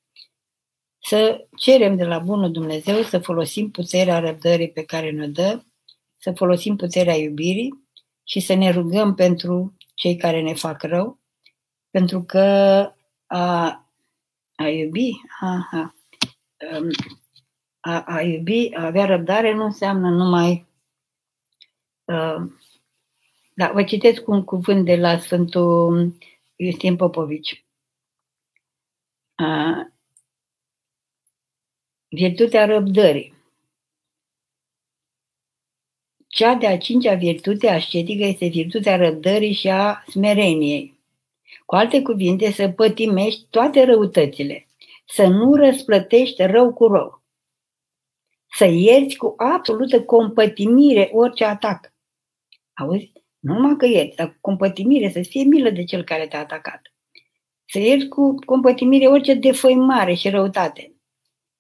Să 0.99 1.47
cerem 1.57 1.97
de 1.97 2.05
la 2.05 2.19
bunul 2.19 2.51
Dumnezeu 2.51 3.03
să 3.03 3.19
folosim 3.19 3.71
puterea 3.71 4.19
răbdării 4.19 4.71
pe 4.71 4.85
care 4.85 5.11
ne 5.11 5.29
dă, 5.29 5.63
să 6.19 6.33
folosim 6.33 6.77
puterea 6.77 7.15
iubirii 7.15 7.71
și 8.25 8.41
să 8.41 8.55
ne 8.55 8.71
rugăm 8.71 9.15
pentru 9.15 9.77
cei 9.95 10.17
care 10.17 10.43
ne 10.43 10.55
fac 10.55 10.83
rău, 10.83 11.21
Pentru 11.91 12.23
că 12.23 12.39
a, 13.27 13.67
a 14.55 14.69
iubi, 14.69 15.11
aha, 15.41 15.69
um, 15.73 16.02
a, 17.81 18.01
a 18.07 18.21
iubi, 18.21 18.75
a 18.75 18.85
avea 18.85 19.05
răbdare 19.05 19.55
nu 19.55 19.65
înseamnă 19.65 20.11
numai. 20.11 20.67
Uh, 22.05 22.53
da, 23.55 23.73
vă 23.73 23.83
citesc 23.85 24.29
un 24.29 24.45
cuvânt 24.45 24.85
de 24.85 24.97
la 24.97 25.19
Sfântul 25.19 26.17
Iustin 26.57 26.97
Popovici. 26.97 27.65
Uh, 29.39 29.87
virtutea 32.09 32.65
răbdării. 32.65 33.35
Cea 36.27 36.55
de-a 36.55 36.79
cincea 36.79 37.15
virtute 37.15 37.69
ascetică 37.69 38.25
este 38.25 38.47
virtutea 38.47 38.97
răbdării 38.97 39.53
și 39.53 39.69
a 39.69 40.05
smereniei. 40.07 40.99
Cu 41.67 41.75
alte 41.75 42.03
cuvinte, 42.03 42.51
să 42.51 42.69
pătimești 42.69 43.47
toate 43.51 43.85
răutățile, 43.85 44.67
să 45.15 45.27
nu 45.27 45.55
răsplătești 45.55 46.43
rău 46.43 46.73
cu 46.73 46.87
rău, 46.87 47.23
să 48.57 48.65
ierți 48.65 49.17
cu 49.17 49.35
absolută 49.37 50.03
compătimire 50.05 51.11
orice 51.13 51.45
atac. 51.45 51.95
Auzi? 52.73 53.13
Nu 53.39 53.55
numai 53.55 53.77
că 53.77 53.87
ierți, 53.87 54.17
dar 54.17 54.29
cu 54.29 54.37
compătimire, 54.41 55.11
să 55.11 55.23
fie 55.23 55.45
milă 55.45 55.71
de 55.71 55.85
cel 55.85 56.05
care 56.05 56.27
te-a 56.27 56.39
atacat. 56.39 56.81
Să 57.65 57.79
ierți 57.79 58.09
cu 58.09 58.35
compătimire 58.35 59.07
orice 59.07 59.35
defăimare 59.35 60.15
și 60.15 60.29
răutate. 60.29 60.95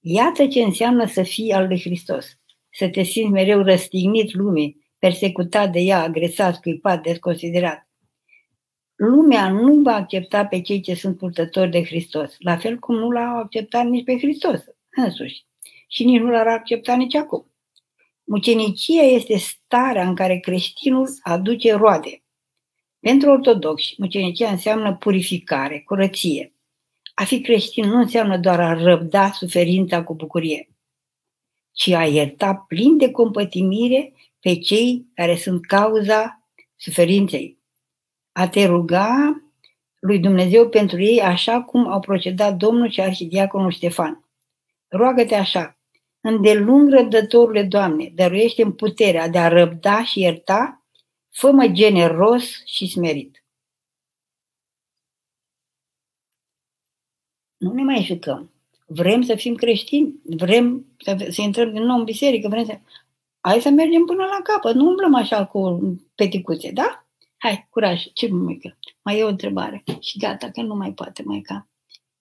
Iată 0.00 0.46
ce 0.46 0.62
înseamnă 0.62 1.06
să 1.06 1.22
fii 1.22 1.52
al 1.52 1.66
lui 1.66 1.80
Hristos. 1.80 2.26
Să 2.70 2.88
te 2.88 3.02
simți 3.02 3.32
mereu 3.32 3.62
răstignit 3.62 4.32
lumii, 4.32 4.86
persecutat 4.98 5.72
de 5.72 5.78
ea, 5.78 6.02
agresat, 6.02 6.54
scuipat, 6.54 7.02
desconsiderat. 7.02 7.88
Lumea 9.04 9.50
nu 9.50 9.80
va 9.80 9.94
accepta 9.94 10.46
pe 10.46 10.60
cei 10.60 10.80
ce 10.80 10.94
sunt 10.94 11.16
purtători 11.16 11.70
de 11.70 11.84
Hristos, 11.84 12.34
la 12.38 12.56
fel 12.56 12.78
cum 12.78 12.94
nu 12.94 13.10
l-au 13.10 13.36
acceptat 13.36 13.86
nici 13.86 14.04
pe 14.04 14.18
Hristos 14.18 14.60
însuși 14.90 15.44
și 15.88 16.04
nici 16.04 16.20
nu 16.20 16.30
l-ar 16.30 16.46
accepta 16.46 16.96
nici 16.96 17.14
acum. 17.14 17.52
Mucenicia 18.24 19.02
este 19.02 19.36
starea 19.36 20.08
în 20.08 20.14
care 20.14 20.38
creștinul 20.38 21.08
aduce 21.22 21.74
roade. 21.74 22.22
Pentru 23.00 23.30
ortodoxi, 23.30 23.94
mucenicia 23.98 24.50
înseamnă 24.50 24.96
purificare, 24.96 25.80
curăție. 25.80 26.54
A 27.14 27.24
fi 27.24 27.40
creștin 27.40 27.88
nu 27.88 27.96
înseamnă 27.96 28.38
doar 28.38 28.60
a 28.60 28.82
răbda 28.82 29.30
suferința 29.30 30.04
cu 30.04 30.14
bucurie, 30.14 30.68
ci 31.72 31.88
a 31.88 32.06
ierta 32.06 32.54
plin 32.54 32.96
de 32.96 33.10
compătimire 33.10 34.12
pe 34.40 34.58
cei 34.58 35.06
care 35.14 35.36
sunt 35.36 35.66
cauza 35.66 36.48
suferinței. 36.76 37.61
A 38.32 38.48
te 38.48 38.66
ruga 38.66 39.42
lui 39.98 40.18
Dumnezeu 40.18 40.68
pentru 40.68 41.00
ei 41.00 41.20
așa 41.20 41.62
cum 41.62 41.86
au 41.86 42.00
procedat 42.00 42.56
Domnul 42.56 42.90
și 42.90 43.00
Arhidiaconul 43.00 43.70
Ștefan. 43.70 44.24
Roagă-te 44.88 45.34
așa, 45.34 45.78
îndelung 46.20 46.90
răbdătorule, 46.90 47.62
Doamne, 47.62 48.12
dăruiește 48.14 48.62
în 48.62 48.72
puterea 48.72 49.28
de 49.28 49.38
a 49.38 49.48
răbda 49.48 50.04
și 50.04 50.20
ierta, 50.20 50.84
fă-mă 51.30 51.66
generos 51.66 52.64
și 52.64 52.86
smerit. 52.86 53.44
Nu 57.56 57.72
ne 57.72 57.82
mai 57.82 58.02
jucăm. 58.02 58.50
Vrem 58.86 59.22
să 59.22 59.34
fim 59.34 59.54
creștini, 59.54 60.20
vrem 60.24 60.86
să, 60.98 61.26
să 61.30 61.42
intrăm 61.42 61.72
din 61.72 61.82
nou 61.82 61.98
în 61.98 62.04
biserică, 62.04 62.48
vrem 62.48 62.64
să... 62.64 62.78
Hai 63.40 63.60
să 63.60 63.68
mergem 63.68 64.04
până 64.04 64.24
la 64.24 64.40
capăt, 64.42 64.74
nu 64.74 64.86
umblăm 64.88 65.14
așa 65.14 65.46
cu 65.46 65.80
peticuțe, 66.14 66.70
da? 66.70 67.01
Hai, 67.42 67.66
curaj, 67.70 68.02
ce 68.12 68.28
mai 68.28 68.76
Mai 69.02 69.18
e 69.18 69.24
o 69.24 69.28
întrebare. 69.28 69.82
Și 70.00 70.18
gata, 70.18 70.50
că 70.50 70.62
nu 70.62 70.74
mai 70.74 70.92
poate 70.92 71.22
mai 71.22 71.40
ca. 71.40 71.68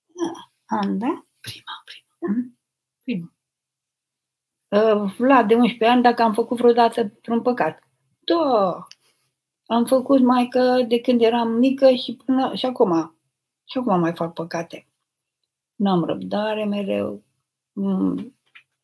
Da, 0.07 0.79
da? 0.87 1.25
Prima, 1.41 1.73
prima. 1.85 2.33
Mhm. 2.33 2.59
Prima. 3.03 3.33
Uh, 4.67 5.13
Vlad, 5.17 5.47
de 5.47 5.55
11 5.55 5.85
ani, 5.85 6.01
dacă 6.01 6.21
am 6.21 6.33
făcut 6.33 6.57
vreodată 6.57 7.19
un 7.27 7.41
păcat. 7.41 7.83
Da, 8.19 8.87
am 9.65 9.85
făcut 9.85 10.21
mai 10.21 10.47
că 10.47 10.85
de 10.87 11.01
când 11.01 11.21
eram 11.21 11.47
mică 11.47 11.91
și 11.91 12.15
până 12.15 12.55
și 12.55 12.65
acum. 12.65 13.15
Și 13.65 13.77
acum 13.77 13.99
mai 13.99 14.13
fac 14.15 14.33
păcate. 14.33 14.87
N-am 15.75 16.03
răbdare 16.03 16.65
mereu. 16.65 17.23
Mm, 17.71 18.17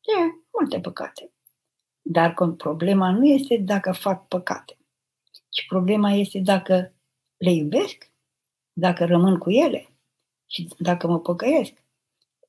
e, 0.02 0.44
multe 0.52 0.80
păcate. 0.80 1.32
Dar 2.02 2.34
problema 2.58 3.12
nu 3.12 3.26
este 3.26 3.58
dacă 3.58 3.92
fac 3.92 4.28
păcate, 4.28 4.77
ci 5.50 5.66
problema 5.68 6.12
este 6.12 6.40
dacă 6.40 6.94
le 7.38 7.52
iubesc, 7.52 8.12
dacă 8.74 9.06
rămân 9.06 9.38
cu 9.38 9.52
ele 9.52 9.90
și 10.46 10.70
dacă 10.78 11.08
mă 11.08 11.20
păcăiesc. 11.20 11.74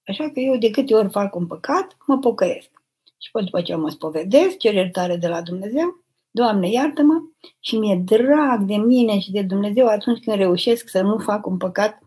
Așa 0.07 0.31
că 0.31 0.41
eu 0.41 0.57
de 0.57 0.71
câte 0.71 0.95
ori 0.95 1.11
fac 1.11 1.35
un 1.35 1.47
păcat, 1.47 1.97
mă 2.07 2.19
pocăiesc. 2.19 2.71
Și 3.19 3.31
până 3.31 3.45
după 3.45 3.63
ce 3.63 3.75
mă 3.75 3.91
spovedesc, 3.91 4.57
cer 4.57 4.75
iertare 4.75 5.17
de 5.17 5.29
la 5.29 5.43
Dumnezeu, 5.43 6.03
Doamne, 6.31 6.71
iartă-mă 6.71 7.15
și 7.61 7.77
mi-e 7.77 7.97
drag 7.97 8.61
de 8.61 8.77
mine 8.77 9.19
și 9.19 9.31
de 9.31 9.43
Dumnezeu 9.43 9.87
atunci 9.87 10.25
când 10.25 10.37
reușesc 10.37 10.89
să 10.89 11.03
nu 11.03 11.19
fac 11.19 11.47
un 11.47 11.57
păcat 11.57 12.03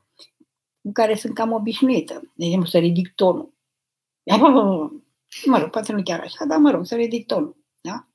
cu 0.81 0.91
care 0.91 1.15
sunt 1.15 1.33
cam 1.33 1.51
obișnuită. 1.51 2.31
De 2.35 2.45
exemplu, 2.45 2.69
să 2.69 2.77
ridic 2.77 3.15
tonul. 3.15 3.53
Mă 5.45 5.57
rog, 5.57 5.69
poate 5.69 5.91
nu 5.93 6.03
chiar 6.03 6.19
așa, 6.19 6.45
dar 6.45 6.57
mă 6.57 6.71
rog, 6.71 6.85
să 6.85 6.95
ridic 6.95 7.25
tonul. 7.25 7.57
Da? 7.81 8.05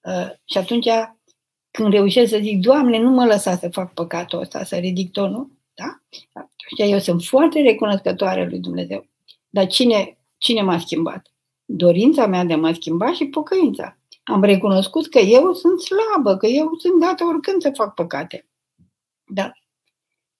Uh, 0.00 0.30
și 0.44 0.58
atunci, 0.58 0.86
când 1.76 1.92
reușesc 1.92 2.30
să 2.30 2.38
zic, 2.38 2.60
Doamne, 2.60 2.98
nu 2.98 3.10
mă 3.10 3.24
lăsa 3.24 3.56
să 3.56 3.68
fac 3.68 3.92
păcatul 3.92 4.40
ăsta, 4.40 4.64
să 4.64 4.76
ridic 4.76 5.10
tonul, 5.10 5.50
da? 5.74 6.00
Atunci 6.32 6.90
eu 6.90 6.98
sunt 6.98 7.22
foarte 7.22 7.60
recunoscătoare 7.60 8.48
lui 8.48 8.58
Dumnezeu. 8.58 9.06
Dar 9.48 9.66
cine, 9.66 10.18
cine 10.38 10.62
m-a 10.62 10.78
schimbat? 10.78 11.32
Dorința 11.64 12.26
mea 12.26 12.44
de 12.44 12.52
a 12.52 12.56
mă 12.56 12.72
schimba 12.72 13.12
și 13.12 13.24
pocăința. 13.24 13.98
Am 14.24 14.42
recunoscut 14.42 15.08
că 15.08 15.18
eu 15.18 15.52
sunt 15.52 15.80
slabă, 15.80 16.36
că 16.36 16.46
eu 16.46 16.74
sunt 16.78 17.00
dată 17.00 17.24
oricând 17.24 17.62
să 17.62 17.70
fac 17.74 17.94
păcate. 17.94 18.46
Da? 19.24 19.52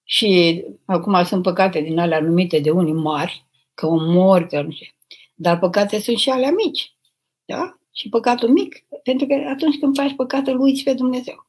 Și 0.05 0.65
acum 0.85 1.25
sunt 1.25 1.43
păcate 1.43 1.81
din 1.81 1.99
alea 1.99 2.21
numite 2.21 2.59
de 2.59 2.71
unii 2.71 2.93
mari, 2.93 3.47
că 3.75 3.87
omori, 3.87 4.49
că 4.49 4.63
nu 4.63 4.71
știu. 4.71 4.87
Dar 5.35 5.59
păcate 5.59 6.01
sunt 6.01 6.17
și 6.17 6.31
alea 6.31 6.51
mici. 6.51 6.97
Da? 7.45 7.79
Și 7.99 8.09
păcatul 8.09 8.49
mic, 8.49 8.85
pentru 9.03 9.27
că 9.27 9.35
atunci 9.35 9.79
când 9.79 9.97
faci 9.97 10.15
păcatul, 10.15 10.61
uiți 10.61 10.83
pe 10.83 10.95
Dumnezeu. 10.95 11.47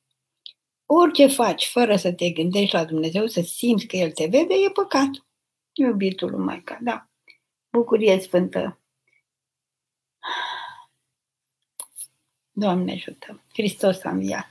Orice 0.85 1.27
faci 1.27 1.65
fără 1.65 1.95
să 1.95 2.13
te 2.13 2.29
gândești 2.29 2.75
la 2.75 2.85
Dumnezeu, 2.85 3.27
să 3.27 3.41
simți 3.41 3.85
că 3.85 3.95
El 3.95 4.11
te 4.11 4.25
vede, 4.25 4.53
e 4.53 4.69
păcat. 4.69 5.09
Iubitul 5.73 6.29
lui 6.29 6.39
Maica, 6.39 6.77
da. 6.81 7.09
Bucurie 7.69 8.19
sfântă. 8.19 8.79
Doamne 12.51 12.91
ajută! 12.91 13.41
Hristos 13.53 14.03
a 14.03 14.09
înviat! 14.09 14.49